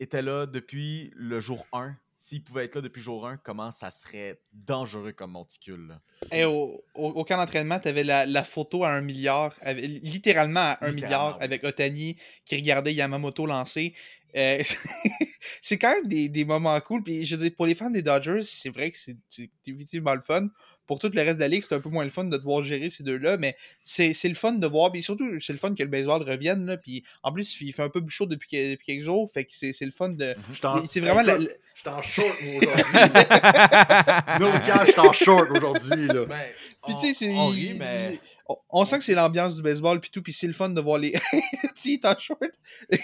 était 0.00 0.22
là 0.22 0.46
depuis 0.46 1.10
le 1.14 1.40
jour 1.40 1.66
1, 1.72 1.96
s'il 2.16 2.42
pouvait 2.42 2.64
être 2.64 2.76
là 2.76 2.80
depuis 2.80 3.02
jour 3.02 3.26
1, 3.26 3.36
comment 3.38 3.70
ça 3.70 3.90
serait 3.90 4.40
dangereux 4.52 5.12
comme 5.12 5.32
monticule. 5.32 5.98
Hey, 6.30 6.44
au, 6.44 6.82
au- 6.94 7.10
au 7.10 7.24
camp 7.24 7.36
d'entraînement, 7.36 7.78
tu 7.78 7.88
avais 7.88 8.04
la, 8.04 8.24
la 8.26 8.42
photo 8.44 8.84
à 8.84 8.90
un 8.92 9.02
milliard, 9.02 9.54
avec- 9.60 9.84
littéralement 10.02 10.60
à 10.60 10.78
un 10.80 10.90
Littéralement, 10.90 10.94
milliard, 10.94 11.36
oui. 11.38 11.44
avec 11.44 11.64
Otani 11.64 12.16
qui 12.44 12.56
regardait 12.56 12.94
Yamamoto 12.94 13.46
lancer. 13.46 13.94
Euh, 14.34 14.62
c'est 15.62 15.78
quand 15.78 15.94
même 15.94 16.06
des, 16.08 16.28
des 16.28 16.44
moments 16.44 16.78
cool. 16.80 17.02
Puis 17.02 17.24
je 17.24 17.36
veux 17.36 17.42
dire, 17.48 17.56
pour 17.56 17.66
les 17.66 17.74
fans 17.74 17.90
des 17.90 18.02
Dodgers, 18.02 18.42
c'est 18.42 18.70
vrai 18.70 18.90
que 18.90 18.98
c'est 18.98 19.16
c'est 19.28 19.50
définitivement 19.64 20.14
le 20.14 20.20
fun. 20.20 20.48
Pour 20.86 20.98
tout 21.00 21.10
le 21.12 21.20
reste 21.22 21.36
de 21.36 21.40
la 21.42 21.48
ligue, 21.48 21.64
c'est 21.68 21.74
un 21.74 21.80
peu 21.80 21.88
moins 21.88 22.04
le 22.04 22.10
fun 22.10 22.24
de 22.24 22.36
devoir 22.36 22.62
gérer 22.62 22.90
ces 22.90 23.02
deux-là, 23.02 23.36
mais 23.38 23.56
c'est 23.82 24.12
c'est 24.12 24.28
le 24.28 24.34
fun 24.34 24.52
de 24.52 24.66
voir. 24.66 24.92
Puis 24.92 25.02
surtout, 25.02 25.40
c'est 25.40 25.52
le 25.52 25.58
fun 25.58 25.74
que 25.74 25.82
le 25.82 25.88
baseball 25.88 26.22
revienne. 26.22 26.64
Là, 26.66 26.76
puis 26.76 27.02
en 27.22 27.32
plus, 27.32 27.60
il 27.60 27.72
fait 27.72 27.82
un 27.82 27.88
peu 27.88 28.00
plus 28.00 28.10
chaud 28.14 28.26
depuis, 28.26 28.48
que- 28.48 28.70
depuis 28.72 28.86
quelques 28.86 29.02
jours. 29.04 29.30
Fait 29.30 29.44
que 29.44 29.50
c'est 29.52 29.72
c'est 29.72 29.84
le 29.84 29.90
fun 29.90 30.10
de. 30.10 30.34
En- 30.62 30.86
C'est 30.86 31.00
vraiment 31.00 31.22
la- 31.22 31.34
Écoute, 31.34 31.50
j'étais 31.74 31.88
en 31.88 32.02
short 32.02 32.36
moi, 32.42 32.60
aujourd'hui. 32.62 32.92
no 34.40 34.50
cash, 34.66 34.86
j'étais 34.86 34.98
en 35.00 35.12
short 35.12 35.50
aujourd'hui. 35.50 36.06
là. 36.06 36.24
Ben, 36.26 36.40
Puis 36.84 36.94
on- 36.94 37.00
tu 37.00 37.06
sais, 37.08 37.14
c'est. 37.14 37.34
on 37.34 37.48
rit, 37.48 37.74
mais 37.78 38.20
On, 38.48 38.56
on 38.70 38.84
sent 38.84 38.98
que 38.98 39.04
c'est 39.04 39.14
l'ambiance 39.14 39.56
du 39.56 39.62
baseball, 39.62 40.00
puis 40.00 40.10
tout, 40.10 40.22
puis 40.22 40.32
c'est 40.32 40.46
le 40.46 40.52
fun 40.52 40.68
de 40.68 40.80
voir 40.80 40.98
les. 40.98 41.10
tu 41.30 41.38
sais, 41.74 41.88
il 41.90 41.94
est 41.94 42.04
en 42.06 42.16
short. 42.16 42.40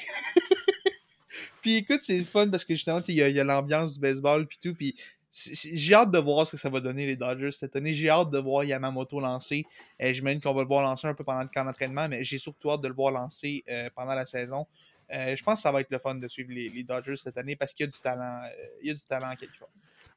puis 1.61 1.77
écoute, 1.77 2.01
c'est 2.01 2.19
le 2.19 2.25
fun 2.25 2.49
parce 2.49 2.65
que 2.65 2.75
justement, 2.75 3.01
il 3.09 3.15
y 3.17 3.23
a, 3.23 3.29
il 3.29 3.37
y 3.37 3.41
a 3.41 3.45
l'ambiance 3.45 3.95
du 3.95 4.01
baseball, 4.01 4.47
puis 4.47 4.59
tout, 4.63 4.75
puis 4.75 4.95
j'ai 5.33 5.95
hâte 5.95 6.11
de 6.11 6.19
voir 6.19 6.47
ce 6.47 6.53
que 6.53 6.57
ça 6.59 6.69
va 6.69 6.81
donner 6.81 7.07
les 7.07 7.17
Dodgers 7.17 7.53
cette 7.53 7.75
année. 7.75 7.93
J'ai 7.95 8.11
hâte 8.11 8.31
de 8.31 8.39
voir 8.39 8.65
Yamamoto 8.65 9.19
lancer. 9.19 9.65
Euh, 10.03 10.13
J'imagine 10.13 10.41
qu'on 10.41 10.53
va 10.53 10.63
le 10.63 10.69
voir 10.69 10.83
lancer 10.83 11.07
un 11.07 11.15
peu 11.15 11.25
pendant 11.25 11.43
le 11.43 11.49
camp 11.49 11.65
d'entraînement, 11.65 12.07
mais 12.09 12.23
j'ai 12.23 12.39
surtout 12.39 12.71
hâte 12.71 12.83
de 12.83 12.89
le 12.89 12.95
voir 12.95 13.11
lancer 13.13 13.65
euh, 13.69 13.89
pendant 13.95 14.15
la 14.15 14.27
saison. 14.27 14.67
Euh, 15.13 15.35
je 15.35 15.43
pense 15.43 15.59
que 15.59 15.63
ça 15.63 15.73
va 15.73 15.81
être 15.81 15.91
le 15.91 15.99
fun 15.99 16.15
de 16.15 16.29
suivre 16.29 16.51
les, 16.53 16.69
les 16.69 16.83
Dodgers 16.85 17.17
cette 17.17 17.37
année 17.39 17.57
parce 17.57 17.73
qu'il 17.75 17.85
y 17.85 17.89
a 17.89 17.91
du 17.91 17.99
talent. 17.99 18.43
euh, 18.45 18.67
il 18.83 18.89
y 18.89 18.91
a 18.91 18.95
du 18.95 19.05
talent 19.05 19.35
quelque. 19.39 19.53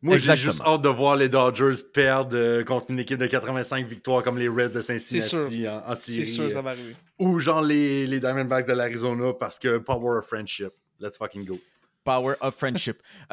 Moi, 0.01 0.17
j'ai 0.17 0.35
juste 0.35 0.61
hâte 0.61 0.81
de 0.81 0.89
voir 0.89 1.15
les 1.15 1.29
Dodgers 1.29 1.81
perdre 1.93 2.35
euh, 2.37 2.63
contre 2.63 2.91
une 2.91 2.99
équipe 2.99 3.17
de 3.17 3.25
85 3.25 3.87
victoires 3.87 4.21
comme 4.21 4.37
les 4.37 4.47
Reds 4.49 4.69
de 4.69 4.81
Cincinnati 4.81 5.67
en, 5.67 5.77
en 5.89 5.95
C'est 5.95 6.25
sûr, 6.25 6.51
ça 6.51 6.61
va 6.61 6.71
arriver. 6.71 6.95
Ou 7.17 7.39
genre 7.39 7.61
les, 7.61 8.05
les 8.05 8.19
Diamondbacks 8.19 8.67
de 8.67 8.73
l'Arizona 8.73 9.33
parce 9.33 9.57
que 9.57 9.77
Power 9.77 10.19
of 10.19 10.25
Friendship. 10.25 10.73
Let's 10.99 11.17
fucking 11.17 11.45
go. 11.45 11.57
Power 12.03 12.35
of 12.41 12.55
Friendship. 12.55 13.01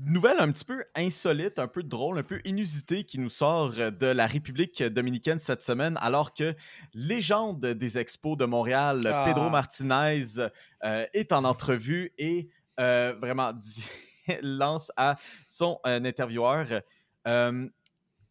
nouvelle 0.00 0.38
un 0.40 0.50
petit 0.50 0.64
peu 0.64 0.82
insolite, 0.94 1.58
un 1.58 1.68
peu 1.68 1.82
drôle, 1.82 2.18
un 2.18 2.22
peu 2.22 2.40
inusitée 2.44 3.04
qui 3.04 3.18
nous 3.18 3.28
sort 3.30 3.74
euh, 3.78 3.90
de 3.90 4.06
la 4.06 4.26
République 4.26 4.82
dominicaine 4.82 5.38
cette 5.38 5.62
semaine, 5.62 5.98
alors 6.00 6.32
que 6.32 6.54
légende 6.94 7.64
des 7.66 7.98
expos 7.98 8.36
de 8.36 8.44
Montréal, 8.46 9.06
Ah. 9.06 9.24
Pedro 9.26 9.50
Martinez, 9.50 10.24
euh, 10.84 11.06
est 11.12 11.32
en 11.32 11.44
entrevue 11.44 12.12
et 12.18 12.48
euh, 12.80 13.14
vraiment 13.20 13.52
dit- 13.54 13.88
lance 14.42 14.90
à 14.96 15.16
son 15.46 15.78
euh, 15.86 16.02
intervieweur 16.04 16.82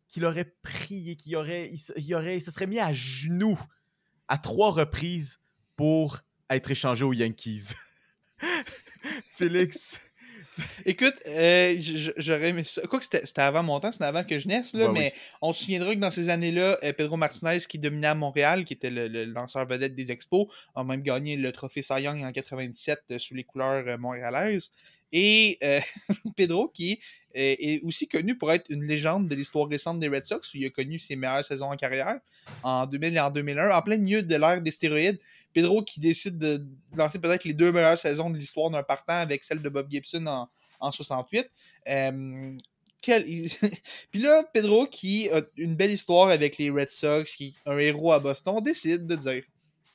qu'il 0.07 0.25
aurait 0.25 0.55
prié, 0.61 1.15
qu'il 1.15 1.35
aurait, 1.35 1.69
il, 1.97 2.15
aurait, 2.15 2.37
il 2.37 2.41
se 2.41 2.49
serait 2.49 2.65
mis 2.67 2.79
à 2.79 2.91
genoux 2.93 3.59
à 4.27 4.37
trois 4.37 4.71
reprises 4.71 5.39
pour 5.75 6.19
être 6.49 6.71
échangé 6.71 7.03
aux 7.03 7.13
Yankees. 7.13 7.73
Félix. 9.35 9.99
Écoute, 10.85 11.15
euh, 11.27 11.75
j'aurais 12.17 12.49
aimé 12.49 12.63
ça. 12.63 12.81
Quoi 12.83 12.99
que 12.99 13.05
c'était 13.05 13.41
avant 13.41 13.63
mon 13.63 13.79
temps, 13.79 13.91
c'était 13.91 14.05
avant 14.05 14.23
que 14.23 14.39
je 14.39 14.47
naisse, 14.47 14.73
là, 14.73 14.87
Ouais, 14.87 14.91
mais 14.91 15.13
on 15.41 15.53
se 15.53 15.63
souviendra 15.63 15.95
que 15.95 15.99
dans 15.99 16.11
ces 16.11 16.29
années-là, 16.29 16.77
euh, 16.83 16.93
Pedro 16.93 17.17
Martinez, 17.17 17.59
qui 17.67 17.79
dominait 17.79 18.07
à 18.07 18.15
Montréal, 18.15 18.65
qui 18.65 18.73
était 18.73 18.89
le, 18.89 19.07
le 19.07 19.25
lanceur 19.25 19.65
vedette 19.65 19.95
des 19.95 20.11
expos, 20.11 20.47
a 20.75 20.83
même 20.83 21.01
gagné 21.01 21.35
le 21.37 21.51
trophée 21.51 21.81
Cy 21.81 22.01
Young 22.01 22.23
en 22.23 22.31
97 22.31 22.99
euh, 23.11 23.19
sous 23.19 23.35
les 23.35 23.43
couleurs 23.43 23.83
euh, 23.87 23.97
montréalaises. 23.97 24.71
Et 25.11 25.57
euh, 25.63 25.79
Pedro, 26.35 26.67
qui 26.67 26.99
euh, 27.35 27.55
est 27.59 27.81
aussi 27.83 28.07
connu 28.07 28.37
pour 28.37 28.51
être 28.51 28.65
une 28.69 28.85
légende 28.85 29.27
de 29.27 29.35
l'histoire 29.35 29.67
récente 29.67 29.99
des 29.99 30.09
Red 30.09 30.25
Sox, 30.25 30.53
où 30.53 30.57
il 30.57 30.65
a 30.65 30.69
connu 30.69 30.99
ses 30.99 31.15
meilleures 31.15 31.45
saisons 31.45 31.71
en 31.71 31.75
carrière, 31.75 32.19
en 32.63 32.85
2000 32.85 33.15
et 33.15 33.19
en 33.19 33.29
2001, 33.29 33.69
en 33.69 33.81
plein 33.81 33.97
milieu 33.97 34.21
de 34.21 34.35
l'ère 34.35 34.61
des 34.61 34.71
stéroïdes. 34.71 35.19
Pedro 35.53 35.83
qui 35.83 35.99
décide 35.99 36.37
de 36.37 36.65
lancer 36.95 37.19
peut-être 37.19 37.45
les 37.45 37.53
deux 37.53 37.71
meilleures 37.71 37.97
saisons 37.97 38.29
de 38.29 38.37
l'histoire 38.37 38.69
d'un 38.69 38.83
partant 38.83 39.19
avec 39.19 39.43
celle 39.43 39.61
de 39.61 39.69
Bob 39.69 39.89
Gibson 39.89 40.25
en, 40.27 40.49
en 40.79 40.91
68. 40.91 41.49
Euh, 41.89 42.57
quel... 43.01 43.23
Puis 44.11 44.21
là, 44.21 44.43
Pedro, 44.53 44.87
qui 44.87 45.29
a 45.29 45.41
une 45.57 45.75
belle 45.75 45.91
histoire 45.91 46.29
avec 46.29 46.57
les 46.57 46.69
Red 46.69 46.89
Sox, 46.89 47.35
qui 47.35 47.47
est 47.47 47.69
un 47.69 47.77
héros 47.77 48.11
à 48.11 48.19
Boston, 48.19 48.61
décide 48.61 49.05
de 49.05 49.15
dire 49.15 49.43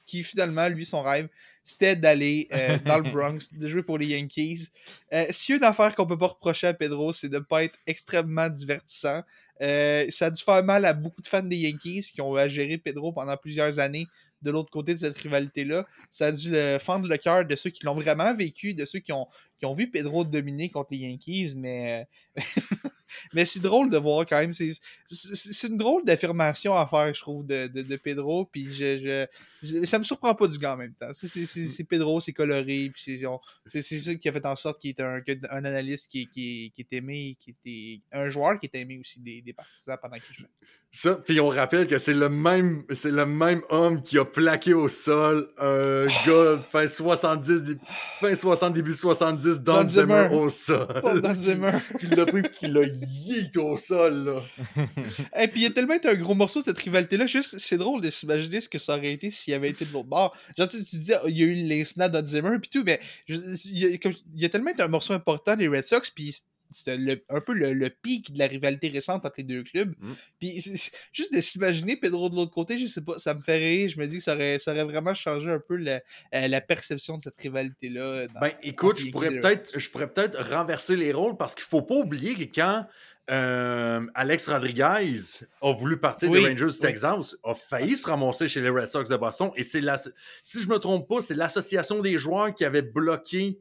qui 0.05 0.23
finalement, 0.23 0.69
lui, 0.69 0.85
son 0.85 1.03
rêve, 1.03 1.29
c'était 1.65 1.97
d'aller 1.97 2.49
euh, 2.53 2.79
dans 2.85 2.99
le 2.99 3.11
Bronx, 3.11 3.39
de 3.53 3.67
jouer 3.67 3.83
pour 3.83 3.99
les 3.99 4.07
Yankees. 4.07 4.69
Euh, 5.13 5.27
S'il 5.31 5.55
y 5.55 5.57
a 5.57 5.59
une 5.59 5.65
affaire 5.65 5.95
qu'on 5.95 6.07
peut 6.07 6.19
pas 6.19 6.29
reprocher 6.29 6.67
à 6.67 6.75
Pedro, 6.75 7.13
c'est 7.13 7.29
de 7.29 7.39
ne 7.39 7.43
pas 7.43 7.65
être 7.65 7.79
extrêmement 7.87 8.49
divertissant. 8.49 9.23
Euh, 9.61 10.07
ça 10.11 10.27
a 10.27 10.31
dû 10.31 10.43
faire 10.43 10.65
mal 10.65 10.85
à 10.85 10.93
beaucoup 10.93 11.23
de 11.23 11.27
fans 11.27 11.43
des 11.43 11.57
Yankees 11.57 12.11
qui 12.13 12.21
ont 12.21 12.35
à 12.35 12.49
gérer 12.49 12.79
Pedro 12.79 13.13
pendant 13.13 13.37
plusieurs 13.37 13.79
années 13.79 14.07
de 14.43 14.51
l'autre 14.51 14.71
côté 14.71 14.95
de 14.95 14.99
cette 14.99 15.19
rivalité-là. 15.19 15.87
Ça 16.11 16.27
a 16.27 16.33
dû 16.33 16.51
le 16.51 16.79
fendre 16.79 17.09
le 17.09 17.17
cœur 17.17 17.45
de 17.45 17.57
ceux 17.57 17.71
qui 17.71 17.85
l'ont 17.85 17.95
vraiment 17.95 18.35
vécu, 18.35 18.75
de 18.75 18.85
ceux 18.85 18.99
qui 18.99 19.13
ont, 19.13 19.27
qui 19.63 19.67
ont 19.67 19.75
vu 19.75 19.89
Pedro 19.89 20.25
dominer 20.25 20.71
contre 20.71 20.89
les 20.91 20.99
Yankees, 20.99 21.55
mais, 21.55 22.09
mais 23.33 23.45
c'est 23.45 23.61
drôle 23.61 23.91
de 23.91 23.97
voir 23.97 24.27
quand 24.27 24.41
même. 24.41 24.53
C'est 24.53 25.69
une 25.69 25.77
drôle 25.77 26.05
d'affirmation 26.05 26.75
à 26.75 26.85
faire, 26.85 27.15
je 27.15 27.21
trouve, 27.21 27.47
de, 27.47 27.69
de, 27.69 27.97
Pedro. 27.97 28.45
Puis 28.47 28.73
je, 28.73 29.29
je, 29.63 29.85
ça 29.85 30.01
me 30.01 30.03
surprend 30.03 30.35
pas 30.35 30.49
du 30.49 30.59
gars 30.59 30.75
en 30.75 30.79
même 30.79 30.95
temps. 30.95 31.13
C'est 31.13 31.85
Pedro, 31.85 32.21
c'est 32.21 32.33
coloré, 32.33 32.91
puis 32.93 33.01
c'est 33.05 33.99
ça 33.99 34.15
qui 34.17 34.29
a 34.29 34.33
fait 34.33 34.47
en 34.47 34.57
sorte 34.57 34.81
qu'il 34.81 34.91
est 34.91 35.01
un, 35.01 35.21
un 35.51 35.65
analyste 35.65 36.11
qui, 36.11 36.27
qui, 36.27 36.73
qui, 36.75 36.81
est 36.81 36.93
aimé, 36.97 37.37
qui 37.39 37.51
était 37.51 38.01
un 38.11 38.27
joueur 38.27 38.59
qui 38.59 38.67
est 38.67 38.75
aimé 38.77 38.99
aussi 38.99 39.21
des, 39.21 39.43
des 39.43 39.53
partisans 39.53 39.97
pendant 40.03 40.17
qu'il 40.17 40.35
jouait. 40.35 40.49
Ça, 40.95 41.15
puis 41.15 41.41
on 41.41 41.49
rappelle 41.49 41.87
que 41.87 41.97
c'est 41.97 42.13
le 42.13 42.29
même 42.29 42.85
c'est 42.93 43.11
le 43.11 43.25
même 43.25 43.63
homme 43.71 44.03
qui 44.03 44.19
a 44.19 44.27
plaqué 44.27 44.75
au 44.75 44.89
sol 44.89 45.49
un 45.57 46.05
gars 46.27 46.59
fin 46.71 46.87
70 46.87 47.77
fin 48.21 48.35
60 48.35 48.75
début 48.75 48.93
70 48.93 49.52
Don, 49.61 49.87
Zimmer, 49.89 50.29
au 50.33 50.49
sol. 50.49 50.87
Don 51.23 51.35
Zimmer. 51.39 51.73
puis 51.97 52.09
il 52.11 52.17
l'a 52.17 52.27
pris 52.27 52.43
puis 52.43 52.59
il 52.63 52.73
l'a 52.73 52.83
yeet 52.83 53.57
au 53.57 53.77
sol 53.77 54.25
là. 54.25 54.85
Et 55.43 55.49
puis 55.49 55.63
il 55.63 55.67
a 55.67 55.71
tellement 55.71 55.95
été 55.95 56.09
un 56.09 56.15
gros 56.15 56.35
morceau 56.35 56.63
cette 56.63 56.79
rivalité 56.79 57.17
là, 57.17 57.27
juste 57.27 57.59
c'est 57.59 57.79
drôle 57.79 58.01
de 58.01 58.11
s'imaginer 58.11 58.61
ce 58.61 58.69
que 58.69 58.79
ça 58.79 58.97
aurait 58.97 59.13
été 59.13 59.31
s'il 59.31 59.55
avait 59.55 59.71
été 59.71 59.85
de 59.85 59.93
l'autre 59.93 60.09
bord. 60.09 60.37
Genre 60.57 60.69
tu, 60.69 60.85
tu 60.85 60.97
dis 60.97 61.13
il 61.29 61.39
y 61.39 61.43
a 61.43 61.47
eu 61.47 61.55
l'incident 61.55 62.09
Don 62.09 62.25
Zimmer 62.25 62.59
puis 62.61 62.71
tout 62.71 62.85
mais 62.85 63.01
il, 63.29 63.79
y 63.79 63.87
a, 63.87 64.11
il 64.35 64.45
a 64.45 64.49
tellement 64.49 64.71
été 64.71 64.83
un 64.83 64.89
morceau 64.89 65.13
important 65.13 65.55
des 65.57 65.69
Red 65.69 65.85
Sox 65.85 66.11
puis 66.15 66.43
c'était 66.73 67.23
un 67.29 67.41
peu 67.41 67.55
le, 67.55 67.89
pic 67.91 68.33
de 68.33 68.39
la 68.39 68.47
rivalité 68.47 68.89
récente 68.89 69.25
entre 69.25 69.35
les 69.39 69.45
deux 69.45 69.63
clubs. 69.63 69.95
Mm. 70.01 70.13
Puis 70.39 70.81
juste 71.13 71.33
de 71.33 71.41
s'imaginer 71.41 71.97
Pedro 71.97 72.29
de 72.29 72.37
l'autre 72.37 72.53
côté, 72.53 72.79
je 72.79 72.87
sais 72.87 73.03
pas, 73.03 73.19
ça 73.19 73.35
me 73.35 73.43
fait 73.43 73.59
rire. 73.59 73.89
Je 73.89 73.99
me 73.99 74.07
dis 74.07 74.19
que 74.19 74.23
ça 74.23 74.35
aurait, 74.35 74.59
ça 74.59 74.73
aurait 74.73 74.85
vraiment 74.85 75.15
changé 75.15 75.51
un 75.51 75.61
peu 75.61 75.77
la, 75.77 76.01
euh, 76.35 76.49
la 76.49 76.61
perception 76.61 77.17
de 77.17 77.23
cette 77.23 77.37
rivalité-là. 77.37 78.27
Ben 78.41 78.51
écoute, 78.63 78.99
je 78.99 79.11
pourrais 79.11 79.39
peut-être 79.39 79.79
je 79.79 79.91
pourrais 79.91 80.09
peut-être 80.09 80.43
renverser 80.51 80.97
les 80.97 81.13
rôles 81.13 81.37
parce 81.37 81.55
qu'il 81.55 81.65
faut 81.65 81.83
pas 81.83 81.97
oublier 81.97 82.35
que 82.35 82.55
quand 82.55 82.87
euh, 83.31 84.05
Alex 84.15 84.49
Rodriguez 84.49 85.21
a 85.61 85.73
voulu 85.73 85.99
partir 85.99 86.31
des 86.31 86.41
Rangers 86.41 86.67
du 86.67 86.79
Texas, 86.79 87.37
a 87.45 87.55
failli 87.55 87.97
se 87.97 88.07
ramasser 88.07 88.49
chez 88.49 88.61
les 88.61 88.69
Red 88.69 88.89
Sox 88.89 89.09
de 89.09 89.17
Boston. 89.17 89.51
Et 89.55 89.63
c'est 89.63 89.81
la, 89.81 89.97
si 90.43 90.61
je 90.61 90.69
me 90.69 90.79
trompe 90.79 91.09
pas, 91.09 91.21
c'est 91.21 91.35
l'association 91.35 92.01
des 92.01 92.19
joueurs 92.19 92.53
qui 92.53 92.65
avait 92.65 92.83
bloqué 92.83 93.59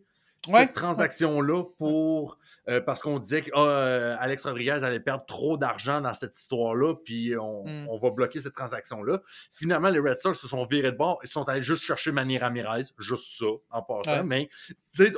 cette 0.48 0.74
transaction-là 0.74 1.64
pour 1.78 2.38
euh, 2.68 2.82
parce 2.82 3.02
qu'on 3.02 3.20
disait 3.20 3.42
que 3.42 3.52
ah, 3.54 4.16
Alex 4.20 4.46
Rodriguez 4.46 4.80
allait 4.84 5.00
perdre 5.00 5.26
trop 5.26 5.58
d'argent 5.58 6.02
dans 6.02 6.14
cette 6.14 6.38
histoire-là, 6.38 6.96
puis 7.04 7.36
on, 7.38 7.64
mm. 7.66 7.88
on, 7.90 7.98
va 7.98 8.10
bloquer 8.12 8.40
cette 8.40 8.54
transaction-là. 8.54 9.22
Finalement, 9.52 9.90
les 9.90 10.00
Red 10.00 10.20
Sox 10.20 10.40
se 10.40 10.48
sont 10.48 10.64
virés 10.64 10.92
de 10.92 10.98
bord, 10.98 11.20
ils 11.24 11.30
sont 11.30 11.48
allés 11.48 11.62
juste 11.62 11.84
chercher 11.84 12.12
Manny 12.12 12.38
Ramirez, 12.38 12.86
juste 13.00 13.40
ça 13.40 13.46
en 13.72 13.82
passant. 13.82 14.24
Mais 14.24 14.50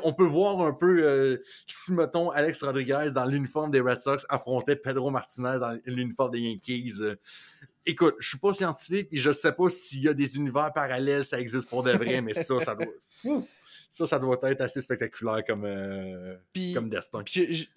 on 0.03 0.13
peut 0.13 0.25
voir 0.25 0.61
un 0.61 0.73
peu 0.73 1.03
euh, 1.03 1.43
si 1.67 1.93
mettons 1.93 2.29
Alex 2.29 2.63
Rodriguez 2.63 3.07
dans 3.13 3.25
l'uniforme 3.25 3.71
des 3.71 3.81
Red 3.81 4.01
Sox 4.01 4.25
affrontait 4.29 4.75
Pedro 4.75 5.11
Martinez 5.11 5.57
dans 5.59 5.77
l'uniforme 5.85 6.31
des 6.31 6.39
Yankees. 6.39 6.95
Euh, 7.01 7.15
écoute, 7.85 8.15
je 8.19 8.29
suis 8.29 8.37
pas 8.37 8.53
scientifique 8.53 9.07
et 9.11 9.17
je 9.17 9.31
sais 9.31 9.51
pas 9.51 9.69
s'il 9.69 10.01
y 10.01 10.07
a 10.07 10.13
des 10.13 10.35
univers 10.37 10.71
parallèles, 10.73 11.25
ça 11.25 11.39
existe 11.39 11.69
pour 11.69 11.83
de 11.83 11.91
vrai, 11.91 12.21
mais 12.21 12.33
ça, 12.33 12.59
ça 12.61 12.75
doit 12.75 12.87
ça, 13.93 14.07
ça 14.07 14.17
doit 14.17 14.39
être 14.41 14.61
assez 14.61 14.81
spectaculaire 14.81 15.45
comme, 15.45 15.65
euh, 15.65 16.35
comme 16.73 16.89
destin. 16.89 17.23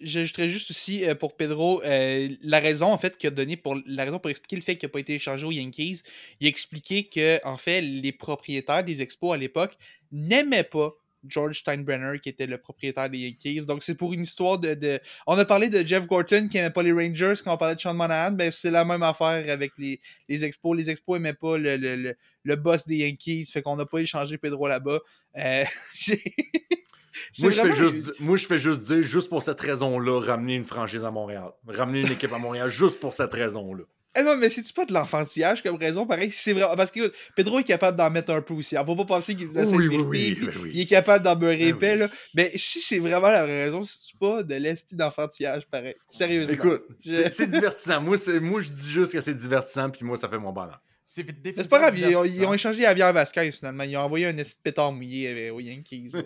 J'ajouterais 0.01 0.49
juste 0.49 0.71
aussi 0.71 1.07
euh, 1.07 1.13
pour 1.13 1.37
Pedro 1.37 1.83
euh, 1.83 2.29
la 2.41 2.59
raison 2.59 2.87
en 2.87 2.97
fait 2.97 3.19
qu'il 3.19 3.27
a 3.27 3.31
donné 3.31 3.55
pour 3.55 3.77
la 3.85 4.03
raison 4.03 4.17
pour 4.17 4.31
expliquer 4.31 4.55
le 4.55 4.63
fait 4.63 4.77
qu'il 4.77 4.87
n'a 4.87 4.93
pas 4.93 4.99
été 4.99 5.13
échangé 5.13 5.45
aux 5.45 5.51
Yankees. 5.51 6.01
Il 6.39 6.47
a 6.47 6.49
expliqué 6.49 7.03
que 7.03 7.39
en 7.45 7.55
fait 7.55 7.81
les 7.81 8.11
propriétaires 8.11 8.83
des 8.83 9.03
expos 9.03 9.35
à 9.35 9.37
l'époque 9.37 9.77
n'aimaient 10.11 10.63
pas 10.63 10.95
George 11.25 11.59
Steinbrenner, 11.59 12.19
qui 12.19 12.29
était 12.29 12.45
le 12.45 12.57
propriétaire 12.57 13.09
des 13.09 13.19
Yankees. 13.19 13.61
Donc, 13.65 13.83
c'est 13.83 13.95
pour 13.95 14.13
une 14.13 14.21
histoire 14.21 14.57
de, 14.59 14.99
On 15.25 15.37
a 15.37 15.45
parlé 15.45 15.69
de 15.69 15.85
Jeff 15.85 16.07
Gorton, 16.07 16.47
qui 16.49 16.57
n'aimait 16.57 16.69
pas 16.69 16.83
les 16.83 16.91
Rangers 16.91 17.33
quand 17.43 17.53
on 17.53 17.57
parlait 17.57 17.75
de 17.75 17.79
Sean 17.79 17.93
Monahan. 17.93 18.31
Ben, 18.31 18.51
c'est 18.51 18.71
la 18.71 18.85
même 18.85 19.03
affaire 19.03 19.49
avec 19.51 19.71
les, 19.77 19.99
les 20.29 20.45
Expos. 20.45 20.77
Les 20.77 20.89
Expos 20.89 21.17
n'aimaient 21.17 21.33
pas 21.33 21.57
le, 21.57 21.77
le, 21.77 22.15
le, 22.43 22.55
boss 22.55 22.85
des 22.87 22.97
Yankees. 22.97 23.45
Fait 23.51 23.61
qu'on 23.61 23.75
n'a 23.75 23.85
pas 23.85 23.99
échangé 23.99 24.37
Pedro 24.37 24.67
là-bas. 24.67 24.99
Euh, 25.37 25.63
moi, 27.39 27.49
je 27.49 27.61
fais 27.61 27.75
juste, 27.75 28.19
moi, 28.19 28.37
je 28.37 28.45
fais 28.45 28.57
juste 28.57 28.81
dire, 28.83 29.01
juste 29.01 29.29
pour 29.29 29.41
cette 29.41 29.59
raison-là, 29.59 30.19
ramener 30.19 30.55
une 30.55 30.65
franchise 30.65 31.03
à 31.03 31.11
Montréal. 31.11 31.51
Ramener 31.67 32.01
une 32.01 32.11
équipe 32.11 32.31
à 32.33 32.39
Montréal, 32.39 32.69
juste 32.71 32.99
pour 32.99 33.13
cette 33.13 33.33
raison-là. 33.33 33.83
Eh 34.17 34.23
non, 34.23 34.35
mais 34.35 34.49
c'est-tu 34.49 34.73
pas 34.73 34.85
de 34.85 34.93
l'enfantillage 34.93 35.61
comme 35.61 35.75
raison? 35.75 36.05
Pareil, 36.05 36.31
c'est 36.31 36.53
vrai. 36.53 36.65
Parce 36.75 36.91
que 36.91 37.11
Pedro 37.35 37.59
est 37.59 37.63
capable 37.63 37.97
d'en 37.97 38.09
mettre 38.09 38.31
un 38.31 38.41
peu 38.41 38.53
aussi. 38.53 38.77
On 38.77 38.83
va 38.83 38.95
pas 38.95 39.05
penser 39.05 39.35
qu'il 39.35 39.47
est 39.47 39.65
oui, 39.75 39.87
oui, 39.87 39.97
oui, 40.07 40.71
Il 40.73 40.81
est 40.81 40.85
capable 40.85 41.23
d'en 41.23 41.35
beurrer 41.35 41.57
ben 41.57 41.75
épais, 41.75 41.95
là. 41.97 42.07
Mais 42.33 42.51
si 42.55 42.79
c'est 42.79 42.99
vraiment 42.99 43.29
la 43.29 43.45
raison, 43.45 43.83
c'est-tu 43.83 44.15
pas 44.17 44.43
de 44.43 44.55
l'esti 44.55 44.95
d'enfantillage, 44.95 45.67
pareil? 45.67 45.95
Sérieusement. 46.09 46.53
Écoute, 46.53 46.83
c'est 47.03 47.49
divertissant. 47.49 48.01
Moi, 48.01 48.17
moi, 48.41 48.61
je 48.61 48.69
dis 48.69 48.91
juste 48.91 49.13
que 49.13 49.21
c'est 49.21 49.35
divertissant, 49.35 49.89
puis 49.89 50.03
moi, 50.03 50.17
ça 50.17 50.27
fait 50.27 50.39
mon 50.39 50.51
bonheur. 50.51 50.81
C'est 51.09 51.69
pas 51.69 51.79
grave, 51.79 51.97
ils 51.97 52.17
ont, 52.17 52.25
ils 52.25 52.45
ont, 52.45 52.53
échangé 52.53 52.81
Javier 52.81 53.09
Vasquez 53.13 53.49
finalement. 53.51 53.83
Ils 53.83 53.95
ont 53.95 54.01
envoyé 54.01 54.27
un 54.27 54.35
pétard 54.61 54.91
mouillé 54.91 55.49
euh, 55.49 55.53
aux 55.53 55.61
Yankees. 55.61 56.11
Euh, 56.15 56.21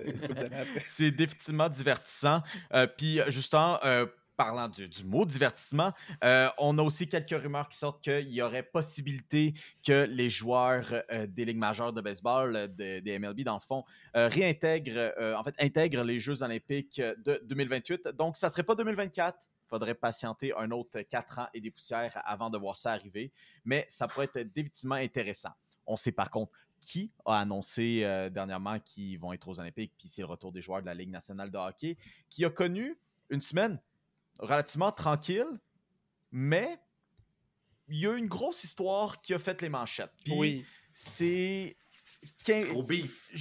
c'est 0.83 1.11
définitivement 1.11 1.69
divertissant. 1.69 2.41
Euh, 2.73 2.87
puis 2.87 3.19
justement, 3.27 3.79
parlant 4.35 4.67
du, 4.69 4.89
mot 5.05 5.25
divertissement, 5.25 5.93
euh, 6.23 6.49
on 6.57 6.77
a 6.77 6.81
aussi 6.81 7.07
quelques 7.07 7.39
rumeurs 7.39 7.69
qui 7.69 7.77
sortent 7.77 8.03
qu'il 8.03 8.29
y 8.29 8.41
aurait 8.41 8.63
possibilité 8.63 9.53
que 9.85 10.05
les 10.09 10.29
joueurs 10.29 11.03
euh, 11.11 11.27
des 11.27 11.45
ligues 11.45 11.57
majeures 11.57 11.93
de 11.93 12.01
baseball, 12.01 12.55
euh, 12.55 12.67
des 13.01 13.19
MLB 13.19 13.41
dans 13.41 13.55
le 13.55 13.59
fond, 13.59 13.83
réintègrent, 14.13 15.13
en 15.37 15.43
fait, 15.43 15.55
intègrent 15.59 16.03
les 16.03 16.19
Jeux 16.19 16.43
olympiques 16.43 16.99
de 16.99 17.41
2028. 17.45 18.09
Donc, 18.09 18.37
ça 18.37 18.47
ne 18.47 18.51
serait 18.51 18.63
pas 18.63 18.75
2024. 18.75 19.37
Il 19.43 19.67
faudrait 19.67 19.95
patienter 19.95 20.53
un 20.57 20.71
autre 20.71 21.01
4 21.01 21.39
ans 21.39 21.47
et 21.53 21.61
des 21.61 21.71
poussières 21.71 22.21
avant 22.25 22.49
de 22.49 22.57
voir 22.57 22.75
ça 22.75 22.91
arriver. 22.91 23.31
Mais 23.63 23.85
ça 23.89 24.07
pourrait 24.07 24.29
être 24.33 24.53
définitivement 24.53 24.95
intéressant. 24.95 25.51
On 25.85 25.95
sait 25.95 26.11
par 26.11 26.29
contre 26.29 26.51
qui 26.79 27.11
a 27.25 27.39
annoncé 27.39 28.01
dernièrement 28.31 28.79
qu'ils 28.79 29.19
vont 29.19 29.33
être 29.33 29.47
aux 29.47 29.59
Olympiques, 29.59 29.93
puis 29.97 30.07
c'est 30.07 30.23
le 30.23 30.27
retour 30.27 30.51
des 30.51 30.61
joueurs 30.61 30.81
de 30.81 30.87
la 30.87 30.95
Ligue 30.95 31.11
nationale 31.11 31.51
de 31.51 31.57
hockey, 31.57 31.95
qui 32.29 32.43
a 32.43 32.49
connu 32.49 32.97
une 33.29 33.41
semaine 33.41 33.79
relativement 34.41 34.91
tranquille, 34.91 35.47
mais 36.31 36.77
il 37.87 37.99
y 37.99 38.07
a 38.07 38.17
une 38.17 38.27
grosse 38.27 38.63
histoire 38.63 39.21
qui 39.21 39.33
a 39.33 39.39
fait 39.39 39.61
les 39.61 39.69
manchettes. 39.69 40.13
oui. 40.27 40.65
C'est. 40.93 41.77
Au 42.75 42.83
beef. 42.83 43.31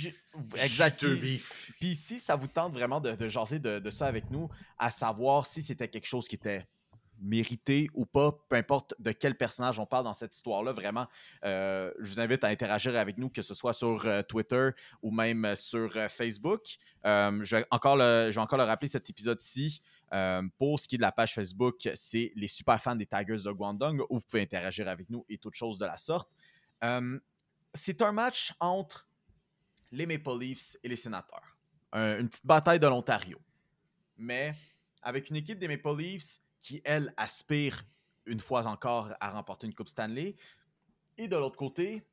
Exact. 0.56 1.04
Puis 1.80 1.96
si 1.96 2.18
ça 2.20 2.36
vous 2.36 2.46
tente 2.46 2.72
vraiment 2.72 3.00
de, 3.00 3.28
jaser 3.28 3.58
de, 3.58 3.90
ça 3.90 4.06
avec 4.06 4.30
nous, 4.30 4.48
à 4.78 4.90
savoir 4.90 5.46
si 5.46 5.62
c'était 5.62 5.88
quelque 5.88 6.06
chose 6.06 6.26
qui 6.26 6.36
était 6.36 6.66
mérité 7.20 7.88
ou 7.94 8.06
pas, 8.06 8.32
peu 8.48 8.56
importe 8.56 8.94
de 8.98 9.12
quel 9.12 9.36
personnage 9.36 9.78
on 9.78 9.86
parle 9.86 10.04
dans 10.04 10.14
cette 10.14 10.34
histoire-là, 10.34 10.72
vraiment, 10.72 11.06
euh, 11.44 11.92
je 11.98 12.12
vous 12.12 12.20
invite 12.20 12.44
à 12.44 12.48
interagir 12.48 12.96
avec 12.96 13.18
nous, 13.18 13.28
que 13.28 13.42
ce 13.42 13.54
soit 13.54 13.72
sur 13.72 14.06
euh, 14.06 14.22
Twitter 14.22 14.70
ou 15.02 15.10
même 15.10 15.54
sur 15.54 15.96
euh, 15.96 16.08
Facebook. 16.08 16.76
je, 17.04 17.56
vais 17.56 17.66
encore 17.70 17.96
le, 17.96 18.28
je 18.30 18.34
vais 18.34 18.40
encore 18.40 18.58
le 18.58 18.64
rappeler 18.64 18.88
cet 18.88 19.08
épisode-ci. 19.10 19.82
pour 20.58 20.80
ce 20.80 20.88
qui 20.88 20.96
est 20.96 20.98
de 20.98 21.02
la 21.02 21.12
page 21.12 21.34
Facebook, 21.34 21.88
c'est 21.94 22.32
les 22.34 22.48
super 22.48 22.80
fans 22.80 22.96
des 22.96 23.06
Tigers 23.06 23.44
de 23.44 23.52
Guangdong, 23.52 24.00
où 24.08 24.16
vous 24.16 24.24
pouvez 24.28 24.42
interagir 24.42 24.88
avec 24.88 25.08
nous 25.10 25.24
et 25.28 25.38
toutes 25.38 25.54
choses 25.54 25.78
de 25.78 25.86
la 25.86 25.96
sorte. 25.96 26.30
c'est 27.74 28.02
un 28.02 28.12
match 28.12 28.52
entre 28.60 29.06
les 29.92 30.06
Maple 30.06 30.38
Leafs 30.38 30.76
et 30.82 30.88
les 30.88 30.96
Sénateurs. 30.96 31.56
une 31.92 32.28
petite 32.28 32.46
bataille 32.46 32.80
de 32.80 32.86
l'Ontario. 32.86 33.38
Mais 34.16 34.54
avec 35.02 35.30
une 35.30 35.36
équipe 35.36 35.58
des 35.58 35.68
Maple 35.68 35.96
Leafs 35.96 36.40
qui, 36.60 36.80
elle, 36.84 37.12
aspire 37.16 37.84
une 38.26 38.40
fois 38.40 38.66
encore 38.66 39.12
à 39.18 39.30
remporter 39.30 39.66
une 39.66 39.74
Coupe 39.74 39.88
Stanley. 39.88 40.36
Et 41.18 41.26
de 41.26 41.36
l'autre 41.36 41.56
côté, 41.56 42.04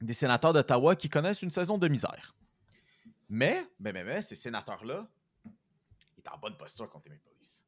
des 0.00 0.14
sénateurs 0.14 0.52
d'Ottawa 0.52 0.96
qui 0.96 1.08
connaissent 1.08 1.42
une 1.42 1.50
saison 1.50 1.78
de 1.78 1.88
misère. 1.88 2.36
Mais, 3.28 3.64
ben, 3.78 3.92
ben, 3.94 4.04
ben 4.04 4.20
ces 4.20 4.34
sénateurs-là, 4.34 5.08
ils 5.44 6.22
sont 6.24 6.30
en 6.32 6.38
bonne 6.38 6.56
posture 6.56 6.90
contre 6.90 7.08
les 7.08 7.14
Maple 7.14 7.30
Leafs. 7.40 7.64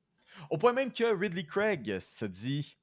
Au 0.51 0.59
point 0.59 0.73
même 0.73 0.93
que 0.93 1.17
Ridley 1.17 1.45
Craig 1.45 1.99
se 2.01 2.25
dit 2.25 2.77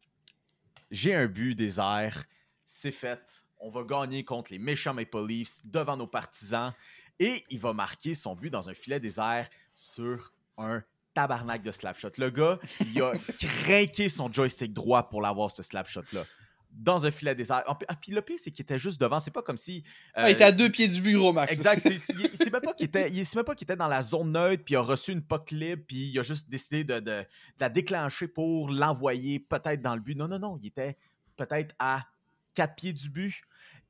J'ai 0.89 1.13
un 1.13 1.28
but 1.28 1.55
des 1.55 1.80
airs, 1.80 2.24
c'est 2.65 2.91
fait, 2.91 3.45
on 3.59 3.70
va 3.70 3.84
gagner 3.84 4.24
contre 4.24 4.51
les 4.51 4.59
méchants 4.59 4.93
Maple 4.93 5.28
Leafs 5.28 5.59
devant 5.65 5.97
nos 5.97 6.07
partisans. 6.07 6.74
Et 7.20 7.43
il 7.49 7.59
va 7.59 7.74
marquer 7.74 8.13
son 8.13 8.34
but 8.34 8.49
dans 8.49 8.70
un 8.70 8.74
filet 8.74 9.01
des 9.01 9.20
airs 9.20 9.49
sur 9.76 10.34
un 10.57 10.82
tabarnak 11.20 11.63
de 11.63 11.72
slapshot. 11.72 12.11
Le 12.17 12.30
gars, 12.30 12.59
il 12.80 13.01
a 13.01 13.11
craqué 13.39 14.07
son 14.07 14.32
joystick 14.32 14.72
droit 14.74 15.09
pour 15.09 15.22
l'avoir, 15.22 15.51
ce 15.51 15.63
slapshot-là. 15.63 16.24
Dans 16.72 17.05
un 17.05 17.11
filet 17.11 17.34
désert. 17.34 17.63
Ah, 17.65 17.95
puis 17.99 18.11
le 18.11 18.22
pire, 18.22 18.38
c'est 18.39 18.51
qu'il 18.51 18.61
était 18.61 18.78
juste 18.78 19.01
devant. 19.01 19.20
C'est 19.20 19.32
pas 19.32 19.41
comme 19.41 19.57
si. 19.57 19.84
Ah, 20.13 20.30
il 20.30 20.34
était 20.34 20.43
à 20.43 20.51
deux 20.51 20.70
pieds 20.70 20.88
du 20.88 21.01
bureau, 21.01 21.34
Max. 21.34 21.51
Exact. 21.51 21.82
C'est 22.36 22.51
même 22.51 22.61
pas 22.61 22.74
qu'il 22.74 22.86
était, 22.86 23.09
même 23.09 23.43
pas 23.43 23.55
qu'il 23.55 23.65
était 23.65 23.76
dans 23.76 23.88
la 23.88 24.03
zone 24.03 24.32
neutre, 24.32 24.63
puis 24.63 24.76
il 24.76 24.78
a 24.78 24.82
reçu 24.82 25.11
une 25.11 25.24
puck 25.24 25.49
libre, 25.49 25.84
puis 25.88 26.09
il 26.09 26.20
a 26.20 26.24
juste 26.24 26.47
décidé 26.47 26.84
de, 26.84 26.99
de 26.99 27.26
la 27.59 27.70
déclencher 27.70 28.28
pour 28.28 28.70
l'envoyer 28.70 29.39
peut-être 29.39 29.82
dans 29.82 29.95
le 29.95 30.01
but. 30.01 30.15
Non, 30.15 30.28
non, 30.28 30.38
non. 30.38 30.59
Il 30.61 30.67
était 30.67 30.95
peut-être 31.36 31.74
à 31.80 32.05
quatre 32.53 32.76
pieds 32.76 32.93
du 32.93 33.09
but. 33.09 33.41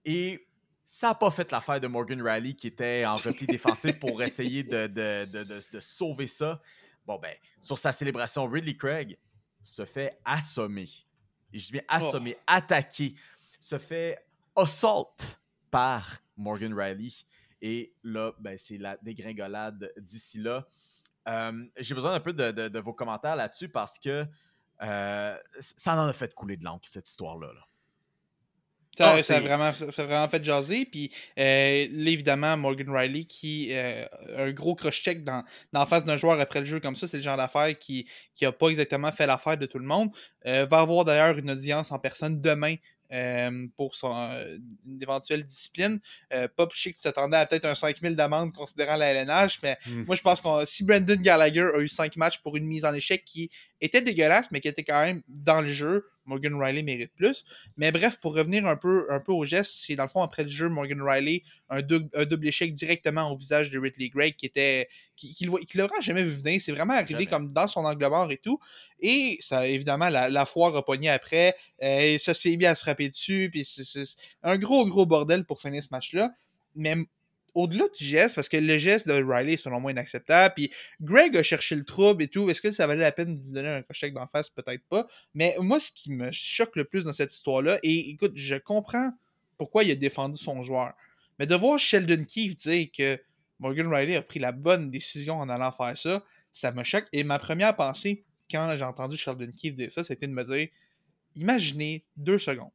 Et 0.05 0.47
ça 0.85 1.09
n'a 1.09 1.15
pas 1.15 1.29
fait 1.29 1.51
l'affaire 1.51 1.79
de 1.79 1.87
Morgan 1.87 2.21
Riley 2.21 2.53
qui 2.53 2.67
était 2.67 3.05
en 3.05 3.15
repli 3.15 3.45
défensif 3.47 3.99
pour 3.99 4.23
essayer 4.23 4.63
de, 4.63 4.87
de, 4.87 5.79
sauver 5.79 6.27
ça. 6.27 6.61
Bon, 7.09 7.17
ben, 7.17 7.35
sur 7.59 7.75
sa 7.79 7.91
célébration, 7.91 8.47
Ridley 8.47 8.77
Craig 8.77 9.17
se 9.63 9.83
fait 9.83 10.21
assommer. 10.23 10.87
Et 11.51 11.57
je 11.57 11.71
viens 11.71 11.81
oh. 11.85 11.95
assommer, 11.95 12.37
attaquer, 12.45 13.15
se 13.59 13.79
fait 13.79 14.23
assault 14.55 15.15
par 15.71 16.19
Morgan 16.37 16.71
Riley. 16.71 17.09
Et 17.63 17.95
là, 18.03 18.33
ben, 18.37 18.55
c'est 18.59 18.77
la 18.77 18.95
dégringolade 18.97 19.91
d'ici 19.97 20.37
là. 20.37 20.67
Euh, 21.27 21.65
j'ai 21.77 21.95
besoin 21.95 22.13
un 22.13 22.19
peu 22.19 22.31
de, 22.31 22.79
vos 22.79 22.93
commentaires 22.93 23.35
là-dessus 23.35 23.69
parce 23.69 23.97
que 23.97 24.27
euh, 24.83 25.37
ça 25.59 25.95
en 25.95 26.07
a 26.07 26.13
fait 26.13 26.35
couler 26.35 26.57
de 26.57 26.63
l'encre, 26.63 26.87
cette 26.87 27.09
histoire-là. 27.09 27.51
là 27.51 27.68
ça, 28.99 29.15
ah, 29.15 29.37
a 29.37 29.39
vraiment, 29.39 29.71
vraiment 29.71 30.27
fait 30.27 30.43
jaser. 30.43 30.85
Puis 30.85 31.11
euh, 31.37 31.87
là, 31.89 32.11
évidemment, 32.11 32.57
Morgan 32.57 32.89
Riley, 32.89 33.23
qui 33.23 33.69
euh, 33.71 34.05
un 34.35 34.51
gros 34.51 34.75
cross-check 34.75 35.23
dans, 35.23 35.43
dans 35.71 35.85
face 35.85 36.03
d'un 36.03 36.17
joueur 36.17 36.39
après 36.39 36.59
le 36.59 36.65
jeu 36.65 36.81
comme 36.81 36.97
ça, 36.97 37.07
c'est 37.07 37.17
le 37.17 37.23
genre 37.23 37.37
d'affaire 37.37 37.77
qui 37.79 38.05
n'a 38.41 38.51
pas 38.51 38.67
exactement 38.67 39.11
fait 39.11 39.25
l'affaire 39.25 39.57
de 39.57 39.65
tout 39.65 39.79
le 39.79 39.85
monde. 39.85 40.09
Euh, 40.45 40.65
va 40.65 40.79
avoir 40.79 41.05
d'ailleurs 41.05 41.37
une 41.37 41.51
audience 41.51 41.91
en 41.91 41.99
personne 41.99 42.41
demain 42.41 42.75
pour 43.75 43.95
son, 43.95 44.13
une 44.85 45.01
éventuelle 45.01 45.43
discipline. 45.43 45.99
Pas 46.29 46.67
plus 46.67 46.91
que 46.91 46.95
tu 46.95 47.01
t'attendais 47.01 47.37
à 47.37 47.47
peut-être 47.47 47.65
un 47.65 47.73
5000 47.73 48.15
d'amende 48.15 48.53
considérant 48.53 48.97
la 48.97 49.07
LNH, 49.07 49.61
mais 49.63 49.79
hmm. 49.87 50.03
moi 50.05 50.15
je 50.15 50.21
pense 50.21 50.41
que 50.41 50.65
si 50.65 50.83
Brandon 50.83 51.15
Gallagher 51.19 51.71
a 51.73 51.79
eu 51.79 51.87
5 51.87 52.15
matchs 52.17 52.37
pour 52.37 52.55
une 52.55 52.67
mise 52.67 52.85
en 52.85 52.93
échec 52.93 53.25
qui 53.25 53.49
était 53.81 54.03
dégueulasse, 54.03 54.51
mais 54.51 54.59
qui 54.59 54.67
était 54.67 54.83
quand 54.83 55.03
même 55.03 55.23
dans 55.27 55.61
le 55.61 55.69
jeu, 55.69 56.05
Morgan 56.29 56.55
Riley 56.55 56.83
mérite 56.83 57.11
plus. 57.15 57.43
Mais 57.75 57.91
bref, 57.91 58.17
pour 58.21 58.35
revenir 58.35 58.65
un 58.65 58.77
peu, 58.77 59.07
un 59.09 59.19
peu 59.19 59.31
au 59.33 59.43
geste, 59.43 59.73
c'est 59.75 59.95
dans 59.95 60.03
le 60.03 60.09
fond, 60.09 60.21
après 60.21 60.43
le 60.43 60.49
jeu, 60.49 60.69
Morgan 60.69 61.01
Riley, 61.01 61.43
un, 61.69 61.81
double 61.81 62.47
échec 62.47 62.73
directement 62.73 63.31
au 63.31 63.35
visage 63.35 63.71
de 63.71 63.79
Ridley 63.79 64.09
Gray 64.09 64.33
qui 64.33 64.45
était. 64.45 64.87
qui, 65.15 65.33
qui, 65.33 65.77
l'aura 65.77 65.99
jamais 65.99 66.23
vu 66.23 66.29
venir. 66.29 66.61
C'est 66.61 66.71
vraiment 66.71 66.93
arrivé 66.93 67.25
comme 67.25 67.51
dans 67.51 67.67
son 67.67 67.81
angle 67.81 68.07
mort 68.07 68.31
et 68.31 68.37
tout. 68.37 68.59
Et 69.01 69.37
ça, 69.41 69.67
évidemment, 69.67 70.09
la, 70.09 70.29
la 70.29 70.45
foire 70.45 70.75
a 70.75 70.85
pogné 70.85 71.09
après. 71.09 71.55
et 71.79 72.17
ça 72.17 72.33
s'est 72.33 72.55
mis 72.55 72.65
à 72.65 72.75
se 72.75 72.81
frapper 72.81 73.09
dessus. 73.09 73.49
Puis 73.51 73.65
c'est 73.65 74.03
un 74.43 74.57
gros, 74.57 74.87
gros 74.87 75.05
bordel 75.05 75.43
pour 75.43 75.59
finir 75.59 75.83
ce 75.83 75.89
match-là. 75.91 76.31
Mais 76.75 76.95
au-delà 77.53 77.85
du 77.97 78.03
geste, 78.03 78.35
parce 78.35 78.49
que 78.49 78.57
le 78.57 78.77
geste 78.77 79.07
de 79.07 79.13
Riley 79.13 79.53
est 79.53 79.57
selon 79.57 79.79
moi 79.79 79.91
inacceptable, 79.91 80.53
puis 80.55 80.71
Greg 81.01 81.35
a 81.37 81.43
cherché 81.43 81.75
le 81.75 81.83
trouble 81.83 82.23
et 82.23 82.27
tout, 82.27 82.49
est-ce 82.49 82.61
que 82.61 82.71
ça 82.71 82.87
valait 82.87 83.01
la 83.01 83.11
peine 83.11 83.35
de 83.35 83.43
lui 83.43 83.51
donner 83.51 83.69
un 83.69 83.83
chèque 83.91 84.13
d'en 84.13 84.27
face? 84.27 84.49
Peut-être 84.49 84.83
pas. 84.89 85.07
Mais 85.33 85.55
moi, 85.59 85.79
ce 85.79 85.91
qui 85.91 86.11
me 86.11 86.31
choque 86.31 86.75
le 86.75 86.85
plus 86.85 87.05
dans 87.05 87.13
cette 87.13 87.33
histoire-là, 87.33 87.79
et 87.83 88.09
écoute, 88.09 88.33
je 88.35 88.55
comprends 88.55 89.11
pourquoi 89.57 89.83
il 89.83 89.91
a 89.91 89.95
défendu 89.95 90.41
son 90.41 90.63
joueur, 90.63 90.93
mais 91.37 91.45
de 91.45 91.55
voir 91.55 91.79
Sheldon 91.79 92.25
Keefe 92.25 92.55
dire 92.55 92.87
que 92.95 93.19
Morgan 93.59 93.93
Riley 93.93 94.15
a 94.15 94.21
pris 94.21 94.39
la 94.39 94.51
bonne 94.51 94.89
décision 94.89 95.35
en 95.35 95.49
allant 95.49 95.71
faire 95.71 95.97
ça, 95.97 96.23
ça 96.51 96.71
me 96.71 96.83
choque. 96.83 97.07
Et 97.11 97.23
ma 97.23 97.39
première 97.39 97.75
pensée, 97.75 98.23
quand 98.49 98.73
j'ai 98.75 98.83
entendu 98.83 99.17
Sheldon 99.17 99.51
Keefe 99.55 99.73
dire 99.73 99.91
ça, 99.91 100.03
c'était 100.03 100.27
de 100.27 100.33
me 100.33 100.43
dire, 100.43 100.69
imaginez 101.35 102.05
deux 102.15 102.37
secondes. 102.37 102.71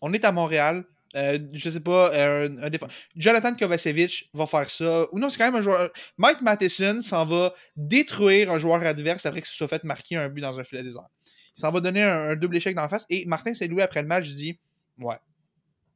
On 0.00 0.12
est 0.12 0.24
à 0.24 0.32
Montréal, 0.32 0.84
euh, 1.14 1.38
je 1.52 1.70
sais 1.70 1.80
pas, 1.80 2.12
euh, 2.14 2.48
un, 2.62 2.88
Jonathan 3.16 3.54
Kovacevic 3.54 4.30
va 4.32 4.46
faire 4.46 4.70
ça. 4.70 5.06
Ou 5.12 5.18
non, 5.18 5.28
c'est 5.28 5.38
quand 5.38 5.44
même 5.44 5.56
un 5.56 5.60
joueur. 5.60 5.90
Mike 6.16 6.40
Matheson 6.40 7.00
s'en 7.02 7.26
va 7.26 7.52
détruire 7.76 8.50
un 8.50 8.58
joueur 8.58 8.82
adverse 8.82 9.26
après 9.26 9.42
que 9.42 9.48
ce 9.48 9.54
soit 9.54 9.68
fait 9.68 9.84
marquer 9.84 10.16
un 10.16 10.28
but 10.28 10.40
dans 10.40 10.58
un 10.58 10.64
filet 10.64 10.82
désert. 10.82 11.08
Il 11.56 11.60
s'en 11.60 11.70
va 11.70 11.80
donner 11.80 12.02
un, 12.02 12.34
double 12.34 12.56
échec 12.56 12.74
dans 12.74 12.82
la 12.82 12.88
face. 12.88 13.06
Et 13.10 13.26
Martin 13.26 13.52
Saint-Louis, 13.52 13.82
après 13.82 14.00
le 14.00 14.08
match, 14.08 14.30
dit 14.30 14.58
Ouais, 14.98 15.16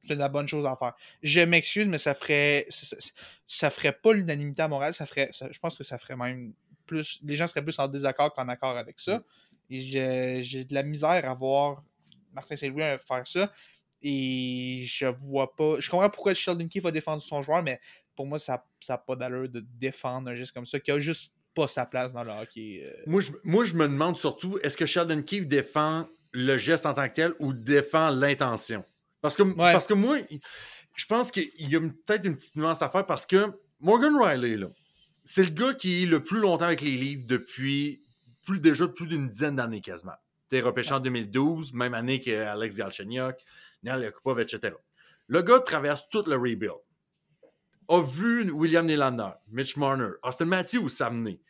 c'est 0.02 0.14
la 0.14 0.28
bonne 0.28 0.46
chose 0.46 0.66
à 0.66 0.76
faire. 0.76 0.92
Je 1.22 1.40
m'excuse, 1.40 1.86
mais 1.86 1.98
ça 1.98 2.14
ferait. 2.14 2.66
Ça, 3.46 3.70
ferait 3.70 3.92
pas 3.92 4.12
l'unanimité 4.12 4.62
à 4.62 4.68
Montréal. 4.68 4.92
Ça 4.92 5.06
ferait. 5.06 5.30
je 5.32 5.58
pense 5.58 5.78
que 5.78 5.84
ça 5.84 5.96
ferait 5.96 6.16
même 6.16 6.52
plus. 6.84 7.20
Les 7.24 7.34
gens 7.36 7.48
seraient 7.48 7.64
plus 7.64 7.78
en 7.78 7.88
désaccord 7.88 8.34
qu'en 8.34 8.48
accord 8.48 8.76
avec 8.76 9.00
ça. 9.00 9.22
Et 9.70 9.80
j'ai 10.42 10.64
de 10.64 10.74
la 10.74 10.82
misère 10.82 11.28
à 11.28 11.34
voir 11.34 11.82
Martin 12.34 12.54
Saint-Louis 12.54 12.82
faire 13.06 13.26
ça. 13.26 13.50
Et 14.03 14.82
je 14.84 15.07
vois 15.07 15.55
pas. 15.55 15.80
Je 15.80 15.90
comprends 15.90 16.11
pourquoi 16.11 16.34
Sheldon 16.34 16.68
Keefe 16.68 16.84
va 16.84 16.90
défendre 16.90 17.22
son 17.22 17.42
joueur, 17.42 17.62
mais 17.62 17.80
pour 18.14 18.26
moi, 18.26 18.38
ça 18.38 18.64
n'a 18.88 18.99
pas 18.99 19.16
d'allure 19.16 19.49
de 19.49 19.61
défendre 19.61 20.30
un 20.30 20.34
geste 20.34 20.53
comme 20.53 20.66
ça, 20.66 20.80
qui 20.80 20.90
a 20.90 20.99
juste 20.99 21.32
pas 21.55 21.66
sa 21.66 21.86
place 21.86 22.12
dans 22.12 22.22
le 22.22 22.30
hockey. 22.30 22.82
Euh. 22.84 23.03
Moi, 23.07 23.20
je, 23.20 23.32
moi, 23.44 23.64
je 23.64 23.74
me 23.74 23.88
demande 23.88 24.16
surtout, 24.16 24.59
est-ce 24.62 24.76
que 24.76 24.86
Sheldon 24.86 25.22
Keefe 25.22 25.47
défend 25.47 26.07
le 26.32 26.57
geste 26.57 26.86
en 26.86 26.94
tant 26.94 27.09
que 27.09 27.14
tel 27.14 27.34
ou 27.38 27.53
défend 27.53 28.11
l'intention? 28.11 28.84
Parce 29.22 29.36
que, 29.36 29.42
parce 29.42 29.86
que 29.86 29.94
moi, 29.94 30.18
je 30.94 31.07
pense 31.07 31.30
qu'il 31.30 31.51
y 31.59 31.74
a 31.74 31.80
peut-être 31.80 32.26
une 32.26 32.36
petite 32.36 32.57
nuance 32.57 32.82
à 32.82 32.88
faire 32.88 33.07
parce 33.07 33.26
que 33.26 33.47
Morgan 33.80 34.16
Riley, 34.16 34.57
là, 34.57 34.68
c'est 35.24 35.42
le 35.42 35.51
gars 35.51 35.74
qui 35.74 36.03
est 36.03 36.07
le 36.07 36.22
plus 36.22 36.38
longtemps 36.38 36.66
avec 36.66 36.82
les 36.82 36.92
livres 36.92 37.24
depuis 37.26 38.03
plus 38.44 38.61
déjà 38.61 38.86
plus 38.86 39.07
d'une 39.07 39.28
dizaine 39.28 39.57
d'années 39.57 39.80
quasiment. 39.80 40.14
T'es 40.49 40.61
repêché 40.61 40.92
en 40.92 41.01
2012, 41.01 41.72
même 41.72 41.94
année 41.94 42.20
qu'Alex 42.20 42.76
Galchenyuk. 42.76 43.36
Yakupov, 43.82 44.40
etc. 44.40 44.74
Le 45.28 45.42
gars 45.42 45.60
traverse 45.60 46.08
tout 46.08 46.22
le 46.26 46.36
rebuild. 46.36 46.80
A 47.88 48.00
vu 48.00 48.50
William 48.50 48.86
Nylander, 48.86 49.30
Mitch 49.48 49.76
Marner, 49.76 50.10
Austin 50.22 50.46
Matthews 50.46 50.88
s'amener. 50.88 51.40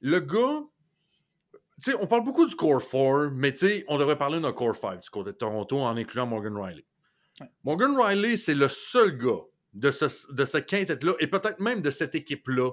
Le 0.00 0.20
gars, 0.20 0.62
tu 1.82 1.90
sais, 1.90 1.96
on 2.00 2.06
parle 2.06 2.24
beaucoup 2.24 2.46
du 2.46 2.54
core 2.54 2.82
4, 2.82 3.30
mais 3.32 3.52
tu 3.52 3.60
sais, 3.60 3.84
on 3.88 3.98
devrait 3.98 4.18
parler 4.18 4.40
d'un 4.40 4.52
core 4.52 4.76
5 4.76 5.00
du 5.00 5.10
côté 5.10 5.32
de 5.32 5.36
Toronto 5.36 5.80
en 5.80 5.96
incluant 5.96 6.26
Morgan 6.26 6.56
Riley. 6.56 6.84
Morgan 7.64 7.96
Riley, 7.96 8.36
c'est 8.36 8.54
le 8.54 8.68
seul 8.68 9.16
gars 9.16 9.42
de 9.72 9.90
ce, 9.90 10.32
de 10.32 10.44
ce 10.44 10.58
quintet-là, 10.58 11.14
et 11.18 11.26
peut-être 11.26 11.60
même 11.60 11.80
de 11.80 11.90
cette 11.90 12.14
équipe-là, 12.14 12.70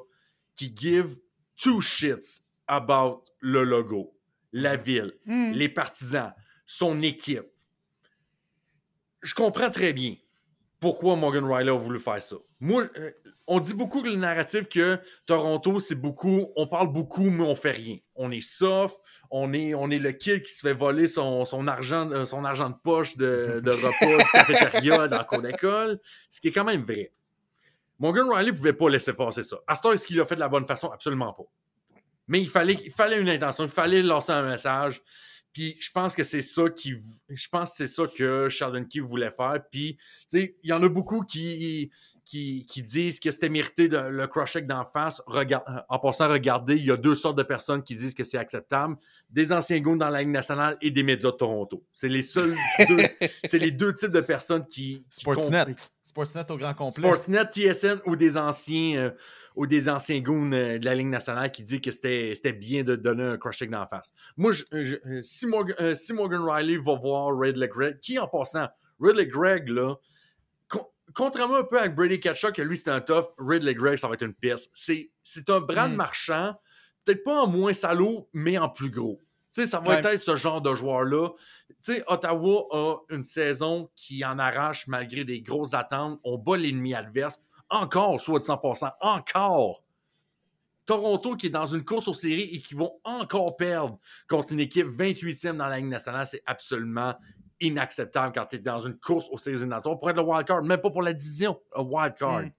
qui 0.55 0.73
give 0.75 1.17
two 1.55 1.79
shits 1.79 2.41
about 2.67 3.23
le 3.39 3.63
logo, 3.63 4.17
la 4.51 4.75
ville, 4.75 5.13
hmm. 5.25 5.51
les 5.53 5.69
partisans, 5.69 6.33
son 6.65 6.99
équipe 6.99 7.47
je 9.22 9.34
comprends 9.34 9.70
très 9.70 9.93
bien 9.93 10.15
pourquoi 10.80 11.15
Morgan 11.15 11.43
Riley 11.45 11.72
a 11.72 11.78
voulu 11.78 11.99
faire 11.99 12.22
ça. 12.22 12.38
Moi, 12.59 12.86
euh, 12.97 13.11
on 13.47 13.59
dit 13.59 13.74
beaucoup 13.74 14.01
que 14.01 14.07
le 14.07 14.15
narratif 14.15 14.70
que 14.70 14.99
Toronto, 15.26 15.80
c'est 15.80 15.95
beaucoup, 15.95 16.47
on 16.55 16.67
parle 16.67 16.91
beaucoup, 16.91 17.30
mais 17.30 17.43
on 17.43 17.55
fait 17.55 17.72
rien. 17.72 17.97
On 18.15 18.32
est 18.32 18.41
soft, 18.41 18.95
on 19.30 19.51
est, 19.53 19.74
on 19.74 19.89
est 19.89 19.99
le 19.99 20.11
kid 20.11 20.41
qui 20.41 20.53
se 20.53 20.61
fait 20.61 20.74
voler 20.74 21.07
son, 21.07 21.43
argent, 21.67 22.09
euh, 22.11 22.26
son 22.26 22.45
argent 22.45 22.70
de 22.70 22.76
poche 22.82 23.17
de, 23.17 23.61
de 23.63 23.72
repas, 23.72 24.24
de 24.24 24.32
cafétéria 24.32 25.07
dans 25.09 25.20
le 25.20 25.24
cours 25.26 25.41
d'école, 25.41 25.99
ce 26.30 26.39
qui 26.39 26.47
est 26.47 26.51
quand 26.51 26.63
même 26.63 26.84
vrai. 26.84 27.11
Morgan 27.97 28.30
Riley 28.30 28.51
ne 28.51 28.55
pouvait 28.55 28.74
pas 28.74 28.89
laisser 28.89 29.13
passer 29.13 29.43
ça. 29.43 29.57
Astor, 29.67 29.93
est-ce 29.93 30.07
qu'il 30.07 30.20
a 30.22 30.26
fait 30.26 30.36
de 30.36 30.39
la 30.39 30.47
bonne 30.47 30.65
façon? 30.65 30.89
Absolument 30.89 31.34
pas. 31.34 31.43
Mais 32.28 32.39
il 32.39 32.47
fallait, 32.47 32.78
il 32.86 32.91
fallait 32.91 33.20
une 33.20 33.28
intention, 33.28 33.65
il 33.65 33.70
fallait 33.70 34.01
lancer 34.01 34.32
un 34.32 34.43
message. 34.43 35.01
Puis 35.53 35.77
je 35.79 35.91
pense 35.91 36.15
que 36.15 36.23
c'est 36.23 36.41
ça 36.41 36.69
qui 36.69 36.95
je 37.29 37.47
pense 37.49 37.73
c'est 37.75 37.87
ça 37.87 38.05
que 38.07 38.49
Sheldon 38.49 38.85
Key 38.85 38.99
voulait 38.99 39.31
faire. 39.31 39.59
Puis 39.71 39.97
il 40.33 40.51
y 40.63 40.73
en 40.73 40.83
a 40.83 40.89
beaucoup 40.89 41.21
qui, 41.21 41.91
qui, 42.30 42.84
disent 42.84 43.19
que 43.19 43.32
c'était 43.32 43.49
mérité 43.49 43.88
de, 43.88 43.97
le 43.97 44.27
crush 44.27 44.57
d'en 44.57 44.86
face. 44.86 45.21
en 45.89 45.99
passant, 45.99 46.30
regardez, 46.30 46.75
il 46.75 46.86
y 46.86 46.91
a 46.91 46.97
deux 46.97 47.15
sortes 47.15 47.38
de 47.38 47.43
personnes 47.43 47.82
qui 47.82 47.95
disent 47.95 48.13
que 48.13 48.23
c'est 48.23 48.38
acceptable. 48.38 48.97
Des 49.30 49.51
anciens 49.51 49.80
goons 49.80 49.95
dans 49.95 50.10
la 50.10 50.19
Ligue 50.19 50.30
nationale 50.30 50.77
et 50.81 50.91
des 50.91 51.01
médias 51.01 51.31
de 51.31 51.35
Toronto. 51.35 51.84
C'est 51.91 52.07
les 52.07 52.22
seuls 52.22 52.53
deux, 52.88 52.97
c'est 53.45 53.57
les 53.57 53.72
deux 53.72 53.93
types 53.93 54.11
de 54.11 54.22
personnes 54.22 54.65
qui. 54.68 55.03
Sportsnet. 55.10 55.76
Sportsnet 56.03 56.51
au 56.51 56.57
grand 56.57 56.73
complet. 56.76 57.01
Sportsnet, 57.01 57.45
TSN 57.45 57.99
ou 58.06 58.15
des 58.15 58.38
anciens. 58.38 58.97
Euh, 58.97 59.10
ou 59.56 59.65
des 59.65 59.89
anciens 59.89 60.22
goons 60.22 60.53
euh, 60.53 60.77
de 60.77 60.85
la 60.85 60.95
Ligue 60.95 61.07
nationale 61.07 61.51
qui 61.51 61.64
disent 61.64 61.81
que 61.81 61.91
c'était 61.91 62.53
bien 62.53 62.84
de 62.84 62.95
donner 62.95 63.23
un 63.23 63.38
crush 63.38 63.61
d'en 63.64 63.85
face. 63.88 64.14
Moi, 64.38 64.51
euh, 64.73 65.22
si, 65.22 65.47
Morgan, 65.47 65.95
si, 65.95 66.14
Morgan, 66.14 66.41
Riley 66.43 66.77
va 66.77 66.95
voir 66.95 67.38
Ridley 67.38 67.68
Gregg, 67.68 67.99
qui 67.99 68.18
en 68.19 68.27
passant, 68.27 68.68
Ridley 69.01 69.26
Gregg, 69.26 69.68
là, 69.68 69.95
contrairement 71.14 71.57
un 71.57 71.64
peu 71.64 71.80
avec 71.80 71.95
Brady 71.95 72.19
Ketchuk, 72.19 72.53
que 72.53 72.61
lui 72.61 72.77
c'était 72.77 72.91
un 72.91 73.02
tough, 73.02 73.26
Ridley 73.38 73.73
Gregg, 73.73 73.98
ça 73.98 74.07
va 74.07 74.15
être 74.15 74.26
une 74.26 74.34
pièce. 74.34 74.69
C'est 74.73 75.49
un 75.49 75.60
brand 75.60 75.91
mm. 75.91 75.95
marchand, 75.95 76.56
peut-être 77.03 77.23
pas 77.23 77.41
en 77.41 77.48
moins 77.48 77.73
salaud, 77.73 78.30
mais 78.34 78.57
en 78.57 78.69
plus 78.69 78.90
gros. 78.90 79.22
sais, 79.52 79.68
ça 79.68 79.80
va 79.80 79.99
être 79.99 80.18
ce 80.18 80.36
genre 80.36 80.61
de 80.61 80.73
joueur-là. 80.73 81.30
Ottawa 82.07 82.68
a 82.72 82.98
une 83.10 83.23
saison 83.23 83.90
qui 83.95 84.23
en 84.26 84.40
arrache 84.40 84.88
malgré 84.88 85.23
des 85.23 85.41
grosses 85.41 85.73
attentes. 85.73 86.19
On 86.23 86.38
bat 86.38 86.57
l'ennemi 86.57 86.94
adverse 86.94 87.40
encore, 87.69 88.19
soit 88.19 88.40
de 88.40 88.44
100%, 88.44 88.91
encore. 89.02 89.84
Toronto 90.86 91.36
qui 91.36 91.48
est 91.48 91.52
dans 91.52 91.68
une 91.68 91.86
course 91.86 92.07
aux 92.07 92.15
séries 92.15 92.49
et 92.52 92.60
qui 92.60 92.73
vont 92.73 92.99
encore 93.03 93.56
perdre 93.57 93.99
contre 94.27 94.53
une 94.53 94.60
équipe 94.60 94.88
28e 94.88 95.57
dans 95.57 95.68
la 95.68 95.77
Ligue 95.77 95.86
nationale, 95.86 96.26
c'est 96.26 96.41
absolument 96.48 97.14
inacceptable 97.61 98.31
quand 98.34 98.45
tu 98.45 98.56
es 98.57 98.60
dans 98.60 98.80
une 98.80 98.98
course 98.98 99.27
aux 99.31 99.38
séries 99.38 99.57
éliminatoires 99.57 99.98
pour 99.99 100.10
être 100.10 100.15
le 100.18 100.22
wild 100.23 100.45
card, 100.48 100.64
même 100.64 100.80
pas 100.81 100.90
pour 100.90 101.02
la 101.02 101.14
division, 101.14 101.60
un 101.76 101.81
wild 101.84 102.15
card. 102.15 102.44
Mm. 102.44 102.52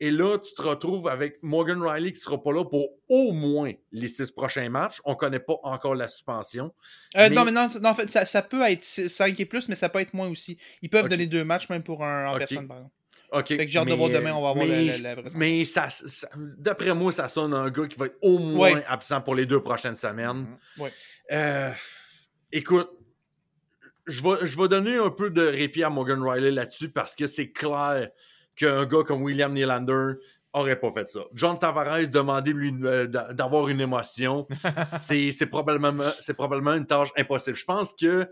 Et 0.00 0.10
là, 0.10 0.36
tu 0.38 0.52
te 0.54 0.62
retrouves 0.62 1.06
avec 1.06 1.38
Morgan 1.42 1.80
Riley 1.80 2.10
qui 2.10 2.18
sera 2.18 2.42
pas 2.42 2.50
là 2.52 2.64
pour 2.64 2.88
au 3.08 3.30
moins 3.30 3.72
les 3.92 4.08
six 4.08 4.32
prochains 4.32 4.68
matchs. 4.68 5.00
On 5.04 5.14
connaît 5.14 5.38
pas 5.38 5.54
encore 5.62 5.94
la 5.94 6.08
suspension. 6.08 6.74
Euh, 7.16 7.28
Mais- 7.28 7.30
Non, 7.30 7.44
mais 7.44 7.52
non, 7.52 7.68
non, 7.80 7.90
en 7.90 7.94
fait, 7.94 8.10
ça, 8.10 8.26
ça 8.26 8.42
peut 8.42 8.62
être 8.68 8.82
5 8.82 9.38
et 9.38 9.44
plus, 9.46 9.68
mais 9.68 9.76
ça 9.76 9.88
peut 9.88 10.00
être 10.00 10.12
moins 10.12 10.28
aussi. 10.28 10.58
Ils 10.82 10.90
peuvent 10.90 11.08
donner 11.08 11.26
deux 11.28 11.44
matchs, 11.44 11.68
même 11.68 11.84
pour 11.84 12.02
un 12.02 12.32
en 12.32 12.36
personne, 12.36 12.66
par 12.66 12.78
exemple. 12.78 12.94
OK. 13.30 13.46
Fait 13.48 13.64
que 13.64 13.68
j'ai 13.72 13.78
hâte 13.78 13.88
de 13.88 13.94
voir 13.94 14.10
demain, 14.10 14.32
on 14.34 14.42
va 14.42 14.52
voir 14.52 14.66
mais, 14.66 14.84
la- 14.86 14.92
la- 14.98 15.14
la 15.14 15.14
vraie 15.22 15.30
Mais 15.36 15.64
ça, 15.64 15.88
ça- 15.88 16.28
d'après 16.36 16.92
moi, 16.94 17.12
ça 17.12 17.28
sonne 17.28 17.54
un 17.54 17.70
gars 17.70 17.86
qui 17.86 17.96
va 17.98 18.06
être 18.06 18.18
au 18.22 18.38
moins 18.38 18.74
Ouais. 18.74 18.84
absent 18.88 19.20
pour 19.20 19.36
les 19.36 19.46
deux 19.46 19.62
prochaines 19.62 19.94
semaines. 19.94 20.58
Ouais. 20.78 20.92
Euh, 21.30 21.70
écoute, 22.50 22.90
je 24.06 24.22
vais, 24.22 24.44
je 24.46 24.56
vais 24.60 24.68
donner 24.68 24.96
un 24.96 25.10
peu 25.10 25.30
de 25.30 25.42
répit 25.42 25.82
à 25.84 25.90
Morgan 25.90 26.22
Riley 26.22 26.50
là-dessus 26.50 26.88
parce 26.90 27.14
que 27.16 27.26
c'est 27.26 27.50
clair 27.52 28.08
qu'un 28.56 28.84
gars 28.86 29.02
comme 29.04 29.22
William 29.22 29.52
Nylander 29.52 30.14
aurait 30.52 30.78
pas 30.78 30.92
fait 30.92 31.08
ça. 31.08 31.20
John 31.32 31.56
Tavares 31.58 32.08
demander 32.08 32.52
lui 32.52 32.74
euh, 32.84 33.06
d'a- 33.06 33.32
d'avoir 33.32 33.68
une 33.68 33.80
émotion, 33.80 34.46
c'est 34.84 35.46
probablement, 35.46 36.74
une 36.74 36.86
tâche 36.86 37.08
impossible. 37.16 37.56
Je 37.56 37.64
pense 37.64 37.94
que 37.94 38.28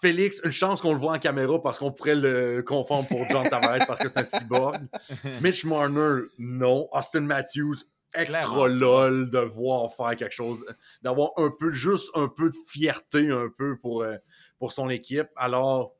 Félix, 0.00 0.40
une 0.44 0.52
chance 0.52 0.80
qu'on 0.80 0.92
le 0.92 0.98
voit 0.98 1.12
en 1.14 1.18
caméra 1.18 1.60
parce 1.62 1.78
qu'on 1.78 1.90
pourrait 1.92 2.14
le 2.16 2.62
confondre 2.62 3.08
pour 3.08 3.18
John 3.30 3.48
Tavares 3.48 3.86
parce 3.86 4.00
que 4.00 4.08
c'est 4.08 4.18
un 4.20 4.24
cyborg. 4.24 4.76
Mitch 5.40 5.64
Marner, 5.64 6.26
non. 6.38 6.88
Austin 6.92 7.22
Matthews, 7.22 7.76
extra 8.14 8.40
Clairement. 8.42 8.66
lol 8.66 9.30
de 9.30 9.38
voir 9.38 9.92
faire 9.92 10.14
quelque 10.16 10.34
chose, 10.34 10.58
d'avoir 11.02 11.30
un 11.36 11.50
peu, 11.58 11.72
juste 11.72 12.10
un 12.14 12.28
peu 12.28 12.50
de 12.50 12.54
fierté 12.68 13.30
un 13.30 13.48
peu 13.56 13.76
pour, 13.78 14.02
euh, 14.02 14.16
pour 14.64 14.72
son 14.72 14.88
équipe. 14.88 15.26
Alors, 15.36 15.94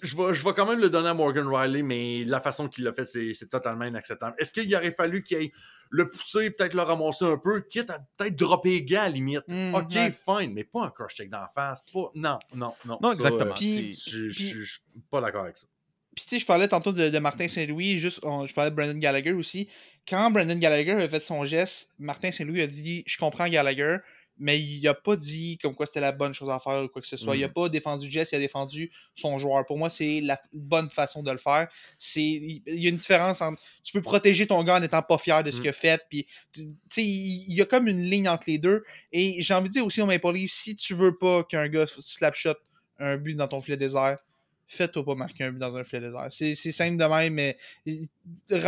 je 0.00 0.16
vais, 0.16 0.32
je 0.32 0.44
vais 0.44 0.52
quand 0.54 0.64
même 0.64 0.78
le 0.78 0.88
donner 0.90 1.08
à 1.08 1.14
Morgan 1.14 1.44
Riley, 1.48 1.82
mais 1.82 2.22
la 2.24 2.40
façon 2.40 2.68
qu'il 2.68 2.84
l'a 2.84 2.92
fait, 2.92 3.04
c'est 3.04 3.48
totalement 3.50 3.84
inacceptable. 3.84 4.36
Est-ce 4.38 4.52
qu'il 4.52 4.72
aurait 4.76 4.92
fallu 4.92 5.24
qu'il 5.24 5.38
aille 5.38 5.52
le 5.90 6.08
pousser, 6.08 6.50
peut-être 6.52 6.74
le 6.74 6.82
ramasser 6.82 7.24
un 7.24 7.36
peu, 7.36 7.62
quitte 7.62 7.90
à 7.90 7.98
peut-être 8.16 8.36
dropper 8.36 8.70
les 8.70 8.84
gars 8.84 9.02
à 9.02 9.08
la 9.08 9.14
limite? 9.14 9.42
Mm, 9.48 9.74
ok, 9.74 9.90
ouais. 9.92 10.12
fine, 10.12 10.52
mais 10.54 10.62
pas 10.62 10.84
un 10.84 10.90
crush 10.90 11.16
check 11.16 11.30
d'en 11.30 11.48
face. 11.52 11.82
Pas... 11.92 12.10
Non, 12.14 12.38
non, 12.54 12.74
non. 12.84 12.98
Non, 13.02 13.08
Ça, 13.08 13.14
exactement. 13.14 13.54
Puis- 13.54 13.92
je 13.92 14.28
je- 14.28 14.34
puis- 14.36 14.48
je- 14.50 14.62
je 14.62 14.72
suis 14.74 14.82
pas 15.10 15.20
d'accord 15.20 15.42
avec 15.42 15.56
ça. 15.56 15.66
Puis, 16.14 16.26
tu 16.26 16.30
sais, 16.30 16.38
je 16.38 16.46
parlais 16.46 16.68
tantôt 16.68 16.92
de, 16.92 17.08
de 17.08 17.18
Martin 17.18 17.48
Saint-Louis, 17.48 17.98
juste, 17.98 18.20
on- 18.22 18.46
je 18.46 18.54
parlais 18.54 18.70
de 18.70 18.76
Brandon 18.76 18.96
Gallagher 18.96 19.32
aussi. 19.32 19.68
Quand 20.08 20.30
Brandon 20.30 20.54
Gallagher 20.54 20.92
a 20.92 21.08
fait 21.08 21.18
son 21.18 21.44
geste, 21.44 21.90
Martin 21.98 22.30
Saint-Louis 22.30 22.62
a 22.62 22.68
dit 22.68 23.02
Je 23.04 23.18
comprends 23.18 23.48
Gallagher, 23.48 23.96
mais 24.38 24.60
il 24.60 24.86
a 24.88 24.94
pas 24.94 25.16
dit 25.16 25.58
comme 25.58 25.74
quoi 25.74 25.86
c'était 25.86 26.00
la 26.00 26.12
bonne 26.12 26.34
chose 26.34 26.50
à 26.50 26.58
faire 26.58 26.82
ou 26.82 26.88
quoi 26.88 27.00
que 27.00 27.06
ce 27.08 27.16
soit. 27.16 27.36
Il 27.36 27.44
a 27.44 27.48
pas 27.48 27.68
défendu 27.68 28.10
geste, 28.10 28.32
il 28.32 28.36
a 28.36 28.38
défendu 28.40 28.90
son 29.14 29.38
joueur. 29.38 29.64
Pour 29.66 29.78
moi, 29.78 29.90
c'est 29.90 30.20
la 30.20 30.40
bonne 30.52 30.90
façon 30.90 31.22
de 31.22 31.30
le 31.30 31.38
faire. 31.38 31.68
C'est 31.98 32.22
Il 32.22 32.62
y 32.66 32.86
a 32.86 32.90
une 32.90 32.96
différence 32.96 33.40
entre. 33.40 33.60
Tu 33.82 33.92
peux 33.92 34.02
protéger 34.02 34.46
ton 34.46 34.62
gars 34.64 34.76
en 34.76 34.80
n'étant 34.80 35.02
pas 35.02 35.18
fier 35.18 35.44
de 35.44 35.50
ce 35.50 35.58
Mm. 35.58 35.60
qu'il 35.60 35.68
a 35.70 35.72
fait, 35.72 36.02
puis, 36.08 36.26
il 36.96 37.54
y 37.54 37.62
a 37.62 37.64
comme 37.64 37.86
une 37.88 38.02
ligne 38.02 38.28
entre 38.28 38.44
les 38.48 38.58
deux. 38.58 38.82
Et 39.12 39.40
j'ai 39.40 39.54
envie 39.54 39.68
de 39.68 39.74
dire 39.74 39.86
aussi 39.86 40.00
au 40.02 40.06
Maple 40.06 40.32
Leaf 40.32 40.50
si 40.50 40.74
tu 40.74 40.94
veux 40.94 41.16
pas 41.16 41.44
qu'un 41.44 41.68
gars 41.68 41.86
slap 41.86 42.34
shot 42.34 42.54
un 42.98 43.16
but 43.16 43.34
dans 43.36 43.48
ton 43.48 43.60
filet 43.60 43.76
désert, 43.76 44.18
fais-toi 44.66 45.04
pas 45.04 45.14
marquer 45.14 45.44
un 45.44 45.52
but 45.52 45.58
dans 45.58 45.76
un 45.76 45.84
filet 45.84 46.00
désert. 46.08 46.26
C'est 46.30 46.54
c'est 46.54 46.72
simple 46.72 46.96
de 46.96 47.04
même, 47.04 47.34
mais 47.34 47.56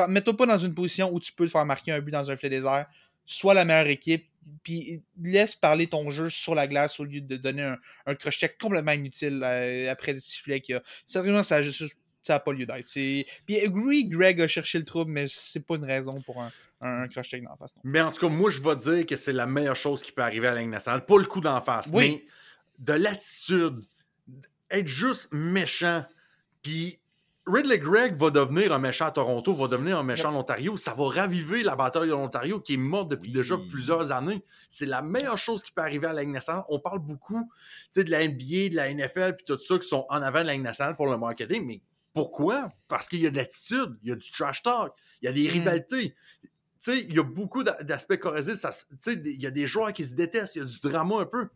mets-toi 0.08 0.36
pas 0.36 0.46
dans 0.46 0.58
une 0.58 0.74
position 0.74 1.12
où 1.12 1.20
tu 1.20 1.32
peux 1.32 1.46
te 1.46 1.50
faire 1.50 1.64
marquer 1.64 1.92
un 1.92 2.00
but 2.00 2.10
dans 2.12 2.30
un 2.30 2.36
filet 2.36 2.50
désert. 2.50 2.86
Sois 3.24 3.54
la 3.54 3.64
meilleure 3.64 3.88
équipe, 3.88 4.26
puis 4.62 5.02
laisse 5.22 5.54
parler 5.56 5.86
ton 5.86 6.10
jeu 6.10 6.28
sur 6.30 6.54
la 6.54 6.66
glace 6.66 7.00
au 7.00 7.04
lieu 7.04 7.20
de 7.20 7.36
donner 7.36 7.62
un, 7.62 7.78
un 8.06 8.14
crochet 8.14 8.54
complètement 8.60 8.92
inutile 8.92 9.40
euh, 9.44 9.90
après 9.90 10.12
le 10.12 10.18
sifflet 10.18 10.60
qu'il 10.60 10.74
y 10.74 10.78
a. 10.78 10.82
Sérieusement, 11.04 11.42
ça 11.42 11.56
a 11.56 11.62
juste- 11.62 11.98
ça 12.22 12.36
a 12.36 12.40
pas 12.40 12.52
lieu 12.52 12.66
d'être. 12.66 12.90
Puis 12.92 13.24
oui, 13.72 14.04
Greg 14.08 14.40
a 14.40 14.48
cherché 14.48 14.78
le 14.78 14.84
trouble, 14.84 15.12
mais 15.12 15.26
c'est 15.28 15.64
pas 15.64 15.76
une 15.76 15.84
raison 15.84 16.20
pour 16.22 16.42
un, 16.42 16.50
un, 16.80 17.02
un 17.02 17.08
crochet 17.08 17.40
dans 17.40 17.50
la 17.50 17.56
face. 17.56 17.74
non. 17.76 17.82
Mais 17.84 18.00
en 18.00 18.10
tout 18.12 18.20
cas, 18.20 18.28
moi, 18.32 18.50
je 18.50 18.60
vais 18.60 18.74
dire 18.76 19.06
que 19.06 19.14
c'est 19.16 19.32
la 19.32 19.46
meilleure 19.46 19.76
chose 19.76 20.02
qui 20.02 20.10
peut 20.12 20.22
arriver 20.22 20.48
à 20.48 20.54
la 20.54 20.60
Ligue 20.60 20.70
nationale. 20.70 21.04
Pas 21.06 21.18
le 21.18 21.24
coup 21.26 21.40
d'en 21.40 21.60
face, 21.60 21.88
Oui. 21.92 22.08
mais 22.08 22.24
de 22.78 22.92
l'attitude, 23.00 23.84
être 24.70 24.86
juste 24.88 25.28
méchant. 25.32 26.04
Puis 26.62 26.98
Ridley 27.46 27.78
Gregg 27.78 28.14
va 28.16 28.30
devenir 28.30 28.72
un 28.72 28.78
méchant 28.80 29.06
à 29.06 29.12
Toronto, 29.12 29.54
va 29.54 29.68
devenir 29.68 29.98
un 29.98 30.02
méchant 30.02 30.34
en 30.34 30.40
Ontario. 30.40 30.76
Ça 30.76 30.94
va 30.94 31.08
raviver 31.08 31.62
la 31.62 31.76
bataille 31.76 32.08
de 32.08 32.12
l'Ontario 32.12 32.58
qui 32.60 32.74
est 32.74 32.78
morte 32.78 33.08
depuis 33.08 33.28
Oui. 33.28 33.34
déjà 33.34 33.56
plusieurs 33.68 34.10
années. 34.10 34.42
C'est 34.68 34.84
la 34.86 35.00
meilleure 35.00 35.38
chose 35.38 35.62
qui 35.62 35.70
peut 35.70 35.82
arriver 35.82 36.08
à 36.08 36.12
la 36.12 36.22
Ligue 36.22 36.32
nationale. 36.32 36.64
On 36.68 36.80
parle 36.80 36.98
beaucoup 36.98 37.48
de 37.94 38.10
la 38.10 38.26
NBA, 38.26 38.70
de 38.70 38.74
la 38.74 38.92
NFL, 38.92 39.36
puis 39.36 39.44
tout 39.46 39.58
ça 39.60 39.78
qui 39.78 39.86
sont 39.86 40.06
en 40.08 40.22
avant 40.22 40.40
de 40.42 40.46
la 40.46 40.54
Ligue 40.54 40.62
nationale 40.64 40.96
pour 40.96 41.06
le 41.06 41.16
marketing. 41.18 41.64
Mais 41.66 41.82
pourquoi? 42.12 42.68
Parce 42.88 43.06
qu'il 43.06 43.20
y 43.20 43.26
a 43.28 43.30
de 43.30 43.36
l'attitude, 43.36 43.96
il 44.02 44.08
y 44.08 44.12
a 44.12 44.16
du 44.16 44.28
trash 44.30 44.62
talk, 44.62 44.92
il 45.22 45.26
y 45.26 45.28
a 45.28 45.32
des 45.32 45.46
Mm. 45.48 45.52
rivalités. 45.52 46.14
Il 46.88 47.14
y 47.14 47.18
a 47.18 47.22
beaucoup 47.24 47.62
d'a- 47.62 47.80
d'aspects 47.82 48.16
corrosifs. 48.16 48.64
Il 49.06 49.40
y 49.42 49.46
a 49.46 49.50
des 49.52 49.66
joueurs 49.68 49.92
qui 49.92 50.02
se 50.02 50.14
détestent, 50.14 50.56
il 50.56 50.58
y 50.60 50.62
a 50.62 50.64
du 50.64 50.80
drama 50.80 51.20
un 51.20 51.26
peu. 51.26 51.48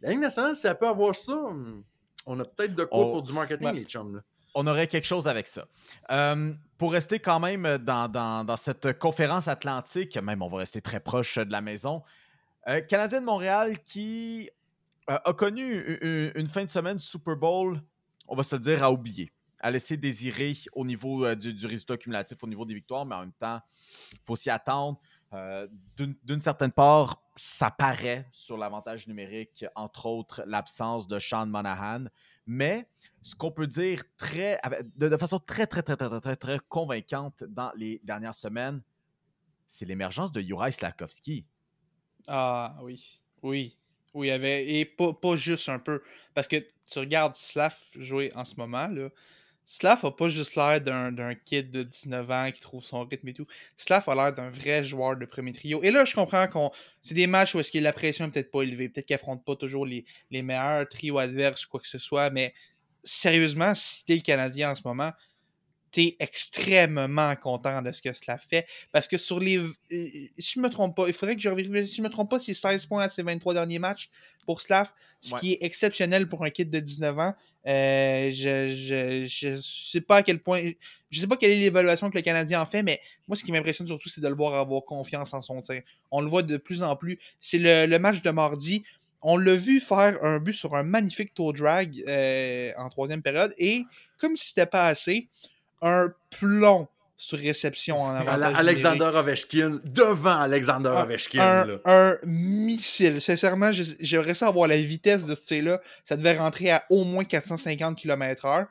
La 0.00 0.10
Ligue 0.10 0.20
nationale, 0.20 0.56
si 0.56 0.66
elle 0.66 0.78
peut 0.78 0.88
avoir 0.88 1.14
ça, 1.14 1.34
hum, 1.36 1.84
on 2.26 2.40
a 2.40 2.44
peut-être 2.44 2.74
de 2.74 2.84
quoi 2.84 2.98
On- 2.98 3.12
pour 3.12 3.22
du 3.22 3.32
marketing, 3.34 3.66
Ouais. 3.66 3.72
les 3.74 3.84
chums. 3.84 4.16
là. 4.16 4.22
On 4.54 4.66
aurait 4.66 4.86
quelque 4.86 5.06
chose 5.06 5.26
avec 5.26 5.46
ça. 5.48 5.66
Euh, 6.10 6.52
pour 6.78 6.92
rester 6.92 7.18
quand 7.18 7.40
même 7.40 7.78
dans, 7.78 8.56
cette 8.56 8.98
conférence 8.98 9.48
atlantique, 9.48 10.16
même 10.16 10.42
on 10.42 10.48
va 10.48 10.58
rester 10.58 10.80
très 10.80 11.00
proche 11.00 11.38
de 11.38 11.50
la 11.50 11.60
maison, 11.60 12.02
euh, 12.68 12.80
Canadien 12.80 13.20
de 13.20 13.26
Montréal 13.26 13.78
qui 13.80 14.50
euh, 15.10 15.18
a 15.24 15.32
connu 15.34 15.98
une, 16.34 16.48
fin 16.48 16.64
de 16.64 16.70
semaine 16.70 16.98
Super 16.98 17.36
Bowl, 17.36 17.80
on 18.26 18.36
va 18.36 18.42
se 18.42 18.56
dire, 18.56 18.82
à 18.82 18.90
oublier, 18.90 19.32
à 19.60 19.70
laisser 19.70 19.96
désirer 19.96 20.54
au 20.72 20.84
niveau 20.84 21.34
du, 21.34 21.52
du 21.52 21.66
résultat 21.66 21.96
cumulatif, 21.96 22.42
au 22.42 22.46
niveau 22.46 22.64
des 22.64 22.74
victoires, 22.74 23.04
mais 23.04 23.14
en 23.14 23.20
même 23.20 23.32
temps, 23.32 23.60
il 24.12 24.18
faut 24.24 24.36
s'y 24.36 24.50
attendre. 24.50 24.98
D'une 25.96 26.38
certaine 26.38 26.70
part, 26.70 27.20
ça 27.34 27.68
paraît 27.70 28.28
sur 28.30 28.56
l'avantage 28.56 29.08
numérique, 29.08 29.64
entre 29.74 30.06
autres 30.06 30.44
l'absence 30.46 31.08
de 31.08 31.18
Sean 31.18 31.46
Monahan. 31.46 32.04
Mais 32.46 32.86
ce 33.22 33.34
qu'on 33.34 33.50
peut 33.50 33.66
dire 33.66 34.02
très, 34.16 34.60
de, 34.96 35.16
façon 35.16 35.38
très, 35.38 35.66
très, 35.66 35.82
très, 35.82 35.96
très, 35.96 36.20
très, 36.20 36.36
très, 36.36 36.58
convaincante 36.68 37.44
dans 37.44 37.72
les 37.76 38.00
dernières 38.04 38.34
semaines, 38.34 38.82
c'est 39.66 39.86
l'émergence 39.86 40.30
de 40.30 40.40
Juraj 40.40 40.74
Slavkovski. 40.74 41.46
Ah 42.26 42.76
oui, 42.82 43.22
oui. 43.42 43.78
Oui, 44.12 44.30
avait. 44.30 44.66
Et 44.68 44.84
pas, 44.84 45.12
pas 45.12 45.36
juste 45.36 45.68
un 45.68 45.78
peu. 45.78 46.00
Parce 46.34 46.46
que 46.46 46.56
tu 46.56 46.98
regardes 46.98 47.34
Slav 47.34 47.76
jouer 47.98 48.30
en 48.34 48.44
ce 48.44 48.54
moment, 48.56 48.86
là. 48.86 49.08
Slav 49.66 50.04
a 50.04 50.10
pas 50.10 50.28
juste 50.28 50.56
l'air 50.56 50.80
d'un 50.80 51.34
kid 51.34 51.70
de 51.70 51.82
19 51.82 52.30
ans 52.30 52.50
qui 52.52 52.60
trouve 52.60 52.84
son 52.84 53.04
rythme 53.04 53.28
et 53.28 53.34
tout. 53.34 53.46
Slav 53.76 54.04
a 54.08 54.14
l'air 54.14 54.32
d'un 54.32 54.50
vrai 54.50 54.84
joueur 54.84 55.16
de 55.16 55.24
premier 55.24 55.52
trio. 55.52 55.82
Et 55.82 55.90
là, 55.90 56.04
je 56.04 56.14
comprends 56.14 56.46
qu'on. 56.46 56.70
C'est 57.00 57.14
des 57.14 57.26
matchs 57.26 57.54
où 57.54 57.60
est-ce 57.60 57.72
que 57.72 57.78
la 57.78 57.92
pression 57.92 58.30
peut-être 58.30 58.50
pas 58.50 58.62
élevée. 58.62 58.88
Peut-être 58.88 59.06
qu'il 59.06 59.14
affronte 59.14 59.44
pas 59.44 59.56
toujours 59.56 59.86
les, 59.86 60.04
les 60.30 60.42
meilleurs 60.42 60.88
trios 60.88 61.18
adverses, 61.18 61.66
quoi 61.66 61.80
que 61.80 61.88
ce 61.88 61.98
soit. 61.98 62.30
Mais 62.30 62.52
sérieusement, 63.02 63.74
si 63.74 64.04
t'es 64.04 64.16
le 64.16 64.20
Canadien 64.20 64.72
en 64.72 64.74
ce 64.74 64.82
moment, 64.84 65.12
t'es 65.94 66.16
extrêmement 66.18 67.34
content 67.36 67.80
de 67.80 67.92
ce 67.92 68.02
que 68.02 68.12
cela 68.12 68.36
fait. 68.36 68.66
Parce 68.92 69.08
que 69.08 69.16
sur 69.16 69.40
les. 69.40 69.56
euh, 69.58 69.68
si 69.90 70.54
je 70.56 70.60
me 70.60 70.68
trompe 70.68 70.96
pas, 70.96 71.06
il 71.06 71.14
faudrait 71.14 71.36
que 71.36 71.40
je 71.42 71.48
revérifie. 71.48 71.88
Si 71.88 71.96
je 71.96 72.02
me 72.02 72.10
trompe 72.10 72.30
pas, 72.30 72.38
c'est 72.38 72.52
16 72.54 72.86
points 72.86 73.04
à 73.04 73.08
ses 73.08 73.22
23 73.22 73.54
derniers 73.54 73.78
matchs 73.78 74.10
pour 74.44 74.60
Slav, 74.60 74.92
ce 75.20 75.34
Ouais. 75.34 75.40
qui 75.40 75.52
est 75.52 75.58
exceptionnel 75.62 76.28
pour 76.28 76.44
un 76.44 76.50
kid 76.50 76.68
de 76.68 76.80
19 76.80 77.18
ans. 77.18 77.34
Euh, 77.66 78.30
je, 78.30 78.68
je, 78.76 79.24
je 79.26 79.60
sais 79.60 80.00
pas 80.02 80.16
à 80.16 80.22
quel 80.22 80.40
point. 80.42 80.60
Je 81.10 81.20
sais 81.20 81.26
pas 81.26 81.36
quelle 81.36 81.52
est 81.52 81.60
l'évaluation 81.60 82.10
que 82.10 82.16
le 82.16 82.22
Canadien 82.22 82.60
en 82.60 82.66
fait, 82.66 82.82
mais 82.82 83.00
moi, 83.28 83.36
ce 83.36 83.44
qui 83.44 83.52
m'impressionne 83.52 83.86
surtout, 83.86 84.08
c'est 84.08 84.20
de 84.20 84.28
le 84.28 84.34
voir 84.34 84.54
avoir 84.54 84.82
confiance 84.84 85.32
en 85.32 85.40
son 85.42 85.60
tir. 85.62 85.80
On 86.10 86.20
le 86.20 86.28
voit 86.28 86.42
de 86.42 86.56
plus 86.58 86.82
en 86.82 86.96
plus. 86.96 87.18
C'est 87.40 87.58
le, 87.58 87.86
le 87.86 87.98
match 87.98 88.20
de 88.20 88.30
mardi. 88.30 88.82
On 89.22 89.38
l'a 89.38 89.54
vu 89.56 89.80
faire 89.80 90.22
un 90.22 90.38
but 90.38 90.52
sur 90.52 90.74
un 90.74 90.82
magnifique 90.82 91.32
toe 91.32 91.54
drag 91.54 92.02
euh, 92.06 92.72
en 92.76 92.90
troisième 92.90 93.22
période. 93.22 93.54
Et 93.56 93.84
comme 94.18 94.36
si 94.36 94.48
c'était 94.48 94.66
pas 94.66 94.86
assez, 94.88 95.28
un 95.82 96.12
plomb 96.30 96.88
sur 97.16 97.38
réception 97.38 98.02
en 98.02 98.10
avantage 98.10 98.54
Alexander 98.56 98.98
numérique. 98.98 99.16
Ovechkin, 99.20 99.80
devant 99.84 100.40
Alexander 100.40 100.88
Un- 100.90 101.02
Ovechkin. 101.04 101.40
Un, 101.40 101.64
là. 101.66 101.78
un 101.84 102.18
missile. 102.26 103.20
Sincèrement, 103.20 103.70
j'aimerais 103.72 104.34
ça 104.34 104.48
avoir 104.48 104.66
la 104.68 104.76
vitesse 104.76 105.24
de 105.24 105.34
ce 105.34 105.46
tir-là. 105.46 105.80
Ça 106.02 106.16
devait 106.16 106.36
rentrer 106.36 106.70
à 106.72 106.84
au 106.90 107.04
moins 107.04 107.24
450 107.24 107.96
km/h. 107.96 108.66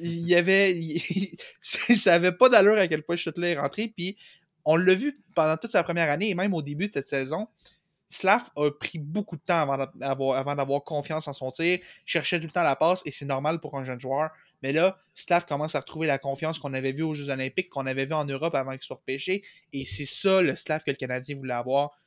Il 0.00 0.26
y 0.26 0.34
avait. 0.34 0.72
il- 0.76 1.36
ça 1.62 2.14
avait 2.14 2.32
pas 2.32 2.48
d'allure 2.48 2.76
à 2.78 2.86
quel 2.88 3.02
point 3.02 3.16
ce 3.16 3.22
shot-là 3.22 3.48
est 3.50 3.58
rentré. 3.58 3.92
Puis 3.96 4.16
on 4.64 4.76
l'a 4.76 4.94
vu 4.94 5.14
pendant 5.34 5.56
toute 5.56 5.70
sa 5.70 5.82
première 5.84 6.10
année 6.10 6.30
et 6.30 6.34
même 6.34 6.54
au 6.54 6.62
début 6.62 6.88
de 6.88 6.92
cette 6.92 7.08
saison. 7.08 7.46
Slav 8.08 8.42
a 8.56 8.70
pris 8.70 8.98
beaucoup 8.98 9.36
de 9.36 9.42
temps 9.42 9.60
avant 9.62 9.84
d'avoir, 9.96 10.38
avant 10.38 10.54
d'avoir 10.54 10.84
confiance 10.84 11.26
en 11.26 11.32
son 11.32 11.50
tir, 11.50 11.80
cherchait 12.04 12.38
tout 12.38 12.46
le 12.46 12.52
temps 12.52 12.62
la 12.62 12.76
passe 12.76 13.02
et 13.04 13.10
c'est 13.10 13.24
normal 13.24 13.58
pour 13.58 13.76
un 13.78 13.84
jeune 13.84 14.00
joueur. 14.00 14.30
Mais 14.62 14.72
là, 14.72 14.98
Slav 15.14 15.46
commence 15.46 15.74
à 15.74 15.80
retrouver 15.80 16.06
la 16.06 16.18
confiance 16.18 16.58
qu'on 16.58 16.74
avait 16.74 16.92
vu 16.92 17.02
aux 17.02 17.14
Jeux 17.14 17.30
Olympiques, 17.30 17.70
qu'on 17.70 17.86
avait 17.86 18.06
vu 18.06 18.14
en 18.14 18.24
Europe 18.24 18.54
avant 18.54 18.72
qu'il 18.72 18.82
soit 18.82 18.96
repêché. 18.96 19.42
Et 19.72 19.84
c'est 19.84 20.04
ça 20.04 20.42
le 20.42 20.56
Slav 20.56 20.82
que 20.84 20.90
le 20.90 20.96
Canadien 20.96 21.36
voulait 21.36 21.54
avoir. 21.54 21.98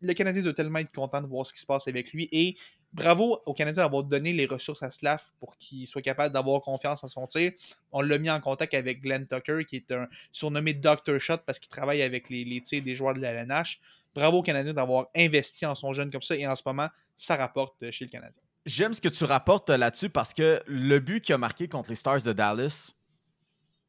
Le 0.00 0.12
Canadien 0.12 0.42
doit 0.42 0.54
tellement 0.54 0.78
être 0.78 0.92
content 0.92 1.20
de 1.20 1.26
voir 1.26 1.46
ce 1.46 1.52
qui 1.52 1.60
se 1.60 1.66
passe 1.66 1.88
avec 1.88 2.12
lui. 2.12 2.28
Et 2.32 2.56
bravo 2.92 3.40
au 3.46 3.54
Canadien 3.54 3.82
d'avoir 3.82 4.04
donné 4.04 4.32
les 4.32 4.46
ressources 4.46 4.82
à 4.82 4.90
Slav 4.90 5.22
pour 5.38 5.56
qu'il 5.56 5.86
soit 5.86 6.02
capable 6.02 6.34
d'avoir 6.34 6.60
confiance 6.60 7.02
en 7.04 7.08
son 7.08 7.26
tir. 7.26 7.52
On 7.90 8.02
l'a 8.02 8.18
mis 8.18 8.30
en 8.30 8.40
contact 8.40 8.74
avec 8.74 9.00
Glenn 9.00 9.26
Tucker, 9.26 9.64
qui 9.66 9.76
est 9.76 9.92
un 9.92 10.08
surnommé 10.30 10.74
Dr. 10.74 11.18
Shot 11.18 11.38
parce 11.46 11.58
qu'il 11.58 11.70
travaille 11.70 12.02
avec 12.02 12.28
les, 12.28 12.44
les 12.44 12.60
tirs 12.60 12.82
des 12.82 12.94
joueurs 12.94 13.14
de 13.14 13.20
la 13.20 13.30
LNH. 13.32 13.80
Bravo 14.14 14.38
au 14.38 14.42
Canadien 14.42 14.74
d'avoir 14.74 15.06
investi 15.16 15.64
en 15.64 15.74
son 15.74 15.92
jeune 15.92 16.10
comme 16.10 16.22
ça 16.22 16.36
et 16.36 16.46
en 16.46 16.54
ce 16.54 16.62
moment, 16.66 16.88
ça 17.16 17.36
rapporte 17.36 17.90
chez 17.90 18.04
le 18.04 18.10
Canadien. 18.10 18.42
J'aime 18.66 18.92
ce 18.94 19.00
que 19.00 19.08
tu 19.08 19.24
rapportes 19.24 19.70
là-dessus 19.70 20.10
parce 20.10 20.34
que 20.34 20.62
le 20.66 21.00
but 21.00 21.24
qu'il 21.24 21.34
a 21.34 21.38
marqué 21.38 21.66
contre 21.66 21.90
les 21.90 21.96
Stars 21.96 22.22
de 22.22 22.32
Dallas, 22.32 22.92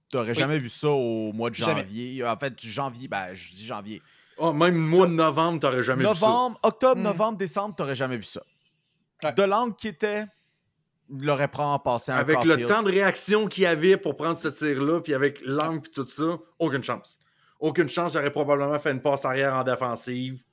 tu 0.10 0.18
n'aurais 0.18 0.34
jamais 0.34 0.57
vu 0.60 0.70
ça 0.70 0.90
au 0.90 1.32
mois 1.34 1.49
de 1.49 1.56
janvier. 1.56 2.24
En 2.24 2.38
fait, 2.38 2.60
janvier, 2.60 3.07
ben, 3.07 3.34
je 3.34 3.53
dis 3.53 3.65
janvier. 3.65 4.02
Oh, 4.38 4.51
même 4.53 4.76
mois 4.76 5.07
de 5.07 5.14
novembre, 5.14 5.60
tu 5.60 5.65
n'aurais 5.65 5.84
jamais 5.84 6.03
novembre, 6.03 6.55
vu 6.55 6.60
ça. 6.64 6.68
Octobre, 6.68 6.99
Mm. 7.01 7.03
novembre, 7.03 7.38
décembre, 7.38 7.76
tu 7.76 7.81
n'aurais 7.84 7.95
jamais 7.95 8.18
vu 8.18 8.23
ça. 8.23 8.41
Ouais. 9.23 9.31
De 9.34 9.43
l'angle 9.43 9.76
qui 9.76 9.88
était, 9.88 10.26
il 11.10 11.23
l'aurait 11.26 11.47
probablement 11.47 11.80
passé 11.80 12.11
un 12.11 12.15
Avec 12.18 12.43
le 12.43 12.65
temps 12.65 12.81
de 12.84 12.91
réaction 12.91 13.47
qu'il 13.47 13.64
y 13.64 13.68
avait 13.68 13.97
pour 13.97 14.15
prendre 14.18 14.38
ce 14.38 14.47
tir-là, 14.47 15.01
puis 15.01 15.14
avec 15.14 15.41
l'angle 15.45 15.85
et 15.88 15.91
tout 15.91 16.05
ça, 16.07 16.38
aucune 16.60 16.84
chance. 16.84 17.18
Aucune 17.60 17.88
chance, 17.88 18.14
j'aurais 18.14 18.31
probablement 18.31 18.77
fait 18.80 18.91
une 18.91 19.01
passe 19.01 19.23
arrière 19.23 19.53
en 19.55 19.64
défensive 19.64 20.43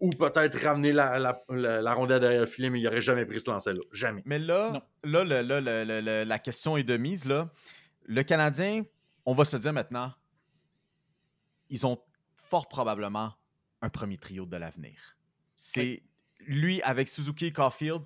ou 0.00 0.10
peut-être 0.10 0.58
ramener 0.64 0.92
la, 0.92 1.18
la, 1.18 1.42
la, 1.48 1.80
la 1.80 1.94
rondelle 1.94 2.20
derrière 2.20 2.40
le 2.40 2.46
filet, 2.46 2.68
mais 2.70 2.80
il 2.80 2.84
n'aurait 2.84 3.00
jamais 3.00 3.24
pris 3.24 3.40
ce 3.40 3.50
lancer-là. 3.50 3.80
Jamais. 3.92 4.22
Mais 4.26 4.38
là, 4.38 4.82
là, 5.04 5.24
le- 5.24 5.42
le- 5.42 5.60
le- 6.00 6.24
la 6.24 6.38
question 6.38 6.76
est 6.76 6.82
de 6.84 6.96
mise. 6.96 7.24
Là. 7.24 7.48
Le 8.06 8.22
Canadien, 8.22 8.82
on 9.24 9.34
va 9.34 9.44
se 9.44 9.56
dire 9.56 9.72
maintenant, 9.72 10.12
ils 11.70 11.86
ont 11.86 11.98
fort 12.48 12.68
probablement 12.68 13.34
un 13.82 13.88
premier 13.88 14.18
trio 14.18 14.46
de 14.46 14.56
l'avenir. 14.56 15.16
C'est 15.54 16.02
lui 16.40 16.82
avec 16.82 17.08
Suzuki 17.08 17.52
Caulfield, 17.52 18.02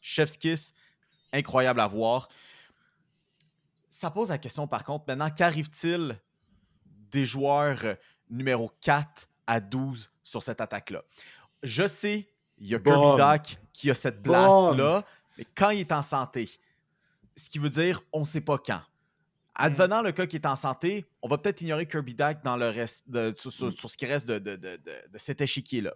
chef's 0.00 0.36
kiss, 0.36 0.74
incroyable 1.32 1.80
à 1.80 1.86
voir. 1.86 2.28
Ça 3.88 4.10
pose 4.10 4.30
la 4.30 4.38
question 4.38 4.66
par 4.66 4.84
contre 4.84 5.04
maintenant, 5.08 5.30
qu'arrive-t-il 5.30 6.20
des 7.10 7.24
joueurs 7.24 7.78
numéro 8.30 8.70
4 8.80 9.28
à 9.46 9.60
12 9.60 10.10
sur 10.22 10.42
cette 10.42 10.60
attaque-là? 10.60 11.02
Je 11.62 11.86
sais, 11.86 12.28
il 12.58 12.68
y 12.68 12.74
a 12.74 12.78
Kirby. 12.78 13.18
Doc 13.18 13.58
qui 13.72 13.90
a 13.90 13.94
cette 13.94 14.22
place-là, 14.22 15.04
mais 15.38 15.46
quand 15.54 15.70
il 15.70 15.80
est 15.80 15.92
en 15.92 16.02
santé, 16.02 16.50
ce 17.36 17.48
qui 17.48 17.58
veut 17.58 17.70
dire 17.70 18.02
on 18.12 18.20
ne 18.20 18.24
sait 18.24 18.40
pas 18.40 18.58
quand. 18.58 18.82
Advenant 19.54 20.00
le 20.02 20.12
cas 20.12 20.26
qui 20.26 20.36
est 20.36 20.46
en 20.46 20.56
santé, 20.56 21.04
on 21.20 21.28
va 21.28 21.36
peut-être 21.38 21.60
ignorer 21.60 21.86
Kirby 21.86 22.14
Dak 22.14 22.42
dans 22.42 22.56
le 22.56 22.68
reste 22.68 23.08
de, 23.10 23.32
sur, 23.36 23.52
sur- 23.52 23.70
sur 23.72 23.90
ce 23.90 23.96
qui 23.96 24.06
reste 24.06 24.26
de, 24.26 24.38
de- 24.38 24.56
de- 24.56 24.76
de- 24.76 25.10
de 25.12 25.18
cet 25.18 25.40
échiquier-là. 25.42 25.92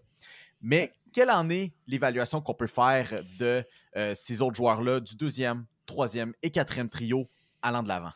Mais 0.61 0.93
quelle 1.13 1.31
en 1.31 1.49
est 1.49 1.73
l'évaluation 1.87 2.41
qu'on 2.43 2.55
peut 2.55 2.67
faire 2.67 3.23
de 3.39 3.65
euh, 3.97 4.15
ces 4.15 4.43
autres 4.43 4.57
joueurs-là, 4.57 5.01
du 5.01 5.17
deuxième, 5.17 5.65
troisième 5.87 6.35
et 6.43 6.51
quatrième 6.51 6.89
trio 6.91 7.31
allant 7.63 7.83
de 7.83 7.89
l'avant? 7.89 8.13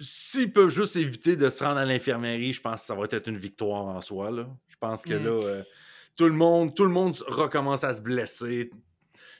S'ils 0.00 0.52
peuvent 0.52 0.70
juste 0.70 0.96
éviter 0.96 1.36
de 1.36 1.48
se 1.48 1.62
rendre 1.62 1.78
à 1.78 1.84
l'infirmerie, 1.84 2.52
je 2.52 2.60
pense 2.60 2.80
que 2.80 2.86
ça 2.88 2.94
va 2.94 3.04
être 3.10 3.28
une 3.28 3.38
victoire 3.38 3.84
en 3.86 4.00
soi. 4.00 4.30
Là. 4.30 4.48
Je 4.68 4.76
pense 4.78 5.02
que 5.02 5.14
Mm. 5.14 5.24
là, 5.24 5.30
euh, 5.30 5.62
tout, 6.16 6.24
le 6.26 6.32
monde, 6.32 6.74
tout 6.74 6.84
le 6.84 6.90
monde 6.90 7.14
recommence 7.28 7.84
à 7.84 7.94
se 7.94 8.00
blesser. 8.02 8.70
Tu 8.72 8.78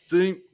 sais, 0.06 0.44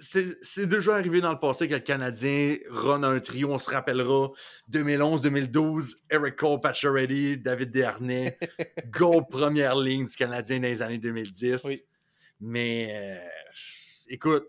c'est 0.00 0.66
déjà 0.66 0.94
arrivé 0.94 1.20
dans 1.20 1.32
le 1.32 1.38
passé 1.38 1.66
que 1.68 1.74
le 1.74 1.80
Canadien 1.80 2.56
run 2.70 3.02
un 3.02 3.18
trio. 3.20 3.50
On 3.52 3.58
se 3.58 3.68
rappellera 3.70 4.30
2011-2012, 4.70 5.96
Eric 6.10 6.36
Cole, 6.36 6.60
Pacioretty, 6.60 7.38
David 7.38 7.70
Desharnais, 7.70 8.38
goal 8.90 9.24
première 9.28 9.76
ligne 9.76 10.06
du 10.06 10.14
Canadien 10.14 10.58
dans 10.60 10.68
les 10.68 10.82
années 10.82 10.98
2010. 10.98 11.62
Oui. 11.64 11.80
Mais 12.40 12.90
euh, 12.92 13.28
écoute, 14.08 14.46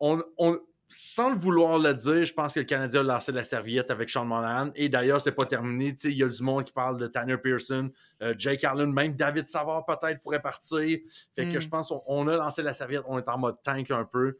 on, 0.00 0.22
on- 0.38 0.60
sans 0.96 1.30
le 1.30 1.36
vouloir 1.36 1.78
le 1.78 1.92
dire, 1.92 2.24
je 2.24 2.32
pense 2.32 2.54
que 2.54 2.60
le 2.60 2.66
Canadien 2.66 3.00
a 3.00 3.02
lancé 3.02 3.32
la 3.32 3.42
serviette 3.42 3.90
avec 3.90 4.08
Sean 4.08 4.24
Monahan. 4.24 4.70
Et 4.76 4.88
d'ailleurs, 4.88 5.20
c'est 5.20 5.32
pas 5.32 5.46
terminé. 5.46 5.96
Il 6.04 6.12
y 6.12 6.22
a 6.22 6.28
du 6.28 6.42
monde 6.42 6.62
qui 6.62 6.72
parle 6.72 6.98
de 6.98 7.08
Tanner 7.08 7.36
Pearson, 7.36 7.90
euh, 8.22 8.32
Jake 8.38 8.62
Allen, 8.62 8.92
même 8.92 9.14
David 9.16 9.46
Savard 9.46 9.84
peut-être 9.86 10.20
pourrait 10.22 10.42
partir. 10.42 10.98
Fait 11.34 11.48
que 11.48 11.56
Mm. 11.56 11.60
je 11.60 11.68
pense 11.68 11.88
qu'on 11.88 12.02
on 12.06 12.28
a 12.28 12.36
lancé 12.36 12.62
la 12.62 12.72
serviette, 12.74 13.02
on 13.06 13.18
est 13.18 13.28
en 13.28 13.38
mode 13.38 13.56
tank 13.64 13.90
un 13.90 14.04
peu. 14.04 14.36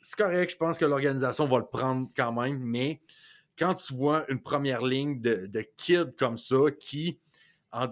C'est 0.00 0.16
correct, 0.16 0.50
je 0.52 0.56
pense 0.56 0.78
que 0.78 0.84
l'organisation 0.84 1.46
va 1.46 1.58
le 1.58 1.66
prendre 1.66 2.08
quand 2.16 2.32
même, 2.32 2.58
mais 2.58 3.00
quand 3.58 3.74
tu 3.74 3.94
vois 3.94 4.24
une 4.30 4.40
première 4.40 4.82
ligne 4.82 5.20
de, 5.20 5.46
de 5.46 5.66
kids 5.76 6.14
comme 6.18 6.36
ça 6.36 6.56
qui. 6.78 7.18
En... 7.72 7.88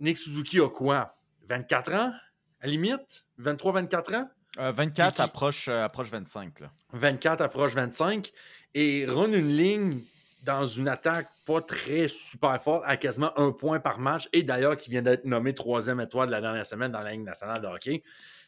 Nick 0.00 0.18
Suzuki 0.18 0.60
a 0.60 0.68
quoi? 0.68 1.16
24 1.46 1.94
ans 1.94 2.12
à 2.60 2.66
la 2.66 2.68
limite? 2.70 3.26
23-24 3.40 4.16
ans? 4.16 4.30
Euh, 4.58 4.72
24 4.72 5.08
Puis 5.08 5.16
qui- 5.16 5.22
approche, 5.22 5.68
euh, 5.68 5.84
approche 5.84 6.10
25. 6.10 6.60
Là. 6.60 6.72
24 6.92 7.40
approche 7.42 7.74
25 7.74 8.32
et 8.74 9.04
run 9.06 9.32
une 9.32 9.48
ligne 9.56 10.00
dans 10.42 10.66
une 10.66 10.88
attaque 10.88 11.28
pas 11.46 11.60
très 11.60 12.06
super 12.08 12.60
forte 12.62 12.82
à 12.86 12.96
quasiment 12.96 13.30
un 13.38 13.50
point 13.52 13.80
par 13.80 13.98
match 13.98 14.28
et 14.32 14.42
d'ailleurs 14.42 14.76
qui 14.76 14.90
vient 14.90 15.02
d'être 15.02 15.24
nommé 15.24 15.54
troisième 15.54 16.00
étoile 16.00 16.26
de 16.26 16.32
la 16.32 16.40
dernière 16.40 16.66
semaine 16.66 16.92
dans 16.92 17.00
la 17.00 17.12
Ligue 17.12 17.22
nationale 17.24 17.60
de 17.62 17.66
hockey. 17.66 18.02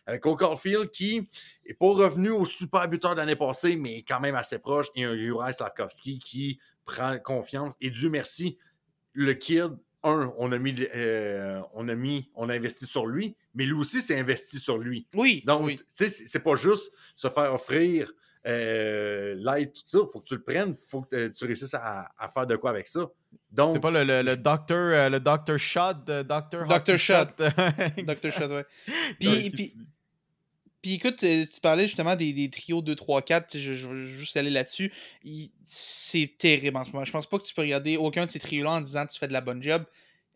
Avec 0.06 0.22
Caulfield 0.22 0.88
qui 0.90 1.28
n'est 1.66 1.74
pas 1.74 1.86
revenu 1.86 2.30
au 2.30 2.44
super 2.44 2.88
buteur 2.88 3.12
de 3.14 3.20
l'année 3.20 3.36
passée, 3.36 3.76
mais 3.76 4.02
quand 4.02 4.20
même 4.20 4.36
assez 4.36 4.58
proche, 4.58 4.86
et 4.94 5.04
un 5.04 5.16
Juraj 5.16 5.56
Slavkovski 5.56 6.18
qui 6.18 6.58
prend 6.84 7.18
confiance. 7.18 7.74
Et 7.80 7.90
Dieu 7.90 8.08
merci, 8.08 8.56
le 9.12 9.34
kid, 9.34 9.70
un, 10.04 10.32
on 10.38 10.52
a 10.52 10.58
mis, 10.58 10.74
euh, 10.94 11.60
on 11.74 11.88
a 11.88 11.94
mis, 11.96 12.30
on 12.36 12.48
a 12.48 12.54
investi 12.54 12.86
sur 12.86 13.06
lui, 13.06 13.34
mais 13.54 13.64
lui 13.64 13.74
aussi 13.74 14.00
s'est 14.00 14.18
investi 14.18 14.60
sur 14.60 14.78
lui. 14.78 15.08
Oui, 15.14 15.42
Donc, 15.44 15.64
oui. 15.64 15.76
tu 15.76 15.84
sais, 15.92 16.08
c'est 16.08 16.38
pas 16.40 16.54
juste 16.54 16.92
se 17.16 17.28
faire 17.28 17.52
offrir 17.52 18.12
euh, 18.46 19.34
l'aide, 19.36 19.72
tout 19.72 19.82
ça. 19.86 19.98
faut 20.12 20.20
que 20.20 20.26
tu 20.28 20.36
le 20.36 20.42
prennes. 20.42 20.76
faut 20.76 21.02
que 21.02 21.16
euh, 21.16 21.30
tu 21.30 21.44
réussisses 21.44 21.74
à, 21.74 22.12
à 22.16 22.28
faire 22.28 22.46
de 22.46 22.54
quoi 22.54 22.70
avec 22.70 22.86
ça. 22.86 23.10
Donc, 23.50 23.74
C'est 23.74 23.80
pas 23.80 23.90
le, 23.90 24.04
le, 24.04 24.22
le 24.22 24.36
docteur, 24.36 24.76
euh, 24.94 25.08
le 25.08 25.18
docteur 25.18 25.58
Shot. 25.58 25.94
Dr. 26.06 26.70
Hockey 26.70 26.96
Shot. 26.96 27.14
Shot, 27.36 27.42
ouais. 28.50 28.66
Donc, 29.20 29.52
Puis, 29.52 29.74
puis, 30.86 30.94
écoute, 30.94 31.24
euh, 31.24 31.44
tu 31.52 31.60
parlais 31.60 31.88
justement 31.88 32.14
des, 32.14 32.32
des 32.32 32.48
trios 32.48 32.80
2, 32.80 32.94
3, 32.94 33.22
4, 33.22 33.48
tu 33.48 33.58
sais, 33.58 33.64
je, 33.64 33.72
je 33.74 33.88
veux 33.88 34.06
juste 34.06 34.36
aller 34.36 34.50
là-dessus. 34.50 34.92
C'est 35.64 36.32
terrible 36.38 36.76
en 36.76 36.84
ce 36.84 36.92
moment. 36.92 37.04
Je 37.04 37.10
pense 37.10 37.26
pas 37.26 37.40
que 37.40 37.42
tu 37.42 37.54
peux 37.54 37.62
regarder 37.62 37.96
aucun 37.96 38.24
de 38.24 38.30
ces 38.30 38.38
trios-là 38.38 38.70
en 38.70 38.80
disant 38.80 39.04
que 39.04 39.12
tu 39.12 39.18
fais 39.18 39.26
de 39.26 39.32
la 39.32 39.40
bonne 39.40 39.60
job, 39.60 39.84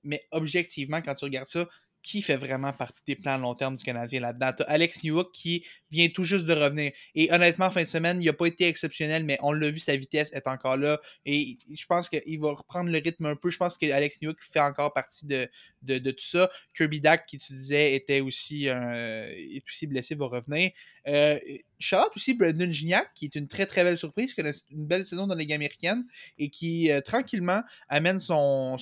mais 0.02 0.26
objectivement, 0.32 1.00
quand 1.02 1.14
tu 1.14 1.24
regardes 1.24 1.46
ça, 1.46 1.68
qui 2.02 2.22
fait 2.22 2.36
vraiment 2.36 2.72
partie 2.72 3.02
des 3.06 3.16
plans 3.16 3.34
à 3.34 3.38
long 3.38 3.54
terme 3.54 3.76
du 3.76 3.84
Canadien 3.84 4.20
là-dedans? 4.20 4.52
T'as 4.56 4.64
Alex 4.64 5.02
Newhook 5.04 5.32
qui 5.32 5.64
vient 5.90 6.08
tout 6.08 6.24
juste 6.24 6.46
de 6.46 6.54
revenir. 6.54 6.92
Et 7.14 7.32
honnêtement, 7.32 7.70
fin 7.70 7.82
de 7.82 7.88
semaine, 7.88 8.20
il 8.20 8.26
n'a 8.26 8.32
pas 8.32 8.46
été 8.46 8.66
exceptionnel, 8.66 9.24
mais 9.24 9.38
on 9.42 9.52
l'a 9.52 9.70
vu, 9.70 9.78
sa 9.78 9.96
vitesse 9.96 10.32
est 10.32 10.46
encore 10.46 10.76
là. 10.76 11.00
Et 11.24 11.58
je 11.70 11.86
pense 11.86 12.08
qu'il 12.08 12.40
va 12.40 12.52
reprendre 12.52 12.90
le 12.90 12.98
rythme 12.98 13.26
un 13.26 13.36
peu. 13.36 13.50
Je 13.50 13.58
pense 13.58 13.76
que 13.76 13.90
Alex 13.90 14.20
Newhook 14.22 14.38
fait 14.40 14.60
encore 14.60 14.92
partie 14.92 15.26
de, 15.26 15.48
de, 15.82 16.10
tout 16.10 16.24
ça. 16.24 16.50
Kirby 16.76 17.00
Dak, 17.00 17.26
qui 17.26 17.38
tu 17.38 17.52
disais, 17.52 17.94
était 17.94 18.20
aussi, 18.20 18.66
est 18.66 19.62
aussi 19.68 19.86
blessé, 19.86 20.14
va 20.14 20.26
revenir. 20.26 20.70
Euh, 21.06 21.38
Charlotte 21.80 22.12
aussi, 22.14 22.34
Brandon 22.34 22.70
Gignac, 22.70 23.12
qui 23.14 23.24
est 23.24 23.34
une 23.34 23.48
très 23.48 23.66
très 23.66 23.82
belle 23.82 23.98
surprise, 23.98 24.34
qui 24.34 24.40
a 24.42 24.52
une 24.70 24.86
belle 24.86 25.04
saison 25.04 25.26
dans 25.26 25.34
la 25.34 25.40
Ligue 25.40 25.52
américaine 25.52 26.04
et 26.38 26.50
qui 26.50 26.92
euh, 26.92 27.00
tranquillement 27.00 27.62
amène 27.88 28.20
son, 28.20 28.76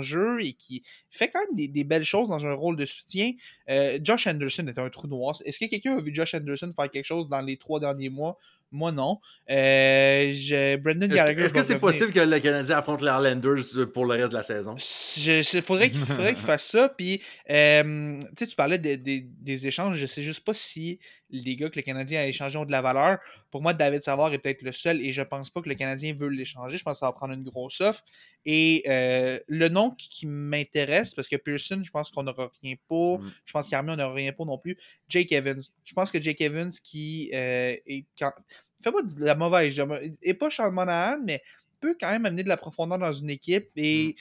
jeu 0.00 0.42
et 0.42 0.52
qui 0.52 0.82
fait 1.10 1.30
quand 1.30 1.40
même 1.40 1.56
des, 1.56 1.68
des 1.68 1.84
belles 1.84 2.04
choses 2.04 2.28
dans 2.28 2.44
un 2.44 2.52
rôle 2.52 2.76
de 2.76 2.84
soutien. 2.86 3.32
Euh, 3.68 3.98
Josh 4.02 4.26
Anderson 4.26 4.66
est 4.66 4.78
un 4.78 4.90
trou 4.90 5.06
noir. 5.06 5.40
Est-ce 5.44 5.58
que 5.58 5.66
quelqu'un 5.66 5.96
a 5.96 6.00
vu 6.00 6.14
Josh 6.14 6.34
Anderson 6.34 6.72
faire 6.74 6.90
quelque 6.90 7.04
chose 7.04 7.28
dans 7.28 7.40
les 7.40 7.56
trois 7.56 7.80
derniers 7.80 8.10
mois? 8.10 8.36
Moi, 8.72 8.92
non. 8.92 9.18
Euh, 9.50 10.30
je- 10.32 10.76
Brendan 10.76 11.10
est-ce 11.10 11.16
Gallagher. 11.16 11.36
que- 11.40 11.44
est-ce 11.44 11.54
que 11.54 11.62
c'est 11.62 11.74
revenir. 11.74 11.80
possible 11.80 12.12
que 12.12 12.20
le 12.20 12.38
Canadien 12.38 12.76
affronte 12.78 13.02
les 13.02 13.08
Islanders 13.10 13.90
pour 13.92 14.04
le 14.06 14.14
reste 14.14 14.30
de 14.30 14.36
la 14.36 14.42
saison? 14.44 14.76
Il 15.16 15.62
faudrait 15.62 15.90
qu'il 15.90 15.98
faudrait 16.00 16.34
qu'il 16.34 16.44
fasse 16.44 16.66
ça. 16.70 16.88
Puis, 16.88 17.20
euh, 17.50 18.22
tu 18.36 18.54
parlais 18.56 18.78
de- 18.78 18.94
de- 18.94 19.24
des 19.40 19.66
échanges. 19.66 19.96
Je 19.96 20.06
sais 20.06 20.22
juste 20.22 20.44
pas 20.44 20.54
si 20.54 20.98
les 21.30 21.56
gars 21.56 21.68
que 21.70 21.76
le 21.76 21.82
Canadien 21.82 22.20
a 22.20 22.26
échangés 22.26 22.58
ont 22.58 22.64
de 22.64 22.72
la 22.72 22.82
valeur. 22.82 23.18
Pour 23.50 23.62
moi, 23.62 23.72
David 23.74 24.02
Savard 24.02 24.32
est 24.32 24.38
peut-être 24.38 24.62
le 24.62 24.72
seul 24.72 25.00
et 25.00 25.10
je 25.12 25.22
pense 25.22 25.50
pas 25.50 25.60
que 25.62 25.68
le 25.68 25.74
Canadien 25.74 26.14
veut 26.16 26.28
l'échanger. 26.28 26.76
Je 26.78 26.82
pense 26.84 26.94
que 26.94 26.98
ça 27.00 27.06
va 27.06 27.12
prendre 27.12 27.34
une 27.34 27.44
grosse 27.44 27.80
offre. 27.80 28.02
Et 28.46 28.84
euh, 28.88 29.38
le 29.48 29.68
nom 29.68 29.90
qui, 29.90 30.08
qui 30.08 30.26
m'intéresse, 30.26 31.14
parce 31.14 31.28
que 31.28 31.36
Pearson, 31.36 31.80
je 31.82 31.90
pense 31.90 32.10
qu'on 32.10 32.22
n'aura 32.22 32.50
rien 32.62 32.74
pour. 32.88 33.20
Mm. 33.20 33.32
Je 33.44 33.52
pense 33.52 33.68
qu'Armia, 33.68 33.94
on 33.94 33.96
n'aura 33.96 34.14
rien 34.14 34.32
pour 34.32 34.46
non 34.46 34.58
plus. 34.58 34.76
Jake 35.08 35.32
Evans. 35.32 35.60
Je 35.84 35.94
pense 35.94 36.10
que 36.10 36.20
Jake 36.20 36.40
Evans 36.40 36.70
qui 36.70 37.30
euh, 37.34 37.76
est 37.86 38.06
quand... 38.18 38.32
fait 38.82 38.92
pas 38.92 39.02
de 39.02 39.24
la 39.24 39.34
mauvaise 39.34 39.74
job. 39.74 39.98
Et 40.22 40.34
pas 40.34 40.50
Sean 40.50 40.72
Monahan, 40.72 41.18
mais 41.24 41.42
peut 41.80 41.96
quand 41.98 42.10
même 42.10 42.26
amener 42.26 42.42
de 42.42 42.48
la 42.48 42.56
profondeur 42.56 42.98
dans 42.98 43.12
une 43.12 43.30
équipe 43.30 43.70
et 43.76 44.14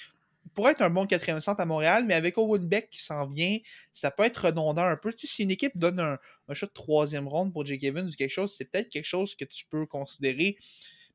pourrait 0.53 0.71
être 0.71 0.81
un 0.81 0.89
bon 0.89 1.05
quatrième 1.05 1.39
centre 1.41 1.61
à 1.61 1.65
Montréal, 1.65 2.05
mais 2.07 2.15
avec 2.15 2.37
Owen 2.37 2.65
Beck 2.67 2.89
qui 2.89 3.01
s'en 3.01 3.27
vient, 3.27 3.57
ça 3.91 4.11
peut 4.11 4.23
être 4.23 4.45
redondant 4.45 4.85
un 4.85 4.97
peu. 4.97 5.13
Tu 5.13 5.27
sais, 5.27 5.33
si 5.33 5.43
une 5.43 5.51
équipe 5.51 5.77
donne 5.77 5.99
un, 5.99 6.17
un 6.47 6.53
shot 6.53 6.67
de 6.67 6.73
troisième 6.73 7.27
ronde 7.27 7.53
pour 7.53 7.65
Jake 7.65 7.83
Evans 7.83 8.07
ou 8.07 8.11
quelque 8.11 8.31
chose, 8.31 8.55
c'est 8.55 8.65
peut-être 8.65 8.89
quelque 8.89 9.05
chose 9.05 9.35
que 9.35 9.45
tu 9.45 9.65
peux 9.69 9.85
considérer. 9.85 10.57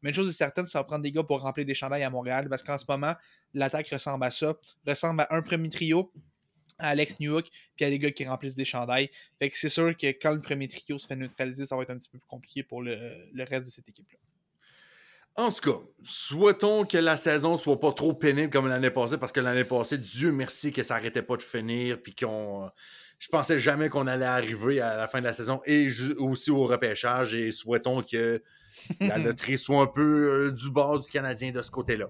Mais 0.05 0.10
une 0.10 0.14
chose 0.14 0.28
est 0.28 0.32
certaine, 0.32 0.66
ça 0.66 0.81
va 0.81 0.85
prendre 0.85 1.02
des 1.02 1.10
gars 1.10 1.24
pour 1.24 1.40
remplir 1.40 1.64
des 1.64 1.72
chandails 1.72 2.02
à 2.02 2.10
Montréal 2.10 2.47
parce 2.51 2.62
qu'en 2.62 2.76
ce 2.78 2.85
moment, 2.86 3.14
l'attaque 3.55 3.89
ressemble 3.89 4.22
à 4.22 4.31
ça. 4.31 4.55
Ressemble 4.86 5.22
à 5.22 5.35
un 5.35 5.40
premier 5.40 5.70
trio, 5.70 6.12
à 6.78 6.89
Alex 6.89 7.20
Newhook, 7.20 7.47
puis 7.74 7.86
à 7.86 7.90
des 7.90 7.98
gars 7.98 8.10
qui 8.10 8.26
remplissent 8.26 8.55
des 8.55 8.66
chandails. 8.66 9.09
Fait 9.39 9.48
que 9.48 9.56
c'est 9.56 9.70
sûr 9.70 9.97
que 9.97 10.09
quand 10.09 10.32
le 10.32 10.43
premier 10.43 10.68
trio 10.68 10.98
se 10.98 11.06
fait 11.06 11.16
neutraliser, 11.16 11.64
ça 11.64 11.74
va 11.74 11.85
être 11.85 11.90
un 11.90 11.97
petit 11.97 12.10
peu 12.10 12.18
plus 12.18 12.28
compliqué 12.28 12.62
pour 12.62 12.82
le, 12.82 12.94
reste 13.39 13.66
de 13.66 13.70
cette 13.70 13.89
équipe-là. 13.89 14.18
En 15.36 15.51
tout 15.51 15.72
cas, 15.72 15.78
souhaitons 16.02 16.85
que 16.85 16.98
la 16.98 17.16
saison 17.16 17.56
soit 17.56 17.81
pas 17.81 17.93
trop 17.94 18.12
pénible 18.12 18.51
comme 18.51 18.68
l'année 18.68 18.90
passée, 18.90 19.16
parce 19.16 19.32
que 19.32 19.40
l'année 19.40 19.64
passée, 19.64 19.97
Dieu 19.97 20.32
merci 20.32 20.70
que 20.70 20.82
ça 20.82 20.97
arrêtait 20.97 21.22
pas 21.22 21.39
de 21.39 21.43
finir, 21.43 22.01
puis 22.02 22.14
qu'on. 22.14 22.70
Je 23.18 23.28
pensais 23.28 23.59
jamais 23.59 23.89
qu'on 23.89 24.06
allait 24.06 24.26
arriver 24.26 24.82
à 24.82 24.98
la 24.98 25.09
fin 25.09 25.20
de 25.20 25.24
la 25.24 25.32
saison 25.32 25.62
et 25.64 25.89
aussi 26.18 26.51
au 26.51 26.66
repêchage, 26.66 27.35
et 27.35 27.51
souhaitons 27.51 28.02
que 28.02 28.43
la 29.01 29.19
loterie 29.19 29.59
soit 29.59 29.81
un 29.81 29.87
peu 29.87 30.47
euh, 30.47 30.53
du 30.53 30.71
bord 30.71 30.99
du 31.01 31.11
Canadien 31.11 31.53
de 31.53 31.63
ce 31.63 31.71
côté-là. 31.71 32.09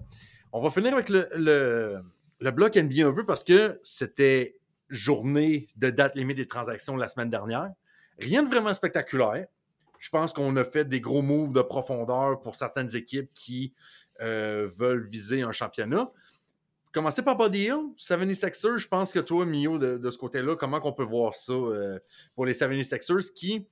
On 0.52 0.62
va 0.62 0.70
finir 0.70 0.94
avec 0.94 1.08
le, 1.08 1.28
le, 1.36 2.00
le 2.40 2.50
bloc 2.50 2.76
NBA 2.76 3.06
un 3.06 3.12
peu 3.12 3.26
parce 3.26 3.44
que 3.44 3.80
c'était 3.82 4.56
journée 4.88 5.68
de 5.76 5.90
date 5.90 6.14
limite 6.14 6.36
des 6.36 6.46
transactions 6.46 6.96
la 6.96 7.08
semaine 7.08 7.30
dernière. 7.30 7.70
Rien 8.18 8.42
de 8.42 8.48
vraiment 8.48 8.72
spectaculaire 8.72 9.46
je 10.04 10.10
pense 10.10 10.34
qu'on 10.34 10.54
a 10.56 10.64
fait 10.66 10.84
des 10.84 11.00
gros 11.00 11.22
moves 11.22 11.54
de 11.54 11.62
profondeur 11.62 12.38
pour 12.42 12.56
certaines 12.56 12.94
équipes 12.94 13.30
qui 13.32 13.72
euh, 14.20 14.68
veulent 14.76 15.08
viser 15.08 15.40
un 15.40 15.50
championnat. 15.50 16.12
Commencer 16.92 17.22
par 17.22 17.38
Body 17.38 17.68
Hill, 17.68 17.94
76ers, 17.96 18.76
je 18.76 18.86
pense 18.86 19.12
que 19.12 19.18
toi, 19.18 19.46
Mio, 19.46 19.78
de, 19.78 20.10
ce 20.10 20.18
côté-là, 20.18 20.56
comment 20.56 20.78
on 20.84 20.92
peut 20.92 21.04
voir 21.04 21.34
ça 21.34 21.54
euh, 21.54 21.98
pour 22.34 22.44
les 22.44 22.52
76ers 22.52 23.32
qui 23.32 23.66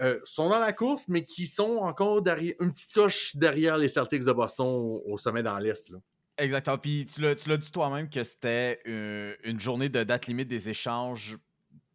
euh, 0.00 0.18
sont 0.24 0.48
dans 0.48 0.58
la 0.58 0.72
course, 0.72 1.08
mais 1.08 1.24
qui 1.24 1.46
sont 1.46 1.76
encore 1.78 2.22
derrière, 2.22 2.54
une 2.60 2.72
petite 2.72 2.92
coche 2.92 3.36
derrière 3.36 3.76
les 3.76 3.88
Celtics 3.88 4.24
de 4.24 4.32
Boston 4.32 5.00
au, 5.06 5.16
sommet 5.16 5.42
dans 5.42 5.58
l'Est. 5.58 5.94
Exactement. 6.36 6.78
Puis 6.78 7.06
tu 7.06 7.20
l'as 7.20 7.56
dit 7.56 7.70
toi-même 7.70 8.08
que 8.08 8.24
c'était 8.24 8.80
une 8.84 9.60
journée 9.60 9.88
de 9.88 10.02
date 10.02 10.26
limite 10.26 10.48
des 10.48 10.68
échanges 10.68 11.38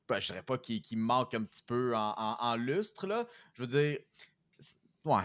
ben, 0.10 0.20
je 0.20 0.28
dirais 0.28 0.42
pas 0.42 0.58
qu'il 0.58 0.98
manque 0.98 1.36
un 1.36 1.44
petit 1.44 1.62
peu 1.62 1.94
en, 1.96 2.56
lustre. 2.56 3.06
Là. 3.06 3.28
Je 3.54 3.62
veux 3.62 3.68
dire, 3.68 4.00
ouais, 5.06 5.24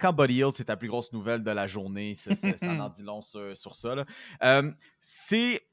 quand 0.00 0.12
Body 0.12 0.36
Hill, 0.36 0.50
c'est 0.54 0.64
ta 0.64 0.76
plus 0.76 0.88
grosse 0.88 1.12
nouvelle 1.12 1.42
de 1.42 1.50
la 1.50 1.66
journée, 1.66 2.14
ça, 2.14 2.30
en 2.62 2.88
dit 2.88 3.02
long 3.02 3.20
sur, 3.20 3.74
ça. 3.74 4.04
Euh, 4.42 4.72
c'est 4.98 5.66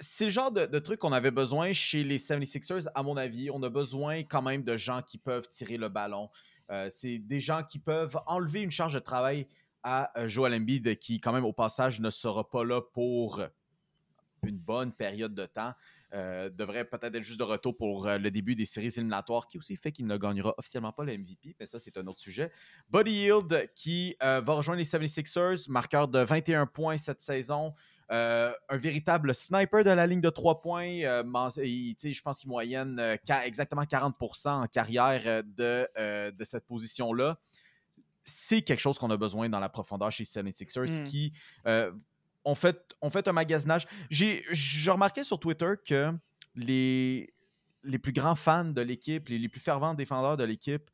c'est 0.00 0.26
le 0.26 0.30
genre 0.30 0.52
de, 0.52 0.78
truc 0.78 1.00
qu'on 1.00 1.12
avait 1.12 1.30
besoin 1.30 1.72
chez 1.72 2.04
les 2.04 2.18
76ers, 2.18 2.88
à 2.94 3.02
mon 3.02 3.16
avis. 3.16 3.50
On 3.50 3.62
a 3.62 3.68
besoin 3.68 4.22
quand 4.22 4.42
même 4.42 4.62
de 4.62 4.76
gens 4.76 5.02
qui 5.02 5.18
peuvent 5.18 5.48
tirer 5.48 5.76
le 5.76 5.88
ballon. 5.88 6.30
Euh, 6.70 6.88
c'est 6.90 7.18
des 7.18 7.40
gens 7.40 7.62
qui 7.62 7.78
peuvent 7.78 8.18
enlever 8.26 8.60
une 8.60 8.70
charge 8.70 8.94
de 8.94 8.98
travail 9.00 9.46
à 9.82 10.10
euh, 10.18 10.28
Joel 10.28 10.54
Embiid, 10.54 10.98
qui, 10.98 11.20
quand 11.20 11.32
même, 11.32 11.44
au 11.44 11.52
passage, 11.52 12.00
ne 12.00 12.10
sera 12.10 12.48
pas 12.48 12.64
là 12.64 12.80
pour 12.80 13.42
une 14.44 14.58
bonne 14.58 14.92
période 14.92 15.34
de 15.34 15.46
temps. 15.46 15.72
Euh, 16.14 16.48
devrait 16.48 16.86
peut-être 16.86 17.14
être 17.14 17.22
juste 17.22 17.38
de 17.38 17.44
retour 17.44 17.76
pour 17.76 18.06
euh, 18.06 18.16
le 18.16 18.30
début 18.30 18.54
des 18.54 18.64
séries 18.64 18.92
éliminatoires, 18.96 19.46
qui 19.46 19.58
aussi 19.58 19.76
fait 19.76 19.92
qu'il 19.92 20.06
ne 20.06 20.16
gagnera 20.16 20.54
officiellement 20.56 20.92
pas 20.92 21.04
le 21.04 21.18
MVP, 21.18 21.56
mais 21.58 21.66
ça, 21.66 21.78
c'est 21.78 21.96
un 21.98 22.06
autre 22.06 22.20
sujet. 22.20 22.50
Buddy 22.88 23.24
Yield 23.24 23.70
qui 23.74 24.16
va 24.20 24.40
rejoindre 24.52 24.78
les 24.78 24.84
76ers, 24.84 25.70
marqueur 25.70 26.08
de 26.08 26.20
21 26.20 26.66
points 26.66 26.96
cette 26.96 27.20
saison. 27.20 27.74
Un 28.10 28.76
véritable 28.76 29.34
sniper 29.34 29.84
de 29.84 29.90
la 29.90 30.06
ligne 30.06 30.20
de 30.20 30.30
3 30.30 30.60
points. 30.60 31.00
je 31.00 32.22
pense 32.22 32.38
qu'il 32.38 32.48
moyenne 32.48 33.18
exactement 33.44 33.82
40% 33.82 34.48
en 34.48 34.66
carrière 34.66 35.42
de, 35.44 36.30
de 36.30 36.44
cette 36.44 36.66
position-là. 36.66 37.38
C'est 38.24 38.62
quelque 38.62 38.80
chose 38.80 38.98
qu'on 38.98 39.10
a 39.10 39.16
besoin 39.16 39.48
dans 39.48 39.60
la 39.60 39.68
profondeur 39.68 40.10
chez 40.10 40.24
les 40.24 40.50
76ers, 40.50 41.00
hmm. 41.00 41.04
qui 41.04 41.32
on 42.44 42.54
fait, 42.54 42.96
on 43.02 43.10
fait 43.10 43.28
un 43.28 43.32
magasinage. 43.32 43.86
J'ai 44.10 44.42
remarqué 44.90 45.22
sur 45.22 45.38
Twitter 45.38 45.74
que 45.86 46.12
les, 46.54 47.34
les 47.84 47.98
plus 47.98 48.12
grands 48.12 48.34
fans 48.34 48.64
de 48.64 48.80
l'équipe, 48.80 49.28
les, 49.28 49.38
les, 49.38 49.48
plus 49.48 49.60
fervents 49.60 49.94
défendeurs 49.94 50.36
de 50.36 50.44
l'équipe 50.44 50.90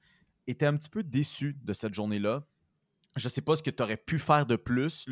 étaient 0.46 0.66
un 0.66 0.76
petit 0.76 0.88
peu 0.88 1.02
déçus 1.02 1.56
de 1.62 1.72
cette 1.72 1.94
journée-là. 1.94 2.44
Je 3.16 3.26
ne 3.26 3.30
sais 3.30 3.40
pas 3.40 3.54
ce 3.56 3.62
que 3.62 3.70
tu 3.70 3.82
aurais 3.82 3.96
pu 3.96 4.18
faire 4.18 4.46
de 4.46 4.56
plus. 4.56 5.08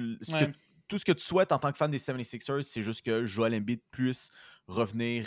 Tout 0.92 0.98
ce 0.98 1.06
que 1.06 1.12
tu 1.12 1.24
souhaites 1.24 1.52
en 1.52 1.58
tant 1.58 1.72
que 1.72 1.78
fan 1.78 1.90
des 1.90 1.96
76ers, 1.96 2.60
c'est 2.60 2.82
juste 2.82 3.02
que 3.02 3.24
Joel 3.24 3.54
Embiid 3.54 3.80
puisse 3.90 4.30
revenir 4.68 5.24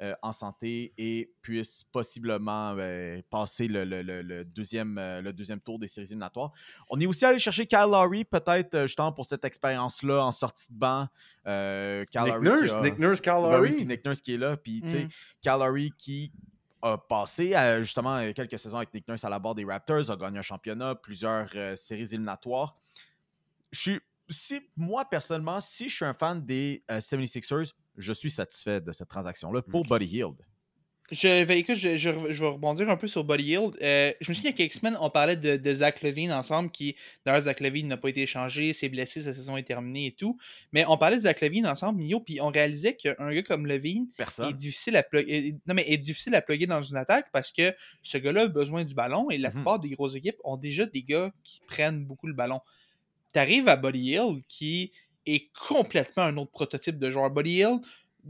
euh, 0.00 0.12
en 0.22 0.32
santé 0.32 0.92
et 0.98 1.30
puisse 1.40 1.84
possiblement 1.84 2.74
ben, 2.74 3.22
passer 3.30 3.68
le, 3.68 4.42
deuxième, 4.42 4.98
euh, 4.98 5.22
le 5.22 5.32
deuxième 5.32 5.60
tour 5.60 5.78
des 5.78 5.86
séries 5.86 6.08
éliminatoires. 6.08 6.50
On 6.90 6.98
est 6.98 7.06
aussi 7.06 7.24
allé 7.24 7.38
chercher 7.38 7.64
Kyle 7.64 7.86
Lowry, 7.92 8.24
peut-être 8.24 8.74
euh, 8.74 8.86
justement 8.88 9.12
pour 9.12 9.24
cette 9.24 9.44
expérience-là 9.44 10.24
en 10.24 10.32
sortie 10.32 10.72
de 10.72 10.78
banc. 10.80 11.06
Nick, 11.46 12.40
Nurse, 12.40 12.74
Nick 12.82 12.98
Nurse, 12.98 13.20
Kyle 13.20 13.34
Lowry. 13.34 13.86
Nick 13.86 14.04
Nurse 14.04 14.20
qui 14.20 14.34
est 14.34 14.38
là, 14.38 14.56
puis 14.56 14.80
tu 14.80 14.88
sais, 14.88 15.04
mm. 15.04 15.08
Kyle 15.42 15.60
Lowry 15.60 15.92
qui 15.96 16.32
a 16.82 16.98
passé 16.98 17.54
justement 17.82 18.32
quelques 18.32 18.58
saisons 18.58 18.78
avec 18.78 18.92
Nick 18.92 19.06
Nurse 19.06 19.22
à 19.22 19.28
la 19.28 19.38
barre 19.38 19.54
des 19.54 19.64
Raptors, 19.64 20.10
a 20.10 20.16
gagné 20.16 20.40
un 20.40 20.42
championnat, 20.42 20.96
plusieurs 20.96 21.48
séries 21.76 22.02
éliminatoires. 22.02 22.74
Je 23.70 23.80
suis 23.80 24.00
si 24.28 24.60
moi 24.76 25.04
personnellement, 25.04 25.60
si 25.60 25.88
je 25.88 25.96
suis 25.96 26.04
un 26.04 26.14
fan 26.14 26.44
des 26.44 26.84
76ers, 26.88 27.72
je 27.96 28.12
suis 28.12 28.30
satisfait 28.30 28.80
de 28.80 28.92
cette 28.92 29.08
transaction-là 29.08 29.62
pour 29.62 29.84
Buddy 29.84 30.06
Hield. 30.06 30.36
Je 31.10 31.44
vais, 31.44 31.58
écoute, 31.58 31.76
je, 31.76 31.98
je, 31.98 32.08
vais 32.08 32.46
rebondir 32.46 32.88
un 32.88 32.96
peu 32.96 33.06
sur 33.06 33.24
Buddy 33.24 33.44
Hield. 33.44 33.76
Euh, 33.82 34.10
je 34.22 34.30
me 34.30 34.34
souviens 34.34 34.52
qu'il 34.52 34.64
y 34.64 34.64
a 34.64 34.68
quelques 34.68 34.80
semaines, 34.80 34.96
on 34.98 35.10
parlait 35.10 35.36
de, 35.36 35.74
Zach 35.74 36.00
Levine 36.00 36.32
ensemble, 36.32 36.70
qui, 36.70 36.96
d'ailleurs, 37.26 37.42
Zach 37.42 37.60
Levine 37.60 37.88
n'a 37.88 37.98
pas 37.98 38.08
été 38.08 38.22
échangé, 38.22 38.72
s'est 38.72 38.88
blessé, 38.88 39.20
sa 39.20 39.34
saison 39.34 39.58
est 39.58 39.64
terminée 39.64 40.06
et 40.06 40.12
tout. 40.12 40.38
Mais 40.72 40.86
on 40.88 40.96
parlait 40.96 41.18
de 41.18 41.22
Zach 41.22 41.42
Levine 41.42 41.66
ensemble, 41.66 42.02
Mio, 42.02 42.20
puis 42.20 42.40
on 42.40 42.48
réalisait 42.48 42.96
qu'un 42.96 43.32
gars 43.34 43.42
comme 43.42 43.66
Levine 43.66 44.08
est 44.18 44.52
difficile, 44.54 44.96
à 44.96 45.04
non, 45.66 45.74
mais 45.74 45.84
est 45.86 45.98
difficile 45.98 46.34
à 46.34 46.40
plugger 46.40 46.66
dans 46.66 46.82
une 46.82 46.96
attaque 46.96 47.26
parce 47.32 47.52
que 47.52 47.74
ce 48.02 48.16
gars-là 48.16 48.42
a 48.42 48.48
besoin 48.48 48.84
du 48.84 48.94
ballon 48.94 49.28
et 49.28 49.36
la 49.36 49.50
mhm. 49.50 49.56
plupart 49.56 49.80
des 49.80 49.90
grosses 49.90 50.14
équipes 50.14 50.38
ont 50.42 50.56
déjà 50.56 50.86
des 50.86 51.02
gars 51.02 51.30
qui 51.42 51.60
prennent 51.68 52.06
beaucoup 52.06 52.28
le 52.28 52.34
ballon. 52.34 52.60
Tu 53.34 53.68
à 53.68 53.76
Buddy 53.76 54.12
Hield 54.12 54.42
qui 54.48 54.92
est 55.26 55.50
complètement 55.68 56.24
un 56.24 56.36
autre 56.36 56.52
prototype 56.52 56.98
de 56.98 57.10
joueur. 57.10 57.30
Buddy 57.30 57.58
Hield, 57.58 57.80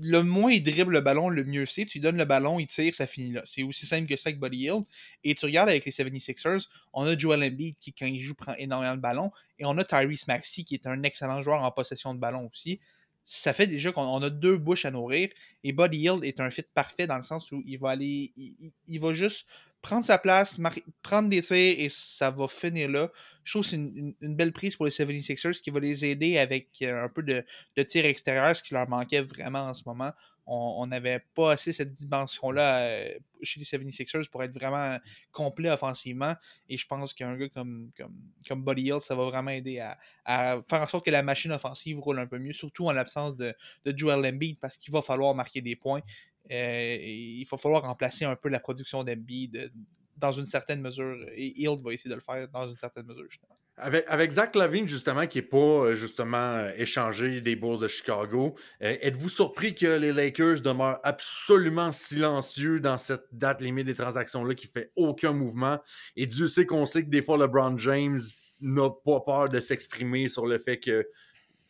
le 0.00 0.22
moins 0.22 0.50
il 0.50 0.62
dribble 0.62 0.92
le 0.92 1.00
ballon, 1.00 1.28
le 1.28 1.44
mieux 1.44 1.66
c'est. 1.66 1.84
Tu 1.84 1.98
lui 1.98 2.02
donnes 2.02 2.16
le 2.16 2.24
ballon, 2.24 2.58
il 2.58 2.66
tire, 2.66 2.94
ça 2.94 3.06
finit 3.06 3.32
là. 3.32 3.42
C'est 3.44 3.62
aussi 3.62 3.86
simple 3.86 4.08
que 4.08 4.16
ça 4.16 4.30
avec 4.30 4.40
Buddy 4.40 4.64
Hield. 4.64 4.84
Et 5.22 5.34
tu 5.34 5.44
regardes 5.44 5.68
avec 5.68 5.84
les 5.84 5.92
76ers, 5.92 6.66
on 6.92 7.04
a 7.04 7.16
Joel 7.16 7.42
Embiid 7.42 7.76
qui, 7.78 7.92
quand 7.92 8.06
il 8.06 8.20
joue, 8.20 8.34
prend 8.34 8.54
énormément 8.54 8.96
de 8.96 9.00
ballon. 9.00 9.30
Et 9.58 9.64
on 9.64 9.76
a 9.78 9.84
Tyrese 9.84 10.26
Maxey 10.26 10.64
qui 10.64 10.74
est 10.74 10.86
un 10.86 11.02
excellent 11.02 11.42
joueur 11.42 11.62
en 11.62 11.70
possession 11.70 12.14
de 12.14 12.18
ballon 12.18 12.48
aussi. 12.50 12.80
Ça 13.24 13.52
fait 13.52 13.66
déjà 13.66 13.92
qu'on 13.92 14.22
a 14.22 14.30
deux 14.30 14.58
bouches 14.58 14.84
à 14.84 14.90
nourrir. 14.90 15.30
Et 15.62 15.72
Buddy 15.72 15.98
Hield 15.98 16.24
est 16.24 16.40
un 16.40 16.50
fit 16.50 16.62
parfait 16.74 17.06
dans 17.06 17.16
le 17.16 17.22
sens 17.22 17.52
où 17.52 17.62
il 17.66 17.78
va 17.78 17.90
aller. 17.90 18.32
il 18.36 19.00
va 19.00 19.12
juste 19.14 19.46
prendre 19.84 20.02
sa 20.02 20.16
place, 20.16 20.58
prendre 21.02 21.28
des 21.28 21.42
tirs 21.42 21.76
et 21.78 21.88
ça 21.90 22.30
va 22.30 22.48
finir 22.48 22.88
là. 22.88 23.10
Je 23.44 23.52
trouve 23.52 23.62
que 23.62 23.68
c'est 23.68 23.76
une, 23.76 24.14
belle 24.22 24.52
prise 24.52 24.76
pour 24.76 24.86
les 24.86 24.90
76ers 24.90 25.60
qui 25.60 25.68
va 25.68 25.78
les 25.78 26.06
aider 26.06 26.38
avec 26.38 26.68
euh, 26.80 27.04
un 27.04 27.08
peu 27.10 27.22
de, 27.22 27.44
tir 27.82 28.06
extérieur, 28.06 28.56
ce 28.56 28.62
qui 28.62 28.72
leur 28.72 28.88
manquait 28.88 29.20
vraiment 29.20 29.66
en 29.66 29.74
ce 29.74 29.82
moment. 29.84 30.10
On 30.46 30.86
n'avait 30.86 31.24
pas 31.34 31.52
assez 31.52 31.72
cette 31.72 31.92
dimension-là 31.94 32.80
euh, 32.80 33.14
chez 33.42 33.60
les 33.60 33.66
76ers 33.66 34.28
pour 34.28 34.42
être 34.42 34.52
vraiment 34.52 34.98
complet 35.32 35.70
offensivement. 35.70 36.34
Et 36.68 36.76
je 36.76 36.86
pense 36.86 37.14
qu'un 37.14 37.34
gars 37.36 37.48
comme, 37.48 37.90
comme, 37.96 38.14
comme 38.46 38.62
Buddy 38.62 38.84
Hill, 38.84 39.00
ça 39.00 39.14
va 39.14 39.24
vraiment 39.24 39.50
aider 39.50 39.80
à, 39.80 40.62
faire 40.68 40.82
en 40.82 40.86
sorte 40.86 41.04
que 41.04 41.10
la 41.10 41.22
machine 41.22 41.52
offensive 41.52 41.98
roule 41.98 42.18
un 42.18 42.26
peu 42.26 42.38
mieux, 42.38 42.52
surtout 42.52 42.86
en 42.86 42.92
l'absence 42.92 43.36
de, 43.36 43.54
de 43.84 43.96
Joel 43.96 44.24
Embiid, 44.26 44.58
parce 44.58 44.76
qu'il 44.76 44.92
va 44.92 45.02
falloir 45.02 45.34
marquer 45.34 45.62
des 45.62 45.76
points. 45.76 46.02
Euh, 46.50 46.96
il 47.00 47.44
va 47.50 47.56
falloir 47.56 47.82
remplacer 47.82 48.24
un 48.24 48.36
peu 48.36 48.48
la 48.48 48.60
production 48.60 49.02
d'Embiid 49.02 49.72
dans 50.16 50.32
une 50.32 50.46
certaine 50.46 50.80
mesure. 50.80 51.16
Et 51.34 51.60
Hield 51.60 51.82
va 51.82 51.92
essayer 51.92 52.10
de 52.10 52.14
le 52.14 52.20
faire 52.20 52.48
dans 52.48 52.68
une 52.68 52.76
certaine 52.76 53.06
mesure, 53.06 53.24
justement. 53.28 53.58
Avec, 53.76 54.04
avec 54.06 54.30
Zach 54.30 54.54
Lavine, 54.54 54.86
justement, 54.86 55.26
qui 55.26 55.38
n'est 55.38 55.42
pas 55.42 55.56
euh, 55.56 55.94
justement 55.94 56.36
euh, 56.36 56.70
échangé 56.76 57.40
des 57.40 57.56
bourses 57.56 57.80
de 57.80 57.88
Chicago, 57.88 58.54
êtes-vous 58.80 59.28
surpris 59.28 59.74
que 59.74 59.98
les 59.98 60.12
Lakers 60.12 60.60
demeurent 60.60 61.00
absolument 61.02 61.90
silencieux 61.90 62.78
dans 62.78 62.98
cette 62.98 63.24
date 63.32 63.62
limite 63.62 63.86
des 63.86 63.96
transactions-là 63.96 64.54
qui 64.54 64.68
fait 64.68 64.92
aucun 64.94 65.32
mouvement? 65.32 65.80
Et 66.14 66.26
Dieu 66.26 66.46
sait 66.46 66.66
qu'on 66.66 66.86
sait 66.86 67.02
que 67.02 67.10
des 67.10 67.22
fois, 67.22 67.36
LeBron 67.36 67.76
James 67.78 68.20
n'a 68.60 68.90
pas 68.90 69.20
peur 69.20 69.48
de 69.48 69.58
s'exprimer 69.58 70.28
sur 70.28 70.46
le 70.46 70.58
fait 70.58 70.78
que 70.78 71.08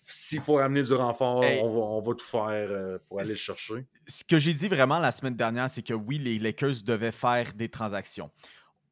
s'il 0.01 0.41
faut 0.41 0.57
ramener 0.57 0.83
du 0.83 0.93
renfort, 0.93 1.43
on, 1.63 2.01
va, 2.03 2.15
tout 2.15 2.27
faire 2.27 2.99
pour 3.09 3.21
aller 3.21 3.31
le 3.31 3.35
chercher. 3.35 3.87
Ce 4.07 4.25
que 4.25 4.39
j'ai 4.39 4.53
dit 4.53 4.69
vraiment 4.69 4.99
la 4.99 5.13
semaine 5.13 5.37
dernière, 5.37 5.71
c'est 5.71 5.83
que 5.83 5.95
oui, 5.95 6.19
les 6.19 6.39
Lakers 6.39 6.83
devaient 6.85 7.13
faire 7.13 7.53
des 7.55 7.69
transactions. 7.69 8.31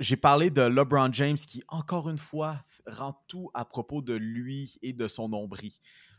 J'ai 0.01 0.17
parlé 0.17 0.51
de 0.51 0.63
LeBron 0.63 1.13
James 1.13 1.37
qui, 1.37 1.63
encore 1.69 2.09
une 2.09 2.19
fois, 2.19 2.65
rend 2.87 3.21
tout 3.29 3.51
à 3.55 3.65
propos 3.65 4.03
de 4.03 4.15
lui 4.15 4.79
et 4.83 4.93
de 4.93 5.07
son 5.07 5.29
nombril. 5.29 5.73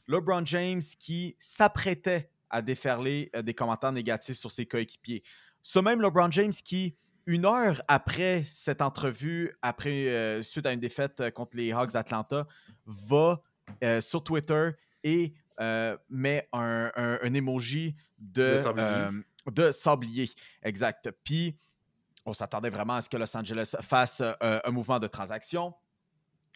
LeBron 0.07 0.45
James 0.45 0.82
qui 0.99 1.36
s'apprêtait 1.40 2.30
à 2.49 2.61
déferler 2.61 3.32
euh, 3.36 3.41
des 3.41 3.53
commentaires 3.53 3.91
négatifs 3.91 4.38
sur 4.38 4.52
ses 4.52 4.65
coéquipiers. 4.65 5.24
Ce 5.61 5.80
même 5.80 6.02
LeBron 6.02 6.32
James 6.32 6.52
qui 6.52 6.95
une 7.26 7.45
heure 7.45 7.82
après 7.88 8.44
cette 8.45 8.82
entrevue, 8.82 9.56
après, 9.61 10.10
euh, 10.10 10.41
suite 10.41 10.65
à 10.65 10.74
une 10.74 10.80
défaite 10.82 11.22
euh, 11.22 11.32
contre 11.32 11.56
les 11.56 11.72
Hawks 11.72 11.94
d'Atlanta, 11.94 12.45
va 12.86 13.41
sur 14.02 14.24
Twitter 14.24 14.72
et 15.03 15.34
euh, 15.60 15.98
met 16.10 16.48
un, 16.54 16.92
un- 16.96 17.20
un 17.22 17.34
emoji 17.34 17.96
de, 18.18 18.52
De 18.54 18.58
sablier. 18.58 18.88
euh, 18.88 19.12
de 19.52 19.72
sablier. 19.72 20.30
Exact. 20.62 21.12
Puis, 21.24 21.58
on 22.26 22.34
s'attendait 22.34 22.70
vraiment 22.70 22.96
à 22.96 23.02
ce 23.02 23.10
que 23.10 23.18
Los 23.18 23.36
Angeles 23.36 23.76
fasse 23.82 24.22
euh, 24.22 24.60
un 24.64 24.72
mouvement 24.72 25.00
de 25.00 25.08
transaction. 25.08 25.74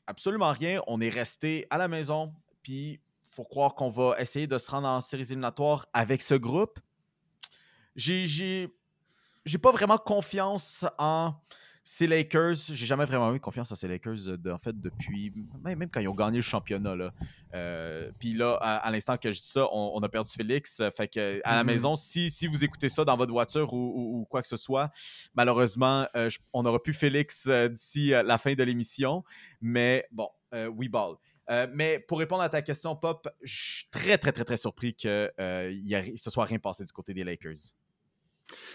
Absolument 0.08 0.52
rien. 0.52 0.82
On 0.88 1.02
est 1.02 1.10
resté 1.10 1.68
à 1.70 1.78
la 1.78 1.88
maison. 1.88 2.34
Puis, 2.64 2.92
il 2.94 3.00
faut 3.36 3.44
croire 3.44 3.76
qu'on 3.76 3.90
va 3.90 4.16
essayer 4.20 4.48
de 4.48 4.58
se 4.58 4.72
rendre 4.72 4.88
en 4.88 5.02
séries 5.02 5.24
éliminatoires 5.24 5.86
avec 5.94 6.22
ce 6.22 6.36
groupe. 6.36 6.80
J'ai- 7.96 8.28
J'ai 8.28 8.74
j'ai 9.46 9.58
pas 9.58 9.72
vraiment 9.72 9.98
confiance 9.98 10.86
en 10.98 11.34
ces 11.90 12.06
Lakers. 12.06 12.56
J'ai 12.74 12.86
jamais 12.86 13.06
vraiment 13.06 13.34
eu 13.34 13.40
confiance 13.40 13.72
en 13.72 13.76
ces 13.76 13.88
Lakers, 13.88 14.28
euh, 14.28 14.36
de- 14.38 14.52
en 14.52 14.58
fait, 14.58 14.78
depuis. 14.78 15.32
Même, 15.64 15.80
même 15.80 15.90
quand 15.90 16.02
ils 16.02 16.08
ont 16.10 16.14
gagné 16.16 16.40
le 16.40 16.42
championnat. 16.42 16.96
Là. 16.98 17.14
Euh, 17.54 18.12
Puis 18.20 18.34
là, 18.34 18.58
à, 18.60 18.76
à 18.78 18.92
l'instant 18.92 19.16
que 19.18 19.32
je 19.32 19.40
dis 19.40 19.48
ça, 19.48 19.66
on, 19.72 19.92
on 19.96 20.04
a 20.04 20.10
perdu 20.10 20.30
Félix. 20.36 20.82
Fait 20.98 21.08
que 21.08 21.40
à 21.46 21.56
la 21.56 21.64
Mhm. 21.64 21.68
maison, 21.68 21.96
si, 21.96 22.30
si 22.30 22.46
vous 22.48 22.64
écoutez 22.66 22.90
ça 22.90 23.06
dans 23.06 23.16
votre 23.16 23.32
voiture 23.32 23.72
ou, 23.74 23.78
ou- 23.78 24.20
ou 24.22 24.26
quoi 24.26 24.42
que 24.42 24.48
ce 24.50 24.58
soit, 24.58 24.92
malheureusement, 25.34 26.08
euh, 26.16 26.30
je- 26.30 26.40
on 26.52 26.64
n'aura 26.64 26.84
plus 26.84 26.94
Félix 26.94 27.48
euh, 27.48 27.70
d'ici 27.70 28.10
la 28.10 28.38
fin 28.38 28.54
de 28.54 28.64
l'émission. 28.64 29.24
Mais 29.62 30.06
bon, 30.12 30.30
we 30.76 30.90
ball. 30.90 31.16
Euh, 31.50 31.68
mais 31.74 32.00
pour 32.00 32.20
répondre 32.20 32.42
à 32.44 32.50
ta 32.50 32.62
question, 32.62 32.98
Pop, 32.98 33.30
je 33.42 33.56
suis 33.56 33.88
très, 33.90 34.18
très, 34.18 34.34
très, 34.34 34.44
très 34.44 34.58
surpris 34.58 34.94
que 34.94 35.32
euh, 35.40 35.72
il 35.72 35.88
y 35.88 35.96
a 35.96 36.04
ce 36.18 36.30
soit 36.30 36.44
rien 36.44 36.60
passé 36.60 36.84
du 36.84 36.92
côté 36.92 37.14
des 37.14 37.24
Lakers. 37.24 37.72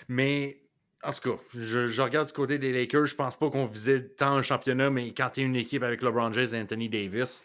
Mais 0.08 0.62
en 1.04 1.12
tout 1.12 1.30
cas, 1.32 1.36
je, 1.54 1.88
je 1.88 2.02
regarde 2.02 2.26
du 2.28 2.32
côté 2.32 2.58
des 2.58 2.72
Lakers, 2.72 3.06
je 3.06 3.14
pense 3.16 3.36
pas 3.36 3.50
qu'on 3.50 3.64
visait 3.66 4.08
tant 4.08 4.36
un 4.36 4.42
championnat, 4.42 4.90
mais 4.90 5.12
quand 5.12 5.30
tu 5.30 5.40
es 5.40 5.44
une 5.44 5.56
équipe 5.56 5.82
avec 5.82 6.02
LeBron 6.02 6.32
James 6.32 6.48
et 6.52 6.60
Anthony 6.60 6.88
Davis, 6.88 7.42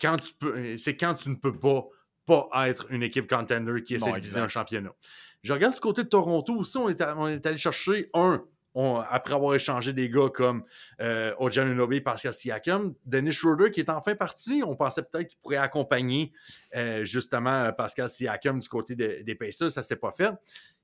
quand 0.00 0.16
tu 0.16 0.32
peux, 0.34 0.76
c'est 0.76 0.96
quand 0.96 1.14
tu 1.14 1.28
ne 1.30 1.36
peux 1.36 1.56
pas 1.56 1.84
pas 2.26 2.68
être 2.70 2.86
une 2.90 3.02
équipe 3.02 3.28
contender 3.28 3.82
qui 3.82 3.96
essaie 3.96 4.08
Non, 4.10 4.16
de 4.16 4.20
viser 4.22 4.40
un 4.40 4.48
championnat. 4.48 4.94
Je 5.42 5.52
regarde 5.52 5.74
du 5.74 5.80
côté 5.80 6.04
de 6.04 6.08
Toronto 6.08 6.54
aussi, 6.56 6.78
on 6.78 6.88
est, 6.88 7.00
à- 7.02 7.14
on 7.18 7.28
est 7.28 7.44
allé 7.44 7.58
chercher 7.58 8.08
un, 8.14 8.42
on- 8.74 8.96
après 8.96 9.34
avoir 9.34 9.54
échangé 9.54 9.92
des 9.92 10.08
gars 10.08 10.30
comme 10.32 10.64
euh, 11.02 11.34
Ojan 11.38 11.62
Anunoby, 11.64 12.00
Pascal 12.00 12.32
Siakam, 12.32 12.94
Dennis 13.04 13.32
Schroeder 13.32 13.70
qui 13.70 13.80
est 13.80 13.90
enfin 13.90 14.14
parti. 14.14 14.62
On 14.66 14.74
pensait 14.74 15.02
peut-être 15.02 15.28
qu'il 15.28 15.38
pourrait 15.40 15.58
accompagner 15.58 16.32
euh, 16.74 17.04
justement 17.04 17.70
Pascal 17.74 18.08
Siakam 18.08 18.58
du 18.58 18.68
côté 18.70 18.94
de- 18.96 19.20
des 19.22 19.34
Pacers, 19.34 19.70
ça 19.70 19.82
s'est 19.82 19.96
pas 19.96 20.12
fait. 20.12 20.30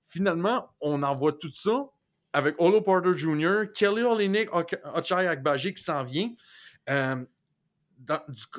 Finalement, 0.06 0.68
on 0.82 1.02
envoie 1.02 1.32
tout 1.32 1.50
ça 1.52 1.88
avec 2.32 2.54
Olo 2.58 2.80
Porter 2.80 3.14
Jr., 3.14 3.72
Kelly 3.74 4.02
Olynyk, 4.02 4.48
Ochai 4.94 5.26
Agbaji 5.26 5.74
qui 5.74 5.82
s'en 5.82 6.04
vient. 6.04 6.30
Euh, 6.88 7.16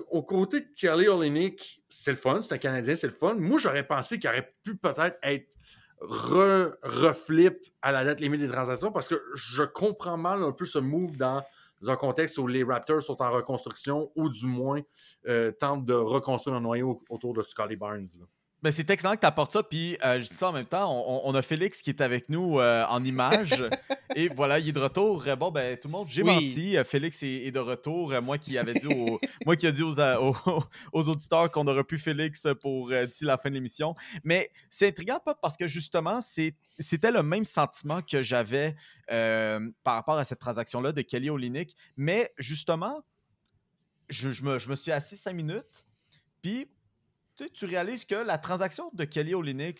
au 0.09 0.23
côté 0.23 0.61
de 0.61 0.67
Kelly 0.77 1.07
Olynyk, 1.07 1.81
c'est 1.89 2.11
le 2.11 2.17
fun, 2.17 2.41
c'est 2.41 2.53
un 2.53 2.57
Canadien, 2.57 2.95
c'est 2.95 3.07
le 3.07 3.13
fun. 3.13 3.35
Moi, 3.35 3.57
j'aurais 3.57 3.85
pensé 3.85 4.17
qu'il 4.17 4.29
aurait 4.29 4.53
pu 4.63 4.75
peut-être 4.75 5.17
être 5.23 5.47
re- 6.01 6.73
reflip 6.83 7.57
à 7.81 7.91
la 7.91 8.03
date 8.03 8.19
limite 8.19 8.41
des 8.41 8.47
transactions 8.47 8.91
parce 8.91 9.07
que 9.07 9.21
je 9.33 9.63
comprends 9.63 10.17
mal 10.17 10.43
un 10.43 10.51
peu 10.51 10.65
ce 10.65 10.79
move 10.79 11.17
dans 11.17 11.43
un 11.87 11.95
contexte 11.95 12.37
où 12.37 12.45
les 12.45 12.63
Raptors 12.63 13.01
sont 13.01 13.19
en 13.21 13.31
reconstruction 13.31 14.11
ou 14.15 14.29
du 14.29 14.45
moins 14.45 14.81
euh, 15.27 15.51
tentent 15.51 15.85
de 15.85 15.93
reconstruire 15.93 16.57
un 16.57 16.61
noyau 16.61 17.03
autour 17.09 17.33
de 17.33 17.41
Scotty 17.41 17.75
Barnes. 17.75 18.07
là. 18.19 18.25
Ben, 18.63 18.69
c'est 18.71 18.87
excellent 18.91 19.15
que 19.15 19.21
tu 19.21 19.25
apportes 19.25 19.51
ça. 19.51 19.63
Puis, 19.63 19.97
euh, 20.05 20.19
je 20.19 20.27
dis 20.29 20.35
ça 20.35 20.49
en 20.49 20.51
même 20.51 20.67
temps, 20.67 20.91
on, 20.93 21.27
on 21.27 21.33
a 21.33 21.41
Félix 21.41 21.81
qui 21.81 21.89
est 21.89 21.99
avec 21.99 22.29
nous 22.29 22.59
euh, 22.59 22.85
en 22.89 23.03
image. 23.03 23.63
et 24.15 24.27
voilà, 24.29 24.59
il 24.59 24.69
est 24.69 24.71
de 24.71 24.79
retour. 24.79 25.23
Euh, 25.27 25.35
Bon, 25.35 25.49
ben, 25.49 25.75
tout 25.79 25.87
le 25.87 25.91
monde, 25.93 26.07
j'ai 26.07 26.21
Oui. 26.21 26.29
menti. 26.35 26.75
Félix 26.85 27.23
est, 27.23 27.45
est 27.47 27.51
de 27.51 27.59
retour. 27.59 28.13
Moi 28.21 28.37
qui 28.37 28.57
avais 28.59 28.75
dit 28.75 28.85
aux, 28.85 29.19
moi 29.47 29.55
qui 29.55 29.65
ai 29.65 29.71
dit 29.71 29.81
aux, 29.81 29.99
aux, 29.99 30.35
aux 30.93 31.09
auditeurs 31.09 31.49
qu'on 31.49 31.63
n'aurait 31.63 31.83
plus 31.83 31.97
Félix 31.97 32.45
pour 32.61 32.91
euh, 32.91 33.07
d'ici 33.07 33.23
la 33.23 33.39
fin 33.39 33.49
de 33.49 33.55
l'émission. 33.55 33.95
Mais 34.23 34.51
c'est 34.69 34.87
intriguant, 34.89 35.19
pas 35.19 35.33
parce 35.33 35.57
que 35.57 35.67
justement, 35.67 36.21
c'est- 36.21 36.55
c'était 36.77 37.11
le 37.11 37.23
même 37.23 37.45
sentiment 37.45 38.01
que 38.01 38.21
j'avais 38.21 38.75
par 39.07 39.95
rapport 39.95 40.17
à 40.17 40.23
cette 40.23 40.39
transaction-là 40.39 40.91
de 40.91 41.01
Kelly 41.01 41.29
Olynyk. 41.31 41.75
Mais 41.97 42.31
justement, 42.37 43.01
je, 44.09 44.29
je 44.31 44.43
me, 44.43 44.59
je 44.59 44.69
me 44.69 44.75
suis 44.75 44.91
assis 44.91 45.17
cinq 45.17 45.33
minutes. 45.33 45.85
Puis, 46.41 46.67
tu 47.45 47.65
réalises 47.65 48.05
que 48.05 48.15
la 48.15 48.37
transaction 48.37 48.89
de 48.93 49.05
Kelly 49.05 49.33
Olynyk, 49.33 49.79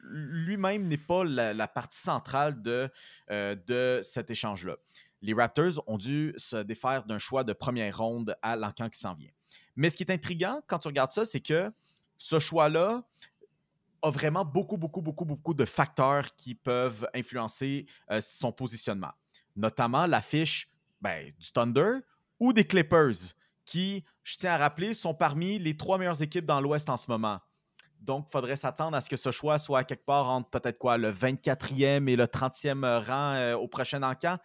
lui-même 0.00 0.86
n'est 0.88 0.96
pas 0.96 1.24
la, 1.24 1.68
partie 1.68 1.98
centrale 1.98 2.60
de, 2.62 2.90
euh, 3.30 3.56
de 3.66 4.00
cet 4.02 4.30
échange-là. 4.30 4.76
Les 5.20 5.34
Raptors 5.34 5.82
ont 5.86 5.98
dû 5.98 6.34
se 6.36 6.56
défaire 6.56 7.04
d'un 7.04 7.18
choix 7.18 7.44
de 7.44 7.52
première 7.52 7.98
ronde 7.98 8.36
à 8.42 8.56
l'encan 8.56 8.88
qui 8.88 8.98
s'en 8.98 9.14
vient. 9.14 9.30
Mais 9.76 9.90
ce 9.90 9.96
qui 9.96 10.02
est 10.02 10.10
intriguant 10.10 10.60
quand 10.66 10.78
tu 10.78 10.88
regardes 10.88 11.12
ça, 11.12 11.24
c'est 11.24 11.40
que 11.40 11.70
ce 12.16 12.38
choix-là 12.38 13.02
a 14.02 14.10
vraiment 14.10 14.44
beaucoup, 14.44 14.76
beaucoup, 14.76 15.00
beaucoup, 15.00 15.24
beaucoup 15.24 15.54
de 15.54 15.64
facteurs 15.64 16.34
qui 16.36 16.54
peuvent 16.54 17.08
influencer 17.14 17.86
euh, 18.10 18.20
son 18.20 18.52
positionnement. 18.52 19.12
Notamment 19.54 20.06
l'affiche 20.06 20.68
ben, 21.00 21.32
du 21.38 21.52
Thunder 21.52 21.98
ou 22.40 22.52
des 22.52 22.64
Clippers, 22.64 23.34
qui, 23.64 24.04
je 24.22 24.36
tiens 24.36 24.52
à 24.52 24.58
rappeler, 24.58 24.94
sont 24.94 25.14
parmi 25.14 25.58
les 25.58 25.76
trois 25.76 25.98
meilleures 25.98 26.22
équipes 26.22 26.46
dans 26.46 26.60
l'Ouest 26.60 26.88
en 26.90 26.96
ce 26.96 27.10
moment. 27.10 27.40
Donc, 28.00 28.26
il 28.28 28.32
faudrait 28.32 28.56
s'attendre 28.56 28.96
à 28.96 29.00
ce 29.00 29.08
que 29.08 29.16
ce 29.16 29.30
choix 29.30 29.58
soit 29.58 29.80
à 29.80 29.84
quelque 29.84 30.04
part 30.04 30.28
entre 30.28 30.50
peut-être 30.50 30.78
quoi, 30.78 30.98
le 30.98 31.12
24e 31.12 32.08
et 32.08 32.16
le 32.16 32.24
30e 32.24 33.04
rang 33.04 33.34
euh, 33.34 33.54
au 33.54 33.68
prochain 33.68 34.02
encan. 34.02 34.38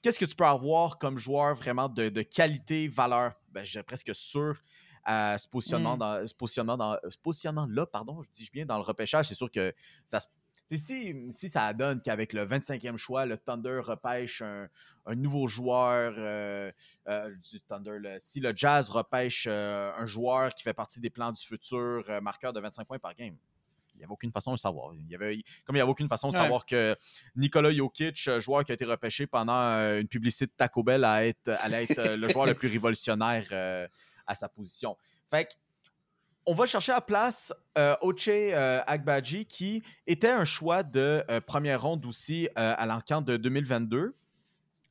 Qu'est-ce 0.00 0.18
que 0.18 0.24
tu 0.24 0.34
peux 0.34 0.44
avoir 0.44 0.98
comme 0.98 1.18
joueur 1.18 1.54
vraiment 1.54 1.88
de, 1.88 2.08
de 2.08 2.22
qualité, 2.22 2.88
valeur, 2.88 3.32
ben, 3.50 3.64
je 3.64 3.72
dirais 3.72 3.84
presque 3.84 4.14
sûr 4.14 4.58
à 5.04 5.36
ce 5.36 5.46
positionnement, 5.46 5.96
Mm. 5.96 5.98
dans, 5.98 6.26
ce 6.26 6.34
positionnement, 6.34 6.76
dans, 6.76 6.96
ce 7.08 7.18
positionnement-là, 7.18 7.86
pardon, 7.86 8.22
je 8.22 8.30
dis 8.30 8.48
bien 8.52 8.64
dans 8.64 8.76
le 8.76 8.82
repêchage, 8.82 9.28
c'est 9.28 9.34
sûr 9.34 9.50
que 9.50 9.74
ça 10.06 10.20
se 10.20 10.28
si, 10.66 11.14
si 11.30 11.48
ça 11.48 11.72
donne 11.74 12.00
qu'avec 12.00 12.32
le 12.32 12.44
25e 12.46 12.96
choix, 12.96 13.26
le 13.26 13.36
Thunder 13.36 13.80
repêche 13.82 14.42
un, 14.42 14.68
un 15.06 15.14
nouveau 15.14 15.46
joueur 15.46 16.14
euh, 16.16 16.72
euh, 17.08 17.34
du 17.50 17.60
Thunder, 17.60 17.98
le- 17.98 18.16
si 18.20 18.40
le 18.40 18.52
Jazz 18.56 18.90
repêche 18.90 19.46
euh, 19.48 19.92
un 19.96 20.06
joueur 20.06 20.52
qui 20.54 20.62
fait 20.62 20.72
partie 20.74 21.00
des 21.00 21.10
plans 21.10 21.32
du 21.32 21.40
futur, 21.40 22.04
marqueur 22.22 22.52
de 22.52 22.60
25 22.60 22.86
points 22.86 22.98
par 22.98 23.14
game, 23.14 23.36
il 23.94 23.98
n'y 23.98 24.04
avait 24.04 24.12
aucune 24.12 24.32
façon 24.32 24.50
de 24.50 24.54
le 24.56 24.58
savoir. 24.60 24.92
Il 24.94 25.08
y 25.08 25.14
avait, 25.14 25.36
comme 25.64 25.76
il 25.76 25.78
n'y 25.78 25.80
avait 25.82 25.90
aucune 25.90 26.08
façon 26.08 26.28
de 26.30 26.34
Ouais. 26.34 26.40
savoir 26.40 26.66
que 26.66 26.96
Nikola 27.36 27.70
Jokic, 27.72 28.28
joueur 28.40 28.64
qui 28.64 28.72
a 28.72 28.74
été 28.74 28.84
repêché 28.84 29.26
pendant 29.28 29.54
une 30.00 30.08
publicité 30.08 30.46
de 30.46 30.52
Taco 30.56 30.82
Bell, 30.82 31.04
allait 31.04 31.28
être, 31.28 31.48
allait 31.60 31.84
être 31.84 32.16
le 32.16 32.28
joueur 32.28 32.46
le 32.46 32.54
plus 32.54 32.68
révolutionnaire 32.72 33.46
euh, 33.52 33.86
à 34.26 34.34
sa 34.34 34.48
position. 34.48 34.96
Fait 35.30 35.44
que, 35.44 35.52
on 36.46 36.54
va 36.54 36.66
chercher 36.66 36.92
à 36.92 37.00
place 37.00 37.52
euh, 37.78 37.96
Oche 38.00 38.28
euh, 38.28 38.82
Agbaji, 38.86 39.46
qui 39.46 39.82
était 40.06 40.30
un 40.30 40.44
choix 40.44 40.82
de 40.82 41.24
euh, 41.30 41.40
première 41.40 41.82
ronde 41.82 42.04
aussi 42.06 42.46
euh, 42.46 42.74
à 42.76 42.86
l'encan 42.86 43.22
de 43.22 43.36
2022. 43.36 44.14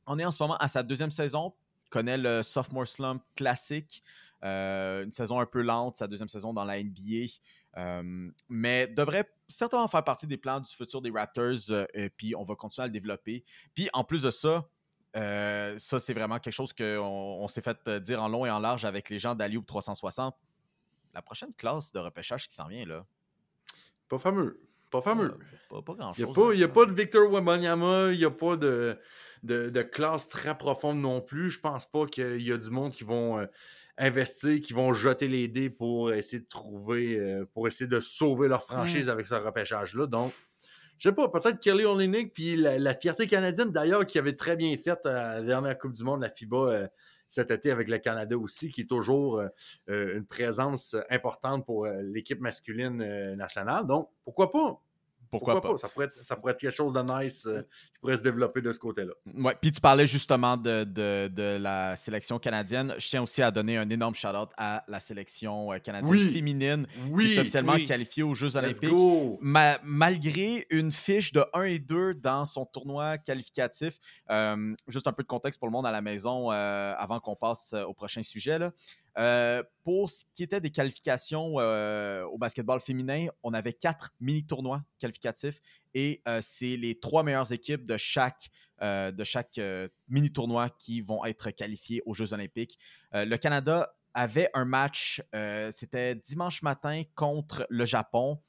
On 0.06 0.18
est 0.18 0.24
en 0.24 0.30
ce 0.30 0.42
moment 0.42 0.56
à 0.56 0.68
sa 0.68 0.82
deuxième 0.82 1.10
saison, 1.10 1.54
connaît 1.90 2.18
le 2.18 2.42
sophomore 2.42 2.86
slump 2.86 3.22
classique, 3.36 4.02
une 4.42 5.10
saison 5.10 5.40
un 5.40 5.46
peu 5.46 5.62
lente, 5.62 5.96
sa 5.96 6.06
deuxième 6.06 6.28
saison 6.28 6.52
dans 6.52 6.64
la 6.64 6.82
NBA, 6.82 7.28
mais 8.50 8.86
devrait 8.86 9.30
certainement 9.48 9.88
faire 9.88 10.04
partie 10.04 10.26
des 10.26 10.36
plans 10.36 10.60
du 10.60 10.70
futur 10.70 11.00
des 11.00 11.10
Raptors, 11.10 11.70
et 11.94 12.10
puis 12.10 12.34
on 12.36 12.44
va 12.44 12.54
continuer 12.54 12.84
à 12.84 12.88
le 12.88 12.92
développer. 12.92 13.42
Puis 13.74 13.88
en 13.94 14.04
plus 14.04 14.24
de 14.24 14.30
ça, 14.30 14.68
ça 15.14 15.98
c'est 15.98 16.12
vraiment 16.12 16.38
quelque 16.38 16.52
chose 16.52 16.74
qu'on 16.74 17.38
on 17.40 17.48
s'est 17.48 17.62
fait 17.62 17.88
dire 18.02 18.22
en 18.22 18.28
long 18.28 18.44
et 18.44 18.50
en 18.50 18.58
large 18.58 18.84
avec 18.84 19.08
les 19.08 19.18
gens 19.18 19.34
d'Alioup 19.34 19.62
360. 19.62 20.36
La 21.14 21.22
prochaine 21.22 21.52
classe 21.56 21.92
de 21.92 21.98
repêchage 22.00 22.48
qui 22.48 22.54
s'en 22.54 22.66
vient, 22.66 22.84
là? 22.86 23.06
Pas 24.08 24.18
fameux. 24.18 24.60
Pas 24.90 25.00
fameux. 25.00 25.34
Pas, 25.70 25.82
pas 25.82 25.94
grand 25.94 26.12
Il 26.18 26.24
chose. 26.24 26.56
n'y 26.56 26.62
a, 26.62 26.68
pas 26.68 26.86
de 26.86 26.92
Victor 26.92 27.30
Wembanyama, 27.30 28.12
il 28.12 28.18
n'y 28.18 28.24
a 28.24 28.30
pas 28.30 28.56
de, 28.56 28.96
de, 29.42 29.70
de 29.70 29.82
classe 29.82 30.28
très 30.28 30.56
profonde 30.56 31.00
non 31.00 31.20
plus. 31.20 31.50
Je 31.50 31.58
pense 31.60 31.86
pas 31.86 32.06
qu'il 32.06 32.42
y 32.42 32.52
a 32.52 32.56
du 32.58 32.70
monde 32.70 32.92
qui 32.92 33.02
vont 33.04 33.38
euh, 33.40 33.46
investir, 33.98 34.60
qui 34.60 34.72
vont 34.72 34.92
jeter 34.92 35.26
les 35.26 35.48
dés 35.48 35.70
pour 35.70 36.12
essayer 36.12 36.40
de 36.40 36.48
trouver, 36.48 37.18
euh, 37.18 37.44
pour 37.54 37.66
essayer 37.66 37.88
de 37.88 38.00
sauver 38.00 38.46
leur 38.48 38.62
franchise 38.62 39.08
avec 39.10 39.26
ce 39.26 39.34
repêchage-là. 39.34 40.06
Donc, 40.06 40.32
je 40.98 41.08
sais 41.08 41.14
pas, 41.14 41.28
peut-être 41.28 41.58
Kelly 41.58 41.84
Olynyk, 41.84 42.32
puis 42.32 42.54
la, 42.56 42.78
la 42.78 42.94
fierté 42.94 43.26
canadienne 43.26 43.70
d'ailleurs, 43.72 44.06
qui 44.06 44.18
avait 44.18 44.36
très 44.36 44.54
bien 44.56 44.76
fait 44.76 45.04
à 45.06 45.40
la 45.40 45.42
dernière 45.42 45.76
Coupe 45.76 45.94
du 45.94 46.04
Monde, 46.04 46.20
la 46.22 46.30
FIBA, 46.30 46.56
euh, 46.56 46.88
cet 47.34 47.50
été 47.50 47.72
avec 47.72 47.88
le 47.88 47.98
Canada 47.98 48.38
aussi, 48.38 48.70
qui 48.70 48.82
est 48.82 48.88
toujours 48.88 49.38
euh, 49.38 49.48
euh, 49.88 50.16
une 50.18 50.24
présence 50.24 50.94
importante 51.10 51.66
pour 51.66 51.84
euh, 51.84 52.00
l'équipe 52.02 52.40
masculine 52.40 53.34
nationale. 53.34 53.86
Donc, 53.86 54.08
pourquoi 54.24 54.52
pas? 54.52 54.80
Pourquoi, 55.38 55.60
pas? 55.60 55.76
Ça 55.78 55.88
pourrait, 55.88 56.06
être, 56.06 56.12
ça 56.12 56.36
pourrait 56.36 56.52
être 56.52 56.60
quelque 56.60 56.74
chose 56.74 56.92
de 56.92 57.00
nice 57.00 57.46
euh, 57.46 57.60
qui 57.60 57.98
pourrait 58.00 58.16
se 58.16 58.22
développer 58.22 58.60
de 58.62 58.72
ce 58.72 58.78
côté-là. 58.78 59.12
Ouais, 59.36 59.56
puis 59.60 59.72
tu 59.72 59.80
parlais 59.80 60.06
justement 60.06 60.56
de, 60.56 60.84
de, 60.84 61.28
de 61.28 61.58
la 61.60 61.96
sélection 61.96 62.38
canadienne. 62.38 62.94
Je 62.98 63.08
tiens 63.08 63.22
aussi 63.22 63.42
à 63.42 63.50
donner 63.50 63.76
un 63.76 63.88
énorme 63.90 64.14
shout-out 64.14 64.50
à 64.56 64.84
la 64.88 65.00
sélection 65.00 65.72
euh, 65.72 65.78
canadienne 65.78 66.10
Oui. 66.10 66.32
féminine 66.32 66.86
qui 66.86 67.00
Oui, 67.10 67.32
est 67.34 67.38
officiellement 67.40 67.74
oui. 67.74 67.84
qualifiée 67.84 68.22
aux 68.22 68.34
Jeux 68.34 68.56
olympiques. 68.56 68.90
Ma- 69.40 69.78
malgré 69.82 70.66
une 70.70 70.92
fiche 70.92 71.32
de 71.32 71.44
1 71.52 71.62
et 71.64 71.78
2 71.78 72.14
dans 72.14 72.44
son 72.44 72.64
tournoi 72.66 73.18
qualificatif, 73.18 73.94
euh, 74.30 74.74
juste 74.88 75.06
un 75.06 75.12
peu 75.12 75.22
de 75.22 75.28
contexte 75.28 75.58
pour 75.58 75.68
le 75.68 75.72
monde 75.72 75.86
à 75.86 75.90
la 75.92 76.00
maison 76.02 76.52
euh, 76.52 76.94
avant 76.98 77.20
qu'on 77.20 77.36
passe 77.36 77.74
au 77.86 77.94
prochain 77.94 78.22
sujet. 78.22 78.58
là. 78.58 78.72
Euh, 79.16 79.62
pour 79.84 80.10
ce 80.10 80.24
qui 80.32 80.42
était 80.42 80.60
des 80.60 80.70
qualifications 80.70 81.54
euh, 81.58 82.24
au 82.24 82.38
basketball 82.38 82.80
féminin, 82.80 83.28
on 83.42 83.54
avait 83.54 83.72
quatre 83.72 84.12
mini-tournois 84.20 84.82
qualificatifs 84.98 85.60
et 85.94 86.20
euh, 86.26 86.40
c'est 86.42 86.76
les 86.76 86.98
trois 86.98 87.22
meilleures 87.22 87.52
équipes 87.52 87.84
de 87.84 87.96
chaque, 87.96 88.50
mini-tournoi 90.08 90.68
qui 90.70 91.00
vont 91.00 91.24
être 91.24 91.50
qualifiées 91.50 92.02
aux 92.06 92.14
Jeux 92.14 92.32
olympiques. 92.32 92.78
Le 93.12 93.36
Canada 93.36 93.94
avait 94.12 94.50
un 94.54 94.64
match, 94.64 95.22
c'était 95.70 96.14
dimanche 96.14 96.62
matin 96.62 97.02
contre 97.14 97.66
le 97.70 97.84
Japon 97.84 98.40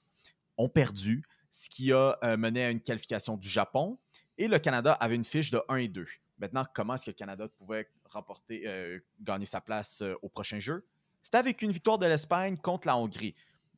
ont 0.58 0.70
perdu, 0.70 1.24
ce 1.50 1.70
qui 1.70 1.94
a 1.94 2.18
mené 2.38 2.66
à 2.66 2.70
une 2.70 2.82
qualification 2.82 3.38
du 3.38 3.48
Japon. 3.48 3.98
Et 4.38 4.48
le 4.48 4.60
Canada 4.60 4.92
avait 4.94 5.16
une 5.16 5.24
fiche 5.24 5.52
de 5.52 5.62
1 5.70 5.76
et 5.78 5.88
2. 5.88 6.06
Maintenant, 6.38 6.66
comment 6.74 6.95
est-ce 6.95 7.06
que 7.06 7.12
le 7.12 7.16
Canada 7.16 7.48
pouvait 7.48 7.90
remporter, 8.06 8.64
euh, 8.66 8.99
gagner 9.22 9.45
sa 9.45 9.62
place 9.62 10.02
euh, 10.02 10.16
au 10.22 10.30
prochain 10.30 10.60
jeu? 10.60 10.86
C'était 11.22 11.38
avec 11.38 11.62
une 11.62 11.72
victoire 11.72 11.98
de 11.98 12.06
l'Espagne 12.06 12.57
contre 12.57 12.88
la 12.88 12.98
Hongrie. 12.98 13.36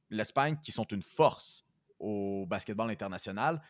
L'Espagne, 0.10 0.58
qui 0.62 0.72
sont 0.72 0.86
une 0.86 1.02
force 1.02 1.66
au 2.00 2.46
basketball 2.48 2.90
international, 2.90 3.62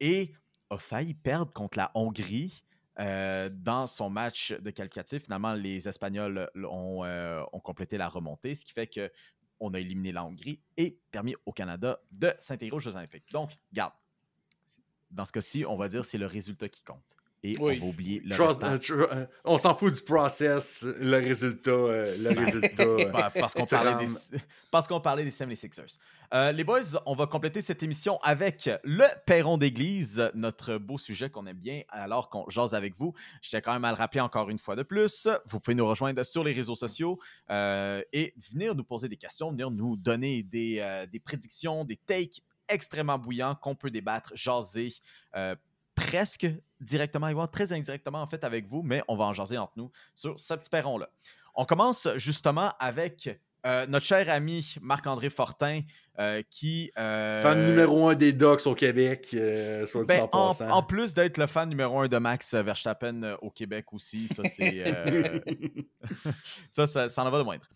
et 0.00 0.32
a 0.70 0.78
failli 0.78 1.14
perdre 1.14 1.52
contre 1.52 1.78
la 1.78 1.90
Hongrie 1.94 2.64
euh, 3.00 3.48
dans 3.52 3.86
son 3.86 4.10
match 4.10 4.52
de 4.52 4.70
qualificatif. 4.70 5.24
Finalement, 5.24 5.54
les 5.54 5.88
Espagnols 5.88 6.50
ont, 6.54 7.60
complété 7.62 7.98
la 7.98 8.08
remontée, 8.08 8.54
ce 8.54 8.64
qui 8.64 8.72
fait 8.72 8.86
que 8.86 9.10
on 9.60 9.74
a 9.74 9.80
éliminé 9.80 10.12
la 10.12 10.24
Hongrie 10.24 10.60
et 10.76 11.00
permis 11.10 11.34
au 11.44 11.52
Canada 11.52 12.00
de 12.12 12.32
s'intégrer 12.38 12.76
aux 12.76 12.80
Jeux 12.80 12.96
Olympiques. 12.96 13.30
Donc, 13.32 13.50
garde. 13.72 13.92
Dans 15.10 15.24
ce 15.24 15.32
cas-ci, 15.32 15.64
on 15.64 15.76
va 15.76 15.88
dire 15.88 16.04
c'est 16.04 16.18
le 16.18 16.26
résultat 16.26 16.68
qui 16.68 16.84
compte. 16.84 17.17
Et 17.44 17.56
Oui. 17.60 17.78
on 17.80 17.84
va 17.84 17.90
oublier 17.90 18.20
le 18.24 18.34
Trust- 18.34 18.60
restant. 18.62 18.72
euh, 18.72 18.76
tr- 19.06 19.08
euh, 19.16 19.26
on 19.44 19.58
s'en 19.58 19.72
fout 19.72 19.94
du 19.94 20.02
process, 20.02 20.82
le 20.84 21.18
résultat. 21.18 21.70
euh, 21.70 22.16
le 22.18 22.30
résultat 22.30 22.82
euh, 22.82 23.12
Pa- 23.12 23.30
parce 23.30 23.54
qu'on 23.54 23.64
parlait, 23.64 23.92
rends- 23.92 23.98
des, 24.02 24.38
parce 24.72 24.88
qu'on 24.88 25.00
parlait 25.00 25.22
des 25.24 25.30
76ers. 25.30 25.98
Euh, 26.34 26.50
les 26.50 26.64
boys, 26.64 26.80
on 27.06 27.14
va 27.14 27.26
compléter 27.28 27.60
cette 27.60 27.82
émission 27.84 28.18
avec 28.22 28.68
le 28.82 29.04
perron 29.24 29.56
d'église, 29.56 30.30
notre 30.34 30.78
beau 30.78 30.98
sujet 30.98 31.30
qu'on 31.30 31.46
aime 31.46 31.58
bien 31.58 31.82
alors 31.90 32.28
qu'on 32.28 32.48
jase 32.50 32.74
avec 32.74 32.96
vous. 32.96 33.14
Je 33.40 33.50
tiens 33.50 33.60
quand 33.60 33.72
même 33.72 33.84
à 33.84 33.92
le 33.92 33.96
rappeler 33.96 34.20
encore 34.20 34.50
une 34.50 34.58
fois 34.58 34.74
de 34.74 34.82
plus. 34.82 35.28
Vous 35.46 35.60
pouvez 35.60 35.76
nous 35.76 35.86
rejoindre 35.86 36.24
sur 36.24 36.42
les 36.42 36.52
réseaux 36.52 36.74
sociaux 36.76 37.20
euh, 37.50 38.02
et 38.12 38.34
venir 38.50 38.74
nous 38.74 38.84
poser 38.84 39.08
des 39.08 39.16
questions, 39.16 39.52
venir 39.52 39.70
nous 39.70 39.96
donner 39.96 40.42
des, 40.42 40.80
euh, 40.80 41.06
des 41.06 41.20
prédictions, 41.20 41.84
des 41.84 41.96
takes 41.96 42.40
extrêmement 42.68 43.16
bouillants 43.16 43.54
qu'on 43.54 43.74
peut 43.76 43.90
débattre, 43.90 44.32
jaser. 44.34 44.92
Presque 45.98 46.46
directement, 46.80 47.28
et 47.28 47.34
voire 47.34 47.50
très 47.50 47.72
indirectement 47.72 48.22
en 48.22 48.26
fait 48.26 48.44
avec 48.44 48.66
vous, 48.66 48.82
mais 48.82 49.02
on 49.08 49.16
va 49.16 49.24
en 49.24 49.32
jaser 49.32 49.58
entre 49.58 49.72
nous 49.76 49.90
sur 50.14 50.38
ce 50.38 50.54
petit 50.54 50.70
perron-là. 50.70 51.08
On 51.54 51.64
commence 51.64 52.06
justement 52.16 52.72
avec 52.78 53.36
euh, 53.66 53.86
notre 53.86 54.06
cher 54.06 54.30
ami 54.30 54.76
Marc-André 54.80 55.28
Fortin 55.30 55.80
euh, 56.20 56.42
qui... 56.48 56.92
euh, 56.96 57.42
Fan 57.42 57.66
numéro 57.66 58.08
un 58.08 58.14
des 58.14 58.32
Ducks 58.32 58.66
au 58.66 58.74
Québec, 58.76 59.36
soit 59.86 60.02
dit 60.02 60.08
ben, 60.08 60.20
en 60.20 60.24
en, 60.24 60.48
passant. 60.48 60.70
en 60.70 60.82
plus 60.84 61.14
d'être 61.14 61.36
le 61.38 61.48
fan 61.48 61.68
numéro 61.68 61.98
un 61.98 62.06
de 62.06 62.18
Max 62.18 62.54
Verstappen 62.54 63.36
au 63.42 63.50
Québec 63.50 63.92
aussi, 63.92 64.28
ça 64.28 64.44
c'est... 64.44 64.84
ça, 66.70 66.86
ça, 66.86 67.08
ça 67.08 67.24
en 67.24 67.30
va 67.30 67.38
de 67.38 67.42
moindre. 67.42 67.66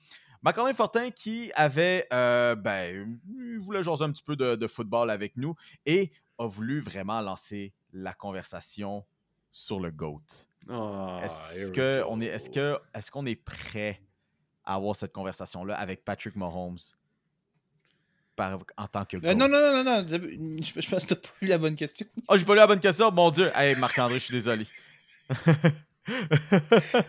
Marc-André 0.43 0.75
Fortin 0.75 1.11
qui 1.11 1.51
avait... 1.57 2.07
ben, 2.11 3.19
il 3.37 3.59
voulait 3.59 3.83
jaser 3.83 4.05
un 4.05 4.13
petit 4.13 4.23
peu 4.23 4.37
de, 4.37 4.55
de 4.55 4.67
football 4.69 5.11
avec 5.11 5.37
nous 5.37 5.57
et 5.85 6.13
a 6.39 6.47
voulu 6.47 6.81
vraiment 6.81 7.21
lancer 7.21 7.73
la 7.93 8.13
conversation 8.15 9.05
sur 9.51 9.81
le 9.81 9.91
GOAT. 9.91 10.23
Ah, 10.71 11.21
Est-ce 11.25 11.55
here 11.59 11.65
we 11.67 11.73
que 11.73 12.01
go. 12.03 12.07
on 12.11 12.21
est, 12.21 12.27
est-ce 12.27 12.49
que, 12.51 12.79
est-ce 12.95 13.11
qu'on 13.11 13.27
est 13.27 13.35
prêt 13.37 14.01
à 14.65 14.75
avoir 14.77 14.95
cette 14.97 15.13
conversation-là 15.13 15.75
avec 15.75 16.05
Patrick 16.05 16.37
Mahomes 16.37 16.79
par- 18.37 18.59
en 18.77 18.87
tant 18.89 19.05
que 19.05 19.17
Euh, 19.17 19.21
GOAT? 19.21 19.35
non, 19.35 19.49
non, 19.49 19.59
non, 19.61 19.85
non, 19.85 20.03
non. 20.03 20.07
Je, 20.09 20.81
je 20.81 20.89
pense 20.89 21.05
que 21.05 21.15
t'as 21.15 21.21
pas 21.21 21.29
eu 21.43 21.47
la 21.47 21.59
bonne 21.59 21.75
question. 21.77 22.07
Oh, 22.29 22.37
j'ai 22.37 22.45
pas 22.45 22.53
lu 22.55 22.59
la 22.61 22.67
bonne 22.67 22.81
question? 22.81 23.11
Mon 23.11 23.31
Dieu. 23.31 23.51
Hey, 23.55 23.75
Marc-André, 23.77 24.15
je 24.19 24.25
suis 24.25 24.35
désolé. 24.35 24.67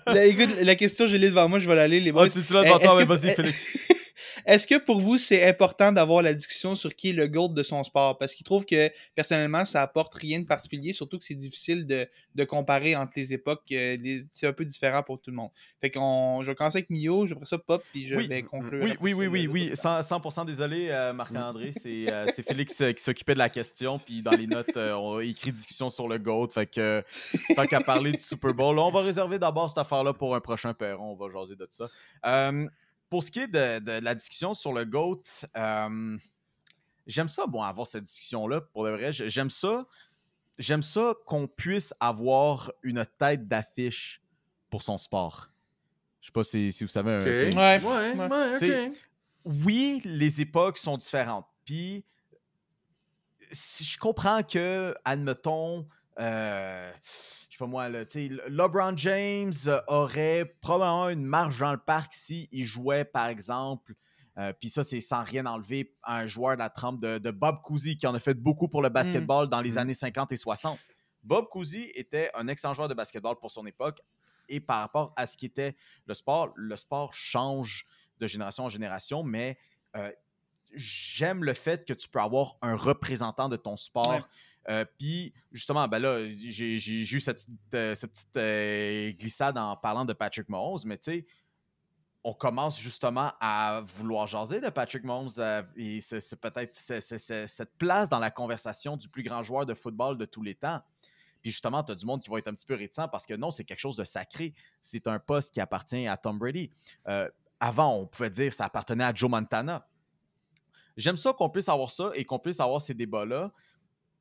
Là, 0.07 0.26
écoute, 0.26 0.55
la 0.61 0.76
question, 0.76 1.07
je 1.07 1.15
l'ai 1.15 1.30
devant 1.30 1.47
moi, 1.49 1.60
je 1.60 1.68
vais 1.68 1.76
l'aller, 1.76 1.99
les 1.99 2.11
Oh, 2.14 2.27
tu, 2.27 2.43
tu 2.43 2.53
l'as 2.53 2.64
devant 2.64 2.77
toi, 2.80 2.89
est-ce 2.89 2.97
mais 2.97 3.03
que- 3.05 3.10
vas-y, 3.10 3.30
eh, 3.30 3.34
Félix. 3.34 3.88
Est-ce 4.45 4.68
que 4.68 4.77
pour 4.77 4.99
vous, 4.99 5.18
c'est 5.18 5.47
important 5.47 5.91
d'avoir 5.91 6.22
la 6.22 6.34
discussion 6.34 6.76
sur 6.76 6.95
qui 6.95 7.10
est 7.10 7.14
le 7.14 7.27
GOAT 7.27 7.49
de 7.49 7.64
son 7.64 7.84
sport? 7.84 8.18
Parce 8.18 8.35
qu'il 8.35 8.43
trouve 8.45 8.65
que, 8.65 8.89
personnellement, 9.15 9.65
ça 9.65 9.81
apporte 9.81 10.14
rien 10.15 10.39
de 10.39 10.45
particulier, 10.45 10.93
surtout 10.93 11.18
que 11.19 11.26
c'est 11.26 11.35
difficile 11.35 11.85
de, 11.85 12.07
de 12.35 12.43
comparer 12.43 12.95
entre 12.95 13.14
les 13.15 13.34
époques. 13.34 13.64
euh, 13.72 13.97
les- 14.01 14.26
C'est 14.31 14.47
un 14.47 14.53
peu 14.53 14.65
différent 14.65 15.03
pour 15.03 15.19
tout 15.22 15.30
le 15.31 15.35
monde. 15.38 15.49
Fait 15.81 15.89
qu'on, 15.91 16.41
je 16.43 16.51
vais 16.51 16.55
commencer 16.55 16.77
avec 16.80 16.89
Mio, 16.89 17.26
je 17.26 17.35
vais 17.35 17.45
ça 17.45 17.57
Pop, 17.57 17.84
puis 17.91 18.07
je 18.07 18.15
Oui. 18.15 18.27
vais 18.27 18.43
conclure. 18.43 18.84
Oui, 18.84 18.93
oui, 19.01 19.14
oui, 19.14 19.27
oui, 19.27 19.47
oui. 19.47 19.68
tour. 19.69 19.91
100%, 19.91 20.01
100% 20.03 20.45
désolé, 20.45 20.88
euh, 20.89 21.14
Marc-André. 21.14 21.72
C'est 21.81 22.11
euh, 22.11 22.26
c'est 22.35 22.47
Félix 22.47 22.80
euh, 22.81 22.91
qui 22.91 23.03
s'occupait 23.03 23.34
de 23.34 23.39
la 23.39 23.49
question. 23.49 23.99
Puis 23.99 24.22
dans 24.22 24.31
les 24.31 24.47
notes, 24.47 24.76
on 24.76 25.18
a 25.18 25.22
écrit 25.23 25.51
discussion 25.51 25.89
sur 25.89 26.07
le 26.07 26.18
GOAT. 26.18 26.49
Fait 26.53 26.65
que 26.68 27.03
tant 27.55 27.65
qu'à 27.65 27.81
parler 27.81 28.11
du 28.11 28.19
Super 28.19 28.53
Bowl, 28.53 28.77
on 28.80 28.91
va 28.91 29.01
réserver 29.01 29.39
d'abord 29.39 29.69
cette 29.69 29.77
affaire-là 29.77 30.14
pour 30.14 30.35
un 30.35 30.41
prochain 30.41 30.73
perron. 30.73 31.11
On 31.11 31.15
va 31.15 31.31
jaser 31.31 31.55
de 31.55 31.68
ça. 31.69 31.89
Pour 33.14 33.23
ce 33.23 33.30
qui 33.30 33.41
est 33.41 33.48
de, 33.48 33.77
de 33.77 33.91
la 34.03 34.15
discussion 34.15 34.56
sur 34.56 34.73
le 34.73 34.85
GOAT, 34.85 35.22
euh, 35.56 36.18
j'aime 37.06 37.30
ça, 37.30 37.45
bon, 37.45 37.61
avoir 37.61 37.85
cette 37.85 38.06
discussion-là. 38.06 38.61
Pour 38.61 38.85
de 38.85 38.90
vrai, 38.90 39.14
j'aime 39.14 39.52
ça. 39.52 39.85
J'aime 40.57 40.81
ça 40.81 41.14
qu'on 41.27 41.45
puisse 41.45 41.94
avoir 41.99 42.72
une 42.81 43.06
tête 43.19 43.48
d'affiche 43.48 44.19
pour 44.72 44.81
son 44.81 44.98
sport. 44.98 45.52
Je 46.22 46.26
sais 46.26 46.31
pas 46.31 46.44
si, 46.44 46.73
si 46.73 46.84
vous 46.84 46.88
savez. 46.88 47.11
un- 47.11 47.19
Ouais, 47.23 47.53
Ouais, 47.53 48.15
ouais. 48.15 48.27
ouais, 48.27 48.57
C'est- 48.57 48.88
ok. 48.88 48.98
oui, 49.45 50.02
les 50.06 50.41
époques 50.41 50.80
sont 50.80 50.98
différentes. 50.98 51.45
Puis, 51.65 52.03
si 53.52 53.84
je 53.84 53.99
comprends 53.99 54.41
que, 54.41 54.95
admettons, 55.06 55.88
euh, 56.19 56.91
je 57.53 57.57
sais 57.59 57.63
pas 57.65 57.67
moi, 57.67 57.88
là, 57.88 57.99
LeBron 58.47 58.97
James 58.97 59.53
euh, 59.67 59.80
aurait 59.88 60.55
probablement 60.59 61.09
une 61.09 61.23
marge 61.23 61.59
dans 61.59 61.71
le 61.71 61.77
parc 61.77 62.11
s'il 62.11 62.65
jouait, 62.65 63.05
par 63.05 63.27
exemple. 63.27 63.93
euh, 64.39 64.51
Puis 64.59 64.69
ça, 64.69 64.84
c'est 64.84 64.99
sans 65.01 65.21
rien 65.23 65.45
enlever 65.45 65.95
à 66.01 66.17
un 66.17 66.25
joueur 66.25 66.55
de 66.55 66.59
la 66.63 66.71
trempe 66.71 66.99
de, 66.99 67.19
de 67.19 67.30
Bob 67.30 67.61
Cousy, 67.61 67.95
qui 67.95 68.07
en 68.07 68.15
a 68.15 68.19
fait 68.19 68.34
beaucoup 68.34 68.67
pour 68.67 68.81
le 68.81 68.89
basketball 68.89 69.47
dans 69.49 69.61
les 69.61 69.73
Mm. 69.73 69.77
années 69.77 69.93
50 69.93 70.31
et 70.31 70.38
60. 70.38 70.80
Bob 71.21 71.47
Cousy 71.49 71.91
était 71.93 72.31
un 72.34 72.47
excellent 72.47 72.73
joueur 72.73 72.88
de 72.88 72.95
basketball 72.95 73.35
pour 73.39 73.51
son 73.51 73.67
époque. 73.67 73.99
Et 74.49 74.59
par 74.59 74.80
rapport 74.80 75.13
à 75.15 75.27
ce 75.27 75.38
qui 75.38 75.45
était 75.45 75.75
le 76.07 76.15
sport, 76.15 76.53
le 76.55 76.75
sport 76.75 77.13
change 77.13 77.85
de 78.19 78.25
génération 78.25 78.65
en 78.65 78.69
génération, 78.69 79.21
mais 79.21 79.59
euh, 79.95 80.11
j'aime 80.73 81.43
le 81.43 81.53
fait 81.53 81.85
que 81.88 81.93
tu 81.93 82.09
peux 82.09 82.19
avoir 82.19 82.55
un 82.63 82.75
représentant 82.75 83.47
de 83.47 83.57
ton 83.57 83.77
sport. 83.77 84.09
Ouais. 84.15 84.21
Euh, 84.69 84.85
Puis, 84.98 85.34
justement, 85.52 85.88
ben 85.88 85.99
là, 85.99 86.26
j'ai 86.38 86.76
eu 86.76 87.19
cette 87.19 87.45
petite, 87.69 87.76
euh, 87.76 87.95
euh, 88.38 89.11
glissade 89.11 89.57
en 89.57 89.76
parlant 89.76 90.06
de 90.06 90.14
Patrick 90.14 90.49
Mahomes, 90.49 90.80
mais 90.85 90.98
tu 90.98 91.11
sais, 91.11 91.26
on 92.23 92.34
commence 92.34 92.80
justement 92.80 93.34
à 93.41 93.81
vouloir 93.98 94.27
jaser 94.27 94.61
de 94.61 94.69
Patrick 94.69 95.03
Mahomes 95.03 95.30
et 95.76 95.99
c'est 95.99 96.40
peut-être 96.40 96.73
cette 96.73 97.77
place 97.77 98.07
dans 98.07 98.19
la 98.19 98.31
conversation 98.31 98.95
du 98.95 99.10
plus 99.10 99.23
grand 99.23 99.44
joueur 99.44 99.65
de 99.65 99.73
football 99.73 100.18
de 100.18 100.23
tous 100.23 100.41
les 100.41 100.56
temps. 100.56 100.81
Puis 101.41 101.52
justement, 101.52 101.84
tu 101.84 101.91
as 101.91 101.95
du 101.95 102.06
monde 102.06 102.22
qui 102.22 102.30
va 102.30 102.38
être 102.38 102.48
un 102.48 102.53
petit 102.53 102.65
peu 102.65 102.76
réticent 102.76 103.10
parce 103.11 103.26
que 103.26 103.34
non, 103.34 103.52
c'est 103.52 103.65
quelque 103.65 103.81
chose 103.81 103.98
de 103.98 104.06
sacré. 104.06 104.53
C'est 104.81 105.06
un 105.10 105.19
poste 105.19 105.53
qui 105.53 105.60
appartient 105.60 106.07
à 106.07 106.15
Tom 106.15 106.40
Brady. 106.40 106.72
Avant, 107.60 107.98
on 107.98 108.06
pouvait 108.06 108.30
dire 108.30 108.48
que 108.48 108.56
ça 108.56 108.65
appartenait 108.65 109.03
à 109.03 109.14
Joe 109.14 109.30
Montana. 109.30 109.85
J'aime 110.95 111.18
ça 111.18 111.34
qu'on 111.34 111.49
puisse 111.49 111.68
avoir 111.68 111.91
ça 111.91 112.11
et 112.14 112.23
qu'on 112.23 112.40
puisse 112.40 112.61
avoir 112.61 112.80
ces 112.80 112.94
débats-là 112.94 113.52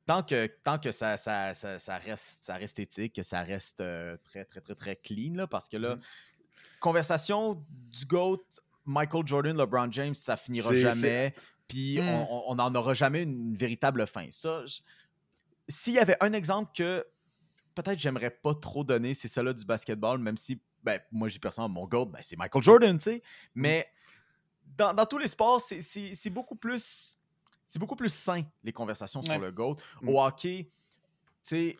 tant 0.05 0.23
que, 0.23 0.47
tant 0.63 0.79
que 0.79 0.91
ça, 0.91 1.17
ça, 1.17 1.53
ça, 1.53 1.79
ça 1.79 1.97
reste, 1.97 2.43
ça 2.43 2.55
reste 2.55 2.79
éthique, 2.79 3.15
que 3.15 3.23
ça 3.23 3.41
reste 3.41 3.79
euh, 3.81 4.17
très, 4.23 4.45
très, 4.45 4.61
très, 4.61 4.75
très 4.75 4.95
clean, 4.95 5.33
là, 5.35 5.47
parce 5.47 5.69
que 5.69 5.77
là, 5.77 5.97
conversation 6.79 7.63
du 7.69 8.05
GOAT, 8.05 8.43
Michael 8.85 9.25
Jordan, 9.25 9.57
LeBron 9.57 9.91
James, 9.91 10.15
ça 10.15 10.35
finira 10.35 10.69
jamais, 10.73 11.33
puis 11.67 11.99
Mm. 11.99 12.09
on- 12.49 12.55
n'en 12.55 12.75
aura 12.75 12.93
jamais 12.93 13.23
une 13.23 13.55
véritable 13.55 14.05
fin. 14.05 14.27
Ça, 14.29 14.63
s'il 15.67 15.93
y 15.93 15.99
avait 15.99 16.17
un 16.19 16.33
exemple 16.33 16.71
que 16.75 17.05
peut-être 17.75 17.97
j'aimerais 17.99 18.29
pas 18.29 18.53
trop 18.53 18.83
donner, 18.83 19.13
c'est 19.13 19.29
celui 19.29 19.53
du 19.53 19.63
basketball, 19.65 20.19
même 20.19 20.37
si, 20.37 20.61
ben, 20.83 20.99
moi, 21.11 21.29
j'ai 21.29 21.39
personnellement 21.39 21.81
mon 21.81 21.87
GOAT, 21.87 22.07
ben, 22.07 22.19
c'est 22.21 22.35
Michael 22.35 22.61
Jordan, 22.61 22.97
tu 22.97 23.03
sais, 23.05 23.23
mais 23.55 23.87
dans, 24.77 24.93
dans 24.93 25.05
tous 25.05 25.17
les 25.17 25.27
sports, 25.29 25.61
c'est 25.61 26.29
beaucoup 26.29 26.55
plus 26.55 27.17
c'est 27.73 27.79
beaucoup 27.79 27.95
plus 27.95 28.13
sain, 28.13 28.43
les 28.63 28.71
conversations 28.71 29.23
sur 29.23 29.39
le 29.39 29.51
GOAT. 29.51 29.77
Mm. 30.03 30.09
Au 30.09 30.21
hockey, 30.23 30.69
tu 30.69 30.69
sais. 31.41 31.77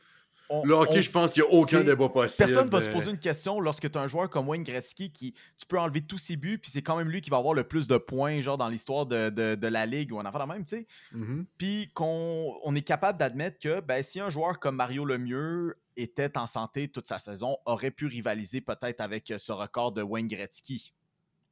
on- 0.49 0.65
Le 0.65 0.73
hockey, 0.73 0.97
on- 0.97 1.01
je 1.01 1.11
pense 1.11 1.31
qu'il 1.33 1.43
n'y 1.43 1.49
a 1.49 1.51
aucun 1.53 1.81
débat 1.81 2.09
possible. 2.09 2.47
Personne 2.47 2.65
ne 2.65 2.71
va 2.71 2.81
se 2.81 2.89
poser 2.89 3.11
une 3.11 3.19
question 3.19 3.59
lorsque 3.59 3.89
tu 3.91 3.97
as 3.97 4.01
un 4.01 4.07
joueur 4.07 4.27
comme 4.29 4.47
Wayne 4.49 4.63
Gretzky 4.63 5.11
qui 5.11 5.33
tu 5.33 5.65
peux 5.67 5.79
enlever 5.79 6.01
tous 6.01 6.17
ses 6.17 6.35
buts, 6.35 6.57
puis 6.57 6.71
c'est 6.71 6.81
quand 6.81 6.97
même 6.97 7.09
lui 7.09 7.21
qui 7.21 7.29
va 7.29 7.37
avoir 7.37 7.53
le 7.53 7.63
plus 7.63 7.87
de 7.87 7.97
points 7.97 8.41
genre 8.41 8.57
dans 8.57 8.67
l'histoire 8.69 9.05
de, 9.05 9.29
de- 9.29 9.53
de 9.55 9.67
la 9.67 9.85
ligue 9.85 10.11
ou 10.11 10.19
enfant 10.19 10.39
de 10.45 10.51
même, 10.51 10.65
tu 10.65 10.77
sais. 10.77 10.87
mhm. 11.11 11.45
Puis 11.59 11.91
qu'on 11.93 12.59
on 12.63 12.75
est 12.75 12.81
capable 12.81 13.19
d'admettre 13.19 13.59
que 13.59 13.79
ben, 13.81 14.01
si 14.01 14.19
un 14.19 14.29
joueur 14.31 14.59
comme 14.59 14.75
Mario 14.77 15.05
Lemieux 15.05 15.75
était 15.95 16.35
en 16.39 16.47
santé 16.47 16.87
toute 16.87 17.07
sa 17.07 17.19
saison, 17.19 17.55
aurait 17.65 17.91
pu 17.91 18.07
rivaliser 18.07 18.61
peut-être 18.61 18.99
avec 18.99 19.29
euh, 19.29 19.37
ce 19.37 19.51
record 19.51 19.91
de 19.91 20.01
Wayne 20.01 20.27
Gretzky. 20.27 20.91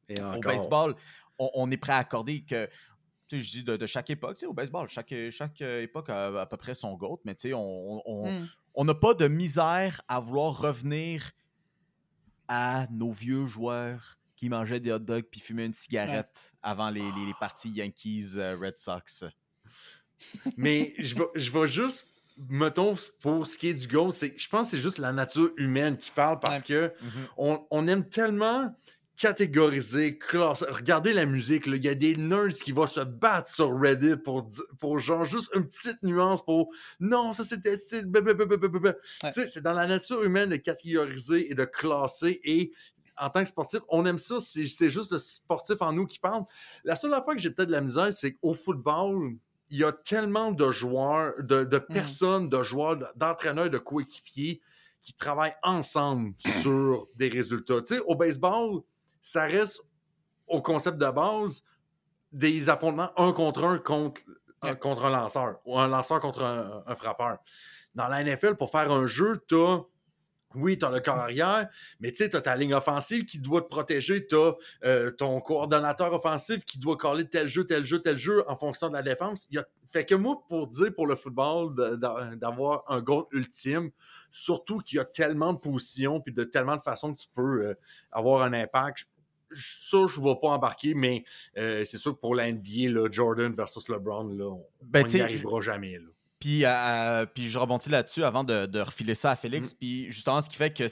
Et 0.09 0.19
Au 0.19 0.26
encore. 0.26 0.41
baseball, 0.51 0.95
on, 1.39 1.49
on 1.53 1.72
est 1.72 1.77
prêt 1.77 1.93
à 1.93 1.97
accorder 1.97 2.41
que, 2.43 2.68
je 3.40 3.52
dis 3.52 3.64
de, 3.64 3.78
de 3.78 3.86
chaque 3.86 4.10
époque, 4.10 4.36
tu 4.36 4.41
sais, 4.41 4.45
au 4.45 4.53
baseball, 4.53 4.88
chaque, 4.90 5.14
chaque 5.32 5.62
euh, 5.62 5.82
époque 5.82 6.10
a 6.10 6.41
à 6.41 6.45
peu 6.45 6.58
près 6.58 6.74
son 6.76 6.94
GOAT, 6.95 7.22
mais 7.26 7.36
tu 7.36 7.49
sais, 7.49 7.53
on- 7.53 8.02
on, 8.10 8.32
Hmm. 8.32 8.48
on 8.76 8.86
n'a 8.86 8.95
pas 8.95 9.14
de 9.14 9.28
misère 9.28 10.02
à 10.08 10.20
vouloir 10.20 10.58
revenir 10.58 11.32
à 12.48 12.88
nos 12.91 13.12
vieux 13.12 13.45
joueurs 13.45 14.18
qui 14.36 14.49
mangeaient 14.49 14.80
des 14.80 14.91
hot 14.91 14.99
dogs 14.99 15.26
puis 15.30 15.40
fumaient 15.40 15.66
une 15.68 15.74
cigarette 15.74 16.53
avant 16.64 16.90
les, 16.90 16.99
les- 17.02 17.26
les 17.28 17.34
parties 17.40 17.70
Yankees-Red 17.70 18.78
Sox. 18.78 19.24
Mais 20.58 20.94
je 20.99 21.16
vais, 21.16 21.26
je 21.36 21.52
vais 21.52 21.68
juste, 21.68 22.08
mettons, 22.49 22.95
pour 23.22 23.48
ce 23.48 23.58
qui 23.58 23.68
est 23.70 23.74
du 23.74 23.88
goal, 23.88 24.12
c'est, 24.14 24.34
je 24.38 24.49
pense 24.49 24.68
que 24.72 24.78
c'est 24.78 24.82
juste 24.82 24.98
la 24.98 25.12
nature 25.12 25.52
humaine 25.58 25.98
qui 25.98 26.12
parle 26.12 26.40
parce 26.40 26.58
Ouais. 26.62 26.66
que 26.68 26.94
on, 27.38 27.66
on 27.72 27.88
aime 27.88 28.08
tellement 28.08 28.76
catégoriser, 29.20 30.18
classer. 30.18 30.66
Regardez 30.70 31.14
la 31.14 31.26
musique, 31.26 31.68
il 31.68 31.84
y 31.84 31.90
a 31.90 31.96
des 31.96 32.16
nerds 32.16 32.56
qui 32.56 32.72
vont 32.72 32.88
se 32.88 33.02
battre 33.02 33.50
sur 33.50 33.80
Reddit 33.80 34.18
pour, 34.18 34.50
pour 34.80 35.00
genre 35.00 35.26
juste 35.26 35.50
une 35.56 35.68
petite 35.68 36.02
nuance 36.04 36.44
pour 36.44 36.70
non, 37.00 37.34
ça 37.34 37.44
c'était. 37.44 37.78
c'est. 37.78 38.04
Ouais. 39.24 39.62
Dans 39.62 39.74
la 39.74 39.88
nature 39.88 40.24
humaine 40.24 40.50
de 40.50 40.56
catégoriser 40.56 41.52
et 41.52 41.56
de 41.56 41.66
classer 41.66 42.40
et. 42.44 42.72
En 43.18 43.30
tant 43.30 43.44
que 43.44 43.50
sportif, 43.50 43.82
on 43.90 44.06
aime 44.06 44.18
ça. 44.18 44.40
C'est 44.40 44.66
c'est 44.66 44.90
juste 44.90 45.12
le 45.12 45.20
sportif 45.20 45.82
en 45.82 45.94
nous 45.94 46.08
qui 46.08 46.18
parle. 46.18 46.44
La 46.84 46.96
seule 46.96 47.12
fois 47.24 47.36
que 47.36 47.42
j'ai 47.42 47.52
peut-être 47.52 47.68
de 47.68 47.74
la 47.74 47.82
misère, 47.82 48.12
c'est 48.14 48.34
qu'au 48.34 48.56
football, 48.56 49.36
il 49.70 49.78
y 49.78 49.84
a 49.84 49.92
tellement 49.92 50.52
de 50.52 50.72
joueurs, 50.72 51.34
de, 51.40 51.64
de 51.64 51.78
personnes, 51.78 52.50
de 52.50 52.64
joueurs, 52.64 52.98
d'entraîneurs, 53.16 53.70
de 53.70 53.78
coéquipiers 53.78 54.62
qui 55.04 55.14
travaillent 55.14 55.56
ensemble 55.64 56.34
sur 56.62 57.08
des 57.16 57.30
résultats. 57.30 57.82
Tu 57.82 57.96
sais, 57.96 58.02
au 58.06 58.16
baseball, 58.16 58.82
ça 59.22 59.43
reste 59.43 59.81
au 60.48 60.61
concept 60.61 60.98
de 60.98 61.10
base 61.10 61.64
des 62.31 62.69
affrontements 62.69 63.11
un 63.18 63.34
contre 63.34 63.64
un 63.64 63.77
contre, 63.77 64.22
un, 64.61 64.76
contre 64.76 65.06
un 65.06 65.11
lanceur 65.11 65.60
ou 65.65 65.77
un 65.80 65.88
lanceur 65.88 66.19
contre 66.19 66.43
un, 66.43 66.84
un 66.85 66.95
frappeur. 66.95 67.38
Dans 67.93 68.07
la 68.07 68.23
NFL, 68.23 68.56
pour 68.56 68.72
faire 68.72 68.91
un 68.91 69.06
jeu, 69.06 69.43
tu 69.48 69.56
as 69.56 69.81
oui, 70.56 70.77
tu 70.77 70.85
as 70.85 70.89
le 70.89 70.99
corps 70.99 71.18
arrière, 71.18 71.69
mais 71.99 72.11
tu 72.11 72.18
sais, 72.18 72.30
tu 72.30 72.35
as 72.35 72.41
ta 72.41 72.56
ligne 72.56 72.73
offensive 72.73 73.26
qui 73.26 73.39
doit 73.39 73.61
te 73.61 73.68
protéger, 73.68 74.26
tu 74.26 74.35
as 74.35 75.11
ton 75.18 75.39
coordonnateur 75.39 76.14
offensif 76.14 76.64
qui 76.65 76.80
doit 76.80 76.98
coller 76.98 77.27
tel 77.27 77.48
jeu, 77.48 77.65
tel 77.65 77.84
jeu, 77.84 77.99
tel 77.99 78.18
jeu 78.18 78.43
en 78.48 78.56
fonction 78.56 78.89
de 78.89 78.93
la 78.93 79.02
défense. 79.02 79.48
Il 79.49 79.56
y 79.56 79.60
a... 79.60 79.65
Fait 79.88 80.06
que 80.06 80.15
moi, 80.15 80.41
pour 80.48 80.68
dire 80.68 80.93
pour 80.95 81.06
le 81.06 81.18
football 81.18 81.76
d'avoir 82.38 82.84
un 82.88 83.02
goal 83.02 83.26
ultime, 83.34 83.91
surtout 84.31 84.77
qu'il 84.80 84.98
y 84.98 84.99
a 84.99 85.06
tellement 85.06 85.52
de 85.52 85.60
positions 85.60 86.22
puis 86.22 86.34
de 86.34 86.45
tellement 86.45 86.77
de 86.77 86.81
façons 86.81 87.14
que 87.14 87.19
tu 87.19 87.27
peux 87.34 87.65
euh, 87.65 87.73
avoir 88.10 88.43
un 88.43 88.53
impact. 88.53 89.06
Je- 89.52 89.78
Ça, 89.90 89.98
je 90.07 90.19
ne 90.19 90.26
vais 90.26 90.36
pas 90.41 90.48
embarquer, 90.49 90.94
mais 90.94 91.23
euh, 91.57 91.84
c'est 91.86 91.98
sûr 91.98 92.14
que 92.15 92.19
pour 92.19 92.36
la 92.36 92.48
NBA, 92.52 92.90
là, 92.90 93.07
Jordan 93.11 93.52
versus 93.52 93.88
LeBron, 93.90 94.23
là, 94.30 94.45
on 94.49 94.65
Ben, 94.82 95.06
n'y 95.07 95.22
arrivera 95.22 95.61
jamais. 95.61 95.98
Là. 95.99 96.07
Puis, 96.40 96.65
euh, 96.65 97.26
puis 97.28 97.49
je 97.49 97.60
rebondis 97.60 97.90
là-dessus 97.90 98.23
avant 98.23 98.44
de, 98.44 98.65
de 98.65 98.80
refiler 98.80 99.14
ça 99.15 99.32
à 99.32 99.34
Mm. 99.34 99.38
Félix. 99.38 99.73
Puis 99.73 100.11
justement, 100.11 100.41
ce 100.41 100.49
qui 100.49 100.56
fait 100.56 100.73
que 100.76 100.88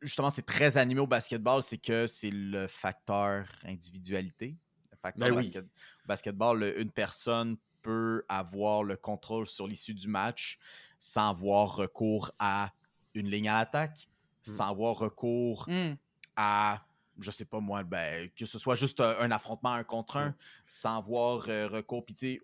justement 0.00 0.30
c'est 0.30 0.44
très 0.44 0.76
animé 0.76 1.00
au 1.00 1.06
basketball, 1.06 1.62
c'est 1.62 1.78
que 1.78 2.06
c'est 2.08 2.30
le 2.32 2.66
facteur 2.66 3.46
individualité. 3.64 4.56
Le 4.90 4.96
facteur 4.96 5.28
Ben 5.28 5.34
oui. 5.36 5.42
basket- 5.42 5.66
basketball, 6.06 6.58
le- 6.58 6.80
une 6.80 6.90
personne 6.90 7.56
peut 7.82 8.24
avoir 8.28 8.82
le 8.84 8.96
contrôle 8.96 9.46
sur 9.46 9.66
l'issue 9.66 9.94
du 9.94 10.08
match 10.08 10.58
sans 10.98 11.30
avoir 11.30 11.76
recours 11.76 12.30
à 12.38 12.72
une 13.14 13.28
ligne 13.28 13.48
à 13.48 13.58
l'attaque, 13.58 14.08
Mm. 14.46 14.50
sans 14.50 14.68
avoir 14.70 14.96
recours 14.96 15.66
Hmm. 15.68 15.94
à, 16.36 16.80
je 17.18 17.30
sais 17.30 17.44
pas 17.44 17.60
moi, 17.60 17.82
ben, 17.82 18.28
que 18.36 18.46
ce 18.46 18.58
soit 18.58 18.74
juste 18.74 19.00
un, 19.00 19.16
un 19.18 19.30
affrontement 19.30 19.72
un 19.72 19.84
contre 19.84 20.16
un, 20.16 20.34
sans 20.66 20.98
avoir 20.98 21.48
euh, 21.48 21.68
recours. 21.68 22.04
Puis, 22.04 22.40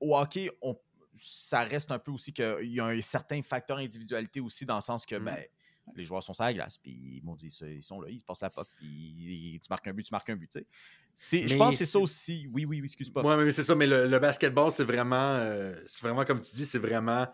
au, 0.00 0.16
hockey, 0.16 0.50
on, 0.62 0.78
ça 1.16 1.62
reste 1.62 1.90
un 1.90 1.98
peu 1.98 2.10
aussi 2.10 2.32
qu'il 2.32 2.72
y 2.72 2.80
a 2.80 2.86
un 2.86 3.00
certain 3.02 3.42
facteur 3.42 3.78
individualité 3.78 4.40
aussi, 4.40 4.64
dans 4.66 4.76
le 4.76 4.80
sens 4.80 5.04
que 5.04 5.16
Mhm. 5.16 5.24
ben, 5.24 5.44
les 5.96 6.04
joueurs 6.04 6.22
sont 6.22 6.32
sur 6.32 6.44
la 6.44 6.54
glace, 6.54 6.78
puis 6.78 6.92
ils 6.92 7.24
m'ont 7.24 7.34
dit, 7.34 7.48
ils 7.62 7.82
sont 7.82 8.00
là, 8.00 8.08
ils 8.08 8.20
se 8.20 8.24
passent 8.24 8.40
la 8.40 8.50
puck, 8.50 8.68
puis 8.76 9.60
tu 9.62 9.68
marques 9.68 9.88
un 9.88 9.92
but, 9.92 10.04
tu 10.04 10.12
marques 10.12 10.30
un 10.30 10.36
but, 10.36 10.56
Je 10.56 11.56
pense 11.58 11.72
que 11.72 11.76
c'est 11.78 11.86
ça 11.86 11.98
aussi. 11.98 12.48
Oui, 12.52 12.64
oui, 12.64 12.80
oui, 12.80 12.84
excuse 12.84 13.10
pas. 13.10 13.20
Ouais, 13.22 13.44
mais 13.44 13.50
c'est 13.50 13.64
ça, 13.64 13.74
mais 13.74 13.88
le, 13.88 14.06
le 14.06 14.18
basketball, 14.20 14.70
c'est 14.70 14.84
vraiment, 14.84 15.34
euh, 15.36 15.74
c'est 15.86 16.02
vraiment, 16.02 16.24
comme 16.24 16.40
tu 16.40 16.54
dis, 16.54 16.64
c'est 16.64 16.78
vraiment 16.78 17.26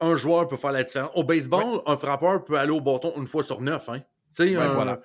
un 0.00 0.16
joueur 0.16 0.46
peut 0.48 0.56
faire 0.56 0.72
la 0.72 0.84
différence. 0.84 1.10
Au 1.14 1.24
baseball, 1.24 1.80
un 1.86 1.96
frappeur 1.96 2.44
peut 2.44 2.58
aller 2.58 2.70
au 2.70 2.80
bâton 2.80 3.14
une 3.16 3.26
fois 3.26 3.42
sur 3.42 3.60
neuf. 3.60 3.88
Hein. 3.88 4.02
Tu 4.34 4.44
sais, 4.44 4.56
Ouais, 4.56 4.62
un- 4.62 4.74
voilà. 4.74 5.00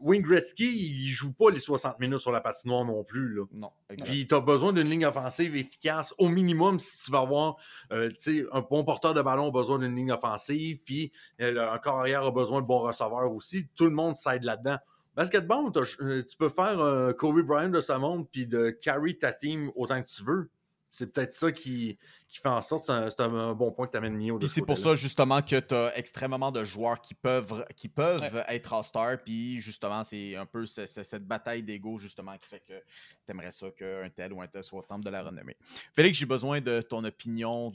Wayne 0.00 0.22
Gretzky, 0.22 0.64
il 0.66 1.06
joue 1.08 1.32
pas 1.32 1.50
les 1.50 1.60
60 1.60 2.00
minutes 2.00 2.18
sur 2.18 2.32
la 2.32 2.40
patinoire 2.40 2.84
non 2.84 3.04
plus. 3.04 3.34
Là. 3.34 3.44
Non, 3.52 3.70
exact. 3.88 4.10
Puis 4.10 4.26
tu 4.26 4.34
as 4.34 4.40
besoin 4.40 4.72
d'une 4.72 4.88
ligne 4.90 5.06
offensive 5.06 5.54
efficace 5.54 6.12
au 6.18 6.28
minimum 6.28 6.80
si 6.80 7.04
tu 7.04 7.12
vas 7.12 7.20
avoir 7.20 7.56
euh, 7.92 8.10
un 8.52 8.60
bon 8.60 8.82
porteur 8.84 9.14
de 9.14 9.22
ballon 9.22 9.48
a 9.48 9.50
besoin 9.52 9.78
d'une 9.78 9.94
ligne 9.94 10.10
offensive, 10.10 10.78
puis 10.84 11.12
euh, 11.40 11.70
un 11.72 11.78
corps 11.78 12.00
arrière 12.00 12.24
a 12.24 12.32
besoin 12.32 12.60
de 12.60 12.66
bons 12.66 12.80
receveurs 12.80 13.32
aussi. 13.32 13.68
Tout 13.76 13.84
le 13.84 13.92
monde 13.92 14.16
s'aide 14.16 14.42
là-dedans. 14.42 14.78
Basketball, 15.14 15.70
euh, 16.00 16.22
tu 16.24 16.36
peux 16.36 16.48
faire 16.48 16.80
un 16.82 17.12
Kobe 17.12 17.42
Bryant 17.42 17.68
de 17.68 17.80
ce 17.80 17.92
monde 17.92 18.26
puis 18.32 18.48
de 18.48 18.70
carry 18.70 19.16
ta 19.16 19.32
team 19.32 19.70
autant 19.76 20.02
que 20.02 20.08
tu 20.08 20.24
veux. 20.24 20.50
C'est 20.94 21.12
peut-être 21.12 21.32
ça 21.32 21.50
qui, 21.50 21.98
qui 22.28 22.38
fait 22.38 22.48
en 22.48 22.60
sorte, 22.60 22.84
c'est 22.86 22.92
un, 22.92 23.10
c'est 23.10 23.20
un 23.20 23.52
bon 23.52 23.72
point 23.72 23.86
que 23.86 23.90
tu 23.92 23.96
amènes 23.98 24.14
Mio. 24.16 24.38
Puis 24.38 24.48
ce 24.48 24.54
c'est 24.54 24.62
pour 24.62 24.78
ça 24.78 24.94
justement 24.94 25.42
que 25.42 25.58
tu 25.58 25.74
as 25.74 25.96
extrêmement 25.98 26.52
de 26.52 26.62
joueurs 26.64 27.00
qui 27.00 27.14
peuvent, 27.14 27.64
qui 27.74 27.88
peuvent 27.88 28.44
être 28.48 28.72
All-Star. 28.72 29.18
Puis 29.24 29.58
justement, 29.60 30.04
c'est 30.04 30.36
un 30.36 30.46
peu 30.46 30.66
ce- 30.66 30.86
ce- 30.86 31.02
cette 31.02 31.26
bataille 31.26 31.64
d'ego 31.64 31.98
justement 31.98 32.38
qui 32.38 32.48
fait 32.48 32.60
que 32.60 32.74
tu 32.78 33.30
aimerais 33.32 33.50
ça 33.50 33.66
qu'un 33.72 34.08
tel 34.14 34.32
ou 34.32 34.40
un 34.40 34.46
tel 34.46 34.62
soit 34.62 34.78
au 34.78 34.82
temple 34.82 35.04
de 35.04 35.10
la 35.10 35.24
renommée. 35.24 35.56
Félix, 35.94 36.16
j'ai 36.16 36.26
besoin 36.26 36.60
de 36.60 36.80
ton 36.80 37.02
opinion 37.02 37.72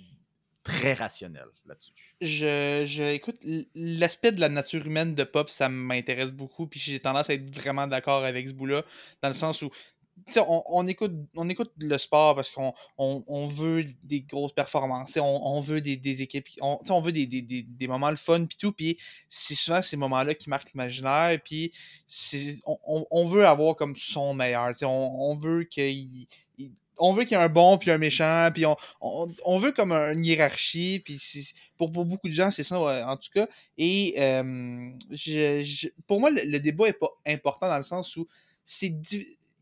très 0.64 0.94
rationnelle 0.94 1.48
là-dessus. 1.66 1.92
Je, 2.22 2.84
je 2.86 3.04
écoute 3.04 3.46
l'aspect 3.76 4.32
de 4.32 4.40
la 4.40 4.50
nature 4.50 4.86
humaine 4.86 5.16
de 5.16 5.24
pop, 5.24 5.50
ça 5.50 5.68
m'intéresse 5.68 6.32
beaucoup, 6.32 6.68
puis 6.68 6.80
j'ai 6.80 7.00
tendance 7.00 7.30
à 7.30 7.34
être 7.34 7.54
vraiment 7.56 7.88
d'accord 7.88 8.24
avec 8.24 8.48
ce 8.48 8.54
bout-là, 8.54 8.84
dans 9.22 9.30
le 9.30 9.34
sens 9.34 9.62
où 9.62 9.70
on, 10.48 10.88
écoute, 10.88 11.14
on 11.36 11.50
écoute 11.50 11.72
le 11.78 11.98
sport 11.98 12.36
parce 12.36 12.52
qu'on 12.52 12.74
on, 12.98 13.46
veut 13.46 13.86
des 14.04 14.22
grosses 14.22 14.54
performances, 14.54 15.18
on, 15.22 15.60
veut 15.60 15.82
des, 15.82 16.22
équipes, 16.22 16.48
on, 16.62 17.02
veut 17.02 17.12
des, 17.12 17.26
des, 17.26 17.42
des, 17.42 17.88
moments 17.88 18.10
le 18.10 18.16
fun, 18.16 18.46
puis 18.46 18.58
tout, 18.58 18.72
puis 18.72 18.98
c'est 19.28 19.56
souvent 19.56 19.82
ces 19.82 19.98
moments-là 19.98 20.34
qui 20.36 20.50
marquent 20.50 20.72
l'imaginaire, 20.74 21.40
puis 21.44 21.72
on, 22.66 23.26
veut 23.26 23.46
avoir 23.46 23.76
comme 23.76 23.96
son 23.96 24.34
meilleur, 24.34 24.72
on, 24.84 25.36
veut 25.36 25.64
qu'il 25.64 26.28
il- 26.58 26.72
on 27.02 27.14
veut 27.14 27.24
qu'il 27.24 27.38
y 27.38 27.40
ait 27.40 27.44
un 27.44 27.50
bon 27.50 27.78
puis 27.78 27.92
un 27.92 27.98
méchant, 27.98 28.50
puis 28.54 28.66
on, 29.02 29.58
veut 29.58 29.72
comme 29.72 29.94
une 29.94 30.26
hiérarchie, 30.26 31.00
puis 31.00 31.20
pour, 31.78 31.90
beaucoup 31.90 32.28
de 32.28 32.34
gens, 32.34 32.52
c'est 32.52 32.64
ça 32.64 32.80
en 32.80 33.18
tout 33.18 33.30
cas. 33.34 33.48
Et 33.78 34.16
pour 36.08 36.20
moi, 36.20 36.30
le, 36.30 36.42
le 36.44 36.60
débat 36.60 36.88
est 36.88 36.94
pas 36.94 37.10
important 37.26 37.68
dans 37.70 37.78
le 37.78 37.84
sens 37.84 38.16
où 38.18 38.28
c'est 38.66 38.94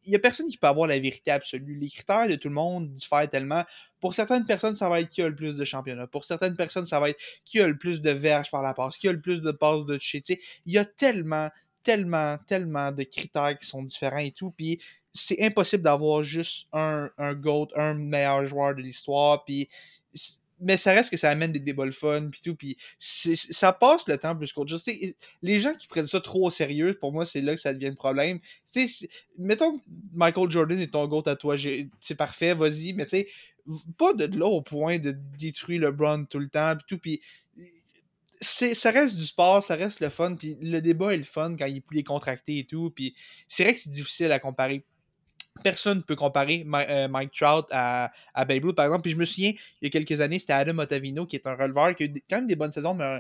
di- 0.08 0.12
il 0.12 0.14
y 0.14 0.16
a 0.16 0.20
personne 0.20 0.48
qui 0.48 0.58
peut 0.58 0.68
avoir 0.68 0.88
la 0.88 1.00
vérité 1.00 1.32
absolue. 1.32 1.76
Les 1.76 1.90
critères 1.90 2.28
de 2.28 2.36
tout 2.36 2.48
le 2.50 2.56
monde 2.56 2.92
diffèrent 2.94 3.30
tellement. 3.30 3.64
Pour 4.00 4.14
certaines 4.14 4.46
personnes, 4.46 4.76
ça 4.76 4.90
va 4.90 5.02
être 5.02 5.10
qui 5.10 5.22
a 5.22 5.28
le 5.30 5.36
plus 5.36 5.58
de 5.58 5.66
championnats. 5.66 6.08
Pour 6.08 6.24
certaines 6.24 6.56
personnes, 6.56 6.86
ça 6.86 7.00
va 7.00 7.10
être 7.10 7.20
qui 7.46 7.60
a 7.60 7.68
le 7.68 7.78
plus 7.78 8.02
de 8.02 8.12
verges 8.12 8.52
par 8.52 8.62
la 8.62 8.74
passe, 8.74 8.98
qui 8.98 9.08
a 9.08 9.12
le 9.12 9.22
plus 9.22 9.42
de 9.42 9.52
passes 9.52 9.86
de 9.86 9.96
toucher. 9.96 10.22
Il 10.66 10.74
y 10.74 10.78
a 10.78 10.86
tellement, 10.86 11.50
tellement, 11.84 12.38
tellement 12.48 12.92
de 12.92 13.04
critères 13.04 13.58
qui 13.58 13.68
sont 13.68 13.84
différents 13.84 14.18
et 14.20 14.32
tout. 14.32 14.52
Puis 14.52 14.80
c'est 15.14 15.42
impossible 15.44 15.84
d'avoir 15.84 16.24
juste 16.24 16.68
un, 16.74 17.10
un 17.18 17.34
GOAT, 17.34 17.70
un 17.76 17.96
meilleur 17.96 18.46
joueur 18.46 18.76
de 18.76 18.82
l'histoire. 18.82 19.44
Puis 19.46 19.70
mais 20.60 20.78
ça 20.78 20.92
reste 20.92 21.10
que 21.10 21.18
ça 21.18 21.30
amène 21.30 21.52
des 21.52 21.60
débats 21.60 21.86
le 21.86 21.92
fun 21.92 22.30
puis 22.32 22.42
tout 22.44 22.56
puis 22.56 22.78
ça 22.98 23.74
passe 23.74 24.08
le 24.08 24.18
temps 24.18 24.36
plus 24.36 24.52
qu'autre 24.52 24.72
chose. 24.72 24.86
Les 25.42 25.58
gens 25.58 25.74
qui 25.74 25.88
prennent 25.88 26.08
ça 26.08 26.20
trop 26.20 26.48
au 26.48 26.50
sérieux 26.50 26.98
pour 27.00 27.12
moi 27.12 27.26
c'est 27.26 27.42
là 27.42 27.54
que 27.54 27.60
ça 27.60 27.74
devient 27.74 27.90
le 27.90 27.96
problème 27.96 28.40
Tu 28.72 28.88
sais, 28.88 29.10
mettons 29.38 29.80
Michael 30.14 30.52
Jordan 30.52 30.80
est 30.80 30.94
ton 30.94 31.08
GOAT 31.08 31.24
à 31.28 31.36
toi 31.36 31.56
c'est 32.00 32.16
parfait 32.16 32.54
vas-y 32.54 32.94
mais 32.94 33.06
tu 33.06 33.12
sais 33.12 33.28
pas 33.98 34.14
de 34.14 34.26
là 34.38 34.46
au 34.46 34.62
point 34.62 34.98
de 34.98 35.16
détruire 35.38 35.82
LeBron 35.82 36.26
tout 36.26 36.40
le 36.40 36.50
temps 36.50 36.76
puis 36.76 36.86
tout 36.88 36.98
puis 36.98 37.22
ça 38.40 38.92
reste 38.92 39.18
du 39.18 39.26
sport 39.26 39.62
ça 39.64 39.76
reste 39.76 40.00
le 40.00 40.10
fun 40.10 40.36
puis 40.36 40.58
le 40.62 40.80
débat 40.80 41.14
est 41.14 41.18
le 41.18 41.24
fun 41.24 41.56
quand 41.58 41.66
il 41.66 41.78
est 41.78 41.82
plus 41.82 42.04
contracté 42.04 42.60
et 42.60 42.64
tout 42.66 42.92
puis 42.92 43.16
c'est 43.48 43.64
vrai 43.64 43.74
que 43.74 43.80
c'est 43.80 43.90
difficile 43.90 44.32
à 44.32 44.40
comparer 44.40 44.84
personne 45.64 46.00
ne 46.00 46.04
peut 46.04 46.16
comparer 46.16 46.66
euh, 46.90 47.08
Mike 47.08 47.32
Trout 47.32 47.66
à, 47.72 48.12
à 48.34 48.46
Babe 48.46 48.64
Ruth, 48.66 48.76
par 48.76 48.86
exemple. 48.86 49.04
Puis 49.04 49.12
je 49.12 49.18
me 49.18 49.26
souviens, 49.26 49.54
il 49.82 49.86
y 49.86 49.88
a 49.88 49.90
quelques 49.90 50.22
années, 50.22 50.40
c'était 50.40 50.54
Adam 50.54 50.78
Ottavino, 50.80 51.26
qui 51.26 51.36
est 51.36 51.48
un 51.48 51.56
releveur, 51.56 51.96
qui 51.96 52.04
a 52.04 52.06
eu 52.08 52.14
quand 52.30 52.38
même 52.38 52.48
des 52.48 52.56
bonnes 52.56 52.72
saisons, 52.72 52.94
mais 52.94 53.20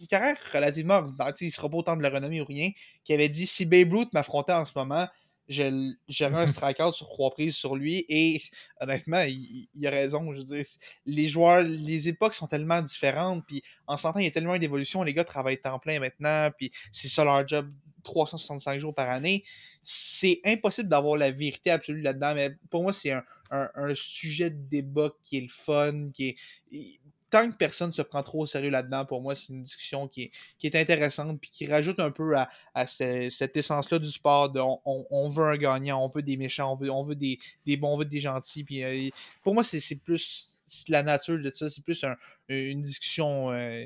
une 0.00 0.06
carrière 0.06 0.36
relativement 0.52 0.94
ordinaire. 0.94 1.32
Il 1.40 1.46
ne 1.46 1.50
sera 1.50 1.68
pas 1.68 1.76
autant 1.76 1.96
de 1.96 2.02
la 2.02 2.10
renommée 2.10 2.40
ou 2.40 2.44
rien, 2.44 2.70
qui 3.04 3.12
avait 3.12 3.28
dit 3.28 3.46
si 3.46 3.66
Babe 3.66 3.92
Ruth 3.92 4.12
m'affrontait 4.12 4.52
en 4.52 4.64
ce 4.64 4.72
moment, 4.76 5.08
j'aurais 5.48 6.34
un 6.34 6.46
strikeout 6.48 6.92
sur 6.92 7.08
trois 7.08 7.30
prises 7.30 7.56
sur 7.56 7.76
lui. 7.76 8.04
Et 8.08 8.40
honnêtement, 8.80 9.24
il, 9.26 9.86
a 9.86 9.90
raison. 9.90 10.32
Je 10.32 10.40
veux 10.40 10.44
dire, 10.44 10.64
les 11.06 11.28
joueurs, 11.28 11.62
les 11.62 12.08
époques 12.08 12.34
sont 12.34 12.46
tellement 12.46 12.82
différentes. 12.82 13.44
Puis 13.46 13.62
en 13.86 13.96
sentant, 13.96 14.18
il 14.18 14.24
y 14.24 14.28
a 14.28 14.30
tellement 14.30 14.58
d'évolution. 14.58 15.02
Les 15.02 15.14
gars 15.14 15.24
travaillent 15.24 15.60
temps 15.60 15.78
plein 15.78 16.00
maintenant. 16.00 16.50
Puis 16.56 16.70
c'est 16.92 17.08
ça 17.08 17.24
leur 17.24 17.46
job 17.46 17.70
365 18.08 18.80
jours 18.80 18.94
par 18.94 19.08
année. 19.10 19.44
C'est 19.82 20.40
impossible 20.44 20.88
d'avoir 20.88 21.16
la 21.16 21.30
vérité 21.30 21.70
absolue 21.70 22.00
là-dedans. 22.00 22.34
Mais 22.34 22.56
pour 22.70 22.82
moi, 22.82 22.92
c'est 22.92 23.12
un, 23.12 23.22
un, 23.50 23.94
sujet 23.94 24.50
de 24.50 24.68
débat 24.68 25.10
qui 25.22 25.38
est 25.38 25.42
le 25.42 25.48
fun, 25.48 26.10
qui 26.12 26.28
est 26.28 27.00
tant 27.30 27.50
que 27.50 27.56
personne 27.56 27.92
se 27.92 28.02
prend 28.02 28.22
trop 28.22 28.40
au 28.40 28.46
sérieux 28.46 28.70
là-dedans, 28.70 29.04
pour 29.04 29.20
moi, 29.20 29.34
c'est 29.34 29.52
une 29.52 29.62
discussion 29.62 30.08
qui 30.08 30.22
est, 30.22 30.30
qui 30.58 30.66
est 30.66 30.76
intéressante 30.76 31.38
puis 31.38 31.50
qui 31.50 31.66
rajoute 31.66 32.00
un 32.00 32.10
peu 32.10 32.34
à, 32.36 32.86
cette 32.86 33.56
essence-là 33.56 33.98
du 33.98 34.10
sport 34.10 34.50
de 34.50 34.60
on, 34.84 35.28
veut 35.28 35.44
un 35.44 35.56
gagnant, 35.56 36.02
on 36.02 36.08
veut 36.08 36.22
des 36.22 36.36
méchants, 36.36 36.72
on 36.72 36.76
veut, 36.76 36.90
on 36.90 37.02
veut 37.02 37.16
des, 37.16 37.38
des 37.66 37.76
bons, 37.76 37.92
on 37.92 37.98
veut 37.98 38.04
des 38.04 38.20
gentils. 38.20 38.64
Puis, 38.64 38.82
euh, 38.82 39.10
pour 39.42 39.54
moi, 39.54 39.62
c'est 39.62 39.96
plus 39.96 40.57
la 40.88 41.02
nature 41.02 41.38
de 41.38 41.50
ça, 41.54 41.68
c'est 41.68 41.82
plus 41.84 42.04
une 42.48 42.82
discussion. 42.82 43.52
Euh, 43.52 43.84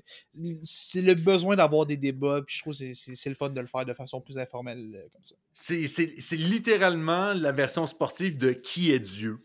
c'est 0.62 1.02
le 1.02 1.14
besoin 1.14 1.56
d'avoir 1.56 1.86
des 1.86 1.96
débats, 1.96 2.40
puis 2.46 2.56
je 2.56 2.60
trouve 2.62 2.76
que 2.76 2.92
c'est 2.92 3.28
le 3.28 3.34
fun 3.34 3.50
de 3.50 3.60
le 3.60 3.66
faire 3.66 3.84
de 3.84 3.92
façon 3.92 4.20
plus 4.20 4.38
informelle 4.38 4.92
euh, 4.94 5.08
comme 5.12 5.24
ça. 5.24 5.34
C'est 5.54 6.36
littéralement 6.36 7.34
la 7.34 7.52
version 7.52 7.86
sportive 7.86 8.38
de 8.38 8.52
Qui 8.52 8.92
est 8.92 9.00
Dieu. 9.00 9.38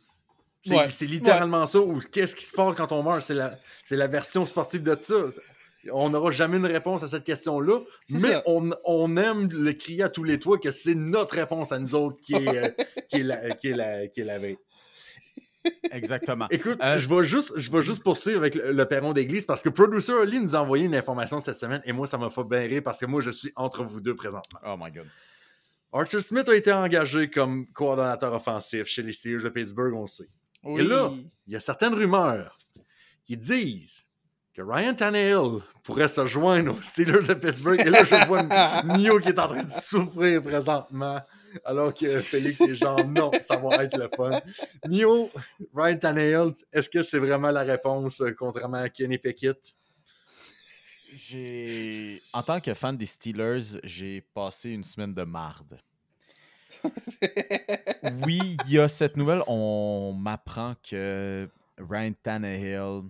C'est 0.90 1.06
littéralement 1.06 1.66
ça. 1.66 1.80
Ou 1.80 2.00
qu'est-ce 2.12 2.36
qui 2.36 2.44
se 2.44 2.54
passe 2.54 2.76
quand 2.76 2.92
on 2.92 3.04
meurt? 3.04 3.22
C'est 3.22 3.34
la, 3.34 3.58
la 3.90 4.08
version 4.08 4.46
sportive 4.46 4.84
de 4.84 4.96
ça. 5.00 5.16
On 5.94 6.10
n'aura 6.10 6.32
jamais 6.32 6.58
une 6.58 6.66
réponse 6.66 7.04
à 7.04 7.08
cette 7.08 7.24
question-là, 7.24 7.80
mais 8.10 8.42
on, 8.46 8.72
on, 8.84 9.16
aime 9.16 9.48
le 9.52 9.72
crier 9.74 10.04
à 10.04 10.10
tous 10.10 10.24
les 10.24 10.38
toits 10.40 10.58
que 10.58 10.72
c'est 10.72 10.96
notre 10.96 11.36
réponse 11.36 11.72
à 11.72 11.80
nous 11.80 11.96
autres 11.96 12.20
qui 12.20 12.34
est, 12.34 12.48
euh, 12.48 12.70
qui 13.08 13.18
est, 13.18 13.24
la, 13.24 13.52
qui 13.52 13.68
est, 13.70 13.74
la, 13.74 14.08
qui 14.08 14.22
est 14.22 14.26
la 14.26 14.40
veille. 14.40 14.58
Exactement. 15.92 16.48
Écoute, 16.52 16.78
euh, 16.82 16.98
je, 16.98 17.10
vais 17.10 17.24
juste, 17.24 17.54
je 17.56 17.72
vais 17.72 17.82
juste 17.82 18.04
poursuivre 18.04 18.40
avec 18.40 18.56
le, 18.56 18.86
perron 18.86 19.14
d'église 19.14 19.46
parce 19.46 19.62
que 19.62 19.70
Producer 19.70 20.14
Ali 20.14 20.40
nous 20.40 20.56
a 20.56 20.62
envoyé 20.62 20.86
une 20.86 20.96
information 20.96 21.40
cette 21.40 21.58
semaine 21.58 21.82
et 21.86 21.92
moi, 21.92 22.08
ça 22.08 22.18
m'a 22.18 22.30
fait 22.30 22.44
bien 22.44 22.60
rire 22.60 22.82
parce 22.84 23.00
que 23.00 23.06
moi, 23.06 23.22
je 23.22 23.32
suis 23.32 23.52
entre 23.56 23.84
vous 23.84 24.02
deux 24.02 24.16
présentement. 24.16 24.60
Oh 24.66 24.76
my 24.80 24.92
God. 24.92 25.08
Archer 25.94 26.22
Smith 26.22 26.50
a 26.50 26.56
été 26.56 26.72
engagé 26.72 27.30
comme 27.30 27.68
coordonnateur 27.68 28.34
offensif 28.34 28.86
chez 28.86 29.02
les 29.02 29.14
Steelers 29.14 29.44
de 29.44 29.50
Pittsburgh, 29.50 29.94
on 29.94 30.06
sait. 30.06 30.30
Et 30.66 30.84
là, 30.84 31.12
il 31.46 31.54
y 31.54 31.56
a 31.56 31.60
certaines 31.60 31.94
rumeurs 31.94 32.58
qui 33.26 33.38
disent 33.38 34.08
que 34.54 34.62
Ryan 34.62 34.94
Tannehill 34.94 35.62
pourrait 35.84 36.08
se 36.08 36.26
joindre 36.26 36.78
aux 36.78 36.82
Steelers 36.82 37.28
de 37.28 37.34
Pittsburgh. 37.36 37.80
Et 37.80 37.90
là, 37.90 38.04
je 38.04 38.28
vois 38.28 38.44
Nio 38.98 39.20
qui 39.20 39.30
est 39.30 39.40
en 39.40 39.48
train 39.48 39.64
de 39.64 39.70
souffrir 39.70 40.42
présentement. 40.42 41.22
Alors 41.66 41.94
que 41.94 42.22
Félix 42.22 42.62
est 42.62 42.76
genre 42.76 43.06
non, 43.06 43.32
ça 43.42 43.58
va 43.58 43.84
être 43.84 43.98
le 43.98 44.10
fun. 44.16 44.42
Nio, 44.88 45.30
Ryan 45.74 45.98
Tannehill, 45.98 46.54
est-ce 46.72 46.90
que 46.90 47.02
c'est 47.02 47.20
vraiment 47.20 47.52
la 47.52 47.64
réponse 47.64 48.22
euh, 48.22 48.34
contrairement 48.38 48.78
à 48.78 48.90
Kenny 48.90 49.18
Pickett? 49.18 49.76
J'ai. 51.16 52.22
En 52.34 52.44
tant 52.44 52.60
que 52.60 52.74
fan 52.74 52.98
des 52.98 53.06
Steelers, 53.06 53.80
j'ai 53.84 54.22
passé 54.22 54.72
une 54.72 54.84
semaine 54.84 55.14
de 55.14 55.24
marde 55.24 55.80
oui, 58.26 58.58
il 58.66 58.72
y 58.72 58.80
a 58.80 58.88
cette 58.88 59.18
nouvelle. 59.18 59.42
On 59.48 60.14
m'apprend 60.14 60.76
que 60.88 61.50
Ryan 61.78 62.14
Tannehill, 62.22 63.04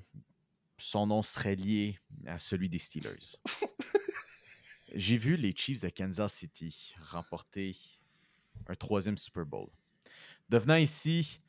son 0.78 1.08
nom 1.08 1.22
serait 1.22 1.56
lié 1.56 2.00
à 2.26 2.40
celui 2.40 2.70
des 2.70 2.80
Steelers. 2.80 3.38
J'ai 4.96 5.18
vu 5.18 5.36
les 5.36 5.54
Chiefs 5.56 5.82
de 5.82 5.90
Kansas 5.90 6.34
City 6.34 6.96
remporter 7.12 7.76
un 8.68 8.76
troisième 8.76 9.18
Super 9.18 9.46
Bowl, 9.46 9.70
devenant 10.50 10.76
ici 10.76 11.40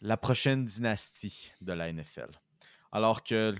la 0.00 0.16
prochaine 0.16 0.64
dynastie 0.64 1.52
de 1.60 1.72
la 1.72 1.92
NFL, 1.92 2.30
alors 2.92 3.22
que 3.22 3.54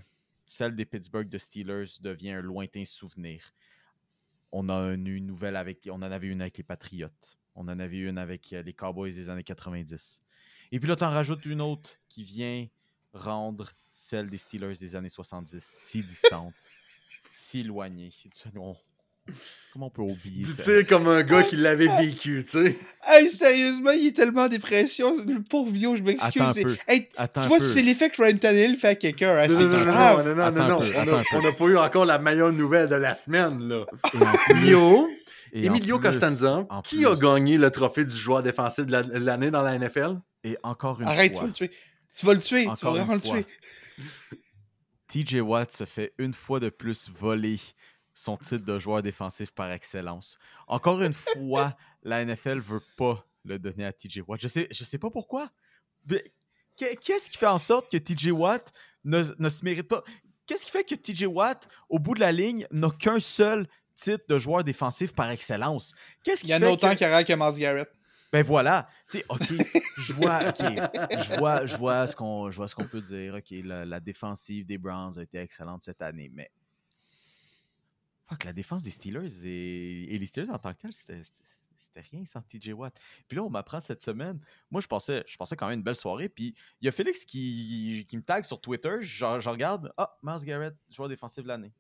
celle 0.47 0.75
des 0.75 0.85
Pittsburgh 0.85 1.29
de 1.29 1.39
Steelers 1.39 2.01
devient 2.01 2.33
un 2.33 2.41
lointain 2.41 2.85
souvenir. 2.85 3.53
On 4.51 4.69
a 4.69 4.95
une 4.95 5.19
nouvelle 5.27 5.57
avec, 5.57 5.89
on 5.91 5.97
en 5.97 6.03
avait 6.03 6.29
une 6.29 6.41
avec 6.41 6.57
les 6.57 6.65
Patriotes. 6.65 7.39
On 7.55 7.69
en 7.69 7.79
avait 7.79 7.99
une 7.99 8.19
avec 8.19 8.53
euh, 8.53 8.63
les 8.63 8.73
Cowboys 8.73 9.13
des 9.13 9.29
années 9.31 9.43
90. 9.43 10.23
Et 10.71 10.81
puis 10.81 10.89
là, 10.89 10.97
tu 10.97 11.05
en 11.05 11.11
rajoutes 11.11 11.45
une 11.45 11.61
autre 11.61 11.91
qui 12.09 12.23
vient 12.23 12.67
rendre 13.13 13.73
celle 13.91 14.31
des 14.31 14.39
Steelers 14.39 14.79
des 14.79 14.97
années 14.97 15.09
70 15.09 15.63
si 15.63 16.03
distante, 16.03 16.55
si 17.33 17.61
éloignée. 17.61 18.11
Comment 19.73 19.87
on 19.87 19.91
peut 19.91 20.03
oublier 20.03 20.45
ça? 20.45 20.57
Tu 20.57 20.63
sais, 20.63 20.85
comme 20.85 21.07
un 21.09 21.23
gars 21.23 21.43
qui 21.43 21.57
l'avait 21.57 21.89
vécu, 21.99 22.43
tu 22.43 22.51
sais. 22.51 22.79
Hey, 23.07 23.31
sérieusement, 23.31 23.91
il 23.91 24.09
est 24.09 24.17
tellement 24.17 24.43
en 24.43 24.49
dépression. 24.49 25.15
Le 25.25 25.43
pauvre 25.43 25.71
vieux, 25.71 25.95
je 25.95 26.03
m'excuse. 26.03 26.43
Hey, 26.87 27.09
tu 27.09 27.49
vois, 27.49 27.61
c'est 27.61 27.83
l'effet 27.83 28.11
que 28.11 28.23
Ryan 28.23 28.39
Tannehill 28.39 28.77
fait 28.77 28.89
à 28.89 28.95
quelqu'un. 28.95 29.37
Hein, 29.37 29.47
non, 29.49 29.61
non, 29.61 29.69
non, 29.69 30.35
non, 30.35 30.53
non, 30.53 30.79
non, 31.07 31.23
On 31.35 31.43
n'a 31.43 31.53
pas 31.53 31.65
eu 31.67 31.77
encore 31.77 32.07
la 32.07 32.19
meilleure 32.19 32.53
nouvelle 32.53 32.89
de 32.89 32.97
la 32.97 33.15
semaine, 33.15 33.69
là. 33.69 33.85
Yo, 34.65 35.09
Emilio 35.53 35.99
Costanza, 35.99 36.67
qui 36.85 37.05
a 37.05 37.15
gagné 37.15 37.59
le 37.59 37.71
trophée 37.71 38.05
du 38.05 38.17
joueur 38.17 38.43
défensif 38.43 38.87
de 38.87 39.19
l'année 39.25 39.51
dans 39.51 39.63
la 39.63 39.79
NFL? 39.79 40.19
Et 40.45 40.57
encore 40.63 41.01
une 41.01 41.09
Arrête, 41.09 41.35
fois. 41.35 41.45
Arrête, 41.45 41.55
tu 41.55 41.67
vas 41.67 41.69
le 41.69 41.71
tuer. 41.71 41.71
Tu 42.17 42.27
vas 42.27 42.35
le 42.35 42.41
tuer. 42.41 42.69
tu 42.79 42.85
vas 42.85 42.91
vraiment 42.91 43.15
le 43.15 43.21
tuer. 43.21 43.47
TJ 45.09 45.41
Watt 45.41 45.73
se 45.73 45.85
fait 45.85 46.13
une 46.19 46.35
fois 46.35 46.61
de 46.61 46.69
plus 46.69 47.11
voler 47.19 47.59
son 48.19 48.37
titre 48.37 48.65
de 48.65 48.79
joueur 48.81 49.01
défensif 49.01 49.53
par 49.53 49.71
excellence. 49.71 50.39
Encore 50.67 51.01
une 51.03 51.13
fois, 51.13 51.77
la 52.03 52.25
NFL 52.25 52.59
veut 52.59 52.83
pas 52.97 53.25
le 53.45 53.61
donner 53.61 53.85
à 53.85 53.93
TJ 53.93 54.23
Watt. 54.27 54.41
Je 54.41 54.49
sais, 54.49 54.67
je 54.73 54.85
sais 54.85 54.99
pas 54.99 55.09
pourquoi. 55.09 55.49
Qu'est-ce 56.77 57.31
qui 57.31 57.39
fait 57.39 57.47
en 57.47 57.59
sorte 57.59 57.91
que 57.91 57.97
TJ 57.97 58.33
Watt 58.33 58.73
ne, 59.05 59.23
ne 59.39 59.49
se 59.49 59.65
mérite 59.65 59.87
pas? 59.87 60.03
Qu'est-ce 60.47 60.65
qui 60.65 60.73
fait 60.73 60.83
que 60.83 60.97
TJ 60.97 61.27
Watt, 61.27 61.69
au 61.89 62.01
bout 62.01 62.15
de 62.15 62.21
la 62.21 62.33
ligne, 62.33 62.67
n'a 62.73 62.91
qu'un 62.91 63.21
seul 63.21 63.69
titre 63.95 64.25
de 64.29 64.39
joueur 64.39 64.65
défensif 64.65 65.13
par 65.13 65.31
excellence? 65.31 65.95
Qu'est-ce 66.25 66.45
Il 66.45 66.51
y 66.51 66.55
en 66.57 66.63
a 66.63 66.71
autant 66.71 66.97
que... 66.97 67.23
que 67.23 67.33
Mars 67.35 67.57
Garrett. 67.57 67.89
Ben 68.33 68.43
voilà, 68.43 68.89
tu 69.09 69.19
sais, 69.19 69.25
ok, 69.31 69.47
je 69.97 70.13
vois, 70.13 70.41
je 70.59 71.39
vois, 71.39 71.65
je 71.65 71.77
vois 71.77 72.07
ce 72.07 72.15
qu'on, 72.15 72.51
ce 72.51 72.75
qu'on 72.75 72.85
peut 72.85 73.01
dire. 73.01 73.37
Ok, 73.37 73.47
la, 73.65 74.01
défensive 74.01 74.67
des 74.67 74.77
Browns 74.77 75.19
a 75.19 75.23
été 75.23 75.39
excellente 75.39 75.83
cette 75.83 76.03
année, 76.03 76.31
mais 76.35 76.51
fuck, 78.29 78.45
la 78.45 78.53
défense 78.53 78.83
des 78.83 78.91
Steelers 78.91 79.47
et, 79.47 80.19
les 80.19 80.27
Steelers 80.27 80.51
en 80.51 80.59
tant 80.59 80.73
que 80.73 80.79
tel, 80.79 80.93
c'était, 80.93 81.23
rien 82.13 82.25
sans 82.25 82.43
TJ 82.43 82.73
Watt. 82.75 82.97
Puis 83.27 83.37
là, 83.37 83.43
on 83.43 83.51
m'apprend 83.51 83.81
cette 83.81 84.03
semaine. 84.03 84.39
Moi, 84.71 84.81
je 84.81 84.87
pensais, 84.87 85.25
je 85.27 85.37
pensais 85.37 85.57
quand 85.57 85.67
même 85.67 85.81
une 85.81 85.85
belle 85.85 85.97
soirée. 85.97 86.29
Puis 86.29 86.55
il 86.81 86.85
y 86.85 86.89
a 86.89 86.93
Félix 86.93 87.25
qui, 87.25 88.07
me 88.13 88.23
tag 88.23 88.45
sur 88.45 88.61
Twitter. 88.61 88.99
Je, 89.01 89.49
regarde, 89.49 89.93
ah, 89.97 90.17
Mars 90.23 90.45
Garrett, 90.45 90.75
joueur 90.89 91.09
défensif 91.09 91.43
de 91.43 91.49
l'année. 91.49 91.73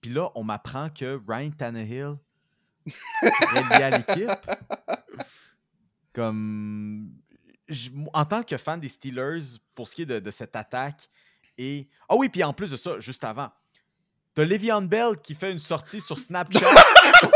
Puis 0.00 0.10
là, 0.10 0.30
on 0.34 0.42
m'apprend 0.42 0.88
que 0.90 1.20
Ryan 1.28 1.50
Tannehill 1.50 2.16
est 2.86 3.68
lié 3.70 3.82
à 3.82 3.90
l'équipe. 3.90 4.50
Comme. 6.12 7.12
en 8.12 8.24
tant 8.24 8.42
que 8.42 8.56
fan 8.56 8.80
des 8.80 8.88
Steelers, 8.88 9.58
pour 9.74 9.88
ce 9.88 9.94
qui 9.94 10.02
est 10.02 10.06
de, 10.06 10.30
cette 10.30 10.56
attaque, 10.56 11.08
et. 11.56 11.88
Ah 12.08 12.16
oui, 12.16 12.28
puis 12.28 12.42
en 12.42 12.52
plus 12.52 12.72
de 12.72 12.76
ça, 12.76 12.98
juste 12.98 13.22
avant, 13.22 13.52
t'as 14.34 14.44
Le'Veon 14.44 14.82
Bell 14.82 15.16
qui 15.22 15.34
fait 15.34 15.52
une 15.52 15.58
sortie 15.58 16.00
sur 16.00 16.18
Snapchat. 16.18 16.60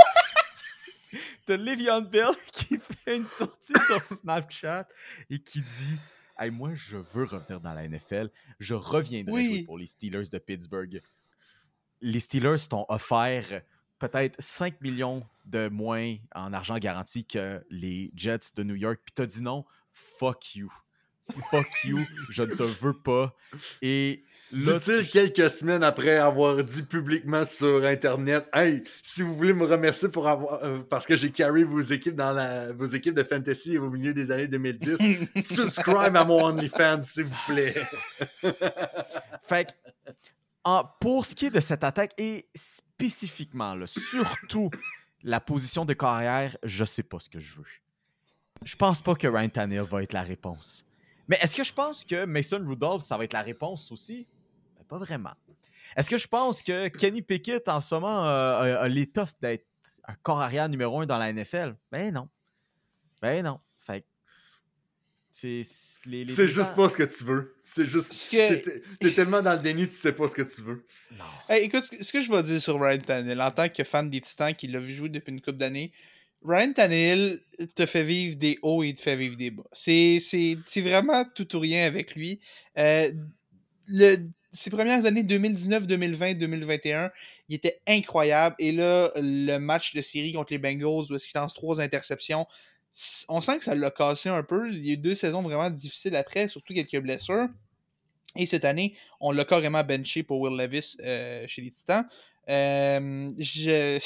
t'as 1.47 1.57
Le'Veon 1.57 2.03
Bell 2.03 2.35
qui 2.53 2.79
fait 2.79 3.17
une 3.17 3.27
sortie 3.27 3.75
sur 3.87 4.03
Snapchat 4.03 4.87
et 5.31 5.39
qui 5.39 5.61
dit 5.61 5.99
Hey, 6.39 6.53
moi, 6.53 6.71
je 6.75 6.97
veux 6.97 7.25
revenir 7.25 7.61
dans 7.61 7.75
la 7.75 7.89
NFL. 7.89 8.31
Je 8.61 8.75
reviendrai 8.75 9.65
pour 9.67 9.77
les 9.77 9.87
Steelers 9.87 10.29
de 10.31 10.39
Pittsburgh 10.39 11.03
les 12.01 12.21
Steelers 12.21 12.69
t'ont 12.69 12.87
offert 12.89 13.63
peut-être 13.99 14.41
5 14.41 14.81
millions 14.81 15.27
de 15.45 15.69
moins 15.69 16.17
en 16.35 16.53
argent 16.53 16.79
garanti 16.79 17.25
que 17.25 17.65
les 17.71 18.13
Jets 18.15 18.53
de 18.55 18.63
New 18.63 18.77
York, 18.77 19.01
puis 19.05 19.13
t'as 19.15 19.27
dit 19.27 19.43
non, 19.43 19.65
fuck 19.93 20.55
you. 20.55 20.73
Fuck 21.51 21.67
you, 21.85 22.07
je 22.31 22.43
ne 22.43 22.55
te 22.55 22.63
veux 22.63 22.99
pas. 22.99 23.35
Et. 23.83 24.25
Dit-il 24.53 25.07
quelques 25.09 25.51
semaines 25.51 25.83
après 25.83 26.17
avoir 26.17 26.63
dit 26.65 26.83
publiquement 26.83 27.45
sur 27.45 27.85
Internet 27.85 28.49
Hey, 28.55 28.83
si 29.03 29.23
vous 29.23 29.35
voulez 29.35 29.53
me 29.53 29.67
remercier 29.67 30.09
pour 30.09 30.27
avoir. 30.27 30.65
Euh, 30.65 30.79
parce 30.89 31.07
que 31.07 31.17
j'ai 31.17 31.31
carry 31.31 31.65
vos 31.65 31.81
équipes 31.81 32.15
dans 32.15 32.33
la, 32.33 32.73
vos 32.73 32.87
équipes 32.87 33.15
de 33.15 33.25
fantasy 33.25 33.77
au 33.77 33.91
milieu 33.91 34.15
des 34.15 34.31
années 34.31 34.49
2010, 34.49 34.99
subscribe 35.41 36.17
à 36.17 36.25
mon 36.25 36.45
OnlyFans, 36.47 37.03
s'il 37.03 37.25
vous 37.25 37.37
plaît. 37.47 37.75
fait 39.47 39.67
que 39.67 39.73
pour 41.01 41.27
ce 41.27 41.35
qui 41.35 41.47
est 41.47 41.51
de 41.51 41.61
cette 41.61 41.85
attaque 41.85 42.13
et 42.19 42.47
spécifiquement, 42.55 43.77
surtout 43.87 44.71
la 45.23 45.41
position 45.41 45.85
de 45.85 45.93
carrière, 45.93 46.57
je 46.63 46.85
sais 46.85 47.03
pas 47.03 47.21
ce 47.21 47.29
que 47.29 47.39
je 47.39 47.57
veux. 47.57 47.65
je 48.65 48.77
pense 48.77 49.03
pas 49.03 49.15
que 49.15 49.27
Ryan 49.27 49.49
Tannehill 49.49 49.83
va 49.83 50.03
être 50.03 50.13
la 50.13 50.23
réponse. 50.23 50.85
Mais 51.29 51.39
est-ce 51.43 51.55
que 51.55 51.65
je 51.65 51.73
pense 51.73 52.05
que 52.05 52.25
Mason 52.25 52.63
Rudolph, 52.67 53.03
ça 53.03 53.19
va 53.19 53.25
être 53.25 53.35
la 53.35 53.43
réponse 53.43 53.93
aussi? 53.93 54.27
Pas 54.89 54.99
vraiment. 54.99 55.33
Est-ce 55.97 56.11
que 56.11 56.19
je 56.19 56.27
pense 56.29 56.63
que 56.63 56.89
Kenny 56.89 57.23
Pickett, 57.23 57.69
en 57.69 57.81
ce 57.81 57.95
moment, 57.95 58.27
euh, 58.27 58.77
a, 58.77 58.81
a 58.83 58.89
l'étoffe 58.89 59.35
d'être 59.41 59.67
un 60.07 60.15
corps 60.23 60.41
arrière 60.41 60.69
numéro 60.69 61.01
un 61.01 61.07
dans 61.07 61.19
la 61.19 61.33
NFL? 61.33 61.77
Ben 61.93 62.13
non. 62.13 62.29
Ben 63.23 63.45
non. 63.45 63.55
Fait 63.81 64.01
que 64.03 64.07
c'est 65.31 65.63
les- 66.07 66.25
les 66.25 66.35
C'est 66.35 66.47
défenses- 66.47 66.57
juste 66.67 66.75
pas 66.77 66.89
ce 66.89 66.97
que 66.97 67.03
tu 67.05 67.25
veux. 67.25 67.57
C'est 67.63 67.87
juste. 67.87 68.13
Ce 68.13 68.29
que- 68.31 68.55
T'es- 68.63 68.83
T'es 68.99 69.11
tellement 69.13 69.41
dans 69.43 69.53
le 69.55 69.59
déni, 69.63 69.87
tu 69.89 69.95
sais 69.95 70.13
pas 70.13 70.27
ce 70.29 70.35
que 70.35 70.43
tu 70.43 70.63
veux. 70.63 70.85
Non. 71.17 71.25
Hey, 71.49 71.65
écoute, 71.65 71.85
ce 71.85 71.91
que- 72.13 72.19
que 72.19 72.21
je 72.21 72.31
vais 72.33 72.43
dire 72.43 72.61
sur 72.61 72.81
Ryan 72.81 72.99
Tannehill, 72.99 73.41
en 73.41 73.51
tant 73.51 73.69
que 73.69 73.85
fan 73.85 74.09
des 74.11 74.21
Titans 74.21 74.55
qui 74.55 74.67
l'a 74.69 74.81
vu 74.81 74.95
jouer 74.95 75.09
depuis 75.09 75.31
une 75.33 75.41
couple 75.41 75.59
d'années, 75.59 75.93
Ryan 76.45 76.73
Tannehill 76.73 77.41
te 77.75 77.85
fait 77.87 78.05
vivre 78.05 78.37
des 78.37 78.59
hauts 78.63 78.83
et 78.83 78.95
te 78.95 79.01
fait 79.01 79.17
vivre 79.17 79.37
des 79.37 79.51
bas. 79.51 79.65
C'est 79.73 80.19
c'est- 80.21 80.57
c'est 80.67 80.81
vraiment 80.81 81.25
tout 81.35 81.55
ou 81.57 81.61
rien 81.61 81.87
avec 81.87 82.15
lui. 82.15 82.41
Euh, 82.79 83.11
le, 83.87 84.17
ses 84.59 84.71
premières 84.71 85.05
années 85.07 85.23
2019, 85.23 85.87
2020, 85.87 86.35
2021, 86.35 87.11
il 87.49 87.55
était 87.55 87.81
incroyable. 87.87 88.57
Et 88.59 88.73
là, 88.73 89.11
le 89.17 89.59
match 89.59 89.95
de 89.95 90.01
série 90.03 90.33
contre 90.33 90.53
les 90.53 90.59
Bengals 90.59 91.11
où 91.11 91.15
est-ce 91.15 91.27
qu'il 91.29 91.39
lance 91.41 91.55
trois 91.55 91.81
interceptions, 91.81 92.47
on 93.29 93.41
sent 93.41 93.59
que 93.59 93.65
ça 93.65 93.75
l'a 93.75 93.91
cassé 93.91 94.29
un 94.29 94.43
peu. 94.43 94.71
Il 94.73 94.85
y 94.87 94.91
a 94.91 94.95
eu 94.95 94.97
deux 94.97 95.15
saisons 95.15 95.43
vraiment 95.43 95.71
difficiles 95.71 96.17
après, 96.17 96.49
surtout 96.49 96.75
quelques 96.75 96.99
blessures. 96.99 97.49
Et 98.37 98.47
cette 98.47 98.65
année, 98.65 98.95
on 99.21 99.33
l'a 99.33 99.45
carrément 99.45 99.83
benché 99.85 100.23
pour 100.23 100.41
Will 100.41 100.57
Levis 100.57 100.97
euh, 101.05 101.47
chez 101.47 101.63
les 101.63 101.71
Titans. 101.71 102.05
Euh, 102.49 103.29
je- 103.39 103.99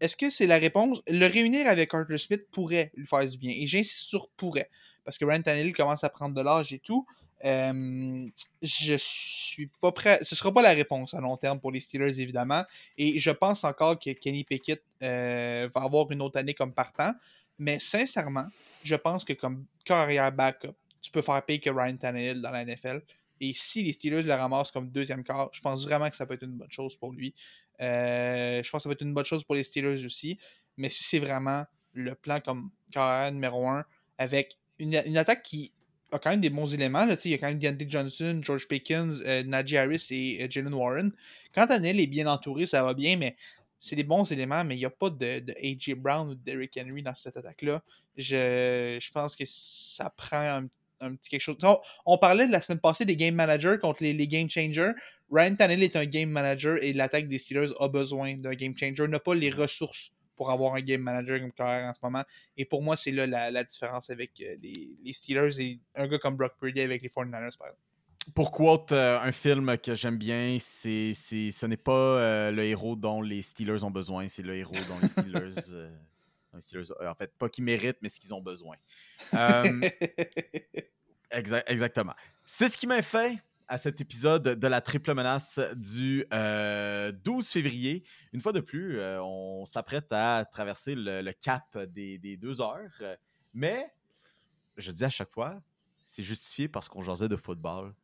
Est-ce 0.00 0.16
que 0.16 0.30
c'est 0.30 0.46
la 0.46 0.58
réponse? 0.58 1.00
Le 1.08 1.26
réunir 1.26 1.66
avec 1.66 1.92
Arthur 1.92 2.18
Smith 2.20 2.46
pourrait 2.50 2.92
lui 2.94 3.06
faire 3.06 3.26
du 3.26 3.36
bien. 3.36 3.52
Et 3.54 3.66
j'insiste 3.66 4.00
sur 4.08 4.28
pourrait. 4.30 4.70
Parce 5.04 5.18
que 5.18 5.24
Ryan 5.24 5.42
Tannehill 5.42 5.74
commence 5.74 6.04
à 6.04 6.08
prendre 6.08 6.34
de 6.34 6.40
l'âge 6.40 6.72
et 6.72 6.78
tout. 6.78 7.06
Euh, 7.44 8.26
je 8.62 8.94
suis 8.98 9.68
pas 9.80 9.92
prêt. 9.92 10.18
Ce 10.22 10.34
sera 10.34 10.52
pas 10.52 10.62
la 10.62 10.72
réponse 10.72 11.14
à 11.14 11.20
long 11.20 11.36
terme 11.36 11.60
pour 11.60 11.70
les 11.70 11.80
Steelers, 11.80 12.20
évidemment. 12.20 12.64
Et 12.96 13.18
je 13.18 13.30
pense 13.30 13.64
encore 13.64 13.98
que 13.98 14.10
Kenny 14.10 14.44
Pickett 14.44 14.82
euh, 15.02 15.68
va 15.74 15.82
avoir 15.82 16.10
une 16.10 16.22
autre 16.22 16.38
année 16.38 16.54
comme 16.54 16.72
partant. 16.72 17.12
Mais 17.58 17.78
sincèrement, 17.78 18.46
je 18.84 18.94
pense 18.94 19.24
que 19.24 19.32
comme 19.32 19.66
carrière 19.84 20.32
backup, 20.32 20.74
tu 21.00 21.10
peux 21.10 21.22
faire 21.22 21.44
payer 21.44 21.60
que 21.60 21.70
Ryan 21.70 21.96
Tannehill 21.96 22.40
dans 22.40 22.50
la 22.50 22.64
NFL. 22.64 23.02
Et 23.40 23.52
si 23.54 23.82
les 23.82 23.92
Steelers 23.92 24.22
le 24.22 24.34
ramassent 24.34 24.70
comme 24.70 24.90
deuxième 24.90 25.22
quart, 25.22 25.48
je 25.52 25.60
pense 25.60 25.84
vraiment 25.84 26.10
que 26.10 26.16
ça 26.16 26.26
peut 26.26 26.34
être 26.34 26.42
une 26.42 26.56
bonne 26.56 26.70
chose 26.70 26.96
pour 26.96 27.12
lui. 27.12 27.34
Euh, 27.80 28.62
je 28.62 28.70
pense 28.70 28.80
que 28.80 28.82
ça 28.84 28.88
va 28.88 28.94
être 28.94 29.02
une 29.02 29.14
bonne 29.14 29.24
chose 29.24 29.44
pour 29.44 29.54
les 29.54 29.62
Steelers 29.62 30.04
aussi. 30.04 30.38
Mais 30.76 30.88
si 30.88 31.04
c'est 31.04 31.18
vraiment 31.20 31.64
le 31.92 32.14
plan 32.14 32.40
comme 32.40 32.70
carrière 32.90 33.32
numéro 33.32 33.68
un, 33.68 33.84
avec 34.18 34.58
une, 34.78 35.00
une 35.06 35.16
attaque 35.16 35.42
qui 35.42 35.72
a 36.12 36.18
quand 36.18 36.30
même 36.30 36.40
des 36.40 36.50
bons 36.50 36.72
éléments, 36.72 37.04
là, 37.04 37.16
il 37.24 37.30
y 37.30 37.34
a 37.34 37.38
quand 37.38 37.48
même 37.48 37.58
Deontay 37.58 37.86
Johnson, 37.88 38.40
George 38.42 38.68
Pickens, 38.68 39.22
euh, 39.26 39.42
Najee 39.42 39.76
Harris 39.76 40.06
et 40.10 40.42
euh, 40.42 40.46
Jalen 40.48 40.74
Warren. 40.74 41.12
Quand 41.54 41.66
Tannehill 41.66 42.00
est 42.00 42.06
bien 42.06 42.26
entouré, 42.26 42.66
ça 42.66 42.82
va 42.82 42.94
bien, 42.94 43.16
mais 43.16 43.36
c'est 43.78 43.96
des 43.96 44.04
bons 44.04 44.30
éléments, 44.32 44.64
mais 44.64 44.76
il 44.76 44.80
n'y 44.80 44.84
a 44.84 44.90
pas 44.90 45.10
de, 45.10 45.40
de 45.40 45.52
A.J. 45.52 45.94
Brown 45.94 46.30
ou 46.30 46.34
de 46.34 46.40
Derrick 46.40 46.78
Henry 46.80 47.02
dans 47.02 47.14
cette 47.14 47.36
attaque-là. 47.36 47.82
Je, 48.16 48.98
je 49.00 49.10
pense 49.12 49.36
que 49.36 49.44
ça 49.46 50.10
prend 50.16 50.36
un, 50.38 50.66
un 51.00 51.14
petit 51.14 51.30
quelque 51.30 51.40
chose. 51.40 51.56
On, 51.62 51.78
on 52.06 52.18
parlait 52.18 52.46
de 52.46 52.52
la 52.52 52.60
semaine 52.60 52.80
passée 52.80 53.04
des 53.04 53.16
game 53.16 53.34
managers 53.34 53.76
contre 53.80 54.02
les, 54.02 54.12
les 54.12 54.26
game 54.26 54.50
changers. 54.50 54.92
Ryan 55.30 55.54
Tannehill 55.54 55.82
est 55.82 55.96
un 55.96 56.06
game 56.06 56.30
manager 56.30 56.82
et 56.82 56.92
l'attaque 56.92 57.28
des 57.28 57.38
Steelers 57.38 57.72
a 57.78 57.88
besoin 57.88 58.36
d'un 58.36 58.54
game 58.54 58.76
changer, 58.76 59.06
n'a 59.06 59.20
pas 59.20 59.34
les 59.34 59.50
ressources 59.50 60.12
pour 60.38 60.50
avoir 60.50 60.74
un 60.74 60.80
game 60.80 61.02
manager 61.02 61.38
comme 61.40 61.52
carrière 61.52 61.90
en 61.90 61.92
ce 61.92 61.98
moment. 62.02 62.22
Et 62.56 62.64
pour 62.64 62.80
moi, 62.82 62.96
c'est 62.96 63.10
là 63.10 63.26
la, 63.26 63.50
la 63.50 63.64
différence 63.64 64.08
avec 64.08 64.30
euh, 64.40 64.56
les, 64.62 64.96
les 65.04 65.12
Steelers 65.12 65.60
et 65.60 65.80
un 65.96 66.06
gars 66.08 66.18
comme 66.18 66.36
Brock 66.36 66.54
Purdy 66.58 66.80
avec 66.80 67.02
les 67.02 67.08
49ers, 67.10 67.30
par 67.58 67.66
exemple. 67.66 67.76
Pour 68.34 68.50
quote 68.52 68.92
euh, 68.92 69.18
un 69.20 69.32
film 69.32 69.76
que 69.78 69.94
j'aime 69.94 70.16
bien, 70.18 70.58
c'est, 70.60 71.12
ce 71.14 71.66
n'est 71.66 71.76
pas 71.76 71.92
euh, 71.92 72.50
le 72.50 72.62
héros 72.64 72.94
dont 72.94 73.20
les 73.20 73.42
Steelers 73.42 73.82
ont 73.84 73.90
besoin, 73.90 74.28
c'est 74.28 74.42
le 74.42 74.56
héros 74.56 74.72
dont 74.72 74.98
les 75.02 75.08
Steelers, 75.08 75.58
euh, 75.74 75.90
les 76.54 76.60
Steelers, 76.60 76.88
en 77.06 77.14
fait, 77.14 77.32
pas 77.36 77.48
qu'ils 77.48 77.64
méritent, 77.64 77.98
mais 78.02 78.08
ce 78.08 78.20
qu'ils 78.20 78.32
ont 78.34 78.40
besoin. 78.42 78.76
Exa- 81.30 81.64
exactement. 81.66 82.14
C'est 82.46 82.68
ce 82.68 82.76
qui 82.76 82.86
m'a 82.86 83.02
fait 83.02 83.38
à 83.68 83.76
cet 83.78 84.00
épisode 84.00 84.42
de 84.42 84.66
la 84.66 84.80
triple 84.80 85.12
menace 85.14 85.60
du 85.76 86.24
euh, 86.32 87.12
12 87.12 87.46
février. 87.48 88.02
Une 88.32 88.40
fois 88.40 88.52
de 88.52 88.60
plus, 88.60 88.98
euh, 88.98 89.22
on 89.22 89.64
s'apprête 89.66 90.10
à 90.12 90.44
traverser 90.50 90.94
le, 90.94 91.20
le 91.20 91.32
cap 91.32 91.76
des, 91.78 92.18
des 92.18 92.36
deux 92.36 92.60
heures, 92.60 92.90
euh, 93.02 93.16
mais 93.52 93.92
je 94.76 94.90
dis 94.90 95.04
à 95.04 95.10
chaque 95.10 95.30
fois, 95.30 95.60
c'est 96.06 96.22
justifié 96.22 96.68
parce 96.68 96.88
qu'on 96.88 97.02
jasait 97.02 97.28
de 97.28 97.36
football. 97.36 97.94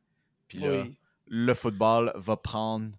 Puis 0.49 0.59
là, 0.59 0.82
Oui. 0.82 0.99
le 1.27 1.55
football 1.55 2.12
va 2.16 2.36
prendre 2.36 2.91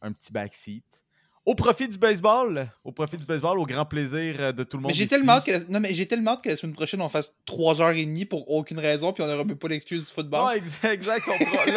un 0.00 0.12
petit 0.12 0.32
backseat. 0.32 1.05
Au 1.46 1.54
profit 1.54 1.86
du 1.88 1.96
baseball, 1.96 2.66
au 2.82 2.90
profit 2.90 3.16
du 3.16 3.24
baseball, 3.26 3.58
au 3.60 3.66
grand 3.66 3.84
plaisir 3.84 4.34
euh, 4.40 4.50
de 4.52 4.64
tout 4.64 4.76
le 4.78 4.82
monde. 4.82 4.90
Mais 4.90 4.94
j'ai 4.96 5.06
tellement, 5.06 5.34
hâte 5.34 5.46
que 5.46 5.52
la... 5.52 5.58
non, 5.68 5.78
mais 5.78 5.94
j'ai 5.94 6.06
tellement 6.06 6.32
hâte 6.32 6.42
que 6.42 6.48
la 6.48 6.56
semaine 6.56 6.74
prochaine 6.74 7.00
on 7.00 7.08
fasse 7.08 7.32
3h30 7.48 8.26
pour 8.26 8.50
aucune 8.50 8.80
raison, 8.80 9.12
puis 9.12 9.22
on 9.22 9.28
n'aura 9.28 9.44
même 9.44 9.56
pas 9.56 9.68
l'excuse 9.68 10.06
du 10.06 10.12
football. 10.12 10.44
Ouais, 10.44 10.58
ex- 10.58 10.82
exact. 10.84 11.22
on 11.28 11.70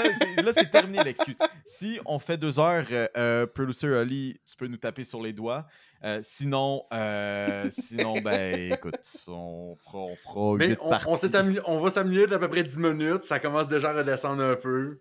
là, 0.44 0.52
c'est- 0.54 0.72
terminé 0.72 1.04
l'excuse. 1.04 1.38
Si 1.66 2.00
on 2.06 2.18
fait 2.18 2.38
deux 2.38 2.60
heures, 2.60 2.86
euh, 2.92 3.08
euh, 3.16 3.46
producer 3.48 3.88
Ali, 3.96 4.40
tu 4.50 4.56
peux 4.56 4.68
nous 4.68 4.78
taper 4.78 5.04
sur 5.04 5.22
les 5.22 5.34
doigts. 5.34 5.68
Euh, 6.04 6.20
sinon, 6.24 6.84
euh, 6.94 7.70
sinon, 7.70 8.14
ben, 8.24 8.72
écoute, 8.72 8.96
on 9.28 9.76
fera, 9.76 9.98
on 10.00 10.16
fera 10.16 10.56
Mais 10.56 10.78
on, 10.82 10.90
parties. 10.90 11.60
on 11.66 11.80
va 11.80 11.90
s'améliorer 11.90 12.28
d'à 12.28 12.40
peu 12.40 12.48
près 12.48 12.64
10 12.64 12.78
minutes. 12.78 13.26
Ça 13.26 13.40
commence 13.40 13.68
déjà 13.68 13.90
à 13.92 13.98
redescendre 13.98 14.42
un 14.44 14.56
peu. 14.56 15.00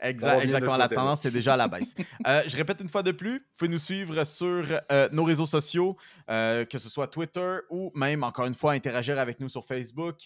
Exact, 0.00 0.42
exactement. 0.42 0.76
La 0.76 0.88
tendance 0.88 1.24
est 1.24 1.30
déjà 1.30 1.54
à 1.54 1.56
la 1.56 1.68
baisse. 1.68 1.94
Euh, 2.26 2.42
je 2.46 2.56
répète 2.56 2.80
une 2.80 2.88
fois 2.88 3.02
de 3.02 3.12
plus, 3.12 3.38
vous 3.38 3.44
pouvez 3.56 3.70
nous 3.70 3.78
suivre 3.78 4.24
sur 4.24 4.64
euh, 4.90 5.08
nos 5.12 5.22
réseaux 5.22 5.46
sociaux, 5.46 5.96
euh, 6.28 6.64
que 6.64 6.76
ce 6.78 6.88
soit 6.88 7.06
Twitter 7.06 7.58
ou 7.70 7.92
même, 7.94 8.24
encore 8.24 8.46
une 8.46 8.54
fois, 8.54 8.72
interagir 8.72 9.18
avec 9.18 9.38
nous 9.38 9.48
sur 9.48 9.64
Facebook. 9.64 10.16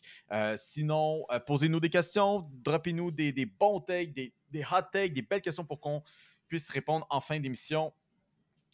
Sinon, 0.57 1.27
posez-nous 1.47 1.81
des 1.81 1.91
questions, 1.91 2.49
droppez-nous 2.65 3.11
des, 3.11 3.33
des 3.33 3.45
bons 3.45 3.81
takes, 3.81 4.15
des, 4.15 4.33
des 4.51 4.63
hot 4.63 4.83
takes, 4.93 5.13
des 5.13 5.23
belles 5.23 5.43
questions 5.43 5.65
pour 5.65 5.81
qu'on 5.81 6.03
puisse 6.49 6.69
répondre 6.71 7.07
en 7.11 7.21
fin 7.21 7.39
d'émission 7.39 7.93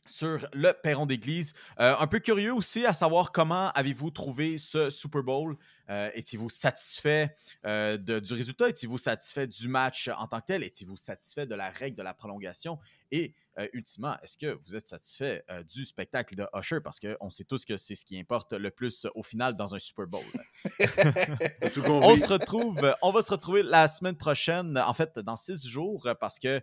sur 0.07 0.49
le 0.53 0.73
perron 0.73 1.07
d'église. 1.07 1.53
Euh, 1.81 1.95
un 1.99 2.07
peu 2.07 2.19
curieux 2.19 2.53
aussi 2.53 2.85
à 2.87 2.93
savoir 2.93 3.33
comment 3.33 3.71
avez-vous 3.73 4.11
trouvé 4.11 4.59
ce 4.59 4.91
Super 4.91 5.23
Bowl? 5.23 5.57
Euh, 5.89 6.11
Étiez-vous 6.15 6.49
satisfait 6.51 7.35
euh, 7.65 7.97
de- 7.97 8.19
du 8.19 8.35
résultat? 8.35 8.69
Étiez-vous 8.69 8.99
satisfait 8.99 9.47
du 9.47 9.69
match 9.69 10.09
en 10.17 10.27
tant 10.27 10.41
que 10.41 10.47
tel? 10.47 10.63
Étiez-vous 10.65 10.97
satisfait 10.97 11.47
de 11.47 11.55
la 11.55 11.71
règle 11.71 11.97
de 11.97 12.03
la 12.03 12.13
prolongation? 12.15 12.79
Et 13.13 13.35
euh, 13.59 13.69
ultimement, 13.73 14.17
est-ce 14.23 14.37
que 14.37 14.59
vous 14.67 14.75
êtes 14.77 14.89
satisfait 14.89 15.45
du 15.73 15.85
spectacle 15.85 16.35
de 16.35 16.45
Usher? 16.59 16.81
Parce 16.83 16.99
qu'on 16.99 17.31
sait 17.31 17.45
tous 17.45 17.65
que 17.65 17.77
c'est 17.77 17.95
ce 17.95 18.05
qui 18.05 18.19
importe 18.19 18.53
le 18.53 18.71
plus 18.71 19.07
au 19.15 19.23
final 19.23 19.55
dans 19.55 19.75
un 19.75 19.79
Super 19.79 20.07
Bowl. 20.09 20.25
On 21.89 22.17
se 22.17 22.27
retrouve, 22.29 22.95
on 23.03 23.13
va 23.13 23.23
se 23.23 23.31
retrouver 23.31 23.63
la 23.63 23.87
semaine 23.89 24.17
prochaine, 24.17 24.77
en 24.79 24.93
fait, 24.93 25.19
dans 25.21 25.37
six 25.37 25.67
jours, 25.69 26.09
parce 26.21 26.39
que, 26.39 26.61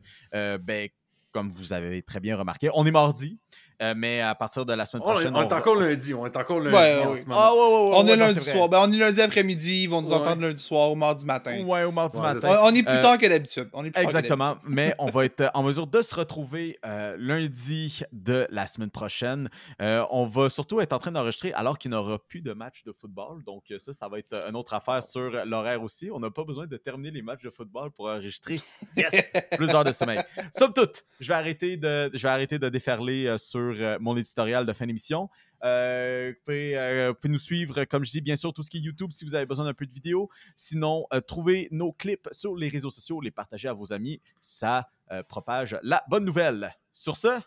ben, 0.57 0.90
comme 1.34 1.52
vous 1.52 1.74
avez 1.74 2.02
très 2.04 2.20
bien 2.20 2.38
remarqué, 2.38 2.70
on 2.74 2.86
est 2.86 2.92
mardi, 2.92 3.40
euh, 3.84 3.94
mais 3.96 4.22
à 4.22 4.34
partir 4.36 4.66
de 4.66 4.74
la 4.74 4.86
semaine 4.86 5.04
On, 5.06 5.12
prochaine. 5.12 5.36
on 5.36 5.42
est 5.44 5.48
va- 5.50 5.58
encore 5.58 5.76
lundi. 5.76 6.14
On 6.14 6.26
est 6.26 6.36
encore 6.38 6.60
lundi 6.60 6.76
Ouais, 6.76 7.00
en 7.06 7.12
oui. 7.12 7.20
ce 7.22 7.26
moment. 7.26 7.42
Ah, 7.42 7.54
ouais, 7.54 7.60
ouais, 7.60 7.66
ouais, 7.68 7.96
on 7.98 8.06
ouais, 8.06 8.12
est 8.12 8.16
lundi 8.16 8.42
soir. 8.42 8.70
Ben, 8.70 8.80
on 8.82 8.92
est 8.92 8.98
lundi 8.98 9.22
après-midi. 9.22 9.84
Ils 9.84 9.88
vont 9.90 10.02
nous 10.02 10.10
Ouais. 10.10 10.16
entendre 10.16 10.42
lundi 10.42 10.62
soir 10.64 10.92
ou 10.92 10.96
mardi 10.96 11.26
matin. 11.26 11.64
Ouais, 11.66 11.84
au 11.84 11.92
mardi 11.92 12.18
Ouais, 12.18 12.24
matin. 12.24 12.40
c'est 12.42 12.48
On, 12.58 12.64
on 12.66 12.74
est 12.76 12.84
plus 12.84 12.96
Euh, 12.96 13.02
tard 13.02 13.18
que 13.18 13.28
d'habitude. 13.28 13.70
Que 13.72 14.00
Exactement, 14.02 14.58
mais 14.66 14.94
on 15.00 15.08
va 15.08 15.26
être 15.26 15.52
en 15.54 15.64
mesure 15.64 15.86
de 15.88 16.02
se 16.02 16.16
retrouver 16.16 16.80
euh, 16.86 17.16
lundi 17.20 18.02
de 18.12 18.48
la 18.50 18.66
semaine 18.68 18.90
prochaine. 18.90 19.50
Euh, 19.82 20.04
on 20.12 20.26
va 20.26 20.50
surtout 20.50 20.80
être 20.82 20.94
en 20.94 21.00
train 21.00 21.12
d'enregistrer 21.12 21.52
alors 21.54 21.78
qu'il 21.78 21.92
n'y 21.92 21.98
aura 21.98 22.18
plus 22.20 22.42
de 22.42 22.54
matchs 22.54 22.84
de 22.86 22.92
football. 22.92 23.44
Donc 23.46 23.64
euh, 23.72 23.78
ça, 23.80 23.94
ça 23.94 24.08
va 24.08 24.20
être 24.20 24.34
une 24.48 24.56
autre 24.56 24.74
affaire 24.74 25.04
sur 25.04 25.30
l'horaire 25.46 25.84
aussi. 25.84 26.10
On 26.14 26.20
n'a 26.20 26.30
pas 26.32 26.44
besoin 26.44 26.68
de 26.68 26.78
terminer 26.78 27.12
les 27.12 27.22
matchs 27.22 27.44
de 27.44 27.50
football 27.50 27.92
pour 27.92 28.08
enregistrer. 28.08 28.60
Yes! 28.98 29.32
Plus 29.58 29.68
d'heures 29.68 29.84
de 29.84 29.92
sommeil. 29.92 30.20
Somme 30.52 30.74
toute, 30.74 31.04
je 31.20 31.28
vais 31.28 31.34
arrêter 31.34 31.78
de, 31.78 32.10
je 32.14 32.22
vais 32.22 32.30
arrêter 32.30 32.60
de 32.60 32.70
déferler 32.70 33.26
euh, 33.28 33.38
sur 33.74 33.84
euh, 33.84 33.98
mon 34.00 34.16
éditorial 34.18 34.66
de 34.66 34.74
fin 34.74 34.86
d'émission. 34.86 35.30
Euh, 35.64 36.34
vous, 36.34 36.41
pouvez, 36.45 36.78
euh, 36.78 37.10
vous 37.10 37.16
pouvez 37.16 37.32
nous 37.32 37.40
suivre, 37.40 37.84
comme 37.86 38.04
je 38.04 38.12
dis, 38.12 38.22
bien 38.22 38.36
sûr, 38.36 38.54
tout 38.54 38.64
ce 38.64 38.70
qui 38.70 38.78
est 38.78 38.82
YouTube 38.82 39.12
si 39.12 39.26
vous 39.26 39.36
avez 39.36 39.45
besoin 39.45 39.66
d'un 39.66 39.74
peu 39.74 39.86
de 39.86 39.94
vidéo. 39.94 40.30
Sinon, 40.56 41.06
euh, 41.14 41.22
trouvez 41.22 41.68
nos 41.72 41.91
clips 41.94 42.28
sur 42.32 42.56
les 42.56 42.68
réseaux 42.70 42.90
sociaux, 42.90 43.22
les 43.22 43.32
partager 43.32 43.68
à 43.68 43.74
vos 43.74 43.94
amis. 43.94 44.22
Ça 44.41 44.88
euh, 45.12 45.24
propage 45.24 45.78
la 45.84 46.04
bonne 46.10 46.26
nouvelle. 46.26 46.74
Sur 46.91 47.18
ce, 47.18 47.40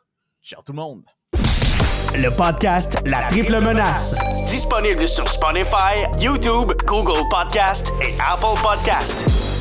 ciao 0.43 0.63
tout 0.63 0.73
le 0.73 0.77
monde. 0.77 1.05
Le 2.15 2.35
podcast 2.35 3.03
La 3.05 3.27
Triple 3.27 3.61
Menace. 3.61 4.17
Disponible 4.47 5.07
sur 5.07 5.29
Spotify, 5.29 6.05
YouTube, 6.21 6.73
Google 6.87 7.29
Podcast 7.31 7.93
et 8.03 8.15
Apple 8.21 8.59
Podcast. 8.63 9.56